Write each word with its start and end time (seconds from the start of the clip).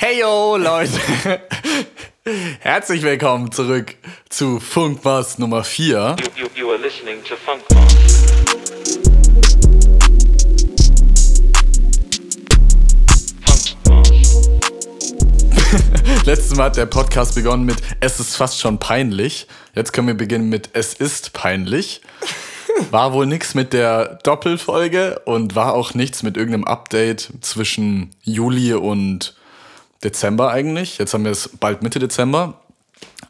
Hey 0.00 0.20
yo, 0.20 0.56
Leute! 0.56 0.92
Herzlich 2.60 3.02
willkommen 3.02 3.50
zurück 3.50 3.96
zu 4.28 4.60
Funkmass 4.60 5.40
Nummer 5.40 5.64
4. 5.64 6.14
You, 6.36 6.44
you, 6.44 6.48
you 6.54 6.70
are 6.70 6.78
listening 6.78 7.16
to 7.24 7.34
Funkmass. 7.34 8.24
Funkmass. 13.44 14.26
Letztes 16.26 16.54
Mal 16.54 16.66
hat 16.66 16.76
der 16.76 16.86
Podcast 16.86 17.34
begonnen 17.34 17.64
mit 17.64 17.78
Es 17.98 18.20
ist 18.20 18.36
fast 18.36 18.60
schon 18.60 18.78
peinlich. 18.78 19.48
Jetzt 19.74 19.92
können 19.92 20.06
wir 20.06 20.16
beginnen 20.16 20.48
mit 20.48 20.70
Es 20.74 20.94
ist 20.94 21.32
peinlich. 21.32 22.02
War 22.92 23.12
wohl 23.12 23.26
nichts 23.26 23.56
mit 23.56 23.72
der 23.72 24.20
Doppelfolge 24.22 25.18
und 25.24 25.56
war 25.56 25.74
auch 25.74 25.94
nichts 25.94 26.22
mit 26.22 26.36
irgendeinem 26.36 26.66
Update 26.66 27.32
zwischen 27.40 28.14
Juli 28.22 28.74
und 28.74 29.34
Dezember 30.02 30.50
eigentlich. 30.50 30.98
Jetzt 30.98 31.14
haben 31.14 31.24
wir 31.24 31.32
es 31.32 31.50
bald 31.58 31.82
Mitte 31.82 31.98
Dezember. 31.98 32.62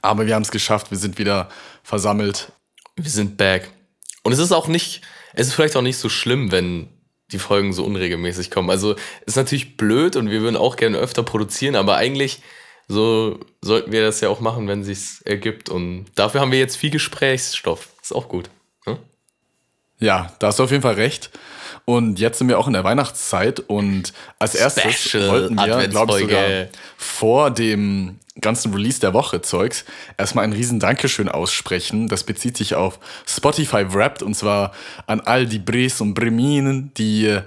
Aber 0.02 0.26
wir 0.26 0.34
haben 0.34 0.42
es 0.42 0.50
geschafft. 0.50 0.90
Wir 0.90 0.98
sind 0.98 1.18
wieder 1.18 1.48
versammelt. 1.82 2.52
Wir 2.96 3.10
sind 3.10 3.36
back. 3.36 3.70
Und 4.22 4.32
es 4.32 4.38
ist 4.38 4.52
auch 4.52 4.68
nicht, 4.68 5.02
es 5.34 5.48
ist 5.48 5.54
vielleicht 5.54 5.76
auch 5.76 5.82
nicht 5.82 5.98
so 5.98 6.08
schlimm, 6.08 6.52
wenn 6.52 6.88
die 7.32 7.38
Folgen 7.38 7.72
so 7.72 7.84
unregelmäßig 7.84 8.50
kommen. 8.50 8.70
Also 8.70 8.96
ist 9.26 9.36
natürlich 9.36 9.76
blöd 9.76 10.16
und 10.16 10.30
wir 10.30 10.40
würden 10.40 10.56
auch 10.56 10.76
gerne 10.76 10.98
öfter 10.98 11.22
produzieren, 11.22 11.76
aber 11.76 11.96
eigentlich 11.96 12.40
so 12.88 13.38
sollten 13.60 13.92
wir 13.92 14.02
das 14.02 14.20
ja 14.22 14.30
auch 14.30 14.40
machen, 14.40 14.66
wenn 14.66 14.82
sich's 14.82 15.20
ergibt. 15.22 15.68
Und 15.68 16.06
dafür 16.14 16.40
haben 16.40 16.52
wir 16.52 16.58
jetzt 16.58 16.76
viel 16.76 16.90
Gesprächsstoff. 16.90 17.90
Ist 18.02 18.14
auch 18.14 18.28
gut. 18.28 18.48
Ne? 18.86 18.98
Ja, 19.98 20.32
da 20.38 20.48
hast 20.48 20.58
du 20.58 20.64
auf 20.64 20.70
jeden 20.70 20.82
Fall 20.82 20.94
recht. 20.94 21.30
Und 21.88 22.20
jetzt 22.20 22.36
sind 22.36 22.48
wir 22.48 22.58
auch 22.58 22.66
in 22.66 22.74
der 22.74 22.84
Weihnachtszeit 22.84 23.60
und 23.60 24.12
als 24.38 24.54
erstes 24.54 24.92
Special 24.92 25.30
wollten 25.30 25.54
wir, 25.56 25.88
glaube 25.88 26.16
ich, 26.16 26.20
sogar 26.20 26.66
vor 26.98 27.50
dem 27.50 28.18
ganzen 28.42 28.74
Release 28.74 29.00
der 29.00 29.14
Woche 29.14 29.40
Zeugs 29.40 29.86
erstmal 30.18 30.44
ein 30.44 30.52
riesen 30.52 30.80
Dankeschön 30.80 31.30
aussprechen. 31.30 32.08
Das 32.08 32.24
bezieht 32.24 32.58
sich 32.58 32.74
auf 32.74 32.98
Spotify 33.26 33.90
Wrapped 33.90 34.22
und 34.22 34.34
zwar 34.34 34.72
an 35.06 35.20
all 35.20 35.46
die 35.46 35.58
Bres 35.58 36.02
und 36.02 36.12
Breminen, 36.12 36.92
die 36.98 37.38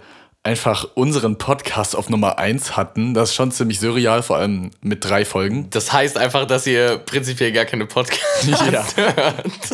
einfach 0.43 0.85
unseren 0.95 1.37
Podcast 1.37 1.95
auf 1.95 2.09
Nummer 2.09 2.39
1 2.39 2.75
hatten. 2.75 3.13
Das 3.13 3.29
ist 3.29 3.35
schon 3.35 3.51
ziemlich 3.51 3.79
surreal, 3.79 4.23
vor 4.23 4.37
allem 4.37 4.71
mit 4.81 5.05
drei 5.05 5.23
Folgen. 5.23 5.69
Das 5.69 5.93
heißt 5.93 6.17
einfach, 6.17 6.45
dass 6.47 6.65
ihr 6.65 6.97
prinzipiell 6.97 7.51
gar 7.51 7.65
keine 7.65 7.85
Podcasts 7.85 8.47
Ja. 8.47 8.83
hört. 8.95 8.95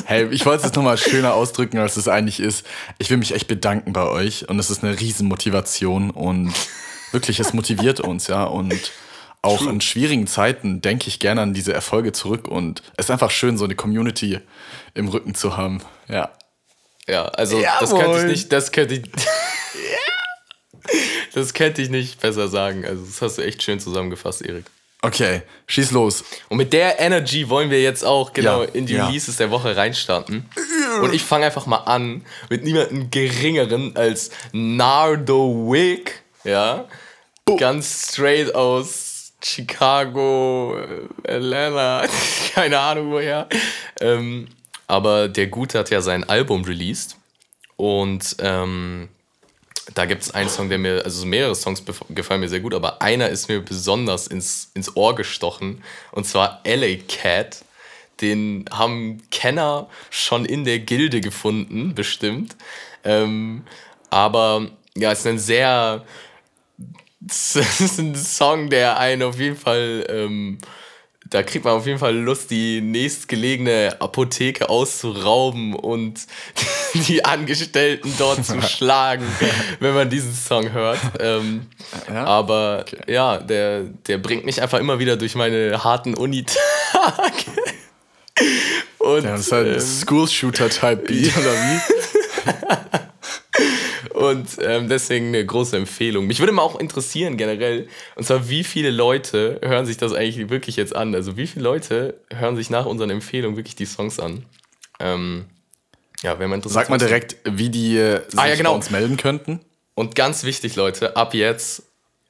Hey, 0.05 0.27
ich 0.31 0.45
wollte 0.45 0.57
es 0.59 0.63
jetzt 0.65 0.75
nochmal 0.75 0.97
schöner 0.97 1.33
ausdrücken, 1.33 1.77
als 1.77 1.95
es 1.95 2.09
eigentlich 2.09 2.41
ist. 2.41 2.65
Ich 2.97 3.09
will 3.09 3.17
mich 3.17 3.33
echt 3.33 3.47
bedanken 3.47 3.93
bei 3.93 4.03
euch 4.07 4.49
und 4.49 4.59
es 4.59 4.69
ist 4.69 4.83
eine 4.83 4.99
Riesenmotivation 4.99 6.09
und 6.11 6.53
wirklich, 7.13 7.39
es 7.39 7.53
motiviert 7.53 8.01
uns, 8.01 8.27
ja. 8.27 8.43
Und 8.43 8.91
auch 9.41 9.65
in 9.67 9.79
schwierigen 9.79 10.27
Zeiten 10.27 10.81
denke 10.81 11.07
ich 11.07 11.19
gerne 11.19 11.41
an 11.41 11.53
diese 11.53 11.71
Erfolge 11.73 12.11
zurück 12.11 12.49
und 12.49 12.81
es 12.97 13.05
ist 13.05 13.11
einfach 13.11 13.31
schön, 13.31 13.57
so 13.57 13.63
eine 13.63 13.75
Community 13.75 14.39
im 14.95 15.07
Rücken 15.07 15.33
zu 15.33 15.55
haben. 15.55 15.81
Ja. 16.09 16.29
Ja, 17.07 17.23
also 17.23 17.61
das 17.61 17.91
könnte 17.91 18.05
Jawohl. 18.05 18.19
ich 18.19 18.25
nicht, 18.25 18.51
das 18.51 18.73
könnte 18.73 18.95
ich. 18.95 19.03
Das 21.33 21.53
könnte 21.53 21.81
ich 21.81 21.89
nicht 21.89 22.19
besser 22.21 22.47
sagen. 22.47 22.85
Also, 22.85 23.03
das 23.05 23.21
hast 23.21 23.37
du 23.37 23.43
echt 23.43 23.61
schön 23.61 23.79
zusammengefasst, 23.79 24.41
Erik. 24.41 24.65
Okay, 25.03 25.43
schieß 25.67 25.91
los. 25.91 26.23
Und 26.49 26.57
mit 26.57 26.73
der 26.73 26.99
Energy 26.99 27.47
wollen 27.49 27.69
wir 27.69 27.81
jetzt 27.81 28.03
auch 28.03 28.33
genau 28.33 28.63
Ja, 28.63 28.69
in 28.73 28.87
die 28.87 28.95
ja. 28.95 29.05
Releases 29.05 29.37
der 29.37 29.51
Woche 29.51 29.75
reinstarten. 29.75 30.49
Und 31.01 31.13
ich 31.13 31.21
fange 31.23 31.45
einfach 31.45 31.67
mal 31.67 31.77
an 31.77 32.25
mit 32.49 32.63
niemandem 32.63 33.11
geringeren 33.11 33.95
als 33.95 34.31
Nardo 34.51 35.71
Wick, 35.71 36.23
ja. 36.43 36.87
Ganz 37.57 38.11
straight 38.11 38.55
aus 38.55 39.33
Chicago, 39.43 40.75
Atlanta, 41.23 42.05
keine 42.55 42.79
Ahnung 42.79 43.11
woher. 43.11 43.47
Ähm, 44.01 44.47
aber 44.87 45.27
der 45.29 45.47
Gute 45.47 45.77
hat 45.77 45.89
ja 45.91 46.01
sein 46.01 46.27
Album 46.27 46.63
released. 46.63 47.17
Und 47.75 48.35
ähm, 48.39 49.09
da 49.93 50.05
gibt 50.05 50.23
es 50.23 50.31
einen 50.31 50.49
Song, 50.49 50.69
der 50.69 50.77
mir, 50.77 51.03
also 51.03 51.25
mehrere 51.25 51.55
Songs 51.55 51.83
gefallen 52.09 52.41
mir 52.41 52.49
sehr 52.49 52.59
gut, 52.59 52.73
aber 52.73 53.01
einer 53.01 53.29
ist 53.29 53.47
mir 53.47 53.61
besonders 53.61 54.27
ins, 54.27 54.71
ins 54.73 54.95
Ohr 54.95 55.15
gestochen. 55.15 55.83
Und 56.11 56.25
zwar 56.25 56.61
LA 56.65 56.97
Cat. 57.07 57.63
Den 58.21 58.65
haben 58.71 59.21
Kenner 59.29 59.87
schon 60.09 60.45
in 60.45 60.65
der 60.65 60.79
Gilde 60.79 61.21
gefunden, 61.21 61.93
bestimmt. 61.93 62.55
Ähm, 63.03 63.63
aber 64.09 64.69
ja, 64.95 65.11
es 65.11 65.19
ist 65.19 65.27
ein 65.27 65.39
sehr. 65.39 66.05
Es 67.29 67.55
ist 67.55 67.99
ein 67.99 68.15
Song, 68.15 68.69
der 68.69 68.99
einen 68.99 69.23
auf 69.23 69.39
jeden 69.39 69.57
Fall. 69.57 70.05
Ähm, 70.07 70.59
da 71.29 71.43
kriegt 71.43 71.65
man 71.65 71.73
auf 71.73 71.85
jeden 71.85 71.99
Fall 71.99 72.15
Lust, 72.15 72.51
die 72.51 72.81
nächstgelegene 72.81 73.97
Apotheke 73.99 74.69
auszurauben 74.69 75.73
und 75.73 76.21
die 77.07 77.25
Angestellten 77.25 78.13
dort 78.17 78.45
zu 78.45 78.61
schlagen, 78.69 79.25
wenn 79.79 79.93
man 79.93 80.09
diesen 80.09 80.33
Song 80.33 80.71
hört. 80.71 80.99
Ähm, 81.19 81.67
Ja? 82.11 82.25
aber 82.25 82.85
ja, 83.07 83.37
der, 83.37 83.83
der 84.07 84.17
bringt 84.17 84.45
mich 84.45 84.61
einfach 84.61 84.79
immer 84.79 84.99
wieder 84.99 85.17
durch 85.17 85.35
meine 85.35 85.83
harten 85.83 86.13
Unitage. 86.13 86.57
Und, 88.99 89.23
Ja, 89.23 89.31
das 89.31 89.41
ist 89.41 89.51
halt 89.51 89.67
ein 89.67 89.73
ähm, 89.75 89.79
School-Shooter-Type-Beat, 89.79 91.37
oder 91.37 91.53
wie? 91.53 91.79
Und 94.17 94.57
ähm, 94.63 94.89
deswegen 94.89 95.27
eine 95.27 95.45
große 95.45 95.77
Empfehlung. 95.77 96.25
Mich 96.25 96.39
würde 96.39 96.51
mal 96.51 96.63
auch 96.63 96.79
interessieren 96.79 97.37
generell, 97.37 97.87
und 98.15 98.25
zwar 98.25 98.49
wie 98.49 98.63
viele 98.63 98.89
Leute 98.89 99.59
hören 99.63 99.85
sich 99.85 99.97
das 99.97 100.11
eigentlich 100.11 100.49
wirklich 100.49 100.75
jetzt 100.75 100.95
an? 100.95 101.13
Also 101.13 101.37
wie 101.37 101.45
viele 101.45 101.63
Leute 101.63 102.15
hören 102.33 102.55
sich 102.55 102.71
nach 102.71 102.87
unseren 102.87 103.11
Empfehlungen 103.11 103.57
wirklich 103.57 103.75
die 103.75 103.85
Songs 103.85 104.19
an? 104.19 104.43
Ähm, 104.99 105.45
ja, 106.23 106.39
wenn 106.39 106.49
man 106.49 106.57
interessiert. 106.57 106.85
Sag 106.85 106.89
mal 106.89 106.97
direkt, 106.97 107.35
wie 107.45 107.69
die 107.69 107.97
äh, 107.97 108.21
sich 108.27 108.39
Ah, 108.39 108.47
ja, 108.47 108.55
genau. 108.55 108.71
bei 108.71 108.77
uns 108.77 108.89
melden 108.89 109.17
könnten. 109.17 109.59
Und 109.93 110.15
ganz 110.15 110.43
wichtig, 110.43 110.75
Leute, 110.75 111.15
ab 111.15 111.35
jetzt, 111.35 111.83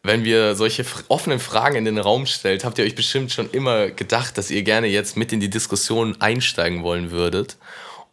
wenn 0.03 0.25
wir 0.25 0.55
solche 0.55 0.83
offenen 1.07 1.39
Fragen 1.39 1.77
in 1.77 1.85
den 1.85 1.99
Raum 1.99 2.25
stellt, 2.25 2.65
habt 2.65 2.79
ihr 2.79 2.83
euch 2.85 2.95
bestimmt 2.95 3.31
schon 3.31 3.49
immer 3.51 3.91
gedacht, 3.91 4.37
dass 4.37 4.51
ihr 4.51 4.63
gerne 4.63 4.87
jetzt 4.87 5.15
mit 5.15 5.31
in 5.31 5.39
die 5.39 5.49
Diskussion 5.49 6.19
einsteigen 6.19 6.83
wollen 6.83 7.11
würdet. 7.11 7.55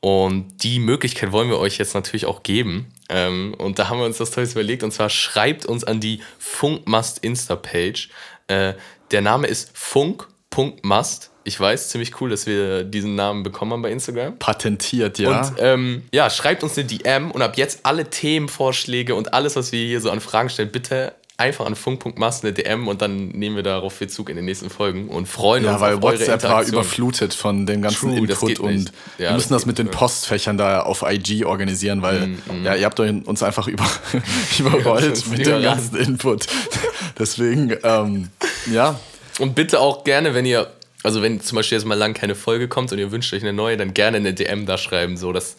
Und 0.05 0.63
die 0.63 0.81
Möglichkeit 0.81 1.33
wollen 1.33 1.49
wir 1.49 1.59
euch 1.59 1.79
jetzt 1.79 1.95
natürlich 1.95 2.27
auch 2.27 2.43
geben. 2.43 2.93
Ähm, 3.09 3.55
und 3.57 3.79
da 3.79 3.89
haben 3.89 4.01
wir 4.01 4.05
uns 4.05 4.19
das 4.19 4.33
Tolles 4.33 4.53
überlegt. 4.53 4.83
Und 4.83 4.91
zwar 4.91 5.09
schreibt 5.09 5.65
uns 5.65 5.83
an 5.83 5.99
die 5.99 6.21
Funkmast 6.39 7.25
Insta-Page. 7.25 8.11
Äh, 8.49 8.75
der 9.13 9.23
Name 9.23 9.47
ist 9.47 9.71
funk.mast. 9.73 11.31
Ich 11.45 11.59
weiß, 11.59 11.89
ziemlich 11.89 12.21
cool, 12.21 12.29
dass 12.29 12.45
wir 12.45 12.85
diesen 12.85 13.15
Namen 13.15 13.45
bekommen 13.45 13.73
haben 13.73 13.81
bei 13.81 13.91
Instagram. 13.91 14.39
Patentiert, 14.39 15.19
ja. 15.19 15.41
Und 15.41 15.55
ähm, 15.59 16.03
ja, 16.13 16.29
schreibt 16.29 16.63
uns 16.63 16.77
eine 16.77 16.87
DM 16.87 17.31
und 17.31 17.41
ab 17.41 17.57
jetzt 17.57 17.81
alle 17.85 18.11
Themenvorschläge 18.11 19.15
und 19.15 19.33
alles, 19.33 19.57
was 19.57 19.73
wir 19.73 19.87
hier 19.87 20.03
so 20.03 20.11
an 20.11 20.21
Fragen 20.21 20.51
stellen, 20.51 20.71
bitte 20.71 21.15
einfach 21.37 21.67
an 21.67 21.75
funk.mast 21.75 22.45
eine 22.45 22.53
DM 22.53 22.87
und 22.87 23.03
dann 23.03 23.29
nehmen 23.29 23.57
wir 23.57 23.65
darauf 23.65 23.99
Bezug 23.99 24.29
in 24.29 24.37
den 24.37 24.45
nächsten 24.45 24.71
Folgen 24.71 25.09
und 25.09 25.27
freuen 25.27 25.65
Ja, 25.65 25.73
uns 25.73 25.81
weil 25.81 25.95
auf 25.97 26.03
WhatsApp 26.03 26.43
war 26.45 26.63
überflutet 26.65 27.35
von 27.35 27.67
dem 27.67 27.83
ganzen 27.83 28.11
True, 28.11 28.19
Input 28.19 28.61
und. 28.61 28.93
Ja, 29.19 29.31
wir 29.31 29.33
müssen 29.33 29.53
das 29.53 29.63
das 29.63 29.67
mit 29.67 29.79
den. 29.79 29.89
Postfächern 29.89 30.57
da 30.57 30.83
auf 30.83 31.03
IG 31.03 31.45
organisieren, 31.45 32.03
weil 32.03 32.29
Mm, 32.29 32.65
ja, 32.65 32.75
ihr 32.75 32.85
habt 32.85 33.01
uns 33.01 33.43
einfach 33.43 33.67
über, 33.67 33.87
überrollt 34.59 35.27
mit 35.29 35.47
dem 35.47 35.63
ganzen 35.63 35.97
Input. 35.97 36.47
Deswegen, 37.19 37.77
ähm, 37.83 38.29
ja, 38.71 38.99
Und 39.39 39.55
bitte 39.55 39.81
auch 39.81 40.05
gerne, 40.05 40.35
wenn 40.35 40.47
ihr, 40.47 40.71
also 41.03 41.23
wenn 41.23 41.41
zum 41.41 41.57
Beispiel 41.57 41.79
jetzt 41.79 41.85
mal 41.85 41.95
lang 41.95 42.15
keine 42.15 42.35
Folge 42.35 42.69
kommt 42.69 42.93
und 42.93 42.99
ihr 42.99 43.11
wünscht 43.11 43.33
euch 43.35 43.43
eine 43.43 43.53
neue, 43.53 43.77
dann 43.77 43.95
gerne 43.95 44.19
eine 44.19 44.35
DM 44.35 44.67
da 44.67 44.79
schreiben. 44.79 45.17
So, 45.17 45.33
das, 45.33 45.57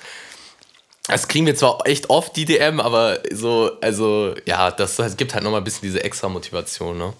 das 1.07 1.27
kriegen 1.27 1.45
wir 1.45 1.55
zwar 1.55 1.85
echt 1.85 2.09
oft, 2.09 2.35
die 2.35 2.45
DM, 2.45 2.79
aber 2.79 3.19
so, 3.31 3.71
also 3.81 4.33
ja, 4.45 4.71
das, 4.71 4.95
das 4.95 5.17
gibt 5.17 5.33
halt 5.33 5.43
nochmal 5.43 5.61
ein 5.61 5.63
bisschen 5.63 5.83
diese 5.83 6.03
extra 6.03 6.29
Motivation, 6.29 6.97
ne? 6.97 7.13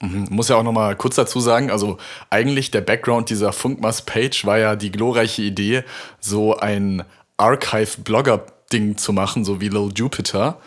muss 0.00 0.48
ja 0.48 0.56
auch 0.56 0.62
noch 0.62 0.72
mal 0.72 0.94
kurz 0.94 1.16
dazu 1.16 1.40
sagen, 1.40 1.70
also 1.70 1.98
eigentlich 2.30 2.70
der 2.70 2.82
Background 2.82 3.30
dieser 3.30 3.52
Funkmas-Page 3.52 4.44
war 4.44 4.58
ja 4.58 4.76
die 4.76 4.92
glorreiche 4.92 5.42
Idee, 5.42 5.82
so 6.20 6.56
ein 6.56 7.02
Archive-Blogger-Ding 7.36 8.96
zu 8.96 9.12
machen, 9.12 9.44
so 9.44 9.60
wie 9.60 9.68
Lil 9.68 9.90
Jupiter. 9.94 10.58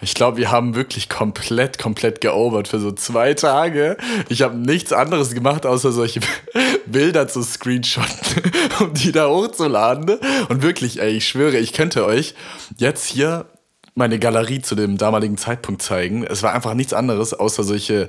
Ich 0.00 0.14
glaube, 0.14 0.38
wir 0.38 0.50
haben 0.50 0.74
wirklich 0.74 1.08
komplett, 1.08 1.78
komplett 1.78 2.20
geovert 2.20 2.68
für 2.68 2.80
so 2.80 2.92
zwei 2.92 3.34
Tage. 3.34 3.96
Ich 4.28 4.42
habe 4.42 4.56
nichts 4.56 4.92
anderes 4.92 5.34
gemacht, 5.34 5.66
außer 5.66 5.92
solche 5.92 6.20
Bilder 6.86 7.28
zu 7.28 7.42
screenshotten, 7.42 8.52
um 8.80 8.94
die 8.94 9.12
da 9.12 9.28
hochzuladen. 9.28 10.18
Und 10.48 10.62
wirklich, 10.62 11.00
ey, 11.00 11.12
ich 11.12 11.28
schwöre, 11.28 11.58
ich 11.58 11.72
könnte 11.72 12.04
euch 12.04 12.34
jetzt 12.76 13.06
hier 13.06 13.46
meine 13.94 14.18
Galerie 14.18 14.60
zu 14.60 14.74
dem 14.74 14.98
damaligen 14.98 15.38
Zeitpunkt 15.38 15.80
zeigen. 15.80 16.24
Es 16.24 16.42
war 16.42 16.52
einfach 16.52 16.74
nichts 16.74 16.92
anderes, 16.92 17.32
außer 17.32 17.62
solche 17.62 18.08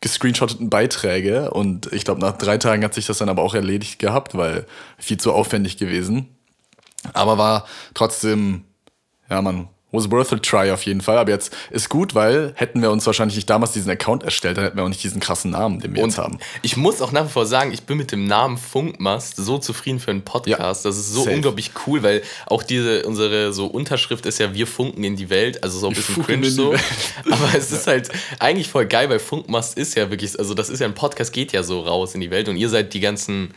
gescreenshotteten 0.00 0.68
Beiträge 0.68 1.50
und 1.50 1.90
ich 1.90 2.04
glaube, 2.04 2.20
nach 2.20 2.36
drei 2.36 2.58
Tagen 2.58 2.84
hat 2.84 2.92
sich 2.92 3.06
das 3.06 3.18
dann 3.18 3.30
aber 3.30 3.42
auch 3.42 3.54
erledigt 3.54 3.98
gehabt, 3.98 4.36
weil 4.36 4.66
viel 4.98 5.16
zu 5.16 5.32
aufwendig 5.32 5.78
gewesen. 5.78 6.28
Aber 7.14 7.38
war 7.38 7.66
trotzdem, 7.94 8.64
ja 9.30 9.40
man, 9.40 9.68
was 9.94 10.10
worth 10.10 10.32
a 10.32 10.36
try 10.36 10.70
auf 10.70 10.82
jeden 10.82 11.00
Fall. 11.00 11.18
Aber 11.18 11.30
jetzt 11.30 11.54
ist 11.70 11.88
gut, 11.88 12.14
weil 12.14 12.52
hätten 12.56 12.82
wir 12.82 12.90
uns 12.90 13.06
wahrscheinlich 13.06 13.36
nicht 13.36 13.48
damals 13.48 13.72
diesen 13.72 13.90
Account 13.90 14.22
erstellt, 14.22 14.56
dann 14.56 14.64
hätten 14.64 14.76
wir 14.76 14.84
auch 14.84 14.88
nicht 14.88 15.02
diesen 15.02 15.20
krassen 15.20 15.52
Namen, 15.52 15.80
den 15.80 15.94
wir 15.94 16.02
jetzt 16.02 16.18
haben. 16.18 16.38
Ich 16.62 16.76
muss 16.76 17.00
auch 17.00 17.12
nach 17.12 17.26
wie 17.26 17.30
vor 17.30 17.46
sagen, 17.46 17.72
ich 17.72 17.82
bin 17.84 17.96
mit 17.96 18.12
dem 18.12 18.26
Namen 18.26 18.58
Funkmast 18.58 19.36
so 19.36 19.58
zufrieden 19.58 20.00
für 20.00 20.10
einen 20.10 20.22
Podcast. 20.22 20.84
Ja, 20.84 20.90
das 20.90 20.98
ist 20.98 21.12
so 21.12 21.24
safe. 21.24 21.36
unglaublich 21.36 21.70
cool, 21.86 22.02
weil 22.02 22.22
auch 22.46 22.62
diese, 22.62 23.04
unsere 23.04 23.52
so 23.52 23.66
Unterschrift 23.66 24.26
ist 24.26 24.38
ja 24.38 24.54
Wir 24.54 24.66
funken 24.66 25.04
in 25.04 25.16
die 25.16 25.30
Welt, 25.30 25.62
also 25.62 25.78
so 25.78 25.88
ein 25.88 25.94
bisschen 25.94 26.22
cringe 26.22 26.50
so. 26.50 26.74
Aber 27.30 27.50
es 27.56 27.72
ist 27.72 27.86
halt 27.86 28.10
eigentlich 28.38 28.68
voll 28.68 28.86
geil, 28.86 29.08
weil 29.08 29.18
Funkmast 29.18 29.78
ist 29.78 29.94
ja 29.94 30.10
wirklich, 30.10 30.38
also 30.38 30.54
das 30.54 30.70
ist 30.70 30.80
ja 30.80 30.86
ein 30.86 30.94
Podcast, 30.94 31.32
geht 31.32 31.52
ja 31.52 31.62
so 31.62 31.80
raus 31.80 32.14
in 32.14 32.20
die 32.20 32.30
Welt 32.30 32.48
und 32.48 32.56
ihr 32.56 32.68
seid 32.68 32.94
die 32.94 33.00
ganzen, 33.00 33.54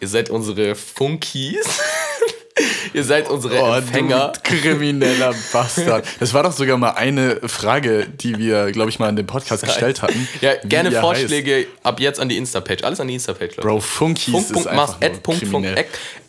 ihr 0.00 0.08
seid 0.08 0.30
unsere 0.30 0.74
Funkies. 0.74 1.66
ihr 2.92 3.04
seid 3.04 3.28
unsere 3.30 3.60
Oh, 3.62 3.72
Empfänger. 3.74 4.32
krimineller 4.42 5.34
Bastard. 5.52 6.06
Das 6.20 6.34
war 6.34 6.42
doch 6.42 6.52
sogar 6.52 6.76
mal 6.76 6.90
eine 6.90 7.36
Frage, 7.48 8.06
die 8.08 8.38
wir, 8.38 8.72
glaube 8.72 8.90
ich, 8.90 8.98
mal 8.98 9.08
in 9.08 9.16
dem 9.16 9.26
Podcast 9.26 9.64
gestellt 9.64 10.02
hatten. 10.02 10.28
Ja, 10.40 10.54
gerne 10.64 10.92
Vorschläge 10.92 11.66
ab 11.82 12.00
jetzt 12.00 12.20
an 12.20 12.28
die 12.28 12.36
Insta-Page. 12.36 12.84
Alles 12.84 13.00
an 13.00 13.08
die 13.08 13.14
Insta-Page, 13.14 13.56
Leute. 13.56 13.68
Bro, 13.68 13.80
Funkies 13.80 14.50
ist 14.50 14.52
Funk.mast, 14.52 15.02
einfach 15.02 15.76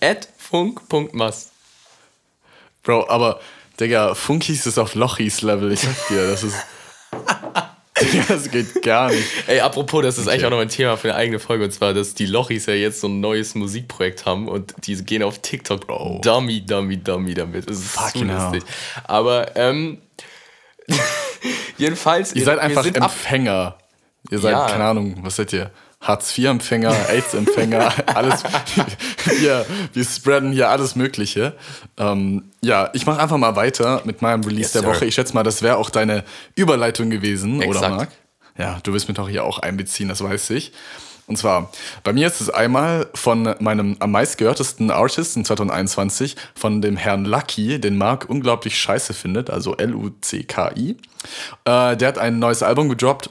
at 0.01 0.27
Funk, 0.37 0.81
Funk.mast. 0.89 1.51
Bro, 2.83 3.07
aber, 3.09 3.39
Digga, 3.79 4.13
Funkies 4.15 4.65
ist 4.65 4.77
auf 4.77 4.95
Lochis-Level, 4.95 5.71
ich 5.71 5.81
sag 5.81 6.07
dir, 6.09 6.27
das 6.29 6.43
ist... 6.43 6.55
Digga, 8.01 8.23
das 8.27 8.49
geht 8.49 8.81
gar 8.81 9.09
nicht. 9.11 9.23
Ey, 9.47 9.59
apropos, 9.59 10.01
das 10.01 10.17
ist 10.17 10.27
eigentlich 10.27 10.39
Okay. 10.43 10.45
auch 10.47 10.49
noch 10.57 10.59
ein 10.59 10.69
Thema 10.69 10.97
für 10.97 11.09
eine 11.09 11.17
eigene 11.17 11.39
Folge, 11.39 11.63
und 11.65 11.71
zwar, 11.71 11.93
dass 11.93 12.15
die 12.15 12.25
Lochis 12.25 12.65
ja 12.65 12.73
jetzt 12.73 13.01
so 13.01 13.07
ein 13.07 13.19
neues 13.19 13.53
Musikprojekt 13.55 14.25
haben 14.25 14.47
und 14.47 14.73
die 14.87 14.95
gehen 15.03 15.21
auf 15.21 15.39
TikTok 15.39 15.85
Bro. 15.87 16.21
dummy, 16.23 16.61
dummy, 16.65 16.97
dummy 16.97 17.33
damit. 17.35 17.69
Das 17.69 17.77
ist 17.77 17.91
Fucking 17.91 18.27
so 18.29 18.33
hell. 18.33 18.43
lustig. 18.53 18.63
Aber, 19.03 19.55
ähm, 19.55 19.99
jedenfalls, 21.77 22.33
Ihr 22.33 22.43
seid 22.45 22.59
einfach 22.59 22.85
Empfänger. 22.85 23.77
Ihr 24.31 24.39
seid, 24.39 24.53
Ja. 24.53 24.67
keine 24.67 24.85
Ahnung, 24.85 25.17
was 25.21 25.35
seid 25.35 25.53
ihr? 25.53 25.71
Hartz-IV-Empfänger, 26.03 26.93
AIDS-Empfänger, 27.09 27.93
alles. 28.15 28.43
Wir, 29.39 29.65
wir 29.93 30.05
spreaden 30.05 30.51
hier 30.51 30.69
alles 30.69 30.95
Mögliche. 30.95 31.53
Ähm, 31.97 32.43
ja, 32.61 32.89
ich 32.93 33.05
mache 33.05 33.19
einfach 33.21 33.37
mal 33.37 33.55
weiter 33.55 34.01
mit 34.05 34.21
meinem 34.21 34.43
Release 34.43 34.61
Yes, 34.61 34.71
der 34.73 34.81
sir. 34.81 34.87
Woche. 34.89 35.05
Ich 35.05 35.15
schätze 35.15 35.33
mal, 35.33 35.43
das 35.43 35.61
wäre 35.61 35.77
auch 35.77 35.89
deine 35.89 36.23
Überleitung 36.55 37.09
gewesen, 37.09 37.57
oder 37.57 37.67
Exakt. 37.67 37.95
Marc? 37.95 38.09
Ja, 38.57 38.79
du 38.83 38.93
wirst 38.93 39.07
mich 39.07 39.17
doch 39.17 39.29
hier 39.29 39.43
auch 39.43 39.59
einbeziehen, 39.59 40.09
das 40.09 40.23
weiß 40.23 40.51
ich. 40.51 40.73
Und 41.25 41.37
zwar, 41.37 41.71
bei 42.03 42.11
mir 42.11 42.27
ist 42.27 42.41
es 42.41 42.49
einmal 42.49 43.07
von 43.13 43.55
meinem 43.59 43.95
am 43.99 44.11
meistgehörtesten 44.11 44.91
Artist 44.91 45.37
in 45.37 45.45
2021, 45.45 46.35
von 46.53 46.81
dem 46.81 46.97
Herrn 46.97 47.23
Lucky, 47.23 47.79
den 47.79 47.97
Marc 47.97 48.29
unglaublich 48.29 48.77
scheiße 48.77 49.13
findet, 49.13 49.49
also 49.49 49.77
L-U-C-K-I. 49.77 50.97
Äh, 51.63 51.95
der 51.97 52.07
hat 52.07 52.17
ein 52.17 52.39
neues 52.39 52.61
Album 52.61 52.89
gedroppt. 52.89 53.29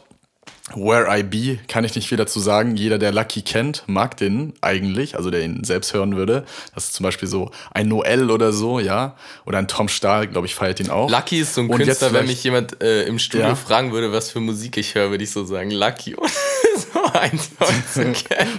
Where 0.75 1.07
I 1.19 1.23
Be, 1.23 1.59
kann 1.69 1.85
ich 1.85 1.95
nicht 1.95 2.09
viel 2.09 2.19
dazu 2.19 2.41
sagen. 2.41 2.77
Jeder, 2.77 2.99
der 2.99 3.13
Lucky 3.13 3.43
kennt, 3.43 3.85
mag 3.87 4.17
den 4.17 4.55
eigentlich, 4.61 5.17
also 5.17 5.31
der 5.31 5.43
ihn 5.43 5.65
selbst 5.65 5.93
hören 5.95 6.17
würde. 6.17 6.45
Das 6.75 6.85
ist 6.85 6.95
zum 6.95 7.05
Beispiel 7.05 7.29
so 7.29 7.51
ein 7.73 7.89
Noel 7.89 8.31
oder 8.31 8.53
so, 8.53 8.81
ja. 8.81 9.17
Oder 9.45 9.59
ein 9.59 9.69
Tom 9.69 9.89
Stahl, 9.89 10.27
glaube 10.29 10.47
ich, 10.47 10.55
feiert 10.55 10.81
ihn 10.81 10.91
auch. 10.91 11.11
Lucky 11.11 11.41
ist 11.41 11.55
so 11.55 11.61
ein 11.63 11.69
Und 11.69 11.79
Künstler, 11.83 12.13
wenn 12.13 12.27
mich 12.27 12.43
jemand 12.45 12.83
äh, 12.83 13.05
im 13.05 13.19
Studio 13.19 13.49
Ja. 13.49 13.55
fragen 13.55 13.93
würde, 13.93 14.13
was 14.13 14.31
für 14.31 14.41
Musik 14.41 14.77
ich 14.77 14.95
höre, 14.95 15.11
würde 15.11 15.25
ich 15.25 15.31
so 15.31 15.45
sagen, 15.45 15.71
Lucky. 15.71 16.15
Und 16.17 16.31
so 16.93 17.01
ein 17.13 17.39
Song 17.39 18.15
zu 18.15 18.23
kennen. 18.25 18.59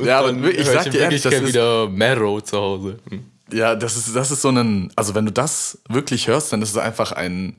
Ja, 0.00 0.18
aber 0.20 0.32
ich 0.50 0.66
sag 0.66 0.90
dir 0.90 1.00
ehrlich, 1.00 1.22
das 1.22 1.34
ist- 1.34 1.46
wieder 1.46 1.88
Marrow 1.88 2.42
zu 2.42 2.56
Hause. 2.58 2.98
Hm. 3.08 3.24
Ja, 3.52 3.74
das 3.74 3.96
ist, 3.96 4.14
das 4.16 4.30
ist 4.30 4.40
so 4.42 4.48
ein, 4.48 4.90
also 4.96 5.14
wenn 5.14 5.26
du 5.26 5.32
das 5.32 5.78
wirklich 5.88 6.26
hörst, 6.28 6.52
dann 6.52 6.62
ist 6.62 6.70
es 6.70 6.76
einfach 6.78 7.12
ein 7.12 7.56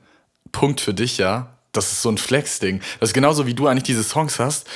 Punkt 0.52 0.82
für 0.82 0.94
dich, 0.94 1.18
ja. 1.20 1.53
Das 1.74 1.92
ist 1.92 2.02
so 2.02 2.10
ein 2.10 2.18
Flex-Ding. 2.18 2.82
Das 3.00 3.10
ist 3.10 3.14
genauso 3.14 3.46
wie 3.46 3.54
du 3.54 3.68
eigentlich 3.68 3.84
diese 3.84 4.04
Songs 4.04 4.40
hast, 4.40 4.68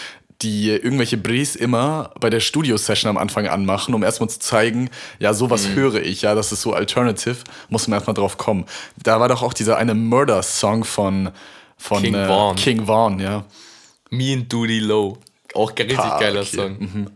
die 0.42 0.70
irgendwelche 0.70 1.18
Bres 1.18 1.56
immer 1.56 2.12
bei 2.20 2.30
der 2.30 2.40
Studio-Session 2.42 3.10
am 3.10 3.18
Anfang 3.18 3.48
anmachen, 3.48 3.94
um 3.96 4.04
erstmal 4.04 4.30
zu 4.30 4.40
zeigen, 4.40 4.90
ja, 5.20 5.34
sowas 5.34 5.68
Mhm. 5.70 5.76
höre 5.76 5.96
ich, 6.02 6.22
ja, 6.24 6.36
das 6.36 6.52
ist 6.52 6.62
so 6.62 6.74
alternative, 6.74 7.38
muss 7.70 7.88
man 7.88 7.98
erstmal 7.98 8.14
drauf 8.14 8.38
kommen. 8.38 8.66
Da 9.02 9.20
war 9.20 9.30
doch 9.30 9.42
auch 9.42 9.54
dieser 9.54 9.78
eine 9.78 9.96
Murder-Song 9.96 10.84
von, 10.84 11.30
von 11.78 12.04
King 12.04 12.14
äh, 12.16 12.28
Vaughn. 12.28 12.56
King 12.56 12.86
Vaughn, 12.86 13.20
ja. 13.20 13.46
Me 14.12 14.34
and 14.34 14.52
Duty 14.52 14.80
Low. 14.80 15.18
Auch 15.56 15.72
ein 15.72 15.76
richtig 15.88 15.98
Ah, 16.00 16.20
geiler 16.20 16.42
okay. 16.42 16.56
Song. 16.56 17.08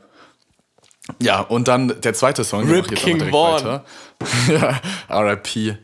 Ja, 1.19 1.42
und 1.42 1.68
dann 1.68 2.00
der 2.01 2.13
zweite 2.13 2.44
Song. 2.44 2.68
Rip 2.69 2.88
King 2.95 3.30
Vaughn. 3.31 3.81
ja, 4.48 4.80
RIP. 5.10 5.78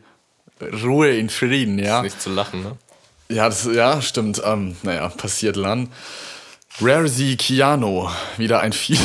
Ruhe 0.82 1.10
in 1.16 1.28
Frieden, 1.28 1.78
ja. 1.78 2.02
Nicht 2.02 2.20
zu 2.20 2.30
lachen, 2.30 2.62
ne? 2.62 2.72
Ja, 3.30 3.48
das, 3.48 3.64
ja, 3.64 4.00
stimmt. 4.00 4.40
Ähm, 4.44 4.76
naja, 4.82 5.08
passiert 5.08 5.56
lan. 5.56 5.88
Rarity 6.80 7.36
Kiano, 7.36 8.10
wieder 8.36 8.60
ein 8.60 8.72
viel. 8.72 8.98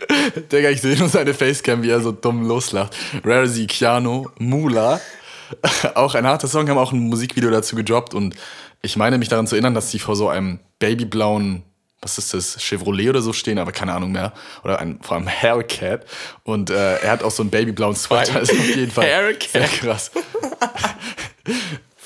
Digga, 0.52 0.70
ich 0.70 0.80
sehe 0.80 0.96
nur 0.96 1.08
seine 1.08 1.34
Facecam, 1.34 1.82
wie 1.82 1.90
er 1.90 2.00
so 2.00 2.10
dumm 2.10 2.46
loslacht. 2.46 2.96
Rarity 3.22 3.66
Kiano, 3.66 4.30
Mula. 4.38 5.00
auch 5.94 6.14
ein 6.14 6.26
harter 6.26 6.48
Song, 6.48 6.68
haben 6.68 6.78
auch 6.78 6.92
ein 6.92 7.00
Musikvideo 7.00 7.50
dazu 7.50 7.76
gedroppt 7.76 8.14
und 8.14 8.34
ich 8.80 8.96
meine 8.96 9.18
mich 9.18 9.28
daran 9.28 9.46
zu 9.46 9.56
erinnern, 9.56 9.74
dass 9.74 9.90
die 9.90 9.98
vor 9.98 10.14
so 10.16 10.28
einem 10.28 10.60
babyblauen, 10.78 11.62
was 12.00 12.16
ist 12.18 12.32
das, 12.32 12.62
Chevrolet 12.62 13.08
oder 13.08 13.22
so 13.22 13.32
stehen, 13.32 13.58
aber 13.58 13.72
keine 13.72 13.92
Ahnung 13.92 14.12
mehr. 14.12 14.32
Oder 14.62 14.78
ein, 14.78 15.00
vor 15.02 15.16
einem 15.16 15.26
Hellcat. 15.26 16.06
Und 16.44 16.70
äh, 16.70 16.98
er 16.98 17.10
hat 17.10 17.22
auch 17.22 17.30
so 17.30 17.42
einen 17.42 17.50
babyblauen 17.50 17.96
Sweater, 17.96 18.36
also 18.36 18.52
auf 18.58 18.76
jeden 18.76 18.92
Fall 18.92 19.04
Hellcat. 19.04 19.50
sehr 19.50 19.68
krass. 19.68 20.10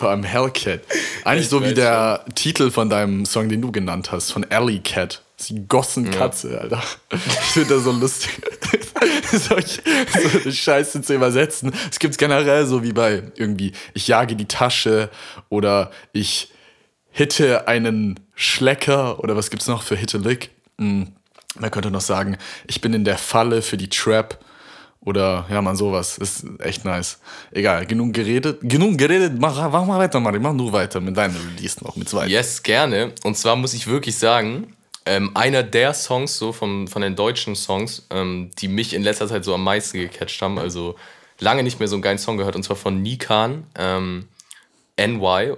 Vor 0.02 0.10
allem 0.10 0.24
Hellcat. 0.24 0.80
Eigentlich 1.22 1.44
Ich 1.44 1.48
so 1.48 1.64
wie 1.64 1.74
der 1.74 2.24
Titel 2.34 2.72
von 2.72 2.90
deinem 2.90 3.24
Song, 3.24 3.48
den 3.48 3.62
du 3.62 3.70
genannt 3.70 4.10
hast, 4.10 4.32
von 4.32 4.44
Alley 4.50 4.80
Cat. 4.80 5.22
Die 5.48 5.64
Gossenkatze, 5.68 6.60
Alter. 6.60 6.82
Ich 7.12 7.20
finde 7.20 7.76
das 7.76 7.84
so 7.84 7.92
lustig. 7.92 8.30
Solch, 9.30 9.80
so 10.42 10.50
Scheiße 10.50 11.02
zu 11.02 11.14
übersetzen. 11.14 11.72
Es 11.88 12.00
gibt 12.00 12.18
generell 12.18 12.66
so 12.66 12.82
wie 12.82 12.92
bei 12.92 13.22
irgendwie, 13.36 13.74
ich 13.94 14.08
jage 14.08 14.34
die 14.34 14.46
Tasche 14.46 15.08
oder 15.50 15.92
ich 16.12 16.50
hitte 17.12 17.68
einen 17.68 18.18
Schlecker 18.34 19.20
oder 19.20 19.36
was 19.36 19.50
gibt's 19.50 19.68
noch 19.68 19.84
für 19.84 19.94
Hitte 19.94 20.18
Lick? 20.18 20.50
Hm, 20.78 21.12
man 21.60 21.70
könnte 21.70 21.92
noch 21.92 22.00
sagen, 22.00 22.38
ich 22.66 22.80
bin 22.80 22.92
in 22.92 23.04
der 23.04 23.18
Falle 23.18 23.62
für 23.62 23.76
die 23.76 23.88
Trap. 23.88 24.36
Oder 25.04 25.46
ja, 25.50 25.60
man, 25.60 25.74
sowas. 25.74 26.18
Ist 26.18 26.44
echt 26.60 26.84
nice. 26.84 27.18
Egal, 27.50 27.86
genug 27.86 28.12
geredet. 28.12 28.60
Genug 28.62 28.96
geredet, 28.96 29.32
mach, 29.38 29.56
mach 29.70 29.84
mal 29.84 29.98
weiter, 29.98 30.20
Mari. 30.20 30.38
Mach 30.38 30.52
nur 30.52 30.72
weiter 30.72 31.00
mit 31.00 31.16
deinem 31.16 31.36
Release 31.36 31.82
noch, 31.82 31.96
mit 31.96 32.08
zwei. 32.08 32.26
Yes, 32.28 32.62
gerne. 32.62 33.12
Und 33.24 33.36
zwar 33.36 33.56
muss 33.56 33.74
ich 33.74 33.88
wirklich 33.88 34.16
sagen, 34.16 34.76
ähm, 35.04 35.32
einer 35.34 35.64
der 35.64 35.92
Songs 35.94 36.38
so 36.38 36.52
von, 36.52 36.86
von 36.86 37.02
den 37.02 37.16
deutschen 37.16 37.56
Songs, 37.56 38.06
ähm, 38.10 38.50
die 38.60 38.68
mich 38.68 38.94
in 38.94 39.02
letzter 39.02 39.26
Zeit 39.26 39.44
so 39.44 39.54
am 39.54 39.64
meisten 39.64 39.98
gecatcht 39.98 40.40
haben, 40.40 40.58
also 40.58 40.94
lange 41.40 41.64
nicht 41.64 41.80
mehr 41.80 41.88
so 41.88 41.96
einen 41.96 42.02
geilen 42.02 42.18
Song 42.18 42.36
gehört, 42.36 42.54
und 42.54 42.62
zwar 42.62 42.76
von 42.76 43.02
Nikan, 43.02 43.64
ähm, 43.76 44.28
NY. 44.96 45.54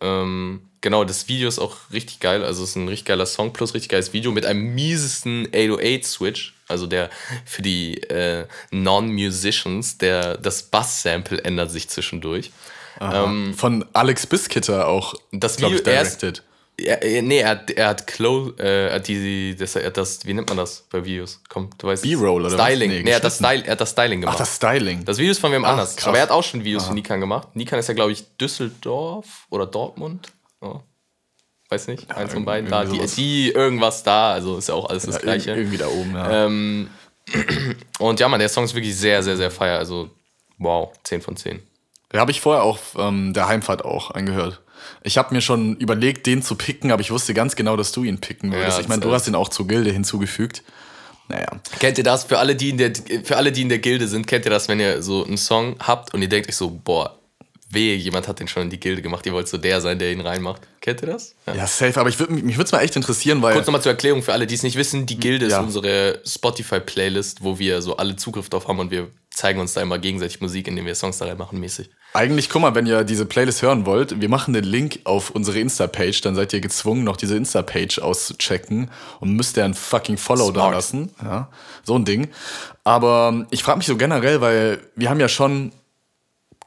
Ähm, 0.00 0.69
genau, 0.80 1.04
das 1.04 1.28
Video 1.28 1.48
ist 1.48 1.58
auch 1.58 1.76
richtig 1.92 2.20
geil, 2.20 2.44
also 2.44 2.62
es 2.64 2.70
ist 2.70 2.76
ein 2.76 2.88
richtig 2.88 3.06
geiler 3.06 3.26
Song 3.26 3.52
plus 3.52 3.74
richtig 3.74 3.90
geiles 3.90 4.12
Video 4.12 4.32
mit 4.32 4.46
einem 4.46 4.74
miesesten 4.74 5.46
808-Switch, 5.48 6.54
also 6.68 6.86
der 6.86 7.10
für 7.44 7.62
die 7.62 8.02
äh, 8.04 8.46
Non-Musicians, 8.70 9.98
der 9.98 10.36
das 10.36 10.62
Bass-Sample 10.64 11.42
ändert 11.44 11.70
sich 11.70 11.88
zwischendurch. 11.88 12.50
Ähm, 13.00 13.54
Von 13.54 13.84
Alex 13.92 14.26
Biskitter 14.26 14.86
auch, 14.88 15.14
Das 15.32 15.56
glaub 15.56 15.72
ich, 15.72 15.82
directed. 15.82 16.42
Er, 16.76 17.02
er, 17.02 17.20
nee, 17.22 17.40
er 17.40 17.48
hat, 17.50 17.70
er 17.70 17.88
hat 17.88 18.06
Close, 18.06 18.54
äh, 18.58 18.88
er 18.88 18.94
hat 18.94 19.06
die, 19.08 19.54
das, 19.54 19.76
er 19.76 19.86
hat 19.86 19.96
das, 19.98 20.24
wie 20.24 20.32
nennt 20.32 20.48
man 20.48 20.56
das 20.56 20.86
bei 20.90 21.04
Videos? 21.04 21.40
Komm, 21.50 21.68
du 21.76 21.88
weißt. 21.88 22.02
B-Roll 22.02 22.46
oder 22.46 22.58
was? 22.58 22.66
Styling. 22.66 22.90
Nee, 22.90 23.02
Nee, 23.02 23.10
er, 23.10 23.16
hat 23.16 23.24
das. 23.24 23.36
Style, 23.36 23.64
er 23.64 23.72
hat 23.72 23.80
das 23.82 23.90
Styling 23.90 24.20
gemacht. 24.22 24.36
Ach, 24.36 24.40
das 24.40 24.56
Styling. 24.56 25.04
das 25.04 25.18
Video 25.18 25.30
ist 25.32 25.40
von 25.40 25.52
wem 25.52 25.64
Ach, 25.64 25.72
anders. 25.72 25.96
krass. 25.96 26.08
Aber 26.08 26.16
er 26.16 26.22
hat 26.22 26.30
auch 26.30 26.42
schon 26.42 26.64
Videos 26.64 26.86
für 26.86 26.94
Nikan 26.94 27.20
gemacht. 27.20 27.48
Nikan 27.54 27.78
ist 27.78 27.88
ja, 27.88 27.94
glaube 27.94 28.12
ich, 28.12 28.24
Düsseldorf 28.38 29.46
oder 29.50 29.66
Dortmund. 29.66 30.28
Oh. 30.60 30.80
Weiß 31.68 31.86
nicht, 31.86 32.10
eins 32.10 32.32
von 32.32 32.44
beiden. 32.44 32.68
Da, 32.68 32.84
die, 32.84 32.98
die 32.98 33.50
irgendwas 33.50 34.02
da, 34.02 34.32
also 34.32 34.58
ist 34.58 34.68
ja 34.68 34.74
auch 34.74 34.88
alles 34.90 35.04
das 35.06 35.16
Ir- 35.18 35.22
Gleiche. 35.22 35.50
Irgendwie 35.52 35.78
da 35.78 35.86
oben, 35.86 36.14
ja. 36.14 36.46
Ähm, 36.46 36.90
und 38.00 38.18
ja, 38.18 38.28
man, 38.28 38.40
der 38.40 38.48
Song 38.48 38.64
ist 38.64 38.74
wirklich 38.74 38.96
sehr, 38.96 39.22
sehr, 39.22 39.36
sehr 39.36 39.52
feier. 39.52 39.78
Also, 39.78 40.10
wow, 40.58 40.90
10 41.04 41.22
von 41.22 41.36
10. 41.36 41.62
Ja, 42.12 42.20
habe 42.20 42.32
ich 42.32 42.40
vorher 42.40 42.64
auf 42.64 42.96
ähm, 42.98 43.32
der 43.34 43.46
Heimfahrt 43.46 43.84
auch 43.84 44.10
angehört. 44.10 44.60
Ich 45.04 45.16
habe 45.16 45.32
mir 45.32 45.40
schon 45.42 45.76
überlegt, 45.76 46.26
den 46.26 46.42
zu 46.42 46.56
picken, 46.56 46.90
aber 46.90 47.02
ich 47.02 47.12
wusste 47.12 47.34
ganz 47.34 47.54
genau, 47.54 47.76
dass 47.76 47.92
du 47.92 48.02
ihn 48.02 48.18
picken 48.18 48.52
würdest. 48.52 48.78
Ja, 48.78 48.82
ich 48.82 48.88
meine, 48.88 49.02
du 49.02 49.12
hast 49.12 49.28
ihn 49.28 49.36
auch 49.36 49.48
zur 49.48 49.68
Gilde 49.68 49.92
hinzugefügt. 49.92 50.64
Naja. 51.28 51.46
Kennt 51.78 51.98
ihr 51.98 52.04
das? 52.04 52.24
Für 52.24 52.40
alle, 52.40 52.56
die 52.56 52.70
in 52.70 52.78
der, 52.78 52.92
für 53.22 53.36
alle, 53.36 53.52
die 53.52 53.62
in 53.62 53.68
der 53.68 53.78
Gilde 53.78 54.08
sind, 54.08 54.26
kennt 54.26 54.44
ihr 54.46 54.50
das, 54.50 54.66
wenn 54.66 54.80
ihr 54.80 55.00
so 55.02 55.24
einen 55.24 55.36
Song 55.36 55.76
habt 55.78 56.12
und 56.12 56.22
ihr 56.22 56.28
denkt 56.28 56.48
euch 56.48 56.56
so, 56.56 56.70
boah, 56.70 57.19
wehe, 57.72 57.96
jemand 57.96 58.26
hat 58.28 58.40
den 58.40 58.48
schon 58.48 58.64
in 58.64 58.70
die 58.70 58.80
Gilde 58.80 59.00
gemacht, 59.02 59.24
ihr 59.26 59.32
wollt 59.32 59.48
so 59.48 59.56
der 59.58 59.80
sein, 59.80 59.98
der 59.98 60.12
ihn 60.12 60.20
reinmacht. 60.20 60.62
Kennt 60.80 61.02
ihr 61.02 61.08
das? 61.08 61.34
Ja. 61.46 61.54
Ja, 61.54 61.66
safe, 61.66 61.98
aber 62.00 62.08
ich 62.08 62.18
würd, 62.18 62.30
mich 62.30 62.56
würde 62.56 62.64
es 62.66 62.72
mal 62.72 62.80
echt 62.80 62.96
interessieren, 62.96 63.42
weil. 63.42 63.54
Kurz 63.54 63.66
nochmal 63.66 63.82
zur 63.82 63.92
Erklärung 63.92 64.22
für 64.22 64.32
alle, 64.32 64.46
die 64.46 64.54
es 64.54 64.62
nicht 64.62 64.76
wissen, 64.76 65.06
die 65.06 65.18
Gilde 65.18 65.46
Ja. 65.48 65.58
ist 65.58 65.64
unsere 65.64 66.20
Spotify-Playlist, 66.26 67.42
wo 67.44 67.58
wir 67.58 67.82
so 67.82 67.96
alle 67.96 68.16
Zugriff 68.16 68.48
drauf 68.48 68.68
haben 68.68 68.78
und 68.78 68.90
wir 68.90 69.08
zeigen 69.32 69.60
uns 69.60 69.72
da 69.72 69.80
immer 69.80 69.98
gegenseitig 69.98 70.40
Musik, 70.40 70.66
indem 70.68 70.86
wir 70.86 70.94
Songs 70.94 71.18
da 71.18 71.26
reinmachen, 71.26 71.58
mäßig. 71.60 71.88
Eigentlich, 72.12 72.50
guck 72.50 72.60
mal, 72.62 72.74
wenn 72.74 72.86
ihr 72.86 73.04
diese 73.04 73.24
Playlist 73.24 73.62
hören 73.62 73.86
wollt, 73.86 74.20
wir 74.20 74.28
machen 74.28 74.52
den 74.52 74.64
Link 74.64 74.98
auf 75.04 75.30
unsere 75.30 75.60
Insta-Page, 75.60 76.20
dann 76.22 76.34
seid 76.34 76.52
ihr 76.52 76.60
gezwungen, 76.60 77.04
noch 77.04 77.16
diese 77.16 77.36
Insta-Page 77.36 78.00
auszuchecken 78.00 78.90
und 79.20 79.34
müsst 79.36 79.56
ihr 79.56 79.64
ein 79.64 79.74
fucking 79.74 80.16
Follow 80.18 80.50
da 80.50 80.60
Smart. 80.62 80.74
lassen. 80.74 81.10
Ja, 81.22 81.48
so 81.84 81.94
ein 81.94 82.04
Ding. 82.04 82.28
Aber 82.84 83.46
ich 83.50 83.62
frage 83.62 83.78
mich 83.78 83.86
so 83.86 83.96
generell, 83.96 84.40
weil 84.40 84.80
wir 84.96 85.08
haben 85.08 85.20
ja 85.20 85.28
schon 85.28 85.72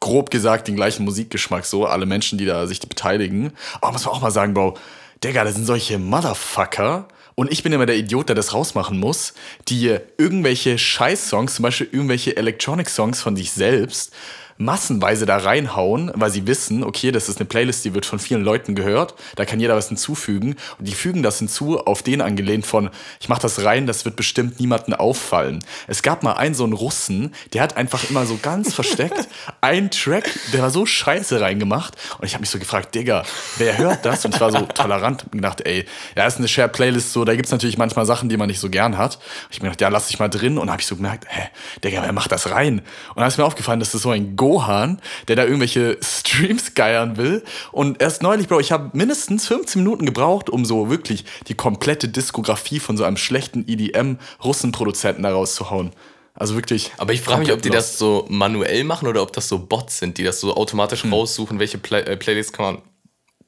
grob 0.04 0.32
gesagt 0.32 0.68
den 0.68 0.76
gleichen 0.76 1.06
Musikgeschmack, 1.06 1.66
so 1.66 1.86
alle 1.86 2.06
Menschen, 2.06 2.38
die 2.38 2.46
da 2.46 2.68
sich 2.68 2.82
beteiligen. 2.82 3.54
Aber 3.80 3.94
muss 3.94 4.04
man 4.06 4.14
auch 4.14 4.22
mal 4.22 4.32
sagen, 4.32 4.54
Bro, 4.54 4.78
Digga, 5.24 5.46
das 5.46 5.56
sind 5.56 5.66
solche 5.66 5.98
Motherfucker. 5.98 7.08
Und 7.36 7.52
ich 7.54 7.64
bin 7.64 7.72
immer 7.72 7.86
der 7.86 7.96
Idiot, 7.96 8.28
der 8.28 8.36
das 8.36 8.54
rausmachen 8.54 9.00
muss, 9.00 9.34
die 9.70 9.98
irgendwelche 10.18 10.78
Scheiß-Songs, 10.78 11.56
zum 11.56 11.64
Beispiel 11.64 11.88
irgendwelche 11.90 12.36
Electronic-Songs 12.36 13.22
von 13.22 13.38
sich 13.38 13.52
selbst, 13.54 14.14
massenweise 14.58 15.26
da 15.26 15.38
reinhauen, 15.38 16.12
weil 16.16 16.32
sie 16.32 16.48
wissen, 16.48 16.84
okay, 16.84 17.12
das 17.12 17.30
ist 17.30 17.40
eine 17.40 17.46
Playlist, 17.46 17.86
die 17.86 17.94
wird 17.94 18.06
von 18.06 18.20
vielen 18.20 18.44
Leuten 18.44 18.76
gehört, 18.76 19.16
da 19.36 19.46
kann 19.46 19.60
jeder 19.60 19.76
was 19.76 19.88
hinzufügen 19.88 20.56
und 20.80 20.88
die 20.88 20.94
fügen 20.94 21.24
das 21.24 21.40
hinzu 21.40 21.80
auf 21.80 22.04
den 22.04 22.22
angelehnt 22.22 22.66
von, 22.66 22.90
ich 23.20 23.30
mach 23.30 23.40
das 23.40 23.64
rein, 23.64 23.88
das 23.88 24.06
wird 24.06 24.16
bestimmt 24.16 24.60
niemanden 24.60 24.94
auffallen. 24.94 25.64
Es 25.88 26.02
gab 26.02 26.24
mal 26.24 26.34
einen 26.34 26.56
so 26.56 26.64
einen 26.64 26.74
Russen, 26.74 27.34
der 27.54 27.62
hat 27.62 27.78
einfach 27.78 28.10
immer 28.10 28.26
so 28.26 28.38
ganz 28.42 28.74
versteckt 28.74 29.28
einen 29.62 29.92
Track, 29.92 30.30
der 30.54 30.62
war 30.62 30.70
so 30.70 30.86
scheiße 30.86 31.42
reingemacht 31.42 31.96
und 32.20 32.26
ich 32.26 32.34
habe 32.34 32.42
mich 32.42 32.50
so 32.50 32.60
gefragt, 32.60 32.96
Digga, 32.96 33.24
wer 33.58 33.78
hört 33.78 34.06
das? 34.06 34.26
Und 34.26 34.36
ich 34.36 34.42
war 34.42 34.52
so 34.52 34.62
tolerant 34.62 35.24
und 35.26 35.34
gedacht, 35.34 35.62
ey, 35.66 35.86
ja, 36.16 36.26
ist 36.26 36.38
eine 36.38 36.48
Shared 36.48 36.74
Playlist 36.74 37.14
so, 37.14 37.26
da 37.26 37.36
gibt's 37.36 37.52
natürlich 37.52 37.78
manchmal 37.78 38.06
Sachen, 38.06 38.30
die 38.30 38.38
man 38.38 38.48
nicht 38.48 38.60
so 38.60 38.70
gern 38.70 38.98
hat. 38.98 39.16
Und 39.16 39.22
ich 39.52 39.62
mir 39.62 39.70
gedacht, 39.70 39.82
ja, 39.82 39.90
lass 39.90 40.08
dich 40.08 40.20
mal 40.20 40.30
drin 40.30 40.58
und 40.58 40.70
habe 40.70 40.82
ich 40.82 40.88
so 40.88 40.96
gemerkt, 40.96 41.26
hä, 41.30 41.50
Digga, 41.84 42.02
wer 42.04 42.14
macht 42.14 42.32
das 42.32 42.52
rein? 42.52 42.80
Und 42.80 43.18
dann 43.18 43.28
ist 43.28 43.38
mir 43.38 43.46
aufgefallen, 43.46 43.80
dass 43.80 43.92
das 43.92 44.02
so 44.02 44.10
ein 44.10 44.36
Gohan, 44.54 45.02
der 45.28 45.36
da 45.36 45.44
irgendwelche 45.44 45.98
Streams 46.02 46.76
geiern 46.76 47.18
will. 47.18 47.44
Und 47.72 48.02
erst 48.02 48.22
neulich, 48.22 48.48
Bro, 48.48 48.60
ich 48.60 48.72
habe 48.72 48.92
mindestens 48.94 49.48
15 49.48 49.82
Minuten 49.82 50.06
gebraucht, 50.06 50.50
um 50.50 50.64
so 50.64 50.90
wirklich 50.92 51.26
die 51.48 51.56
komplette 51.56 52.08
Diskografie 52.08 52.80
von 52.80 52.96
so 52.96 53.04
einem 53.04 53.18
schlechten 53.18 53.68
EDM-Russenproduzenten 53.68 55.24
da 55.24 55.32
rauszuhauen. 55.32 55.92
Also 56.36 56.56
wirklich. 56.56 56.92
Aber 56.98 57.14
ich 57.14 57.22
frage 57.22 57.42
mich, 57.42 57.52
ob 57.52 57.62
die 57.64 57.70
das 57.70 57.98
so 57.98 58.26
manuell 58.30 58.84
machen 58.84 59.08
oder 59.08 59.24
ob 59.24 59.34
das 59.34 59.48
so 59.48 59.58
Bots 59.60 59.98
sind, 60.00 60.18
die 60.20 60.24
das 60.24 60.40
so 60.40 60.56
automatisch 60.56 61.04
Hm. 61.04 61.14
raussuchen, 61.14 61.60
welche 61.60 61.80
Play 61.80 62.02
äh, 62.02 62.16
Playlists 62.16 62.54
kann 62.54 62.66
man 62.66 62.82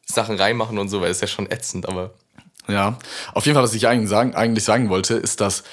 Sachen 0.08 0.38
reinmachen 0.38 0.78
und 0.78 0.90
so, 0.90 1.02
weil 1.02 1.10
das 1.10 1.18
ist 1.18 1.22
ja 1.22 1.28
schon 1.28 1.52
ätzend, 1.52 1.88
aber. 1.88 2.14
Ja, 2.68 2.98
auf 3.34 3.46
jeden 3.46 3.56
Fall, 3.56 3.64
was 3.64 3.76
ich 3.76 3.88
eigentlich 3.88 4.10
sagen, 4.10 4.34
eigentlich 4.34 4.64
sagen 4.64 4.90
wollte, 4.90 5.16
ist, 5.16 5.40
dass 5.40 5.64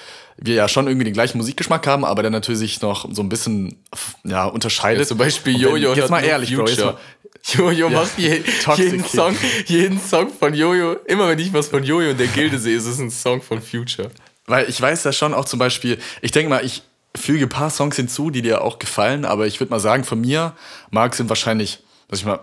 wir 0.44 0.54
ja 0.54 0.68
schon 0.68 0.86
irgendwie 0.86 1.04
den 1.04 1.14
gleichen 1.14 1.38
Musikgeschmack 1.38 1.86
haben, 1.86 2.04
aber 2.04 2.22
der 2.22 2.30
natürlich 2.30 2.58
sich 2.58 2.80
noch 2.82 3.08
so 3.12 3.22
ein 3.22 3.28
bisschen 3.28 3.76
ja, 4.24 4.44
unterscheidet. 4.44 5.06
Zum 5.06 5.18
Beispiel 5.18 5.60
Jojo. 5.60 5.94
Jetzt 5.94 6.10
mal 6.10 6.24
ehrlich, 6.24 6.54
Bro. 6.54 6.64
Mal, 6.64 6.96
Jojo 7.44 7.88
Ja, 7.88 8.00
macht 8.00 8.18
je, 8.18 8.42
jeden. 8.76 9.04
Song, 9.04 9.36
jeden 9.66 10.00
Song 10.00 10.30
von 10.30 10.54
Jojo. 10.54 10.96
Immer 11.06 11.28
wenn 11.28 11.38
ich 11.38 11.52
was 11.52 11.68
von 11.68 11.84
Jojo 11.84 12.10
in 12.10 12.18
der 12.18 12.28
Gilde 12.28 12.58
sehe, 12.58 12.76
ist 12.76 12.86
es 12.86 12.98
ein 12.98 13.10
Song 13.10 13.42
von 13.42 13.60
Future. 13.60 14.10
weil 14.46 14.68
ich 14.68 14.80
weiß 14.80 15.04
ja 15.04 15.12
schon 15.12 15.34
auch 15.34 15.44
zum 15.44 15.58
Beispiel, 15.58 15.98
ich 16.20 16.30
denke 16.30 16.50
mal, 16.50 16.64
ich 16.64 16.82
füge 17.16 17.44
ein 17.46 17.48
paar 17.48 17.70
Songs 17.70 17.96
hinzu, 17.96 18.30
die 18.30 18.42
dir 18.42 18.62
auch 18.62 18.78
gefallen, 18.78 19.24
aber 19.24 19.46
ich 19.46 19.60
würde 19.60 19.70
mal 19.70 19.80
sagen, 19.80 20.04
von 20.04 20.20
mir, 20.20 20.54
Marc, 20.90 21.14
sind 21.14 21.28
wahrscheinlich, 21.28 21.80
sag 22.10 22.18
ich 22.18 22.24
mal, 22.24 22.40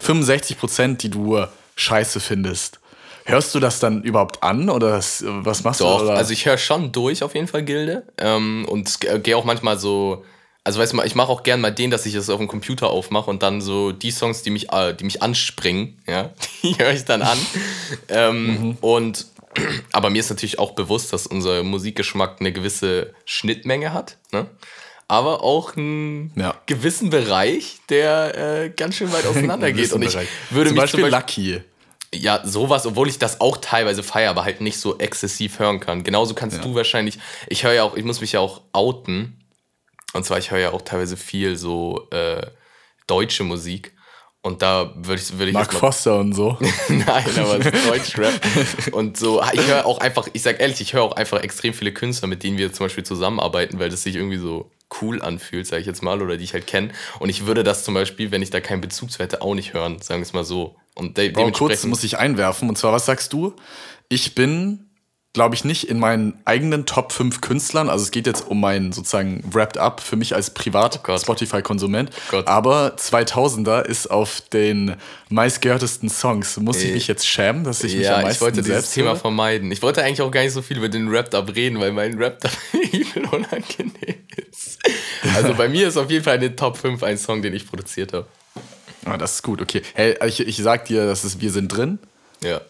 65 0.00 0.58
Prozent, 0.58 1.02
die 1.02 1.10
du 1.10 1.44
scheiße 1.76 2.20
findest. 2.20 2.80
Hörst 3.28 3.54
du 3.54 3.60
das 3.60 3.78
dann 3.78 4.02
überhaupt 4.02 4.42
an 4.42 4.70
oder 4.70 4.92
was, 4.92 5.22
was 5.26 5.62
machst 5.62 5.80
Doch, 5.80 5.98
du? 5.98 6.04
Oder? 6.06 6.14
also 6.16 6.32
ich 6.32 6.46
höre 6.46 6.56
schon 6.58 6.92
durch 6.92 7.22
auf 7.22 7.34
jeden 7.34 7.46
Fall 7.46 7.62
Gilde. 7.62 8.04
Ähm, 8.16 8.64
und 8.68 8.98
gehe 9.22 9.36
auch 9.36 9.44
manchmal 9.44 9.78
so. 9.78 10.24
Also 10.64 10.80
weißt 10.80 10.92
du 10.92 10.96
mal, 10.96 11.06
ich 11.06 11.14
mache 11.14 11.28
auch 11.30 11.42
gern 11.44 11.60
mal 11.60 11.70
den, 11.70 11.90
dass 11.90 12.04
ich 12.04 12.14
das 12.14 12.28
auf 12.28 12.38
dem 12.38 12.48
Computer 12.48 12.88
aufmache 12.90 13.30
und 13.30 13.42
dann 13.42 13.60
so 13.60 13.92
die 13.92 14.10
Songs, 14.10 14.42
die 14.42 14.50
mich, 14.50 14.70
äh, 14.72 14.92
die 14.94 15.04
mich 15.04 15.22
anspringen, 15.22 15.98
ja, 16.06 16.30
die 16.62 16.76
höre 16.78 16.92
ich 16.92 17.04
dann 17.04 17.22
an. 17.22 17.38
ähm, 18.08 18.76
Und 18.80 19.26
aber 19.92 20.10
mir 20.10 20.20
ist 20.20 20.30
natürlich 20.30 20.58
auch 20.58 20.72
bewusst, 20.72 21.12
dass 21.12 21.26
unser 21.26 21.62
Musikgeschmack 21.62 22.36
eine 22.40 22.52
gewisse 22.52 23.14
Schnittmenge 23.24 23.92
hat, 23.92 24.16
ne? 24.32 24.46
Aber 25.10 25.42
auch 25.42 25.74
einen 25.74 26.32
Ja. 26.36 26.54
gewissen 26.66 27.08
Bereich, 27.08 27.78
der 27.88 28.64
äh, 28.64 28.68
ganz 28.70 28.96
schön 28.96 29.10
weit 29.10 29.24
auseinander 29.30 29.72
geht. 29.72 29.92
Und 29.94 30.02
ich 30.02 30.12
Bereich. 30.12 30.28
würde 30.50 30.68
zum 30.68 30.74
mich 30.74 30.82
Beispiel 30.82 31.06
Lucky. 31.06 31.62
Ja, 32.14 32.40
sowas, 32.44 32.86
obwohl 32.86 33.08
ich 33.08 33.18
das 33.18 33.40
auch 33.40 33.58
teilweise 33.58 34.02
feiere, 34.02 34.30
aber 34.30 34.44
halt 34.44 34.60
nicht 34.60 34.78
so 34.78 34.98
exzessiv 34.98 35.58
hören 35.58 35.80
kann. 35.80 36.04
Genauso 36.04 36.34
kannst 36.34 36.64
du 36.64 36.74
wahrscheinlich, 36.74 37.18
ich 37.48 37.64
höre 37.64 37.74
ja 37.74 37.82
auch, 37.82 37.96
ich 37.96 38.04
muss 38.04 38.20
mich 38.20 38.32
ja 38.32 38.40
auch 38.40 38.62
outen. 38.72 39.44
Und 40.14 40.24
zwar, 40.24 40.38
ich 40.38 40.50
höre 40.50 40.58
ja 40.58 40.72
auch 40.72 40.82
teilweise 40.82 41.16
viel 41.18 41.56
so 41.56 42.08
äh, 42.10 42.46
deutsche 43.06 43.44
Musik. 43.44 43.92
Und 44.40 44.62
da 44.62 44.94
würde 44.96 45.20
ich, 45.20 45.32
würde 45.32 45.48
ich 45.48 45.52
Mark 45.52 45.74
Foster 45.74 46.18
und 46.20 46.32
so. 46.32 46.56
Nein, 46.88 47.26
aber 47.36 47.58
Deutschrap. 47.58 48.32
Und 48.92 49.18
so, 49.18 49.42
ich 49.52 49.66
höre 49.66 49.84
auch 49.84 49.98
einfach, 49.98 50.28
ich 50.32 50.42
sag 50.42 50.60
ehrlich, 50.60 50.80
ich 50.80 50.94
höre 50.94 51.02
auch 51.02 51.12
einfach 51.12 51.42
extrem 51.42 51.74
viele 51.74 51.92
Künstler, 51.92 52.28
mit 52.28 52.42
denen 52.42 52.56
wir 52.56 52.72
zum 52.72 52.86
Beispiel 52.86 53.04
zusammenarbeiten, 53.04 53.78
weil 53.78 53.90
das 53.90 54.04
sich 54.04 54.14
irgendwie 54.14 54.38
so 54.38 54.70
cool 55.02 55.20
anfühlt, 55.20 55.66
sage 55.66 55.80
ich 55.80 55.86
jetzt 55.86 56.02
mal, 56.02 56.22
oder 56.22 56.36
die 56.36 56.44
ich 56.44 56.54
halt 56.54 56.66
kenne. 56.66 56.92
Und 57.18 57.28
ich 57.28 57.46
würde 57.46 57.64
das 57.64 57.84
zum 57.84 57.94
Beispiel, 57.94 58.30
wenn 58.30 58.40
ich 58.40 58.50
da 58.50 58.60
keinen 58.60 58.80
Bezug 58.80 59.10
zu 59.10 59.18
hätte, 59.18 59.42
auch 59.42 59.54
nicht 59.54 59.74
hören, 59.74 60.00
sagen 60.00 60.20
wir 60.20 60.26
es 60.26 60.32
mal 60.32 60.44
so. 60.44 60.76
Und 60.98 61.16
de 61.16 61.30
Bro, 61.30 61.52
kurz 61.52 61.84
muss 61.84 62.04
ich 62.04 62.18
einwerfen. 62.18 62.68
Und 62.68 62.76
zwar, 62.76 62.92
was 62.92 63.06
sagst 63.06 63.32
du? 63.32 63.54
Ich 64.08 64.34
bin, 64.34 64.86
glaube 65.32 65.54
ich, 65.54 65.64
nicht 65.64 65.88
in 65.88 65.98
meinen 66.00 66.40
eigenen 66.44 66.86
Top 66.86 67.12
5 67.12 67.40
Künstlern. 67.40 67.88
Also 67.88 68.02
es 68.04 68.10
geht 68.10 68.26
jetzt 68.26 68.46
um 68.48 68.60
mein 68.60 68.90
sozusagen 68.92 69.44
Wrapped 69.52 69.78
Up 69.78 70.00
für 70.00 70.16
mich 70.16 70.34
als. 70.34 70.50
Privat-Spotify-Konsument. 70.50 72.10
Gott. 72.30 72.46
Aber 72.48 72.96
2000er 72.96 73.82
ist 73.84 74.10
auf 74.10 74.40
den 74.52 74.96
meistgehörtesten 75.28 76.08
Songs. 76.08 76.56
Muss 76.58 76.82
ich 76.82 76.90
Äh, 76.90 76.94
mich 76.94 77.06
jetzt 77.06 77.26
schämen, 77.28 77.64
dass 77.64 77.84
ich 77.84 77.94
mich 77.96 78.08
am 78.08 78.16
Ja, 78.16 78.22
meisten 78.22 78.34
ich 78.36 78.40
wollte 78.40 78.56
dieses 78.62 78.72
selbst 78.74 78.94
Thema 78.94 79.08
höre? 79.10 79.16
vermeiden. 79.16 79.70
Ich 79.70 79.82
wollte 79.82 80.02
eigentlich 80.02 80.22
auch 80.22 80.30
gar 80.30 80.42
nicht 80.42 80.52
so 80.52 80.62
viel 80.62 80.78
über 80.78 80.88
den 80.88 81.10
Wrapped-Up 81.12 81.54
reden, 81.54 81.78
weil 81.80 81.92
mein 81.92 82.18
Wrapped-Up 82.18 82.52
übel 82.92 83.24
unangenehm 83.32 84.24
ist. 84.50 84.78
Also 85.36 85.54
bei 85.54 85.68
mir 85.68 85.86
ist 85.88 85.96
auf 85.96 86.10
jeden 86.10 86.24
Fall 86.24 86.36
in 86.36 86.40
den 86.42 86.56
Top 86.56 86.76
5 86.76 87.02
ein 87.02 87.18
Song, 87.18 87.42
den 87.42 87.54
ich 87.54 87.68
produziert 87.68 88.12
habe. 88.12 88.26
Ah, 89.04 89.16
das 89.16 89.34
ist 89.34 89.42
gut, 89.42 89.60
okay. 89.62 89.82
Hey, 89.94 90.16
ich, 90.26 90.40
ich 90.40 90.56
sag 90.56 90.84
dir, 90.86 91.06
das 91.06 91.24
ist, 91.24 91.40
wir 91.40 91.50
sind 91.50 91.68
drin. 91.68 91.98
Ja. 92.42 92.60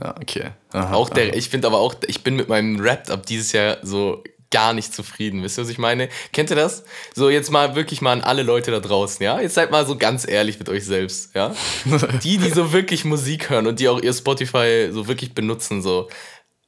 Ja, 0.00 0.16
okay. 0.16 0.50
Aha, 0.72 0.94
Auch 0.94 1.10
der, 1.10 1.28
aha. 1.28 1.34
ich 1.34 1.50
finde 1.50 1.66
aber 1.66 1.78
auch, 1.78 1.94
ich 2.06 2.24
bin 2.24 2.36
mit 2.36 2.48
meinem 2.48 2.82
Wrapped-Up 2.82 3.26
dieses 3.26 3.52
Jahr 3.52 3.76
so 3.82 4.22
gar 4.50 4.72
nicht 4.74 4.94
zufrieden. 4.94 5.42
Wisst 5.42 5.58
ihr, 5.58 5.62
was 5.62 5.70
ich 5.70 5.78
meine? 5.78 6.08
Kennt 6.32 6.50
ihr 6.50 6.56
das? 6.56 6.84
So, 7.14 7.30
jetzt 7.30 7.50
mal 7.50 7.74
wirklich 7.74 8.00
mal 8.00 8.12
an 8.12 8.20
alle 8.20 8.42
Leute 8.42 8.70
da 8.70 8.80
draußen, 8.80 9.22
ja? 9.24 9.40
Jetzt 9.40 9.54
seid 9.54 9.70
mal 9.70 9.86
so 9.86 9.96
ganz 9.96 10.28
ehrlich 10.28 10.58
mit 10.58 10.68
euch 10.68 10.84
selbst, 10.84 11.34
ja? 11.34 11.54
Die, 12.22 12.38
die 12.38 12.50
so 12.50 12.72
wirklich 12.72 13.04
Musik 13.04 13.50
hören 13.50 13.66
und 13.66 13.80
die 13.80 13.88
auch 13.88 14.00
ihr 14.00 14.12
Spotify 14.12 14.90
so 14.92 15.08
wirklich 15.08 15.34
benutzen, 15.34 15.82
so. 15.82 16.08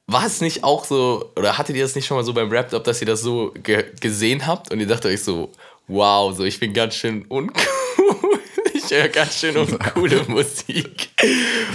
War 0.06 0.26
es 0.26 0.40
nicht 0.40 0.64
auch 0.64 0.84
so, 0.84 1.32
oder 1.36 1.56
hattet 1.56 1.76
ihr 1.76 1.82
das 1.82 1.94
nicht 1.94 2.06
schon 2.06 2.16
mal 2.16 2.24
so 2.24 2.34
beim 2.34 2.50
Wrapped-Up, 2.50 2.84
dass 2.84 3.00
ihr 3.00 3.06
das 3.06 3.20
so 3.22 3.54
ge 3.62 3.84
gesehen 4.00 4.46
habt 4.46 4.70
und 4.70 4.80
ihr 4.80 4.86
dachtet 4.86 5.12
euch 5.12 5.22
so, 5.22 5.50
wow, 5.86 6.34
so 6.34 6.44
ich 6.44 6.60
bin 6.60 6.72
ganz 6.74 6.94
schön 6.94 7.24
uncool. 7.26 7.62
Ich 8.86 8.90
höre 8.94 9.08
ganz 9.08 9.38
schön 9.40 9.56
uncoole 9.56 10.24
Musik. 10.28 11.08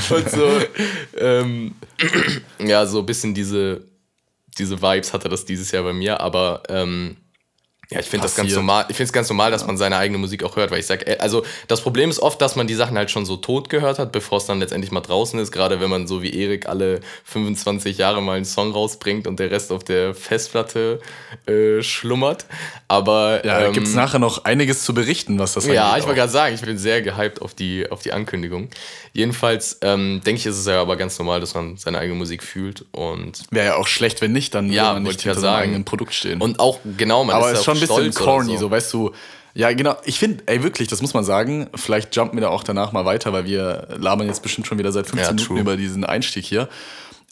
Und 0.10 0.30
so, 0.30 0.62
ähm, 1.18 1.76
ja, 2.60 2.86
so 2.86 3.00
ein 3.00 3.06
bisschen 3.06 3.34
diese, 3.34 3.82
diese 4.58 4.82
Vibes 4.82 5.14
hatte 5.14 5.30
das 5.30 5.46
dieses 5.46 5.72
Jahr 5.72 5.84
bei 5.84 5.94
mir, 5.94 6.20
aber 6.20 6.64
ähm, 6.70 7.18
ja, 7.92 8.00
ich 8.00 8.06
finde 8.06 8.24
das 8.26 8.36
ganz 8.36 8.54
normal. 8.54 8.86
Ich 8.90 8.96
finde 8.98 9.08
es 9.08 9.14
ganz 9.14 9.30
normal, 9.30 9.50
dass 9.50 9.66
man 9.66 9.76
seine 9.78 9.98
eigene 9.98 10.20
Musik 10.20 10.44
auch 10.44 10.56
hört, 10.56 10.70
weil 10.70 10.80
ich 10.80 10.86
sage, 10.86 11.20
also 11.20 11.44
das 11.68 11.82
Problem 11.82 12.12
ist 12.12 12.20
oft, 12.20 12.40
dass 12.40 12.56
man 12.56 12.68
die 12.68 12.76
Sachen 12.76 12.96
halt 12.98 13.10
schon 13.10 13.26
so 13.26 13.36
tot 13.38 13.68
gehört 13.70 13.98
hat, 13.98 14.12
bevor 14.12 14.38
es 14.38 14.46
dann 14.46 14.60
letztendlich 14.60 14.92
mal 14.92 15.02
draußen 15.02 15.40
ist. 15.40 15.52
Gerade 15.52 15.80
wenn 15.82 15.90
man 15.90 16.06
so 16.06 16.22
wie 16.22 16.32
Erik 16.40 16.68
alle 16.70 17.00
25 17.26 17.98
Jahre 17.98 18.22
mal 18.22 18.36
einen 18.36 18.46
Song 18.46 18.72
rausbringt 18.74 19.26
und 19.26 19.40
der 19.40 19.50
Rest 19.50 19.72
auf 19.72 19.84
der 19.84 20.14
Festplatte 20.14 21.00
äh, 21.48 21.82
schlummert. 21.82 22.46
Aber 22.88 23.44
Ja, 23.44 23.60
da 23.60 23.66
ähm, 23.68 23.74
gibt 23.74 23.88
es 23.88 23.96
nachher 23.96 24.20
noch 24.20 24.46
einiges 24.46 24.84
zu 24.84 24.94
berichten, 24.94 25.40
was 25.40 25.54
das 25.54 25.66
ja, 25.66 25.88
angeht 25.90 26.02
ich 26.02 26.06
wollte 26.08 26.20
gerade 26.20 26.32
sagen, 26.32 26.54
ich 26.56 26.62
bin 26.62 26.78
sehr 26.78 27.02
gehypt 27.02 27.42
auf 27.42 27.56
die, 27.56 27.90
auf 27.90 28.02
die 28.04 28.14
Ankündigung. 28.14 28.70
Jedenfalls 29.14 29.80
ähm, 29.82 30.22
denke 30.26 30.40
ich, 30.40 30.46
ist 30.46 30.58
es 30.58 30.66
ja 30.68 30.80
aber 30.80 30.96
ganz 30.96 31.18
normal, 31.18 31.40
dass 31.40 31.56
man 31.56 31.78
seine 31.78 31.98
eigene 31.98 32.18
Musik 32.18 32.44
fühlt 32.44 32.86
und 32.92 33.44
Wäre 33.50 33.66
ja 33.66 33.76
auch 33.78 33.88
schlecht, 33.88 34.22
wenn 34.22 34.32
nicht, 34.32 34.54
dann 34.54 34.72
Ja, 34.72 34.84
würde 34.90 34.94
man 34.94 35.04
nicht 35.04 35.22
hinter 35.22 35.34
seinem 35.40 35.42
sagen. 35.52 35.64
eigenen 35.64 35.86
Produkt 35.86 36.14
stehen. 36.14 36.40
und 36.40 36.60
auch 36.60 36.80
genau, 36.98 37.24
man 37.24 37.36
Aber 37.36 37.48
ist 37.48 37.54
ja 37.54 37.60
ist 37.60 37.66
schon 37.66 37.79
ein 37.84 37.88
bisschen 38.08 38.14
corny, 38.14 38.58
so. 38.58 38.70
weißt 38.72 38.94
du. 38.94 39.12
Ja, 39.56 39.72
genau. 39.74 39.98
Ich 40.06 40.20
finde, 40.20 40.44
ey, 40.46 40.64
wirklich, 40.64 40.88
das 40.88 41.02
muss 41.02 41.14
man 41.14 41.24
sagen. 41.24 41.70
Vielleicht 41.76 42.16
jumpen 42.16 42.38
wir 42.38 42.42
da 42.42 42.50
auch 42.50 42.64
danach 42.64 42.92
mal 42.92 43.06
weiter, 43.06 43.34
weil 43.34 43.46
wir 43.46 43.88
labern 43.98 44.28
jetzt 44.28 44.44
bestimmt 44.44 44.68
schon 44.68 44.78
wieder 44.78 44.92
seit 44.92 45.08
15 45.08 45.20
Ja, 45.22 45.32
Minuten 45.32 45.48
true. 45.48 45.60
über 45.60 45.76
diesen 45.76 46.04
Einstieg 46.06 46.46
hier. 46.46 46.70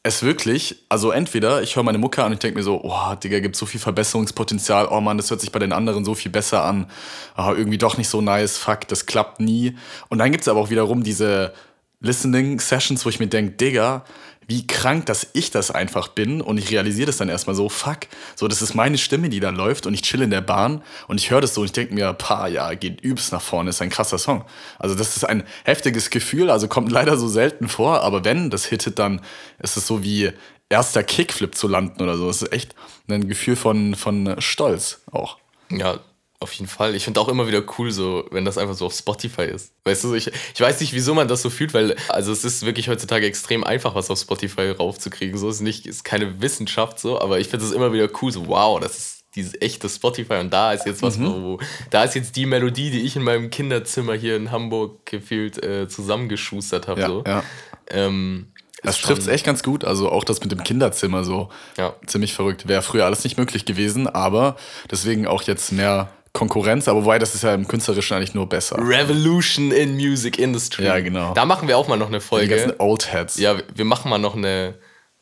Es 0.03 0.23
wirklich, 0.23 0.77
also 0.89 1.11
entweder 1.11 1.61
ich 1.61 1.75
höre 1.75 1.83
meine 1.83 1.97
Mucke 1.97 2.21
an 2.21 2.27
und 2.27 2.33
ich 2.33 2.39
denke 2.39 2.57
mir 2.57 2.63
so, 2.63 2.81
oh, 2.81 3.15
Digga, 3.15 3.39
gibt 3.39 3.55
so 3.55 3.65
viel 3.65 3.79
Verbesserungspotenzial. 3.79 4.87
Oh 4.89 5.01
Mann, 5.01 5.17
das 5.17 5.29
hört 5.29 5.41
sich 5.41 5.51
bei 5.51 5.59
den 5.59 5.73
anderen 5.73 6.05
so 6.05 6.15
viel 6.15 6.31
besser 6.31 6.63
an. 6.63 6.89
Ah, 7.35 7.53
irgendwie 7.55 7.77
doch 7.77 7.97
nicht 7.97 8.07
so 8.07 8.21
nice. 8.21 8.57
Fuck, 8.57 8.87
das 8.87 9.05
klappt 9.05 9.39
nie. 9.41 9.75
Und 10.09 10.19
dann 10.19 10.31
gibt 10.31 10.41
es 10.43 10.47
aber 10.47 10.59
auch 10.61 10.69
wiederum 10.69 11.03
diese 11.03 11.53
Listening-Sessions, 11.99 13.05
wo 13.05 13.09
ich 13.09 13.19
mir 13.19 13.27
denke, 13.27 13.53
Digga, 13.53 14.05
wie 14.47 14.65
krank, 14.65 15.05
dass 15.07 15.27
ich 15.33 15.51
das 15.51 15.71
einfach 15.71 16.07
bin 16.07 16.41
und 16.41 16.57
ich 16.57 16.71
realisiere 16.71 17.07
das 17.07 17.17
dann 17.17 17.29
erstmal 17.29 17.55
so, 17.55 17.67
fuck, 17.67 17.99
so 18.35 18.47
das 18.47 18.61
ist 18.61 18.73
meine 18.73 18.97
Stimme, 18.97 19.29
die 19.29 19.39
da 19.39 19.49
läuft 19.49 19.85
und 19.85 19.93
ich 19.93 20.01
chill 20.01 20.21
in 20.21 20.29
der 20.29 20.41
Bahn 20.41 20.81
und 21.07 21.19
ich 21.19 21.31
höre 21.31 21.41
das 21.41 21.53
so 21.53 21.61
und 21.61 21.65
ich 21.65 21.73
denke 21.73 21.93
mir, 21.93 22.13
pa, 22.13 22.47
ja, 22.47 22.73
geht 22.73 23.03
übst 23.03 23.33
nach 23.33 23.41
vorne, 23.41 23.69
ist 23.71 23.81
ein 23.81 23.89
krasser 23.89 24.17
Song. 24.17 24.45
Also 24.79 24.95
das 24.95 25.17
ist 25.17 25.25
ein 25.25 25.43
heftiges 25.65 26.09
Gefühl, 26.09 26.49
also 26.49 26.67
kommt 26.67 26.91
leider 26.91 27.17
so 27.17 27.27
selten 27.27 27.67
vor, 27.67 28.01
aber 28.01 28.23
wenn 28.23 28.49
das 28.49 28.65
hittet, 28.65 28.99
dann 28.99 29.21
ist 29.59 29.75
es 29.75 29.85
so 29.85 30.03
wie 30.03 30.31
erster 30.69 31.03
Kickflip 31.03 31.55
zu 31.55 31.67
landen 31.67 32.01
oder 32.01 32.17
so. 32.17 32.27
Das 32.27 32.41
ist 32.41 32.53
echt 32.53 32.75
ein 33.09 33.27
Gefühl 33.27 33.55
von, 33.55 33.95
von 33.95 34.35
Stolz 34.39 35.01
auch. 35.11 35.37
Ja, 35.69 35.99
auf 36.39 36.53
jeden 36.53 36.67
Fall. 36.67 36.93
Ich 36.93 37.03
finde 37.03 37.19
auch 37.19 37.29
immer 37.29 37.47
wieder 37.47 37.63
cool, 37.77 37.91
so, 37.91 38.25
wenn 38.29 38.45
das 38.45 38.57
einfach 38.57 38.75
so 38.75 38.85
auf 38.85 38.93
Spotify 38.93 39.43
ist. 39.43 39.73
Weißt 39.85 40.03
du, 40.03 40.13
ich, 40.13 40.27
ich 40.27 40.61
weiß 40.61 40.79
nicht, 40.81 40.93
wieso 40.93 41.15
man 41.15 41.27
das 41.27 41.41
so 41.41 41.49
fühlt, 41.49 41.73
weil, 41.73 41.95
also 42.09 42.31
es 42.31 42.43
ist 42.43 42.65
wirklich 42.65 42.89
heutzutage 42.89 43.25
extrem 43.25 43.63
einfach, 43.63 43.95
was 43.95 44.11
auf 44.11 44.19
Spotify 44.19 44.69
raufzukriegen. 44.69 45.37
So 45.37 45.49
ist 45.49 45.61
nicht, 45.61 45.87
ist 45.87 46.03
keine 46.03 46.39
Wissenschaft 46.41 46.99
so, 46.99 47.19
aber 47.19 47.39
ich 47.39 47.47
finde 47.47 47.65
es 47.65 47.71
immer 47.71 47.91
wieder 47.91 48.07
cool, 48.21 48.31
so, 48.31 48.47
wow, 48.47 48.79
das 48.79 48.97
ist 48.97 49.17
dieses 49.35 49.59
echte 49.61 49.89
Spotify 49.89 50.35
und 50.35 50.51
da 50.51 50.73
ist 50.73 50.85
jetzt 50.85 51.01
was, 51.01 51.17
mhm. 51.17 51.43
wo, 51.43 51.59
da 51.89 52.03
ist 52.03 52.15
jetzt 52.15 52.35
die 52.35 52.45
Melodie, 52.45 52.91
die 52.91 53.01
ich 53.01 53.15
in 53.15 53.23
meinem 53.23 53.49
Kinderzimmer 53.49 54.13
hier 54.13 54.35
in 54.35 54.51
Hamburg 54.51 55.05
gefühlt 55.05 55.63
äh, 55.63 55.87
zusammengeschustert 55.87 56.87
habe. 56.87 57.01
Ja, 57.01 57.07
so. 57.07 57.23
ja. 57.25 57.43
Ähm, 57.89 58.47
das 58.83 59.01
trifft 59.01 59.23
es 59.23 59.27
echt 59.27 59.45
ganz 59.45 59.63
gut. 59.63 59.83
Also 59.85 60.11
auch 60.11 60.23
das 60.23 60.39
mit 60.41 60.51
dem 60.51 60.63
Kinderzimmer 60.63 61.23
so. 61.23 61.49
Ja. 61.77 61.95
Ziemlich 62.05 62.33
verrückt. 62.33 62.67
Wäre 62.67 62.81
früher 62.83 63.05
alles 63.05 63.23
nicht 63.23 63.37
möglich 63.37 63.65
gewesen, 63.65 64.07
aber 64.07 64.55
deswegen 64.91 65.25
auch 65.25 65.41
jetzt 65.43 65.71
mehr 65.71 66.09
Konkurrenz, 66.37 66.87
aber 66.87 67.03
wobei 67.03 67.17
das 67.17 67.33
ist 67.33 67.43
ja 67.43 67.55
im 67.55 67.67
Künstlerischen 67.67 68.15
eigentlich 68.15 68.35
nur 68.35 68.47
besser. 68.47 68.77
Revolution 68.77 69.71
in 69.71 69.95
Music 69.95 70.37
Industry. 70.37 70.85
Ja, 70.85 70.99
genau. 70.99 71.33
Da 71.33 71.45
machen 71.45 71.67
wir 71.67 71.79
auch 71.79 71.87
mal 71.87 71.97
noch 71.97 72.09
eine 72.09 72.21
Folge. 72.21 72.47
Die 72.47 72.61
ganzen 72.61 72.79
Old 72.79 73.11
Heads. 73.11 73.39
Ja, 73.39 73.57
wir 73.73 73.85
machen 73.85 74.09
mal 74.09 74.19
noch 74.19 74.35
eine. 74.35 74.75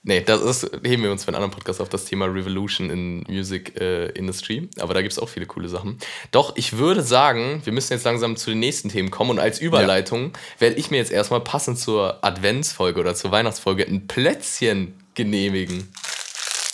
Nee, 0.03 0.21
das 0.21 0.41
ist, 0.41 0.69
heben 0.83 1.01
wir 1.01 1.11
uns 1.11 1.23
für 1.23 1.29
einen 1.29 1.37
anderen 1.37 1.51
Podcast 1.51 1.81
auf 1.81 1.89
das 1.89 2.05
Thema 2.05 2.25
Revolution 2.25 2.89
in 2.89 3.23
Music 3.27 3.79
äh, 3.79 4.09
Industry. 4.09 4.69
Aber 4.77 4.93
da 4.93 5.01
gibt 5.01 5.13
es 5.13 5.17
auch 5.17 5.29
viele 5.29 5.47
coole 5.47 5.67
Sachen. 5.69 5.97
Doch, 6.31 6.55
ich 6.57 6.77
würde 6.77 7.01
sagen, 7.01 7.61
wir 7.63 7.73
müssen 7.73 7.93
jetzt 7.93 8.03
langsam 8.03 8.35
zu 8.35 8.51
den 8.51 8.59
nächsten 8.59 8.89
Themen 8.89 9.09
kommen. 9.09 9.31
Und 9.31 9.39
als 9.39 9.59
Überleitung 9.59 10.25
ja. 10.25 10.31
werde 10.59 10.75
ich 10.75 10.91
mir 10.91 10.97
jetzt 10.97 11.11
erstmal 11.11 11.39
passend 11.39 11.79
zur 11.79 12.23
Adventsfolge 12.23 12.99
oder 12.99 13.15
zur 13.15 13.31
Weihnachtsfolge 13.31 13.87
ein 13.87 14.05
Plätzchen 14.05 14.93
genehmigen. 15.15 15.91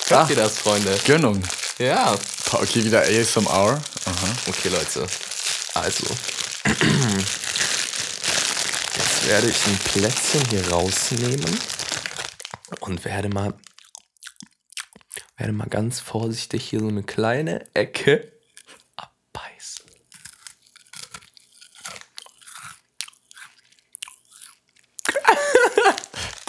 Hört 0.08 0.32
ihr 0.32 0.36
das, 0.36 0.58
Freunde? 0.58 0.94
Gönnung. 1.06 1.42
Ja. 1.82 2.16
Okay, 2.52 2.86
wieder 2.86 3.02
ASMR. 3.02 3.82
Aha. 4.06 4.36
Okay, 4.46 4.70
Leute. 4.70 5.08
Also. 5.74 6.06
Jetzt 8.96 9.28
werde 9.28 9.50
ich 9.50 9.66
ein 9.66 9.80
Plätzchen 9.80 10.46
hier 10.52 10.70
rausnehmen 10.70 11.60
und 12.82 13.04
werde 13.04 13.30
mal, 13.30 13.56
werde 15.38 15.54
mal 15.54 15.70
ganz 15.70 16.00
vorsichtig 16.00 16.70
hier 16.70 16.82
so 16.82 16.88
eine 16.88 17.02
kleine 17.02 17.66
Ecke 17.74 18.32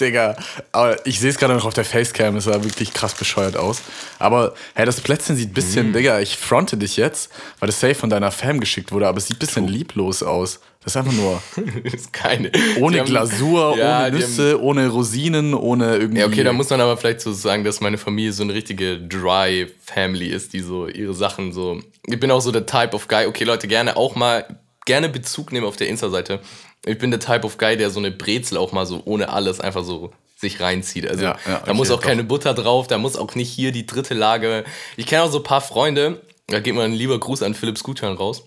Digga, 0.02 0.37
aber 0.73 1.06
ich 1.06 1.21
sehe 1.21 1.30
es 1.30 1.38
gerade 1.38 1.54
noch 1.54 1.64
auf 1.64 1.75
der 1.75 1.85
Facecam, 1.85 2.37
es 2.37 2.44
sah 2.44 2.62
wirklich 2.64 2.92
krass 2.92 3.14
bescheuert 3.14 3.56
aus. 3.56 3.82
Aber 4.18 4.54
hey, 4.75 4.85
das 4.85 5.00
Plätzchen 5.00 5.37
sieht 5.37 5.50
ein 5.50 5.54
bisschen, 5.54 5.90
mm. 5.90 5.92
Digga, 5.94 6.21
ich 6.21 6.37
fronte 6.37 6.76
dich 6.76 6.97
jetzt, 6.97 7.30
weil 7.61 7.68
das 7.68 7.80
Safe 7.80 7.94
von 7.94 8.11
deiner 8.11 8.30
Fam 8.30 8.61
geschickt 8.61 8.92
wurde, 8.92 9.06
aber 9.06 9.18
es 9.18 9.26
sieht 9.26 9.37
ein 9.37 9.38
bisschen 9.38 9.66
True. 9.66 9.76
lieblos 9.76 10.23
aus. 10.23 10.61
Das 10.85 10.94
ist 10.94 10.97
einfach 10.97 11.12
nur. 11.12 11.40
ist 11.85 12.12
keine. 12.12 12.50
Ohne 12.80 12.99
haben, 12.99 13.06
Glasur, 13.06 13.78
ja, 13.78 14.06
ohne 14.06 14.16
Nüsse, 14.16 14.52
haben, 14.54 14.62
ohne 14.62 14.88
Rosinen, 14.88 15.54
ohne 15.54 15.97
irgendwie. 15.97 16.21
Ja, 16.21 16.26
okay, 16.26 16.42
da 16.42 16.52
muss 16.52 16.71
man 16.71 16.80
aber 16.80 16.97
vielleicht 16.97 17.21
so 17.21 17.32
sagen, 17.32 17.62
dass 17.62 17.80
meine 17.80 17.99
Familie 17.99 18.32
so 18.32 18.42
eine 18.42 18.52
richtige 18.52 18.99
Dry 18.99 19.68
Family 19.85 20.26
ist, 20.26 20.52
die 20.52 20.61
so 20.61 20.88
ihre 20.88 21.14
Sachen 21.14 21.52
so. 21.52 21.80
Ich 22.06 22.18
bin 22.18 22.32
auch 22.32 22.40
so 22.40 22.50
der 22.50 22.66
Type 22.66 22.94
of 22.94 23.06
Guy. 23.06 23.26
Okay, 23.26 23.44
Leute, 23.44 23.68
gerne 23.68 23.97
auch 23.97 24.16
mal, 24.16 24.44
gerne 24.85 25.09
Bezug 25.09 25.52
nehmen 25.52 25.66
auf 25.66 25.76
der 25.76 25.88
Insta-Seite 25.88 26.40
ich 26.84 26.98
bin 26.98 27.10
der 27.10 27.20
Type 27.20 27.44
of 27.44 27.58
Guy, 27.58 27.76
der 27.76 27.90
so 27.90 28.00
eine 28.00 28.10
Brezel 28.10 28.58
auch 28.58 28.72
mal 28.72 28.86
so 28.86 29.02
ohne 29.04 29.28
alles 29.28 29.60
einfach 29.60 29.84
so 29.84 30.12
sich 30.36 30.60
reinzieht. 30.60 31.08
Also 31.08 31.24
ja, 31.24 31.38
ja, 31.46 31.62
da 31.64 31.72
muss 31.72 31.90
auch 31.90 32.00
doch. 32.00 32.06
keine 32.06 32.24
Butter 32.24 32.52
drauf, 32.52 32.88
da 32.88 32.98
muss 32.98 33.16
auch 33.16 33.34
nicht 33.34 33.50
hier 33.50 33.72
die 33.72 33.86
dritte 33.86 34.14
Lage. 34.14 34.64
Ich 34.96 35.06
kenne 35.06 35.23
auch 35.23 35.30
so 35.30 35.38
ein 35.38 35.45
paar 35.45 35.60
Freunde, 35.60 36.21
da 36.49 36.60
geht 36.60 36.75
mal 36.75 36.84
ein 36.84 36.92
lieber 36.92 37.18
Gruß 37.18 37.42
an 37.42 37.54
Philipp 37.54 37.78
Scooter 37.78 38.12
raus. 38.12 38.42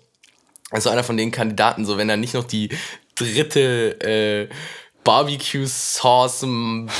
Also 0.71 0.89
einer 0.89 1.04
von 1.04 1.17
den 1.17 1.32
Kandidaten, 1.32 1.86
so 1.86 1.98
wenn 1.98 2.10
er 2.10 2.17
nicht 2.17 2.34
noch 2.34 2.43
die 2.43 2.69
dritte 3.15 4.02
äh, 4.02 4.50
Barbecue 5.06 5.67
Sauce 5.67 6.39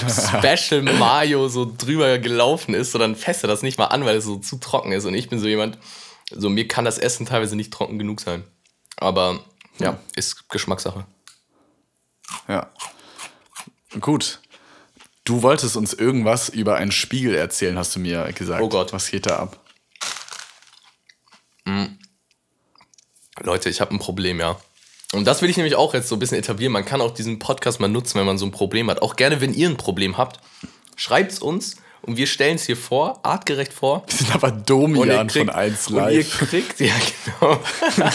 Special 0.08 0.82
Mayo 0.84 1.50
so 1.50 1.69
drüber 1.78 2.17
gelaufen 2.19 2.74
ist, 2.74 2.91
so 2.91 3.00
dann 3.00 3.15
fässt 3.15 3.43
er 3.43 3.48
das 3.48 3.63
nicht 3.63 3.78
mal 3.78 3.88
an, 3.88 4.06
weil 4.06 4.17
es 4.17 4.26
so 4.26 4.38
zu 4.38 4.58
trocken 4.58 4.93
ist. 4.93 5.06
Und 5.06 5.15
ich 5.15 5.28
bin 5.28 5.39
so 5.39 5.48
jemand, 5.48 5.78
so 6.32 6.50
mir 6.50 6.67
kann 6.67 6.86
das 6.86 7.00
Essen 7.00 7.26
teilweise 7.26 7.56
nicht 7.56 7.74
trocken 7.74 8.00
genug 8.00 8.21
sein. 8.21 8.43
Aber 8.98 9.39
ja, 9.80 10.00
ist 10.15 10.48
Geschmackssache. 10.50 11.06
Ja. 12.48 12.72
Gut. 14.00 14.40
Du 15.24 15.42
wolltest 15.42 15.76
uns 15.76 15.94
irgendwas 15.94 16.50
über 16.50 16.76
einen 16.76 16.92
Spiegel 16.92 17.34
erzählen, 17.34 17.78
hast 17.78 17.96
du 17.96 18.00
mir 18.00 18.32
gesagt. 18.34 18.62
Oh 18.62 18.70
Gott. 18.70 18.94
Was 18.94 19.10
geht 19.10 19.26
da 19.26 19.38
ab? 19.38 19.60
Mhm. 21.66 21.98
Leute, 23.42 23.70
ich 23.70 23.82
habe 23.82 23.94
ein 23.94 24.00
Problem, 24.00 24.40
ja. 24.40 24.58
Und 25.14 25.26
das 25.26 25.42
will 25.42 25.50
ich 25.50 25.58
nämlich 25.58 25.76
auch 25.76 25.94
jetzt 25.94 26.10
so 26.10 26.16
ein 26.16 26.20
bisschen 26.20 26.38
etablieren. 26.38 26.74
Man 26.74 26.86
kann 26.86 27.02
auch 27.02 27.12
diesen 27.12 27.40
Podcast 27.40 27.80
mal 27.80 27.88
nutzen, 27.88 28.20
wenn 28.20 28.26
man 28.26 28.38
so 28.38 28.46
ein 28.46 28.52
Problem 28.52 28.90
hat. 28.90 29.02
Auch 29.02 29.16
gerne, 29.16 29.42
wenn 29.42 29.54
ihr 29.54 29.70
ein 29.70 29.78
Problem 29.78 30.18
habt, 30.18 30.40
schreibt 30.96 31.32
es 31.32 31.40
uns 31.40 31.78
und 32.02 32.18
wir 32.18 32.28
stellen 32.28 32.56
es 32.56 32.66
hier 32.66 32.78
vor, 32.78 33.20
artgerecht 33.24 33.74
vor. 33.74 34.04
Wir 34.08 34.18
sind 34.18 34.36
aber 34.36 34.52
Domian 34.52 35.28
kriegt, 35.28 35.48
von 35.48 35.56
1 35.56 35.90
Live. 35.90 36.06
Und 36.06 36.14
ihr 36.14 36.48
kriegt, 36.48 36.80
ja 36.80 36.94
genau. 37.40 37.60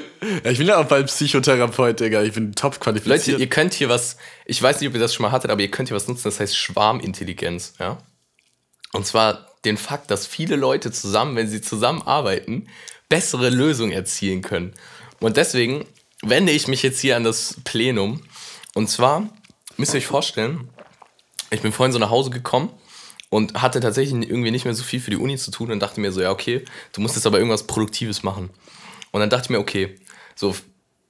Ja, 0.44 0.50
ich 0.50 0.58
bin 0.58 0.66
ja 0.66 0.78
auch 0.78 0.86
bald 0.86 1.06
Psychotherapeut, 1.06 2.00
Digga. 2.00 2.22
Ich 2.22 2.32
bin 2.32 2.54
top 2.54 2.80
qualifiziert. 2.80 3.26
Leute, 3.26 3.40
ihr 3.40 3.48
könnt 3.48 3.74
hier 3.74 3.88
was, 3.88 4.16
ich 4.44 4.62
weiß 4.62 4.80
nicht, 4.80 4.88
ob 4.88 4.94
ihr 4.94 5.00
das 5.00 5.14
schon 5.14 5.24
mal 5.24 5.32
hattet, 5.32 5.50
aber 5.50 5.60
ihr 5.60 5.70
könnt 5.70 5.88
hier 5.88 5.96
was 5.96 6.08
nutzen, 6.08 6.24
das 6.24 6.40
heißt 6.40 6.56
Schwarmintelligenz, 6.56 7.74
ja. 7.78 7.98
Und 8.92 9.06
zwar 9.06 9.48
den 9.64 9.76
Fakt, 9.76 10.10
dass 10.10 10.26
viele 10.26 10.56
Leute 10.56 10.90
zusammen, 10.90 11.36
wenn 11.36 11.48
sie 11.48 11.60
zusammenarbeiten, 11.60 12.68
bessere 13.08 13.50
Lösungen 13.50 13.92
erzielen 13.92 14.42
können. 14.42 14.72
Und 15.20 15.36
deswegen 15.36 15.84
wende 16.22 16.52
ich 16.52 16.68
mich 16.68 16.82
jetzt 16.82 17.00
hier 17.00 17.16
an 17.16 17.24
das 17.24 17.56
Plenum. 17.64 18.22
Und 18.74 18.88
zwar 18.88 19.28
müsst 19.76 19.94
ihr 19.94 19.98
euch 19.98 20.06
vorstellen, 20.06 20.68
ich 21.50 21.60
bin 21.60 21.72
vorhin 21.72 21.92
so 21.92 21.98
nach 21.98 22.10
Hause 22.10 22.30
gekommen 22.30 22.70
und 23.28 23.60
hatte 23.60 23.80
tatsächlich 23.80 24.28
irgendwie 24.28 24.50
nicht 24.50 24.64
mehr 24.64 24.74
so 24.74 24.82
viel 24.82 25.00
für 25.00 25.10
die 25.10 25.16
Uni 25.16 25.36
zu 25.36 25.50
tun 25.50 25.70
und 25.70 25.80
dachte 25.80 26.00
mir 26.00 26.12
so, 26.12 26.20
ja, 26.20 26.30
okay, 26.30 26.64
du 26.92 27.00
musst 27.00 27.16
jetzt 27.16 27.26
aber 27.26 27.38
irgendwas 27.38 27.66
Produktives 27.66 28.22
machen. 28.22 28.50
Und 29.12 29.20
dann 29.20 29.30
dachte 29.30 29.46
ich 29.46 29.50
mir, 29.50 29.58
okay, 29.58 29.96
so, 30.40 30.56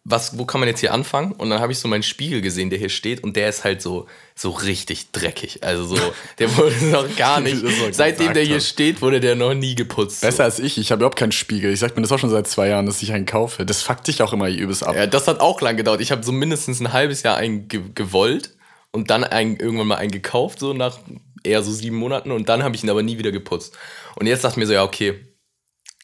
was, 0.03 0.38
wo 0.38 0.45
kann 0.45 0.61
man 0.61 0.69
jetzt 0.69 0.81
hier 0.81 0.93
anfangen? 0.93 1.33
Und 1.33 1.51
dann 1.51 1.61
habe 1.61 1.71
ich 1.71 1.79
so 1.79 1.87
meinen 1.87 2.03
Spiegel 2.03 2.40
gesehen, 2.40 2.69
der 2.69 2.81
hier 2.81 2.88
steht, 2.88 3.23
und 3.23 3.37
der 3.37 3.49
ist 3.49 3.62
halt 3.62 3.81
so, 3.81 4.07
so 4.35 4.51
richtig 4.51 5.12
dreckig. 5.12 5.62
Also 5.62 5.85
so, 5.85 5.97
der 6.38 6.57
wurde 6.57 6.85
noch 6.87 7.16
gar 7.16 7.40
nicht. 7.40 7.62
Seitdem 7.93 8.35
der 8.35 8.43
hier 8.43 8.57
hat. 8.57 8.62
steht, 8.62 9.03
wurde 9.03 9.21
der 9.21 9.37
noch 9.37 9.55
nie 9.55 9.77
geputzt. 9.77 10.23
Besser 10.23 10.38
so. 10.38 10.43
als 10.43 10.59
ich. 10.59 10.79
Ich 10.79 10.90
habe 10.90 11.01
überhaupt 11.01 11.19
keinen 11.19 11.33
Spiegel. 11.33 11.73
Ich 11.73 11.79
sag 11.79 11.95
mir 11.95 12.03
das 12.03 12.11
auch 12.11 12.19
schon 12.19 12.31
seit 12.31 12.49
zwei 12.49 12.69
Jahren, 12.69 12.87
dass 12.87 13.03
ich 13.03 13.12
einen 13.12 13.27
kaufe. 13.27 13.64
Das 13.64 13.83
fuckt 13.83 14.09
dich 14.09 14.21
auch 14.23 14.33
immer 14.33 14.49
übelst 14.49 14.85
ab. 14.85 14.97
Ja, 14.97 15.07
das 15.07 15.29
hat 15.29 15.38
auch 15.38 15.61
lang 15.61 15.77
gedauert. 15.77 16.01
Ich 16.01 16.11
habe 16.11 16.25
so 16.25 16.33
mindestens 16.33 16.81
ein 16.81 16.93
halbes 16.93 17.23
Jahr 17.23 17.37
einen 17.37 17.69
ge 17.69 17.83
gewollt 17.95 18.57
und 18.90 19.11
dann 19.11 19.23
einen, 19.23 19.57
irgendwann 19.57 19.87
mal 19.87 19.97
einen 19.97 20.11
gekauft, 20.11 20.59
so 20.59 20.73
nach 20.73 20.99
eher 21.45 21.62
so 21.62 21.71
sieben 21.71 21.97
Monaten. 21.97 22.33
Und 22.33 22.49
dann 22.49 22.64
habe 22.64 22.75
ich 22.75 22.83
ihn 22.83 22.90
aber 22.90 23.05
nie 23.05 23.19
wieder 23.19 23.31
geputzt. 23.31 23.77
Und 24.16 24.27
jetzt 24.27 24.43
dachte 24.43 24.55
ich 24.55 24.59
mir 24.59 24.66
so, 24.66 24.73
ja, 24.73 24.83
okay, 24.83 25.21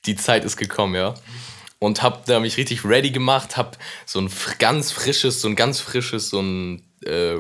die 0.05 0.15
Zeit 0.15 0.45
ist 0.45 0.57
gekommen, 0.57 0.95
ja 0.95 1.15
und 1.79 2.03
habe 2.03 2.21
da 2.27 2.41
mich 2.41 2.57
richtig 2.57 2.85
ready 2.85 3.11
gemacht, 3.11 3.57
habe 3.57 3.73
so 4.05 4.21
ein 4.21 4.31
ganz 4.59 4.93
frisches, 4.93 5.41
so 5.41 5.49
ein 5.49 5.57
ganz 5.57 5.81
frisches, 5.81 6.31
so 6.31 6.41
ein 6.41 6.83
äh, 7.05 7.37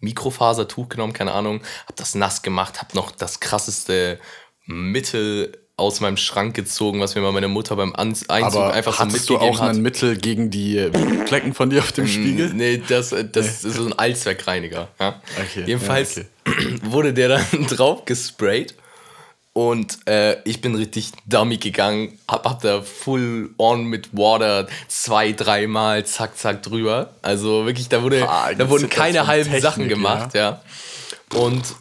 Mikrofasertuch 0.00 0.88
genommen, 0.88 1.12
keine 1.12 1.32
Ahnung, 1.32 1.60
habe 1.84 1.94
das 1.96 2.14
nass 2.14 2.42
gemacht, 2.42 2.80
habe 2.80 2.96
noch 2.96 3.10
das 3.10 3.40
krasseste 3.40 4.18
Mittel 4.66 5.52
aus 5.76 6.00
meinem 6.00 6.18
Schrank 6.18 6.54
gezogen, 6.54 7.00
was 7.00 7.14
mir 7.14 7.22
mal 7.22 7.32
meine 7.32 7.48
Mutter 7.48 7.74
beim 7.74 7.94
Einzug 7.94 8.28
Aber 8.30 8.74
einfach 8.74 8.98
so 8.98 9.06
mitgegeben 9.06 9.38
du 9.38 9.38
auch 9.38 9.60
hat. 9.60 9.70
ein 9.70 9.80
Mittel 9.80 10.16
gegen 10.16 10.50
die 10.50 10.90
Flecken 11.26 11.54
von 11.54 11.70
dir 11.70 11.80
auf 11.80 11.92
dem 11.92 12.06
Spiegel? 12.06 12.52
Nee, 12.52 12.82
das, 12.86 13.14
das 13.32 13.64
ist 13.64 13.76
so 13.76 13.86
ein 13.86 13.98
Allzweckreiniger. 13.98 14.88
Ja? 15.00 15.22
Okay, 15.40 15.64
Jedenfalls 15.66 16.16
ja, 16.16 16.22
okay. 16.46 16.80
wurde 16.82 17.14
der 17.14 17.28
dann 17.28 17.66
drauf 17.68 18.04
gesprayt 18.04 18.74
und 19.52 20.06
äh, 20.06 20.40
ich 20.44 20.60
bin 20.60 20.74
richtig 20.76 21.10
dummy 21.26 21.56
gegangen, 21.56 22.18
hab, 22.28 22.44
hab 22.44 22.62
da 22.62 22.82
full 22.82 23.50
on 23.58 23.84
mit 23.84 24.16
Water 24.16 24.68
zwei, 24.86 25.32
dreimal 25.32 26.06
zack, 26.06 26.36
zack 26.38 26.62
drüber. 26.62 27.14
Also 27.22 27.66
wirklich, 27.66 27.88
da, 27.88 28.02
wurde, 28.02 28.28
ah, 28.28 28.54
da 28.54 28.68
wurden 28.68 28.88
keine 28.88 29.26
halben 29.26 29.50
Technik, 29.50 29.62
Sachen 29.62 29.88
gemacht, 29.88 30.34
ja. 30.34 30.62
ja. 31.32 31.38
Und 31.38 31.74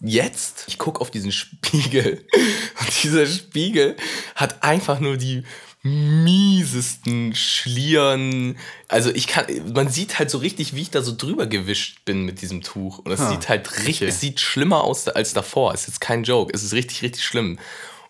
jetzt, 0.00 0.64
ich 0.66 0.78
gucke 0.78 1.00
auf 1.00 1.10
diesen 1.10 1.32
Spiegel 1.32 2.26
und 2.80 3.02
dieser 3.02 3.26
Spiegel 3.26 3.96
hat 4.34 4.62
einfach 4.62 5.00
nur 5.00 5.16
die 5.16 5.44
miesesten 5.84 7.34
Schlieren. 7.34 8.56
Also 8.88 9.10
ich 9.10 9.26
kann, 9.26 9.46
man 9.74 9.88
sieht 9.88 10.18
halt 10.18 10.30
so 10.30 10.38
richtig, 10.38 10.74
wie 10.74 10.82
ich 10.82 10.90
da 10.90 11.02
so 11.02 11.14
drüber 11.16 11.46
gewischt 11.46 12.04
bin 12.04 12.22
mit 12.24 12.40
diesem 12.42 12.62
Tuch. 12.62 12.98
Und 13.00 13.12
es 13.12 13.20
Ah, 13.20 13.30
sieht 13.30 13.48
halt 13.48 13.70
richtig, 13.78 13.96
okay. 13.96 14.06
es 14.08 14.20
sieht 14.20 14.40
schlimmer 14.40 14.82
aus 14.84 15.06
als 15.08 15.32
davor. 15.34 15.72
Es 15.74 15.82
ist 15.82 15.86
jetzt 15.88 16.00
kein 16.00 16.24
Joke. 16.24 16.52
Es 16.54 16.62
ist 16.62 16.72
richtig, 16.72 17.02
richtig 17.02 17.24
schlimm. 17.24 17.58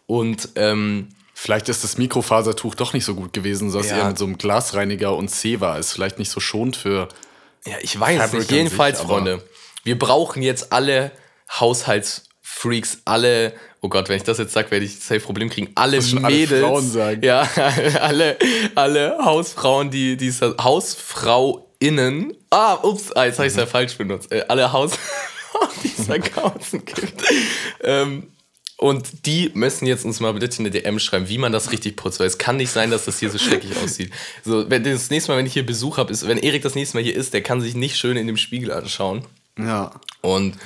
Und 0.06 0.48
ähm, 0.56 1.08
Vielleicht 1.36 1.68
ist 1.68 1.82
das 1.82 1.98
Mikrofasertuch 1.98 2.76
doch 2.76 2.92
nicht 2.92 3.04
so 3.04 3.16
gut 3.16 3.32
gewesen, 3.32 3.72
dass 3.72 3.90
Ja. 3.90 3.96
eher 3.98 4.08
mit 4.08 4.18
so 4.18 4.24
einem 4.24 4.38
Glasreiniger 4.38 5.16
und 5.16 5.28
C 5.28 5.58
war. 5.60 5.80
Ist 5.80 5.92
vielleicht 5.92 6.20
nicht 6.20 6.30
so 6.30 6.38
schonend 6.38 6.76
für. 6.76 7.08
Ja, 7.66 7.74
ich 7.82 7.98
weiß 7.98 8.18
Fabric 8.18 8.40
nicht. 8.42 8.50
Jedenfalls, 8.52 8.98
sich, 8.98 9.06
Freunde, 9.08 9.42
wir 9.82 9.98
brauchen 9.98 10.42
jetzt 10.44 10.72
alle 10.72 11.10
Haushaltsfreaks, 12.44 12.98
alle, 13.04 13.52
oh 13.80 13.88
Gott, 13.88 14.08
wenn 14.08 14.16
ich 14.16 14.22
das 14.22 14.38
jetzt 14.38 14.52
sage, 14.52 14.70
werde 14.70 14.84
ich 14.84 14.98
safe 14.98 15.20
Problem 15.20 15.50
kriegen. 15.50 15.70
Alle 15.74 16.02
schon 16.02 16.24
alle 16.24 16.34
Mädels. 16.34 16.60
Frauen 16.60 16.90
sagen. 16.90 17.22
Ja, 17.22 17.48
alle, 18.00 18.38
alle 18.74 19.18
Hausfrauen, 19.22 19.90
die 19.90 20.16
diese 20.16 20.56
HausfrauInnen. 20.62 22.34
Ah, 22.50 22.74
ups, 22.82 23.12
ah, 23.12 23.24
jetzt 23.24 23.38
habe 23.38 23.46
ich 23.46 23.52
es 23.52 23.58
ja 23.58 23.66
falsch 23.66 23.96
benutzt. 23.96 24.30
Äh, 24.32 24.44
alle 24.48 24.72
Hausfrauen, 24.72 25.70
die 25.82 25.92
es 25.98 26.06
da 26.06 26.18
draußen 26.18 26.84
gibt. 26.84 27.22
Ähm, 27.82 28.28
und 28.76 29.26
die 29.26 29.50
müssen 29.54 29.86
jetzt 29.86 30.04
uns 30.04 30.20
mal 30.20 30.34
bitte 30.34 30.58
eine 30.58 30.70
DM 30.70 30.98
schreiben, 30.98 31.28
wie 31.28 31.38
man 31.38 31.52
das 31.52 31.70
richtig 31.70 31.96
putzt, 31.96 32.18
weil 32.20 32.26
es 32.26 32.38
kann 32.38 32.56
nicht 32.56 32.70
sein, 32.70 32.90
dass 32.90 33.04
das 33.04 33.18
hier 33.20 33.30
so 33.30 33.38
schrecklich 33.38 33.76
aussieht. 33.84 34.10
So, 34.44 34.68
wenn 34.68 34.82
das 34.84 35.10
nächste 35.10 35.30
Mal, 35.30 35.38
wenn 35.38 35.46
ich 35.46 35.52
hier 35.52 35.64
Besuch 35.64 35.96
habe, 35.96 36.12
ist, 36.12 36.26
wenn 36.26 36.38
Erik 36.38 36.62
das 36.62 36.74
nächste 36.74 36.96
Mal 36.96 37.04
hier 37.04 37.14
ist, 37.14 37.32
der 37.34 37.42
kann 37.42 37.60
sich 37.60 37.74
nicht 37.74 37.96
schön 37.96 38.16
in 38.16 38.26
dem 38.26 38.36
Spiegel 38.36 38.72
anschauen. 38.72 39.24
Ja. 39.56 39.92
Und 40.22 40.56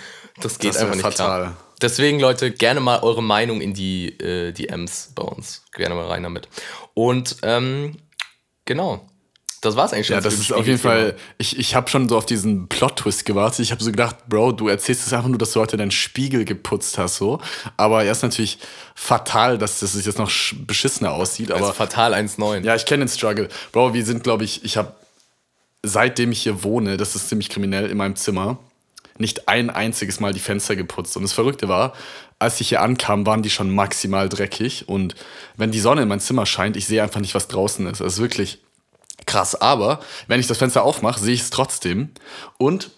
das 0.41 0.59
geht 0.59 0.71
Das 0.71 0.79
einfach 0.79 0.95
nicht 0.95 1.03
fatal. 1.03 1.43
klar. 1.43 1.57
Deswegen, 1.81 2.19
Leute, 2.21 2.51
gerne 2.51 2.81
mal 2.81 3.01
eure 3.03 3.23
Meinung 3.23 3.61
in 3.61 3.73
die 3.75 4.09
äh, 4.21 4.53
DMs 4.53 5.13
bei 5.15 5.23
uns. 5.23 5.63
Gerne 5.75 5.95
mal 5.95 6.07
rein 6.07 6.23
damit. 6.23 6.49
Und 6.95 7.37
ähm, 7.43 7.97
genau. 8.65 9.07
Das 9.61 9.75
war's 9.75 9.93
eigentlich 9.93 10.07
schon. 10.07 10.15
Ja, 10.15 10.21
das 10.21 10.35
ist 10.35 10.53
auf 10.53 10.67
jeden. 10.67 10.79
Fall. 10.79 11.17
Ich, 11.37 11.59
ich 11.59 11.75
habe 11.75 11.91
schon 11.91 12.09
so 12.09 12.17
auf 12.17 12.27
diesen 12.27 12.69
Plot-Twist 12.69 13.25
gewartet. 13.25 13.59
Ich 13.59 13.73
habe 13.73 13.83
so 13.83 13.91
gedacht, 13.91 14.29
Bro, 14.29 14.53
du 14.53 14.69
erzählst 14.69 15.05
es 15.07 15.13
einfach 15.13 15.29
nur, 15.29 15.39
dass 15.39 15.51
du 15.53 15.61
heute 15.61 15.77
deinen 15.77 15.91
Spiegel 15.91 16.45
geputzt 16.45 16.97
hast, 16.97 17.17
so. 17.17 17.41
Aber 17.77 18.05
er 18.05 18.13
ist 18.13 18.23
natürlich 18.23 18.59
fatal, 18.95 19.59
dass 19.59 19.81
das 19.81 19.95
jetzt 20.05 20.19
noch 20.19 20.31
sch- 20.31 20.65
beschissener 20.65 21.11
aussieht. 21.13 21.51
Also 21.51 21.65
Aber 21.65 21.75
fatal 21.75 22.15
1,9. 22.15 22.65
ja, 22.65 22.77
ich 22.77 22.87
kenne 22.87 23.05
den 23.05 23.09
Struggle. 23.11 23.49
Bro, 23.73 23.95
wir 23.95 24.05
sind, 24.05 24.23
glaube 24.23 24.45
ich, 24.45 24.65
ich 24.65 24.77
habe 24.77 24.95
seitdem 25.83 26.31
ich 26.33 26.43
hier 26.43 26.63
wohne, 26.63 26.97
das 26.97 27.17
ist 27.17 27.29
ziemlich 27.29 27.49
kriminell, 27.49 27.91
in 27.91 27.97
meinem 27.97 28.15
Zimmer, 28.17 28.59
nicht 29.21 29.49
ein 29.49 29.71
einziges 29.71 30.21
Mal 30.21 30.33
die 30.33 30.41
Fenster 30.41 30.77
geputzt. 30.77 31.17
Und 31.17 31.23
das 31.23 31.33
Verrückte 31.33 31.69
war, 31.69 31.93
als 32.39 32.61
ich 32.61 32.69
hier 32.69 32.83
ankam, 32.83 33.27
waren 33.27 33.43
die 33.43 33.51
schon 33.51 33.75
maximal 33.75 34.29
dreckig. 34.29 34.89
Und 34.89 35.15
wenn 35.57 35.71
die 35.71 35.81
Sonne 35.81 36.03
in 36.03 36.09
mein 36.09 36.21
Zimmer 36.21 36.47
scheint, 36.47 36.77
ich 36.77 36.87
sehe 36.87 37.03
einfach 37.03 37.21
nicht, 37.21 37.35
was 37.35 37.49
draußen 37.49 37.87
ist. 37.87 38.01
Das 38.01 38.15
ist 38.15 38.21
wirklich 38.21 38.61
krass. 39.27 39.55
Aber 39.55 40.01
wenn 40.27 40.41
ich 40.41 40.47
das 40.47 40.59
Fenster 40.59 40.83
aufmache, 40.85 41.21
sehe 41.21 41.35
ich 41.35 41.43
es 41.43 41.51
trotzdem. 41.51 42.11
Und 42.59 42.91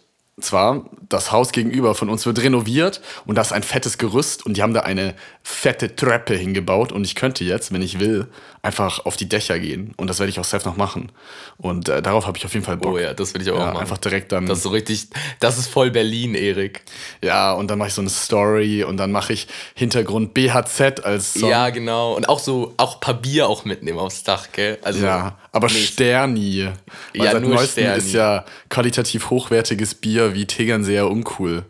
zwar, 0.45 0.85
das 1.09 1.33
Haus 1.33 1.53
gegenüber 1.53 1.95
von 1.95 2.09
uns 2.09 2.25
wird 2.27 2.41
renoviert 2.43 3.01
und 3.27 3.35
da 3.37 3.43
ist 3.43 3.53
ein 3.53 3.63
fettes 3.63 3.99
Gerüst 3.99 4.47
und 4.47 4.57
die 4.57 4.63
haben 4.63 4.75
da 4.75 4.81
eine 4.81 5.15
fette 5.43 5.97
Treppe 5.97 6.35
hingebaut 6.35 6.93
und 6.93 7.05
ich 7.05 7.15
könnte 7.15 7.45
jetzt, 7.45 7.73
wenn 7.73 7.83
ich 7.83 7.99
will, 7.99 8.29
einfach 8.63 9.07
auf 9.07 9.17
die 9.17 9.29
Dächer 9.29 9.59
gehen 9.59 9.95
und 9.97 10.09
das 10.09 10.19
werde 10.19 10.31
ich 10.31 10.39
auch 10.39 10.45
selbst 10.45 10.67
noch 10.67 10.77
machen. 10.77 11.11
Und 11.57 11.89
äh, 11.89 12.03
darauf 12.03 12.27
habe 12.27 12.37
ich 12.39 12.45
auf 12.45 12.53
jeden 12.53 12.65
Fall 12.65 12.77
Bock. 12.77 12.93
Oh 12.95 12.99
ja, 12.99 13.15
das 13.15 13.33
will 13.35 13.43
ich 13.43 13.51
auch 13.51 13.59
Ja, 13.59 13.67
machen. 13.67 13.79
einfach 13.79 13.99
direkt 13.99 14.33
dann. 14.33 14.47
Das 14.47 14.59
ist 14.59 14.65
so 14.65 14.69
richtig, 14.71 15.09
das 15.41 15.59
ist 15.59 15.69
voll 15.69 15.91
Berlin, 15.91 16.35
Erik. 16.35 16.83
Ja, 17.23 17.53
und 17.53 17.69
dann 17.71 17.79
mache 17.79 17.89
ich 17.89 17.95
so 17.95 18.03
eine 18.03 18.11
Story 18.11 18.85
und 18.85 18.99
dann 18.99 19.13
mache 19.13 19.33
ich 19.33 19.49
Hintergrund 19.75 20.35
BHZ 20.35 21.01
als 21.05 21.35
Song. 21.35 21.49
Ja, 21.49 21.71
genau. 21.71 22.15
Und 22.15 22.29
auch 22.29 22.39
so, 22.39 22.75
auch 22.77 22.95
ein 22.97 23.01
paar 23.01 23.15
Bier 23.15 23.49
auch 23.49 23.65
mitnehmen 23.65 23.99
aufs 23.99 24.23
Dach, 24.23 24.49
gell? 24.53 24.79
Also, 24.83 25.05
Ja, 25.05 25.39
aber 25.53 25.69
nee, 25.69 25.75
Sterni. 25.75 26.69
Ja, 27.15 27.33
seit 27.33 27.43
nur 27.43 27.55
neuestem 27.55 27.85
Sterni. 27.85 27.99
ist 27.99 28.13
ja 28.13 28.45
qualitativ 28.69 29.31
hochwertiges 29.31 29.95
Bier 29.95 30.35
wie 30.35 30.47
Tegernseer 30.47 31.09
uncool. 31.11 31.65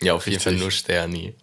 Ja, 0.00 0.14
auf 0.14 0.26
jeden 0.26 0.40
Fall 0.40 0.52
Richtig. 0.52 0.62
nur 0.64 0.70
Sterni. 0.70 1.34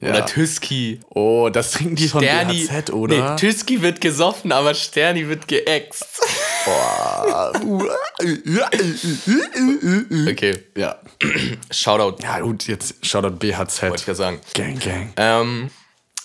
Ja. 0.00 0.08
Oder 0.10 0.26
Tüski. 0.26 0.98
Oh, 1.10 1.48
das 1.52 1.70
trinken 1.72 1.94
die 1.94 2.08
von 2.08 2.22
Sterni. 2.22 2.66
BHZ, 2.66 2.90
oder? 2.90 3.30
Nee, 3.30 3.36
Tüski 3.36 3.82
wird 3.82 4.00
gesoffen, 4.00 4.50
aber 4.50 4.74
Sterni 4.74 5.28
wird 5.28 5.46
geäxt. 5.46 6.04
okay, 10.28 10.58
ja. 10.76 10.96
Shoutout, 11.70 12.22
Ja, 12.22 12.40
gut, 12.40 12.66
jetzt 12.66 13.04
Shoutout 13.06 13.36
BHZ. 13.36 13.82
wollte 13.82 13.96
ich 14.00 14.06
ja 14.06 14.14
sagen. 14.14 14.40
Gang, 14.54 14.78
gang. 14.80 15.12
Ähm, 15.16 15.70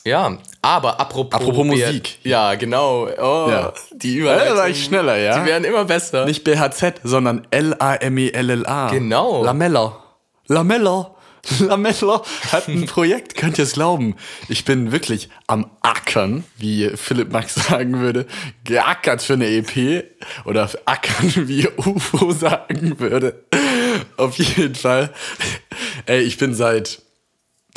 ja, 0.05 0.37
aber 0.67 0.99
apropos, 0.99 1.39
Apropos 1.39 1.65
Musik. 1.65 2.19
Ja, 2.23 2.55
genau. 2.55 3.07
Oh, 3.17 3.47
Ja. 3.49 3.73
Die 3.91 4.15
Ja, 4.15 4.21
Überleitung. 4.21 4.55
da 4.55 4.61
war 4.61 4.69
ich 4.69 4.83
schneller, 4.83 5.17
ja? 5.17 5.39
Die 5.39 5.45
werden 5.49 5.63
immer 5.63 5.85
besser. 5.85 6.25
Nicht 6.25 6.43
BHZ, 6.43 7.01
sondern 7.03 7.47
L-A-M-E-L-L-A. 7.51 8.89
Genau. 8.91 9.43
Lamella. 9.43 10.03
Lamella. 10.47 11.11
Lamella 11.59 12.21
hat 12.51 12.67
ein 12.67 12.85
Projekt, 12.87 13.35
könnt 13.35 13.57
ihr 13.57 13.63
es 13.63 13.73
glauben. 13.73 14.15
Ich 14.49 14.65
bin 14.65 14.91
wirklich 14.91 15.29
am 15.47 15.69
Ackern, 15.81 16.43
wie 16.57 16.89
Philipp 16.95 17.31
Max 17.31 17.55
sagen 17.69 17.99
würde. 18.01 18.25
Geackert 18.65 19.21
für 19.21 19.33
eine 19.33 19.47
EP. 19.47 20.03
Oder 20.45 20.69
ackern, 20.85 21.31
wie 21.47 21.67
UFO 21.77 22.31
sagen 22.31 22.99
würde. 22.99 23.45
Auf 24.17 24.35
jeden 24.37 24.75
Fall. 24.75 25.13
Ey, 26.05 26.19
ich 26.19 26.37
bin 26.37 26.53
seit, 26.53 27.01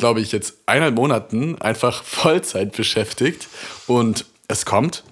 glaube 0.01 0.19
ich, 0.19 0.31
jetzt 0.31 0.55
eineinhalb 0.65 0.95
Monaten 0.95 1.61
einfach 1.61 2.03
Vollzeit 2.03 2.75
beschäftigt. 2.75 3.47
Und 3.87 4.25
es 4.47 4.65
kommt, 4.65 5.03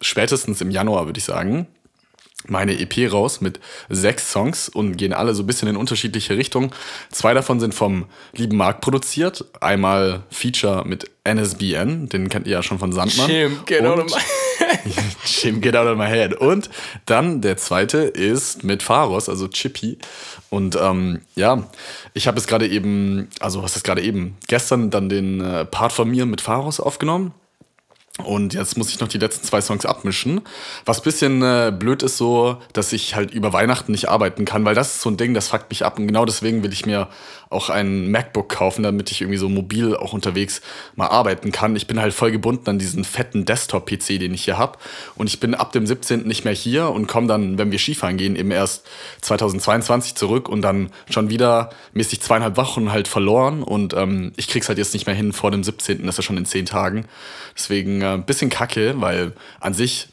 spätestens 0.00 0.60
im 0.60 0.70
Januar, 0.70 1.06
würde 1.06 1.18
ich 1.18 1.24
sagen, 1.24 1.66
meine 2.48 2.78
EP 2.78 3.12
raus 3.12 3.40
mit 3.40 3.60
sechs 3.88 4.30
Songs 4.32 4.68
und 4.68 4.96
gehen 4.96 5.12
alle 5.12 5.34
so 5.34 5.42
ein 5.42 5.46
bisschen 5.46 5.68
in 5.68 5.76
unterschiedliche 5.76 6.36
Richtungen. 6.36 6.70
Zwei 7.10 7.34
davon 7.34 7.60
sind 7.60 7.74
vom 7.74 8.06
lieben 8.34 8.56
Marc 8.56 8.80
produziert. 8.80 9.44
Einmal 9.60 10.22
Feature 10.30 10.84
mit 10.86 11.10
NSBN, 11.24 12.08
den 12.08 12.28
kennt 12.28 12.46
ihr 12.46 12.54
ja 12.54 12.62
schon 12.62 12.78
von 12.78 12.92
Sandmann. 12.92 13.28
Shim, 13.28 13.58
get 13.66 13.84
out 13.84 13.98
of 13.98 14.06
my- 14.06 14.20
Shim, 15.24 15.60
get 15.60 15.74
out 15.76 15.86
of 15.86 15.96
my 15.98 16.06
head. 16.06 16.34
Und 16.34 16.70
dann 17.04 17.40
der 17.40 17.56
zweite 17.56 17.98
ist 17.98 18.62
mit 18.64 18.82
Pharos, 18.82 19.28
also 19.28 19.48
Chippy. 19.48 19.98
Und 20.50 20.76
ähm, 20.80 21.20
ja, 21.34 21.64
ich 22.14 22.26
habe 22.28 22.38
es 22.38 22.46
gerade 22.46 22.68
eben, 22.68 23.28
also 23.40 23.62
was 23.62 23.76
ist 23.76 23.82
gerade 23.84 24.02
eben, 24.02 24.36
gestern 24.46 24.90
dann 24.90 25.08
den 25.08 25.40
äh, 25.40 25.64
Part 25.64 25.92
von 25.92 26.08
mir 26.08 26.26
mit 26.26 26.40
Pharos 26.40 26.78
aufgenommen. 26.80 27.34
Und 28.24 28.54
jetzt 28.54 28.78
muss 28.78 28.88
ich 28.88 28.98
noch 29.00 29.08
die 29.08 29.18
letzten 29.18 29.46
zwei 29.46 29.60
Songs 29.60 29.84
abmischen. 29.84 30.40
Was 30.86 31.02
bisschen 31.02 31.42
äh, 31.42 31.72
blöd 31.76 32.02
ist 32.02 32.16
so, 32.16 32.56
dass 32.72 32.92
ich 32.92 33.14
halt 33.14 33.30
über 33.30 33.52
Weihnachten 33.52 33.92
nicht 33.92 34.08
arbeiten 34.08 34.46
kann, 34.46 34.64
weil 34.64 34.74
das 34.74 34.94
ist 34.94 35.02
so 35.02 35.10
ein 35.10 35.18
Ding, 35.18 35.34
das 35.34 35.48
fuckt 35.48 35.68
mich 35.68 35.84
ab. 35.84 35.98
Und 35.98 36.06
genau 36.06 36.24
deswegen 36.24 36.62
will 36.62 36.72
ich 36.72 36.86
mir 36.86 37.08
auch 37.50 37.70
ein 37.70 38.10
MacBook 38.10 38.48
kaufen, 38.48 38.82
damit 38.82 39.10
ich 39.10 39.20
irgendwie 39.20 39.38
so 39.38 39.48
mobil 39.48 39.96
auch 39.96 40.12
unterwegs 40.12 40.60
mal 40.94 41.06
arbeiten 41.06 41.52
kann. 41.52 41.76
Ich 41.76 41.86
bin 41.86 42.00
halt 42.00 42.12
voll 42.12 42.32
gebunden 42.32 42.68
an 42.68 42.78
diesen 42.78 43.04
fetten 43.04 43.44
Desktop-PC, 43.44 44.18
den 44.18 44.34
ich 44.34 44.44
hier 44.44 44.58
habe. 44.58 44.78
Und 45.14 45.28
ich 45.28 45.38
bin 45.40 45.54
ab 45.54 45.72
dem 45.72 45.86
17. 45.86 46.26
nicht 46.26 46.44
mehr 46.44 46.54
hier 46.54 46.90
und 46.90 47.06
komme 47.06 47.26
dann, 47.26 47.58
wenn 47.58 47.70
wir 47.70 47.78
Skifahren 47.78 48.16
gehen, 48.16 48.36
eben 48.36 48.50
erst 48.50 48.86
2022 49.22 50.14
zurück 50.14 50.48
und 50.48 50.62
dann 50.62 50.90
schon 51.08 51.30
wieder 51.30 51.70
mäßig 51.92 52.20
zweieinhalb 52.20 52.56
Wochen 52.56 52.90
halt 52.92 53.08
verloren. 53.08 53.62
Und 53.62 53.94
ähm, 53.94 54.32
ich 54.36 54.48
krieg's 54.48 54.68
halt 54.68 54.78
jetzt 54.78 54.94
nicht 54.94 55.06
mehr 55.06 55.14
hin 55.14 55.32
vor 55.32 55.50
dem 55.50 55.62
17. 55.62 56.04
Das 56.04 56.14
ist 56.14 56.18
ja 56.18 56.22
schon 56.22 56.36
in 56.36 56.46
zehn 56.46 56.66
Tagen. 56.66 57.06
Deswegen 57.56 58.02
äh, 58.02 58.14
ein 58.14 58.24
bisschen 58.24 58.50
kacke, 58.50 58.94
weil 59.00 59.32
an 59.60 59.74
sich 59.74 60.08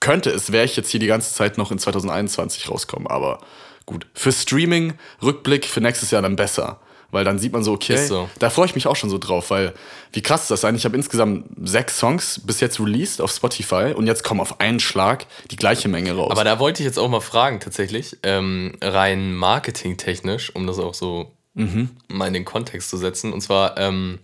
könnte 0.00 0.30
es, 0.30 0.50
wäre 0.50 0.64
ich 0.64 0.76
jetzt 0.76 0.90
hier 0.90 1.00
die 1.00 1.06
ganze 1.06 1.32
Zeit 1.32 1.58
noch 1.58 1.70
in 1.70 1.78
2021 1.78 2.68
rauskommen. 2.68 3.06
Aber 3.06 3.38
gut, 3.86 4.06
für 4.14 4.32
Streaming, 4.32 4.94
Rückblick 5.22 5.66
für 5.66 5.80
nächstes 5.80 6.10
Jahr 6.10 6.22
dann 6.22 6.36
besser. 6.36 6.80
Weil 7.10 7.24
dann 7.24 7.38
sieht 7.38 7.52
man 7.52 7.62
so, 7.62 7.72
okay, 7.72 7.98
so. 8.06 8.30
da 8.38 8.48
freue 8.48 8.64
ich 8.64 8.74
mich 8.74 8.86
auch 8.86 8.96
schon 8.96 9.10
so 9.10 9.18
drauf, 9.18 9.50
weil 9.50 9.74
wie 10.14 10.22
krass 10.22 10.42
ist 10.42 10.50
das 10.50 10.64
eigentlich? 10.64 10.80
Ich 10.80 10.84
habe 10.86 10.96
insgesamt 10.96 11.44
sechs 11.62 11.98
Songs 11.98 12.40
bis 12.42 12.60
jetzt 12.60 12.80
released 12.80 13.20
auf 13.20 13.30
Spotify 13.30 13.92
und 13.94 14.06
jetzt 14.06 14.24
kommen 14.24 14.40
auf 14.40 14.60
einen 14.60 14.80
Schlag 14.80 15.26
die 15.50 15.56
gleiche 15.56 15.88
Menge 15.88 16.12
raus. 16.16 16.30
Aber 16.30 16.42
da 16.42 16.58
wollte 16.58 16.82
ich 16.82 16.86
jetzt 16.86 16.98
auch 16.98 17.10
mal 17.10 17.20
fragen, 17.20 17.60
tatsächlich, 17.60 18.16
ähm, 18.22 18.76
rein 18.80 19.34
marketingtechnisch, 19.34 20.54
um 20.54 20.66
das 20.66 20.78
auch 20.78 20.94
so 20.94 21.32
Mhm. 21.54 21.90
mal 22.08 22.28
in 22.28 22.32
den 22.32 22.46
Kontext 22.46 22.88
zu 22.88 22.96
setzen. 22.96 23.32
Und 23.34 23.42
zwar, 23.42 23.76
ähm, 23.76 24.18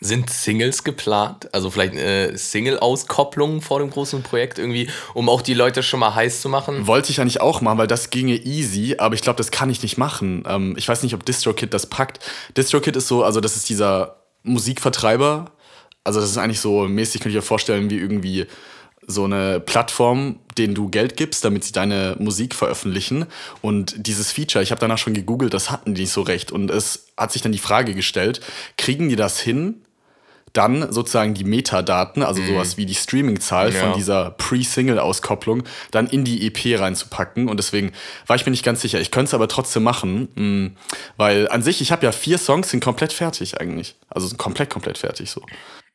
sind 0.00 0.30
Singles 0.30 0.84
geplant? 0.84 1.52
Also 1.52 1.70
vielleicht 1.70 1.94
äh, 1.94 2.36
Single-Auskopplung 2.36 3.60
vor 3.62 3.80
dem 3.80 3.90
großen 3.90 4.22
Projekt 4.22 4.58
irgendwie, 4.58 4.88
um 5.14 5.28
auch 5.28 5.42
die 5.42 5.54
Leute 5.54 5.82
schon 5.82 6.00
mal 6.00 6.14
heiß 6.14 6.40
zu 6.40 6.48
machen? 6.48 6.86
Wollte 6.86 7.10
ich 7.10 7.20
eigentlich 7.20 7.40
auch 7.40 7.60
machen, 7.60 7.78
weil 7.78 7.86
das 7.86 8.10
ginge 8.10 8.36
easy, 8.36 8.96
aber 8.98 9.14
ich 9.14 9.22
glaube, 9.22 9.38
das 9.38 9.50
kann 9.50 9.70
ich 9.70 9.82
nicht 9.82 9.98
machen. 9.98 10.44
Ähm, 10.46 10.74
ich 10.76 10.88
weiß 10.88 11.02
nicht, 11.02 11.14
ob 11.14 11.24
DistroKid 11.24 11.74
das 11.74 11.86
packt. 11.86 12.20
DistroKid 12.56 12.96
ist 12.96 13.08
so, 13.08 13.24
also 13.24 13.40
das 13.40 13.56
ist 13.56 13.68
dieser 13.68 14.22
Musikvertreiber. 14.42 15.52
Also 16.04 16.20
das 16.20 16.30
ist 16.30 16.38
eigentlich 16.38 16.60
so 16.60 16.86
mäßig, 16.86 17.20
könnte 17.20 17.30
ich 17.30 17.42
mir 17.42 17.42
vorstellen, 17.42 17.90
wie 17.90 17.98
irgendwie 17.98 18.46
so 19.10 19.24
eine 19.24 19.58
Plattform, 19.58 20.38
denen 20.58 20.74
du 20.74 20.90
Geld 20.90 21.16
gibst, 21.16 21.44
damit 21.44 21.64
sie 21.64 21.72
deine 21.72 22.14
Musik 22.18 22.54
veröffentlichen. 22.54 23.24
Und 23.62 24.06
dieses 24.06 24.30
Feature, 24.30 24.62
ich 24.62 24.70
habe 24.70 24.80
danach 24.80 24.98
schon 24.98 25.14
gegoogelt, 25.14 25.54
das 25.54 25.70
hatten 25.70 25.94
die 25.94 26.02
nicht 26.02 26.12
so 26.12 26.20
recht. 26.20 26.52
Und 26.52 26.70
es 26.70 27.06
hat 27.16 27.32
sich 27.32 27.40
dann 27.40 27.52
die 27.52 27.58
Frage 27.58 27.94
gestellt, 27.94 28.40
kriegen 28.76 29.08
die 29.08 29.16
das 29.16 29.40
hin, 29.40 29.82
dann 30.52 30.92
sozusagen 30.92 31.34
die 31.34 31.44
Metadaten, 31.44 32.22
also 32.22 32.42
sowas 32.44 32.76
wie 32.76 32.86
die 32.86 32.94
Streaming-Zahl 32.94 33.68
Mhm. 33.70 33.74
Ja. 33.74 33.80
von 33.82 33.92
dieser 33.94 34.30
Pre-Single-Auskopplung, 34.32 35.64
dann 35.90 36.06
in 36.06 36.24
die 36.24 36.46
EP 36.46 36.78
reinzupacken. 36.78 37.48
Und 37.48 37.58
deswegen 37.58 37.92
war 38.26 38.36
ich 38.36 38.44
mir 38.46 38.50
nicht 38.50 38.64
ganz 38.64 38.80
sicher. 38.80 39.00
Ich 39.00 39.10
könnte 39.10 39.28
es 39.28 39.34
aber 39.34 39.48
trotzdem 39.48 39.82
machen, 39.82 40.28
mh, 40.34 40.70
weil 41.16 41.48
an 41.48 41.62
sich, 41.62 41.80
ich 41.80 41.92
habe 41.92 42.04
ja 42.06 42.12
vier 42.12 42.38
Songs, 42.38 42.70
sind 42.70 42.82
komplett 42.82 43.12
fertig 43.12 43.60
eigentlich. 43.60 43.94
Also 44.08 44.26
sind 44.26 44.38
komplett, 44.38 44.70
komplett 44.70 44.98
fertig 44.98 45.30
so. 45.30 45.42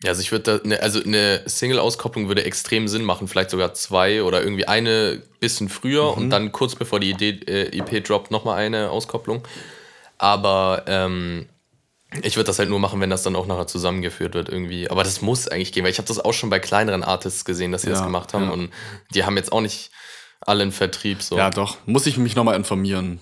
Ja, 0.04 0.10
also 0.10 0.22
ich 0.22 0.32
würde 0.34 0.60
da, 0.60 0.68
ne, 0.68 0.82
also 0.82 1.02
eine 1.02 1.42
Single-Auskopplung 1.46 2.28
würde 2.28 2.44
extrem 2.44 2.88
Sinn 2.90 3.04
machen, 3.04 3.28
vielleicht 3.30 3.50
sogar 3.52 3.74
zwei 3.74 4.22
oder 4.24 4.42
irgendwie 4.44 4.68
eine 4.68 5.22
bisschen 5.40 5.70
früher 5.70 6.12
Mhm. 6.12 6.18
und 6.24 6.30
dann 6.30 6.52
kurz 6.52 6.76
bevor 6.76 7.00
die 7.00 7.10
Idee, 7.12 7.40
äh, 7.48 7.78
EP 7.78 8.02
droppt 8.04 8.30
nochmal 8.30 8.58
eine 8.60 8.90
Auskopplung. 8.90 9.44
Aber 10.18 10.84
ähm, 10.88 11.48
ich 12.22 12.36
würde 12.36 12.48
das 12.48 12.60
halt 12.60 12.70
nur 12.70 12.80
machen, 12.80 13.00
wenn 13.02 13.10
das 13.10 13.24
dann 13.24 13.36
auch 13.36 13.48
nachher 13.48 13.68
zusammengeführt 13.68 14.34
wird 14.34 14.50
irgendwie. 14.50 14.90
Aber 14.90 15.04
das 15.04 15.22
muss 15.22 15.48
eigentlich 15.48 15.72
gehen, 15.72 15.84
weil 15.84 15.92
ich 15.92 15.98
habe 15.98 16.08
das 16.08 16.20
auch 16.20 16.34
schon 16.34 16.50
bei 16.50 16.60
kleineren 16.60 17.04
Artists 17.04 17.46
gesehen, 17.46 17.72
dass 17.72 17.84
sie 17.84 17.90
das 17.90 18.00
Ja, 18.00 18.06
gemacht 18.06 18.34
haben 18.34 18.46
ja. 18.46 18.52
und 18.52 18.70
die 19.14 19.24
haben 19.24 19.38
jetzt 19.38 19.52
auch 19.52 19.62
nicht 19.62 19.92
alle 20.42 20.64
einen 20.64 20.72
Vertrieb 20.72 21.22
so. 21.22 21.38
Ja, 21.38 21.50
doch. 21.50 21.78
Muss 21.86 22.06
ich 22.06 22.18
mich 22.18 22.36
nochmal 22.36 22.56
informieren. 22.56 23.20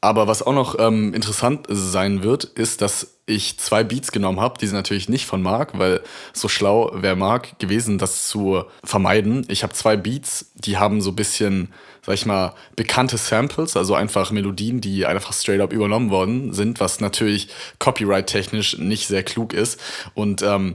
Aber 0.00 0.26
was 0.26 0.42
auch 0.42 0.52
noch 0.52 0.76
ähm, 0.80 1.14
interessant 1.14 1.66
sein 1.68 2.24
wird, 2.24 2.42
ist, 2.42 2.82
dass 2.82 3.18
ich 3.24 3.58
zwei 3.60 3.84
Beats 3.84 4.10
genommen 4.10 4.40
habe. 4.40 4.58
Die 4.58 4.66
sind 4.66 4.74
natürlich 4.74 5.08
nicht 5.08 5.26
von 5.26 5.42
Marc, 5.42 5.78
weil 5.78 6.00
so 6.32 6.48
schlau 6.48 6.90
wäre 6.94 7.14
Marc 7.14 7.56
gewesen, 7.60 7.98
das 7.98 8.26
zu 8.26 8.64
vermeiden. 8.82 9.46
Ich 9.48 9.62
habe 9.62 9.72
zwei 9.74 9.96
Beats, 9.96 10.50
die 10.56 10.76
haben 10.76 11.00
so 11.00 11.10
ein 11.10 11.16
bisschen, 11.16 11.72
sag 12.04 12.14
ich 12.14 12.26
mal, 12.26 12.54
bekannte 12.74 13.16
Samples, 13.16 13.76
also 13.76 13.94
einfach 13.94 14.32
Melodien, 14.32 14.80
die 14.80 15.06
einfach 15.06 15.32
straight 15.32 15.60
up 15.60 15.72
übernommen 15.72 16.10
worden 16.10 16.52
sind, 16.52 16.80
was 16.80 17.00
natürlich 17.00 17.48
copyright-technisch 17.78 18.78
nicht 18.78 19.06
sehr 19.06 19.22
klug 19.22 19.52
ist. 19.52 19.80
Und 20.14 20.42
ähm, 20.42 20.74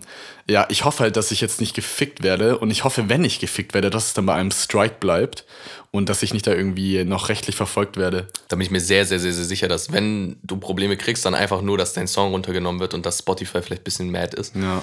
ja, 0.49 0.65
ich 0.69 0.85
hoffe 0.85 1.03
halt, 1.03 1.17
dass 1.17 1.31
ich 1.31 1.41
jetzt 1.41 1.59
nicht 1.59 1.75
gefickt 1.75 2.23
werde. 2.23 2.57
Und 2.57 2.71
ich 2.71 2.85
hoffe, 2.85 3.09
wenn 3.09 3.25
ich 3.25 3.39
gefickt 3.39 3.73
werde, 3.73 3.89
dass 3.89 4.07
es 4.07 4.13
dann 4.13 4.25
bei 4.25 4.35
einem 4.35 4.51
Strike 4.51 4.95
bleibt 5.01 5.45
und 5.91 6.07
dass 6.07 6.23
ich 6.23 6.33
nicht 6.33 6.47
da 6.47 6.53
irgendwie 6.53 7.03
noch 7.03 7.27
rechtlich 7.27 7.57
verfolgt 7.57 7.97
werde. 7.97 8.29
Da 8.47 8.55
bin 8.55 8.63
ich 8.63 8.71
mir 8.71 8.79
sehr, 8.79 9.05
sehr, 9.05 9.19
sehr, 9.19 9.33
sehr 9.33 9.43
sicher, 9.43 9.67
dass 9.67 9.91
wenn 9.91 10.37
du 10.43 10.55
Probleme 10.55 10.95
kriegst, 10.95 11.25
dann 11.25 11.35
einfach 11.35 11.61
nur, 11.61 11.77
dass 11.77 11.91
dein 11.91 12.07
Song 12.07 12.31
runtergenommen 12.31 12.79
wird 12.79 12.93
und 12.93 13.05
dass 13.05 13.19
Spotify 13.19 13.61
vielleicht 13.61 13.81
ein 13.81 13.85
bisschen 13.85 14.11
mad 14.11 14.37
ist. 14.37 14.55
Ja. 14.55 14.81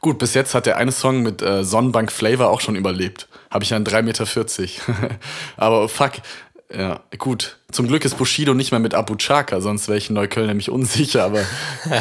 Gut, 0.00 0.18
bis 0.18 0.34
jetzt 0.34 0.54
hat 0.54 0.66
der 0.66 0.76
eine 0.76 0.92
Song 0.92 1.22
mit 1.22 1.42
äh, 1.42 1.64
Sonnenbank 1.64 2.12
Flavor 2.12 2.48
auch 2.50 2.60
schon 2.60 2.76
überlebt. 2.76 3.28
Habe 3.50 3.64
ich 3.64 3.70
ja 3.70 3.76
einen 3.76 3.86
3,40 3.86 4.02
Meter. 4.02 5.18
Aber 5.56 5.88
fuck. 5.88 6.12
Ja, 6.74 7.00
gut. 7.16 7.56
Zum 7.72 7.88
Glück 7.88 8.04
ist 8.04 8.18
Bushido 8.18 8.52
nicht 8.52 8.72
mehr 8.72 8.80
mit 8.80 8.92
Abu 8.92 9.16
Chaka, 9.16 9.62
sonst 9.62 9.88
wäre 9.88 9.96
ich 9.96 10.10
in 10.10 10.14
Neukölln 10.14 10.48
nämlich 10.48 10.68
unsicher, 10.68 11.24
aber 11.24 11.42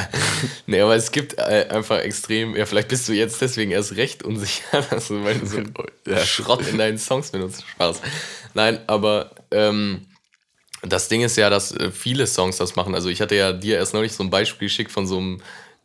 Nee, 0.66 0.82
aber 0.82 0.94
es 0.96 1.12
gibt 1.14 1.38
äh, 1.38 1.68
einfach 1.70 2.00
extrem, 2.00 2.54
ja, 2.54 2.66
vielleicht 2.66 2.90
bist 2.90 3.08
du 3.08 3.14
jetzt 3.14 3.42
deswegen 3.42 3.72
erst 3.72 3.96
recht 3.96 4.24
unsicher, 4.24 4.82
dass 4.90 5.08
du, 5.08 5.24
weil 5.24 5.40
du 5.40 5.46
so 5.46 5.60
Ja. 6.06 6.18
Schrott 6.26 6.68
in 6.68 6.78
deinen 6.78 6.98
Songs 6.98 7.32
benutzt. 7.32 7.64
Spaß. 7.66 8.02
Nein, 8.56 8.80
aber 8.88 9.32
ähm, 9.52 10.06
das 10.84 11.08
Ding 11.08 11.22
ist 11.22 11.38
ja, 11.38 11.50
dass 11.50 11.72
äh, 11.72 11.90
viele 11.92 12.28
Songs 12.28 12.58
das 12.58 12.76
machen. 12.76 12.94
Also 12.94 13.08
ich 13.08 13.22
hatte 13.22 13.36
ja 13.36 13.54
dir 13.54 13.78
erst 13.78 13.94
neulich 13.94 14.12
so 14.14 14.24
ein 14.24 14.30
Beispiel 14.30 14.68
geschickt 14.68 14.92
von 14.92 15.08
so 15.08 15.18
einem 15.18 15.42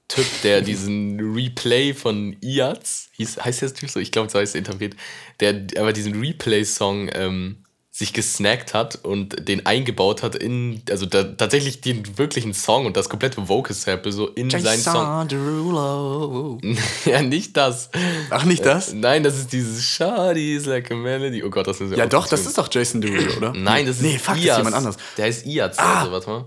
Typ, 0.09 0.27
der 0.43 0.61
diesen 0.61 1.19
Replay 1.35 1.95
von 1.95 2.37
Iaz, 2.43 3.09
hieß, 3.13 3.39
heißt 3.45 3.63
der 3.63 3.73
Typ 3.75 3.89
so? 3.89 3.99
Ich 3.99 4.13
glaube, 4.13 4.29
so 4.31 4.39
heißt 4.39 4.55
der 4.55 4.59
Interpret, 4.59 4.95
der 5.41 5.67
aber 5.79 5.93
diesen 5.95 6.21
Replay-Song 6.21 7.09
ähm, 7.15 7.57
sich 7.95 8.13
gesnackt 8.15 8.73
hat 8.75 8.97
und 9.05 9.49
den 9.49 9.65
eingebaut 9.67 10.23
hat 10.23 10.35
in, 10.35 10.83
also 10.91 11.05
da, 11.07 11.25
tatsächlich 11.25 11.81
den 11.83 12.19
wirklichen 12.19 12.53
Song 12.55 12.87
und 12.87 12.97
das 12.97 13.09
komplette 13.09 13.49
Vocal-Sample 13.49 14.13
so 14.13 14.29
in 14.29 14.49
seinen 14.51 14.81
Song. 14.81 15.29
Derulo. 15.29 16.59
ja, 17.05 17.23
nicht 17.23 17.57
das. 17.57 17.91
Ach, 18.31 18.45
nicht 18.45 18.65
das? 18.65 18.93
Äh, 18.93 18.97
nein, 18.97 19.23
das 19.23 19.37
ist 19.39 19.53
dieses 19.53 19.83
Shawty's 19.85 20.67
like 20.67 20.91
a 20.91 20.95
melody. 20.95 21.43
Oh 21.43 21.51
Gott, 21.51 21.67
das 21.67 21.81
ist 21.81 21.97
Ja, 21.97 22.07
doch, 22.07 22.27
das 22.29 22.45
ist 22.47 22.57
doch 22.59 22.69
Jason 22.73 23.01
Derulo, 23.01 23.37
oder? 23.37 23.53
Nein, 23.55 23.87
das 23.87 23.97
ist 23.97 24.03
Nee, 24.03 24.19
fuck, 24.19 24.35
das 24.35 24.39
ist 24.39 24.45
Iaz. 24.47 24.57
jemand 24.59 24.77
anders. 24.77 24.97
Der 25.17 25.25
heißt 25.27 25.47
Iaz, 25.47 25.79
Ah. 25.79 26.01
also 26.01 26.13
warte 26.13 26.31
mal. 26.31 26.45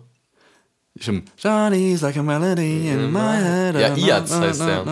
Stimmt. 0.99 1.29
Shawty's 1.37 2.01
like 2.01 2.17
a 2.17 2.23
melody 2.23 2.87
in 2.87 3.11
my 3.11 3.35
head. 3.35 3.75
Ja, 3.75 3.95
Iaz 3.95 4.31
heißt 4.31 4.61
der. 4.61 4.85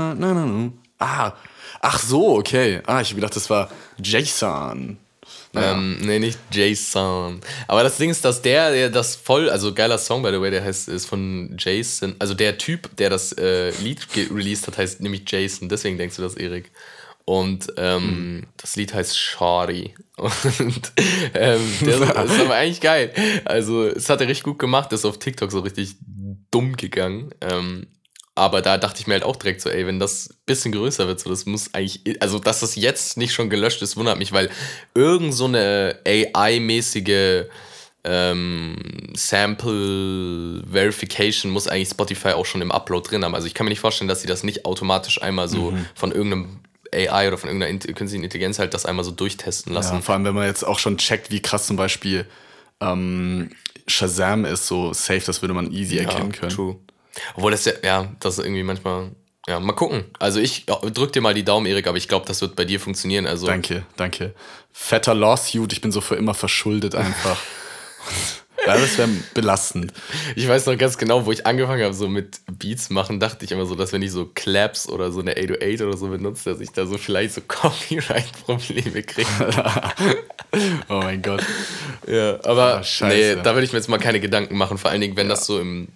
Ah, 1.00 1.34
ach 1.82 2.00
so, 2.00 2.38
okay. 2.38 2.82
Ah, 2.86 3.02
ich 3.02 3.10
hab 3.10 3.16
gedacht, 3.16 3.36
das 3.36 3.50
war 3.50 3.70
Jason. 4.02 4.98
Naja. 5.54 5.74
Ähm, 5.74 5.98
nee, 6.02 6.20
nicht 6.20 6.40
Jason. 6.52 7.40
Aber 7.68 7.84
das 7.84 7.98
Ding 7.98 8.10
ist, 8.10 8.26
dass 8.26 8.42
der, 8.42 8.72
der 8.72 8.90
das 8.90 9.16
voll, 9.16 9.50
also 9.50 9.74
geiler 9.74 9.98
Song, 9.98 10.24
by 10.24 10.32
the 10.32 10.42
way, 10.42 10.50
der 10.50 10.64
heißt, 10.64 10.90
ist 10.90 11.06
von 11.06 11.56
Jason. 11.58 12.16
Also 12.20 12.34
der 12.34 12.58
Typ, 12.58 12.96
der 12.98 13.10
das 13.10 13.34
äh, 13.34 13.70
Lied 13.82 14.08
released 14.32 14.68
hat, 14.68 14.78
heißt 14.78 15.02
nämlich 15.02 15.24
Jason. 15.28 15.70
Deswegen 15.70 15.98
denkst 15.98 16.16
du 16.16 16.22
das, 16.24 16.36
Erik. 16.36 16.72
Und 17.26 17.68
ähm, 17.78 18.48
das 18.58 18.76
Lied 18.76 18.94
heißt 18.94 19.18
Shari. 19.18 19.94
Und 20.18 20.92
ähm, 21.34 21.62
der 21.82 21.96
ist 22.02 22.40
aber 22.42 22.56
eigentlich 22.56 22.82
geil. 22.82 23.14
Also, 23.46 23.86
es 23.88 24.10
hat 24.10 24.20
er 24.22 24.28
richtig 24.28 24.44
gut 24.44 24.60
gemacht, 24.60 24.92
ist 24.92 25.06
auf 25.06 25.20
TikTok 25.20 25.52
so 25.52 25.62
richtig 25.62 25.96
dumm 26.52 26.76
gegangen. 26.76 27.34
Ähm, 27.42 27.88
aber 28.36 28.62
da 28.62 28.78
dachte 28.78 29.00
ich 29.00 29.08
mir 29.08 29.14
halt 29.14 29.24
auch 29.24 29.36
direkt 29.36 29.62
so, 29.62 29.70
ey, 29.70 29.86
wenn 29.86 30.00
das 30.00 30.30
ein 30.32 30.36
bisschen 30.48 30.72
größer 30.72 31.08
wird, 31.08 31.20
so 31.20 31.30
das 31.30 31.46
muss 31.46 31.74
eigentlich, 31.74 32.20
also 32.22 32.40
dass 32.40 32.62
das 32.62 32.76
jetzt 32.76 33.16
nicht 33.16 33.32
schon 33.32 33.50
gelöscht 33.50 33.82
ist, 33.84 33.96
wundert 33.96 34.18
mich, 34.18 34.32
weil 34.32 34.50
irgend 34.96 35.34
so 35.36 35.46
eine 35.46 36.00
AI-mäßige 36.06 37.46
ähm, 38.04 38.76
Sample 39.16 40.64
Verification 40.70 41.52
muss 41.52 41.68
eigentlich 41.68 41.90
Spotify 41.90 42.30
auch 42.30 42.46
schon 42.46 42.62
im 42.62 42.72
Upload 42.72 43.08
drin 43.10 43.24
haben. 43.24 43.36
Also 43.36 43.48
ich 43.48 43.54
kann 43.54 43.66
mir 43.66 43.70
nicht 43.70 43.80
vorstellen, 43.80 44.08
dass 44.10 44.22
sie 44.22 44.28
das 44.28 44.44
nicht 44.44 44.66
automatisch 44.66 45.22
einmal 45.22 45.48
so 45.48 45.72
Mhm. 45.72 45.86
von 45.96 46.12
irgendeinem 46.12 46.60
AI 46.94 47.28
oder 47.28 47.38
von 47.38 47.50
irgendeiner 47.50 47.78
künstlichen 47.94 48.24
Intelligenz 48.24 48.60
halt 48.60 48.74
das 48.74 48.86
einmal 48.86 49.04
so 49.04 49.12
durchtesten 49.12 49.74
lassen. 49.74 49.96
Ja, 49.96 50.02
vor 50.02 50.16
allem, 50.16 50.26
wenn 50.26 50.36
man 50.36 50.48
jetzt 50.48 50.64
auch 50.64 50.80
schon 50.80 50.98
checkt, 50.98 51.32
wie 51.32 51.42
krass 51.42 51.68
zum 51.68 51.76
Beispiel 51.76 52.26
ähm, 52.80 53.50
Shazam 53.88 54.46
ist, 54.46 54.68
so 54.68 54.94
safe, 54.94 55.24
das 55.26 55.42
würde 55.42 55.54
man 55.54 55.72
easy 55.72 55.98
erkennen 55.98 56.32
können. 56.32 56.52
True. 56.52 56.78
Obwohl 57.36 57.52
das 57.52 57.66
ja, 57.66 57.74
ja, 57.84 58.12
das 58.20 58.38
ist 58.38 58.46
irgendwie 58.46 58.64
manchmal. 58.64 59.12
Ja, 59.48 59.60
mal 59.60 59.74
gucken. 59.74 60.06
Also 60.20 60.40
ich 60.40 60.66
ja, 60.70 60.76
drück 60.78 61.12
dir 61.12 61.22
mal 61.22 61.34
die 61.34 61.44
Daumen, 61.44 61.66
Erik, 61.66 61.88
aber 61.88 61.98
ich 61.98 62.08
glaube, 62.08 62.26
das 62.26 62.40
wird 62.40 62.56
bei 62.56 62.64
dir 62.64 62.80
funktionieren. 62.80 63.28
Also 63.28 63.46
Danke, 63.46 63.86
danke. 63.98 64.34
Fetter 64.72 65.14
Lawsuit, 65.14 65.74
ich 65.74 65.82
bin 65.82 65.92
so 65.92 66.00
für 66.00 66.16
immer 66.16 66.34
verschuldet 66.34 66.96
einfach. 66.96 67.38
ja, 68.68 68.78
das 68.78 68.98
wäre 68.98 69.10
belastend. 69.34 69.94
ich 70.36 70.48
weiß 70.48 70.66
noch 70.66 70.78
ganz 70.78 70.98
genau, 70.98 71.26
wo 71.26 71.32
ich 71.32 71.46
angefangen 71.46 71.84
habe, 71.84 71.94
so 71.94 72.08
mit 72.08 72.40
Beats 72.60 72.90
machen, 72.90 73.20
dachte 73.20 73.46
ich 73.46 73.52
immer 73.52 73.66
so, 73.66 73.76
dass 73.76 73.94
wenn 73.94 74.02
ich 74.02 74.12
so 74.12 74.26
Claps 74.34 74.88
oder 74.90 75.12
so 75.12 75.20
eine 75.22 75.32
808 75.38 75.82
oder 75.82 75.98
so 75.98 76.08
benutze, 76.08 76.52
dass 76.52 76.60
ich 76.62 76.72
da 76.72 76.86
so 76.86 76.98
vielleicht 76.98 77.34
so 77.34 77.42
Copyright-Probleme 77.48 79.04
kriege. 79.04 79.28
Oh 80.88 81.00
mein 81.00 81.22
Gott. 81.24 81.44
Ja, 82.06 82.38
aber 82.46 82.84
scheiße. 82.84 83.36
nee, 83.38 83.42
da 83.44 83.56
würde 83.56 83.66
ich 83.66 83.74
mir 83.74 83.80
jetzt 83.80 83.88
mal 83.90 83.98
keine 83.98 84.20
Gedanken 84.20 84.56
machen. 84.56 84.78
Vor 84.78 84.92
allen 84.92 85.02
Dingen, 85.02 85.18
wenn 85.18 85.28
das 85.28 85.48
so 85.48 85.60
im, 85.60 85.88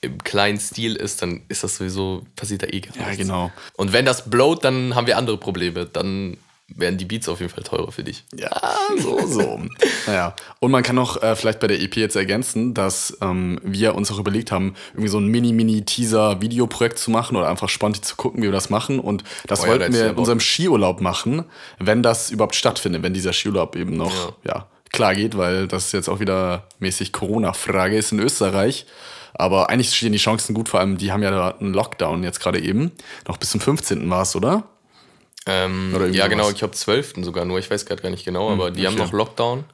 im 0.00 0.16
kleinen 0.24 0.58
Stil 0.58 0.96
ist, 0.96 1.20
dann 1.20 1.42
ist 1.50 1.62
das 1.64 1.76
sowieso, 1.76 2.24
passiert 2.34 2.62
da 2.62 2.66
eh 2.68 2.80
gar 2.80 2.96
Ja, 2.96 3.02
nichts. 3.08 3.18
genau. 3.18 3.52
Und 3.74 3.92
wenn 3.92 4.06
das 4.06 4.30
blowt, 4.30 4.64
dann 4.64 4.94
haben 4.94 5.06
wir 5.06 5.18
andere 5.18 5.36
Probleme. 5.36 5.84
Dann 5.84 6.38
werden 6.68 6.98
die 6.98 7.04
Beats 7.04 7.28
auf 7.28 7.40
jeden 7.40 7.52
Fall 7.52 7.62
teurer 7.62 7.92
für 7.92 8.02
dich. 8.02 8.24
Ja, 8.34 8.50
so, 8.98 9.24
so. 9.26 9.60
naja. 10.06 10.34
Und 10.58 10.72
man 10.72 10.82
kann 10.82 10.98
auch 10.98 11.22
äh, 11.22 11.36
vielleicht 11.36 11.60
bei 11.60 11.68
der 11.68 11.80
EP 11.80 11.96
jetzt 11.96 12.16
ergänzen, 12.16 12.74
dass 12.74 13.16
ähm, 13.20 13.60
wir 13.62 13.94
uns 13.94 14.10
auch 14.10 14.18
überlegt 14.18 14.50
haben, 14.50 14.74
irgendwie 14.92 15.08
so 15.08 15.18
ein 15.18 15.26
Mini-Mini-Teaser-Videoprojekt 15.26 16.98
zu 16.98 17.10
machen 17.10 17.36
oder 17.36 17.48
einfach 17.48 17.68
spontan 17.68 18.02
zu 18.02 18.16
gucken, 18.16 18.42
wie 18.42 18.46
wir 18.46 18.52
das 18.52 18.68
machen. 18.68 18.98
Und 18.98 19.22
das 19.46 19.60
Oh 19.60 19.64
ja, 19.64 19.70
wollten 19.70 19.92
ist 19.92 19.98
wir 19.98 20.06
ja 20.06 20.10
in 20.10 20.16
unserem 20.16 20.40
Skiurlaub 20.40 21.00
machen, 21.00 21.44
wenn 21.78 22.02
das 22.02 22.30
überhaupt 22.30 22.56
stattfindet, 22.56 23.02
wenn 23.02 23.14
dieser 23.14 23.32
Skiurlaub 23.32 23.76
eben 23.76 23.96
noch, 23.96 24.34
ja. 24.44 24.66
klar 24.92 25.14
geht, 25.14 25.36
weil 25.38 25.68
das 25.68 25.92
jetzt 25.92 26.08
auch 26.08 26.18
wieder 26.18 26.66
mäßig 26.80 27.12
Corona-Frage 27.12 27.96
ist 27.96 28.10
in 28.10 28.18
Österreich. 28.18 28.86
Aber 29.34 29.70
eigentlich 29.70 29.94
stehen 29.94 30.12
die 30.12 30.18
Chancen 30.18 30.54
gut, 30.54 30.68
vor 30.68 30.80
allem 30.80 30.96
die 30.96 31.12
haben 31.12 31.22
ja 31.22 31.30
da 31.30 31.54
einen 31.60 31.74
Lockdown 31.74 32.24
jetzt 32.24 32.40
gerade 32.40 32.58
eben. 32.58 32.92
Noch 33.28 33.36
bis 33.36 33.50
zum 33.50 33.60
15. 33.60 34.08
war 34.10 34.22
es, 34.22 34.34
oder? 34.34 34.64
Ähm, 35.46 36.12
ja, 36.12 36.26
genau, 36.26 36.50
ich 36.50 36.56
glaube 36.56 36.74
12. 36.74 37.14
sogar 37.22 37.44
nur, 37.44 37.58
ich 37.58 37.70
weiß 37.70 37.86
gerade 37.86 38.02
gar 38.02 38.10
nicht 38.10 38.24
genau, 38.24 38.50
aber 38.50 38.72
die 38.72 38.86
haben 38.86 38.96
noch 38.96 39.12
Lockdown. 39.12 39.64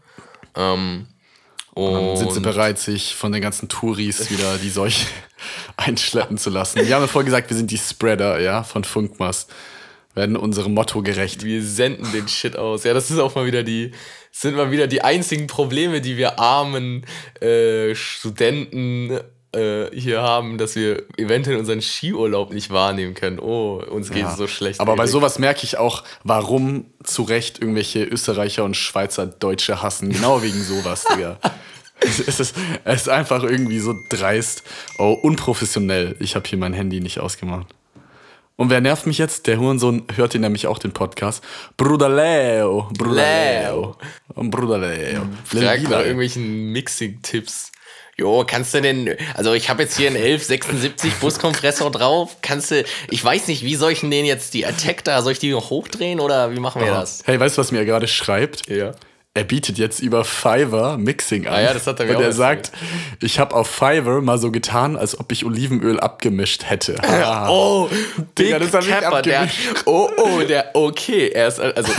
Ähm, 0.55 1.07
Dann 1.75 2.17
sind 2.17 2.31
sie 2.31 2.37
und 2.37 2.43
bereit, 2.43 2.79
sich 2.79 3.15
von 3.15 3.33
den 3.33 3.41
ganzen 3.41 3.71
Touris 3.71 4.31
wieder 4.31 4.59
die 4.59 4.69
Seuche 4.69 5.07
einschleppen 5.79 6.37
zu 6.37 6.51
lassen. 6.51 6.87
Wir 6.87 6.95
haben 6.95 7.03
ja 7.03 7.09
vorher 7.09 7.25
gesagt, 7.25 7.49
wir 7.49 7.57
sind 7.57 7.71
die 7.71 7.79
Spreader, 7.79 8.39
ja, 8.41 8.63
von 8.63 8.85
Funkmast. 8.85 9.51
Werden 10.15 10.37
unserem 10.37 10.75
Motto 10.75 11.01
gerecht. 11.01 11.43
wir 11.43 11.63
senden 11.63 12.13
den 12.13 12.29
Shit 12.29 12.55
aus. 12.57 12.85
Ja, 12.85 12.93
das 12.93 13.11
ist 13.11 13.19
auch 13.19 13.35
mal 13.35 13.47
wieder 13.47 13.63
die, 13.63 13.93
sind 14.31 14.57
mal 14.57 14.71
wieder 14.71 14.87
die 14.87 15.01
einzigen 15.03 15.47
Probleme, 15.47 16.03
die 16.03 16.19
wir 16.19 16.39
armen 16.39 17.07
äh, 17.41 17.95
Studenten 17.95 19.19
äh, 19.55 19.91
hier 19.93 20.23
haben, 20.23 20.59
dass 20.59 20.77
wir 20.77 21.05
eventuell 21.17 21.57
unseren 21.57 21.83
Skiurlaub 21.83 22.53
nicht 22.53 22.71
wahrnehmen 22.71 23.15
können. 23.15 23.38
Oh, 23.38 23.83
uns 23.91 24.11
geht 24.11 24.27
es 24.27 24.37
so 24.37 24.47
schlecht. 24.47 24.81
Aber 24.81 24.97
bei 24.97 25.07
sowas 25.07 25.38
merke 25.38 25.65
ich 25.65 25.79
auch, 25.79 26.05
warum 26.25 26.87
zu 27.05 27.23
Recht 27.23 27.61
irgendwelche 27.61 28.05
Österreicher 28.05 28.65
und 28.65 28.77
Schweizer 28.77 29.27
Deutsche 29.27 29.83
hassen. 29.83 30.11
Genau 30.11 30.43
wegen 30.43 30.62
sowas, 30.62 31.05
Digga. 31.15 31.38
Es 32.01 32.19
ist, 32.19 32.55
es 32.85 33.03
ist 33.03 33.09
einfach 33.09 33.43
irgendwie 33.45 33.79
so 33.79 33.95
dreist. 34.09 34.65
Oh, 34.99 35.12
unprofessionell. 35.12 36.17
Ich 36.19 36.35
habe 36.35 36.49
hier 36.49 36.59
mein 36.59 36.73
Handy 36.73 37.01
nicht 37.01 37.21
ausgemacht. 37.21 37.67
Und 38.57 38.71
wer 38.71 38.81
nervt 38.81 39.07
mich 39.07 39.19
jetzt? 39.19 39.47
Der 39.47 39.59
Hurensohn 39.59 40.05
hört 40.15 40.35
ihn 40.35 40.41
nämlich 40.43 40.67
auch 40.67 40.79
den 40.79 40.93
Podcast. 40.93 41.43
Bruder 41.77 42.09
Leo. 42.09 42.88
Bruder 42.97 43.62
Leo. 43.65 43.97
Bruder 44.35 44.79
Leo. 44.79 45.23
Frag 45.45 45.83
nach 45.83 46.01
irgendwelchen 46.01 46.73
Mixing-Tipps. 46.73 47.73
Jo, 48.18 48.44
kannst 48.46 48.75
du 48.75 48.83
denn, 48.83 49.16
also 49.35 49.55
ich 49.55 49.70
habe 49.70 49.83
jetzt 49.83 49.96
hier 49.96 50.09
einen 50.09 50.16
1176 50.16 51.14
Buskompressor 51.14 51.90
drauf. 51.90 52.37
Kannst 52.42 52.70
du, 52.70 52.85
ich 53.11 53.25
weiß 53.25 53.48
nicht, 53.48 53.64
wie 53.64 53.75
soll 53.75 53.92
ich 53.92 54.01
denn 54.01 54.11
den 54.11 54.27
jetzt, 54.27 54.53
die 54.53 54.66
Attack 54.66 55.03
da, 55.05 55.22
soll 55.22 55.33
ich 55.33 55.38
die 55.38 55.51
noch 55.51 55.70
hochdrehen 55.70 56.20
oder 56.20 56.55
wie 56.55 56.61
machen 56.61 56.83
wir 56.83 56.90
das? 56.92 57.22
Hey, 57.25 57.40
weißt 57.40 57.57
du, 57.57 57.61
was 57.61 57.72
mir 57.72 57.85
gerade 57.87 58.07
schreibt? 58.07 58.68
Ja. 58.68 58.92
Er 59.35 59.45
bietet 59.45 59.79
jetzt 59.79 60.01
über 60.01 60.27
Fiverr 60.27 60.99
Mixing 60.99 61.47
an. 61.47 61.55
Ah 61.55 61.62
ja, 61.62 61.73
das 61.73 61.87
hat 61.87 61.99
er 62.01 62.05
mir 62.05 62.18
Und 62.18 62.23
er 62.23 62.33
sagt, 62.33 62.71
ich 63.18 63.38
habe 63.38 63.55
auf 63.55 63.66
Fiverr 63.66 64.21
mal 64.21 64.37
so 64.37 64.51
getan, 64.51 64.95
als 64.95 65.18
ob 65.18 65.33
ich 65.33 65.47
Olivenöl 65.47 65.99
abgemischt 66.01 66.64
hätte. 66.64 67.03
Ah. 67.03 67.49
Oh, 67.49 67.88
Digga, 68.38 68.59
Big 68.59 68.71
das 68.71 68.87
Capper, 68.87 69.23
der, 69.23 69.49
oh, 69.87 70.11
oh, 70.18 70.40
der, 70.40 70.73
okay, 70.75 71.29
er 71.29 71.49
ist, 71.49 71.61
also, 71.61 71.90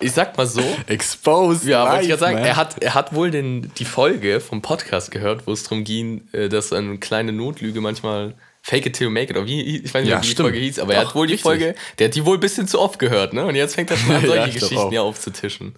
ich 0.00 0.10
sag 0.10 0.36
mal 0.36 0.48
so, 0.48 0.64
Exposed. 0.88 1.64
Ja, 1.64 1.88
wollte 1.88 2.02
ich 2.02 2.08
gerade 2.08 2.20
sagen, 2.20 2.34
man. 2.38 2.44
er 2.44 2.56
hat, 2.56 2.82
er 2.82 2.94
hat 2.94 3.14
wohl 3.14 3.30
den, 3.30 3.70
die 3.78 3.84
Folge 3.84 4.40
vom 4.40 4.60
Podcast 4.60 5.12
gehört, 5.12 5.46
wo 5.46 5.52
es 5.52 5.62
darum 5.62 5.84
ging, 5.84 6.22
äh, 6.32 6.48
dass 6.48 6.72
eine 6.72 6.98
kleine 6.98 7.32
Notlüge 7.32 7.80
manchmal 7.80 8.34
Fake 8.62 8.86
it 8.86 8.94
till 8.96 9.06
you 9.06 9.12
make 9.12 9.30
it, 9.30 9.36
oder 9.36 9.46
wie, 9.46 9.78
ich 9.78 9.94
weiß 9.94 10.02
nicht, 10.02 10.10
Ja, 10.10 10.18
wie 10.18 10.22
die 10.22 10.28
stimmt. 10.32 10.48
Folge 10.48 10.58
hieß, 10.58 10.80
aber 10.80 10.94
er 10.94 11.02
Doch, 11.02 11.10
hat 11.10 11.14
wohl 11.14 11.26
die 11.28 11.34
richtig. 11.34 11.42
Folge, 11.42 11.74
der 11.98 12.08
hat 12.08 12.14
die 12.16 12.26
wohl 12.26 12.36
ein 12.36 12.40
bisschen 12.40 12.66
zu 12.66 12.80
oft 12.80 12.98
gehört, 12.98 13.32
ne? 13.32 13.46
Und 13.46 13.54
jetzt 13.54 13.76
fängt 13.76 13.90
er 13.92 13.96
schon 13.96 14.10
an, 14.10 14.22
Ja, 14.22 14.26
solche 14.26 14.50
glaub 14.50 14.52
Geschichten 14.70 14.90
hier 14.90 15.02
aufzutischen. 15.02 15.74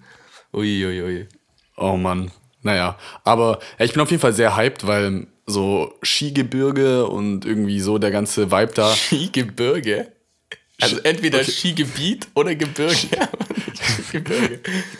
Ui, 0.53 0.85
ui, 0.85 1.01
ui. 1.01 1.27
Oh 1.77 1.97
Mann. 1.97 2.31
Naja, 2.61 2.97
aber 3.23 3.59
ja, 3.77 3.85
ich 3.85 3.93
bin 3.93 4.01
auf 4.01 4.11
jeden 4.11 4.21
Fall 4.21 4.33
sehr 4.33 4.55
hyped, 4.55 4.87
weil 4.87 5.27
so 5.45 5.93
Skigebirge 6.01 7.05
und 7.07 7.45
irgendwie 7.45 7.79
so 7.79 7.97
der 7.97 8.11
ganze 8.11 8.51
Vibe 8.51 8.71
da. 8.73 8.93
Skigebirge? 8.93 10.11
Also 10.79 10.97
entweder 11.03 11.39
okay. 11.39 11.51
Skigebiet 11.51 12.27
oder 12.35 12.55
Gebirge. 12.55 13.07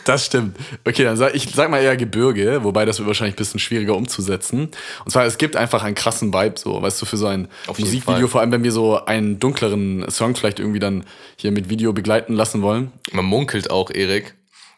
Das 0.04 0.26
stimmt. 0.26 0.56
Okay, 0.84 1.04
dann 1.04 1.16
sag 1.16 1.34
ich 1.34 1.48
sag 1.54 1.70
mal 1.70 1.80
eher 1.80 1.96
Gebirge, 1.96 2.62
wobei 2.62 2.84
das 2.84 2.98
wird 2.98 3.06
wahrscheinlich 3.06 3.34
ein 3.34 3.38
bisschen 3.38 3.60
schwieriger 3.60 3.96
umzusetzen. 3.96 4.70
Und 5.04 5.10
zwar, 5.10 5.24
es 5.24 5.38
gibt 5.38 5.56
einfach 5.56 5.82
einen 5.82 5.94
krassen 5.94 6.32
Vibe, 6.32 6.58
so, 6.58 6.80
weißt 6.82 7.00
du, 7.00 7.06
für 7.06 7.16
so 7.16 7.26
ein 7.26 7.48
Auf 7.66 7.78
Musikvideo, 7.78 8.28
vor 8.28 8.40
allem 8.40 8.52
wenn 8.52 8.64
wir 8.64 8.72
so 8.72 9.04
einen 9.04 9.38
dunkleren 9.38 10.08
Song 10.10 10.34
vielleicht 10.36 10.58
irgendwie 10.58 10.80
dann 10.80 11.04
hier 11.36 11.52
mit 11.52 11.68
Video 11.70 11.92
begleiten 11.92 12.34
lassen 12.34 12.62
wollen. 12.62 12.92
Man 13.12 13.24
munkelt 13.24 13.70
auch, 13.70 13.90
Erik, 13.90 14.34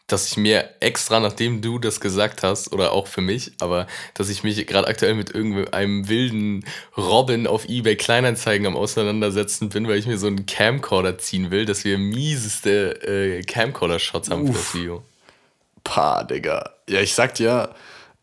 dass 0.07 0.31
ich 0.31 0.37
mir 0.37 0.69
extra, 0.79 1.19
nachdem 1.19 1.61
du 1.61 1.79
das 1.79 1.99
gesagt 1.99 2.41
hast, 2.41 2.71
oder 2.71 2.93
auch 2.93 3.07
für 3.07 3.21
mich, 3.21 3.51
aber 3.59 3.87
dass 4.13 4.29
ich 4.29 4.43
mich 4.43 4.65
gerade 4.65 4.87
aktuell 4.87 5.13
mit 5.15 5.31
irgendeinem 5.31 6.07
wilden 6.07 6.65
Robin 6.95 7.45
auf 7.45 7.67
eBay 7.67 7.97
Kleinanzeigen 7.97 8.65
am 8.65 8.77
Auseinandersetzen 8.77 9.69
bin, 9.69 9.87
weil 9.87 9.99
ich 9.99 10.07
mir 10.07 10.17
so 10.17 10.27
einen 10.27 10.45
Camcorder 10.45 11.17
ziehen 11.17 11.51
will, 11.51 11.65
dass 11.65 11.83
wir 11.83 11.97
mieseste 11.97 13.01
äh, 13.03 13.43
Camcorder-Shots 13.43 14.29
haben 14.29 14.47
für 14.47 14.53
das 14.53 14.73
Video. 14.73 15.03
Pah, 15.83 16.23
Digga. 16.23 16.71
Ja, 16.87 17.01
ich 17.01 17.13
sag 17.13 17.35
dir, 17.35 17.75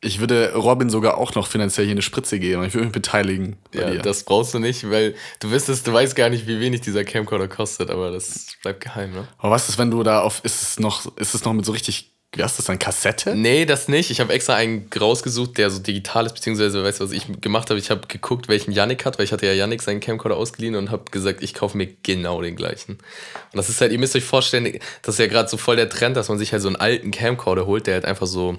ich 0.04 0.20
würde 0.20 0.52
Robin 0.54 0.90
sogar 0.90 1.18
auch 1.18 1.34
noch 1.34 1.46
finanziell 1.46 1.86
hier 1.86 1.92
eine 1.92 2.02
Spritze 2.02 2.38
geben. 2.38 2.62
Ich 2.64 2.74
würde 2.74 2.84
mich 2.86 2.92
beteiligen 2.92 3.56
Ja, 3.72 3.90
dir. 3.90 4.02
das 4.02 4.24
brauchst 4.24 4.54
du 4.54 4.58
nicht, 4.58 4.88
weil 4.90 5.14
du 5.40 5.50
wüsstest, 5.50 5.86
du 5.86 5.92
weißt 5.92 6.14
gar 6.14 6.28
nicht, 6.28 6.46
wie 6.46 6.60
wenig 6.60 6.82
dieser 6.82 7.04
Camcorder 7.04 7.48
kostet, 7.48 7.90
aber 7.90 8.10
das 8.10 8.46
bleibt 8.62 8.82
geheim, 8.82 9.12
ne? 9.12 9.26
Aber 9.38 9.50
was 9.52 9.68
ist, 9.68 9.78
wenn 9.78 9.90
du 9.90 10.02
da 10.02 10.20
auf, 10.20 10.40
ist 10.44 10.62
es 10.62 10.78
noch, 10.78 11.16
ist 11.16 11.34
es 11.34 11.44
noch 11.44 11.52
mit 11.54 11.64
so 11.64 11.72
richtig, 11.72 12.10
wie 12.36 12.42
heißt 12.42 12.58
das 12.58 12.66
dann, 12.66 12.78
Kassette? 12.78 13.34
Nee, 13.36 13.64
das 13.64 13.88
nicht. 13.88 14.10
Ich 14.10 14.20
habe 14.20 14.32
extra 14.32 14.54
einen 14.54 14.90
rausgesucht, 15.00 15.56
der 15.56 15.70
so 15.70 15.78
digital 15.80 16.26
ist, 16.26 16.34
beziehungsweise, 16.34 16.82
weißt 16.82 17.00
du, 17.00 17.04
was 17.04 17.12
ich 17.12 17.26
gemacht 17.40 17.70
habe? 17.70 17.78
Ich 17.78 17.90
habe 17.90 18.06
geguckt, 18.08 18.48
welchen 18.48 18.72
Yannick 18.72 19.04
hat, 19.04 19.18
weil 19.18 19.24
ich 19.24 19.32
hatte 19.32 19.46
ja 19.46 19.52
Yannick 19.52 19.82
seinen 19.82 20.00
Camcorder 20.00 20.36
ausgeliehen 20.36 20.74
und 20.74 20.90
habe 20.90 21.10
gesagt, 21.10 21.42
ich 21.42 21.54
kaufe 21.54 21.76
mir 21.76 21.88
genau 22.02 22.42
den 22.42 22.56
gleichen. 22.56 22.94
Und 22.94 23.56
das 23.56 23.68
ist 23.68 23.80
halt, 23.80 23.92
ihr 23.92 23.98
müsst 23.98 24.16
euch 24.16 24.24
vorstellen, 24.24 24.78
das 25.02 25.14
ist 25.14 25.18
ja 25.20 25.28
gerade 25.28 25.48
so 25.48 25.56
voll 25.56 25.76
der 25.76 25.88
Trend, 25.88 26.16
dass 26.16 26.28
man 26.28 26.38
sich 26.38 26.52
halt 26.52 26.60
so 26.62 26.68
einen 26.68 26.76
alten 26.76 27.10
Camcorder 27.12 27.66
holt, 27.66 27.86
der 27.86 27.94
halt 27.94 28.04
einfach 28.04 28.26
so 28.26 28.58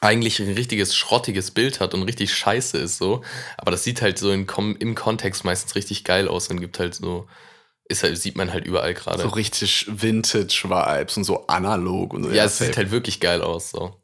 eigentlich 0.00 0.38
ein 0.40 0.52
richtiges 0.52 0.94
schrottiges 0.94 1.50
Bild 1.50 1.80
hat 1.80 1.94
und 1.94 2.02
richtig 2.04 2.34
scheiße 2.34 2.78
ist 2.78 2.98
so. 2.98 3.22
Aber 3.56 3.70
das 3.70 3.84
sieht 3.84 4.02
halt 4.02 4.18
so 4.18 4.30
in, 4.30 4.46
im 4.78 4.94
Kontext 4.94 5.44
meistens 5.44 5.74
richtig 5.74 6.04
geil 6.04 6.28
aus 6.28 6.48
und 6.48 6.60
gibt 6.60 6.78
halt 6.78 6.94
so, 6.94 7.26
ist 7.88 8.02
halt, 8.02 8.16
sieht 8.18 8.36
man 8.36 8.52
halt 8.52 8.64
überall 8.64 8.94
gerade. 8.94 9.22
So 9.22 9.28
richtig 9.28 9.86
Vintage-Vibes 9.88 11.16
und 11.16 11.24
so 11.24 11.46
analog 11.46 12.14
und 12.14 12.24
so. 12.24 12.30
ja, 12.30 12.44
es 12.44 12.58
safe. 12.58 12.68
sieht 12.68 12.76
halt 12.76 12.90
wirklich 12.90 13.20
geil 13.20 13.42
aus 13.42 13.70
so. 13.70 13.94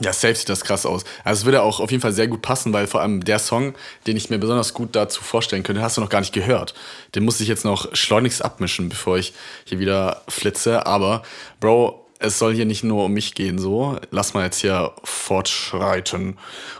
Ja, 0.00 0.12
safe 0.12 0.34
sieht 0.34 0.48
das 0.48 0.62
krass 0.62 0.86
aus. 0.86 1.04
Also 1.24 1.40
es 1.40 1.44
würde 1.44 1.62
auch 1.62 1.80
auf 1.80 1.90
jeden 1.90 2.00
Fall 2.00 2.12
sehr 2.12 2.28
gut 2.28 2.42
passen, 2.42 2.72
weil 2.72 2.86
vor 2.86 3.00
allem 3.00 3.24
der 3.24 3.38
Song, 3.38 3.74
den 4.06 4.16
ich 4.16 4.30
mir 4.30 4.38
besonders 4.38 4.74
gut 4.74 4.94
dazu 4.94 5.22
vorstellen 5.22 5.64
könnte, 5.64 5.82
hast 5.82 5.96
du 5.96 6.00
noch 6.00 6.08
gar 6.08 6.20
nicht 6.20 6.32
gehört. 6.32 6.74
Den 7.14 7.24
muss 7.24 7.40
ich 7.40 7.48
jetzt 7.48 7.64
noch 7.64 7.94
schleunigst 7.96 8.44
abmischen, 8.44 8.88
bevor 8.88 9.18
ich 9.18 9.32
hier 9.64 9.80
wieder 9.80 10.22
flitze. 10.28 10.86
Aber, 10.86 11.22
Bro, 11.58 12.07
es 12.18 12.38
soll 12.38 12.54
hier 12.54 12.66
nicht 12.66 12.84
nur 12.84 13.04
um 13.04 13.12
mich 13.12 13.34
gehen, 13.34 13.58
so. 13.58 13.98
Lass 14.10 14.34
mal 14.34 14.44
jetzt 14.44 14.60
hier 14.60 14.92
fortschreiten. 15.04 16.36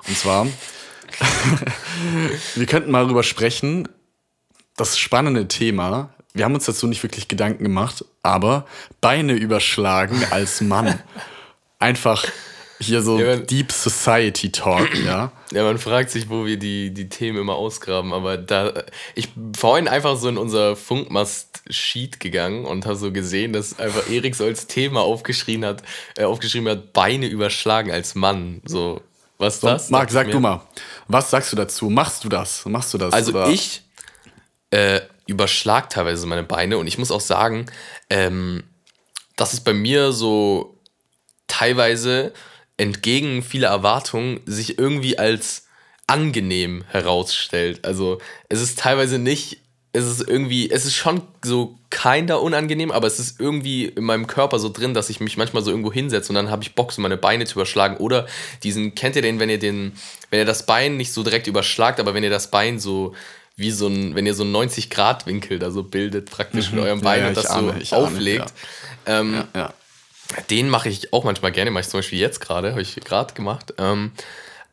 Und 0.06 0.18
zwar, 0.18 0.46
wir 2.54 2.66
könnten 2.66 2.90
mal 2.90 3.04
darüber 3.04 3.22
sprechen, 3.22 3.88
das 4.76 4.98
spannende 4.98 5.48
Thema. 5.48 6.10
Wir 6.34 6.44
haben 6.44 6.54
uns 6.54 6.66
dazu 6.66 6.86
nicht 6.86 7.02
wirklich 7.02 7.28
Gedanken 7.28 7.64
gemacht, 7.64 8.04
aber 8.22 8.66
Beine 9.00 9.34
überschlagen 9.34 10.22
als 10.30 10.60
Mann. 10.60 11.00
Einfach 11.78 12.24
hier 12.80 13.02
so 13.02 13.18
Ja, 13.18 13.36
man- 13.36 13.46
Deep 13.46 13.72
Society 13.72 14.50
Talk, 14.52 14.88
ja. 15.04 15.32
Ja, 15.52 15.62
man 15.64 15.78
fragt 15.78 16.10
sich, 16.10 16.28
wo 16.28 16.44
wir 16.44 16.58
die, 16.58 16.92
die 16.92 17.08
Themen 17.08 17.38
immer 17.38 17.54
ausgraben, 17.54 18.12
aber 18.12 18.36
da, 18.36 18.84
ich 19.14 19.32
bin 19.32 19.54
vorhin 19.54 19.88
einfach 19.88 20.16
so 20.18 20.28
in 20.28 20.36
unser 20.36 20.76
Funkmast-Sheet 20.76 22.20
gegangen 22.20 22.66
und 22.66 22.84
habe 22.84 22.96
so 22.96 23.12
gesehen, 23.12 23.54
dass 23.54 23.78
einfach 23.78 24.10
Erik 24.10 24.34
so 24.34 24.44
als 24.44 24.66
Thema 24.66 25.00
aufgeschrieben 25.00 25.64
hat, 25.64 25.82
äh, 26.18 26.24
aufgeschrieben 26.24 26.68
hat, 26.68 26.92
Beine 26.92 27.28
überschlagen 27.28 27.90
als 27.90 28.14
Mann, 28.14 28.60
so, 28.66 29.00
was 29.38 29.54
ist 29.54 29.64
das? 29.64 29.90
Marc, 29.90 30.10
sag 30.10 30.30
du 30.30 30.40
mal, 30.40 30.60
was 31.06 31.30
sagst 31.30 31.52
du 31.52 31.56
dazu? 31.56 31.88
Machst 31.88 32.24
du 32.24 32.28
das? 32.28 32.66
Machst 32.66 32.92
du 32.92 32.98
das? 32.98 33.14
Also 33.14 33.30
oder? 33.30 33.48
ich 33.48 33.82
äh, 34.70 35.00
überschlag 35.26 35.88
teilweise 35.90 36.26
meine 36.26 36.42
Beine 36.42 36.76
und 36.76 36.86
ich 36.86 36.98
muss 36.98 37.10
auch 37.10 37.20
sagen, 37.20 37.66
ähm, 38.10 38.64
dass 39.36 39.52
es 39.52 39.60
bei 39.60 39.72
mir 39.72 40.12
so 40.12 40.76
teilweise 41.46 42.32
entgegen 42.78 43.42
vieler 43.42 43.68
Erwartungen 43.68 44.40
sich 44.46 44.78
irgendwie 44.78 45.18
als 45.18 45.66
angenehm 46.06 46.84
herausstellt. 46.88 47.84
Also 47.84 48.18
es 48.48 48.62
ist 48.62 48.78
teilweise 48.78 49.18
nicht, 49.18 49.58
es 49.92 50.06
ist 50.06 50.26
irgendwie, 50.26 50.70
es 50.70 50.86
ist 50.86 50.94
schon 50.94 51.22
so 51.44 51.78
kinder 51.90 52.40
unangenehm, 52.40 52.90
aber 52.90 53.06
es 53.06 53.18
ist 53.18 53.40
irgendwie 53.40 53.86
in 53.86 54.04
meinem 54.04 54.26
Körper 54.26 54.58
so 54.58 54.70
drin, 54.70 54.94
dass 54.94 55.10
ich 55.10 55.20
mich 55.20 55.36
manchmal 55.36 55.62
so 55.62 55.70
irgendwo 55.70 55.92
hinsetze 55.92 56.30
und 56.30 56.36
dann 56.36 56.50
habe 56.50 56.62
ich 56.62 56.74
Bock, 56.74 56.92
so 56.92 57.02
meine 57.02 57.16
Beine 57.16 57.44
zu 57.44 57.54
überschlagen. 57.54 57.96
Oder 57.98 58.26
diesen, 58.62 58.94
kennt 58.94 59.16
ihr 59.16 59.22
den, 59.22 59.38
wenn 59.40 59.50
ihr 59.50 59.58
den, 59.58 59.92
wenn 60.30 60.38
ihr 60.38 60.46
das 60.46 60.64
Bein 60.64 60.96
nicht 60.96 61.12
so 61.12 61.22
direkt 61.22 61.46
überschlagt, 61.46 62.00
aber 62.00 62.14
wenn 62.14 62.24
ihr 62.24 62.30
das 62.30 62.50
Bein 62.50 62.78
so 62.78 63.14
wie 63.56 63.72
so 63.72 63.88
ein, 63.88 64.14
wenn 64.14 64.24
ihr 64.24 64.34
so 64.34 64.44
einen 64.44 64.54
90-Grad-Winkel 64.54 65.58
da 65.58 65.72
so 65.72 65.82
bildet, 65.82 66.30
praktisch 66.30 66.70
mit 66.70 66.80
eurem 66.80 67.00
Ja, 67.00 67.04
Bein 67.04 67.20
ja, 67.22 67.28
und 67.28 67.36
das 67.36 67.46
ahne, 67.46 67.72
so 67.72 67.78
ich 67.80 67.92
ahne, 67.92 68.06
auflegt. 68.06 68.52
Ähm, 69.04 69.44
ja. 69.54 69.74
Den 70.50 70.68
mache 70.68 70.88
ich 70.88 71.12
auch 71.12 71.24
manchmal 71.24 71.52
gerne, 71.52 71.70
mache 71.70 71.82
ich 71.82 71.88
zum 71.88 71.98
Beispiel 71.98 72.18
jetzt 72.18 72.40
gerade, 72.40 72.70
habe 72.72 72.82
ich 72.82 72.96
gerade 72.96 73.34
gemacht. 73.34 73.74
Ähm, 73.78 74.12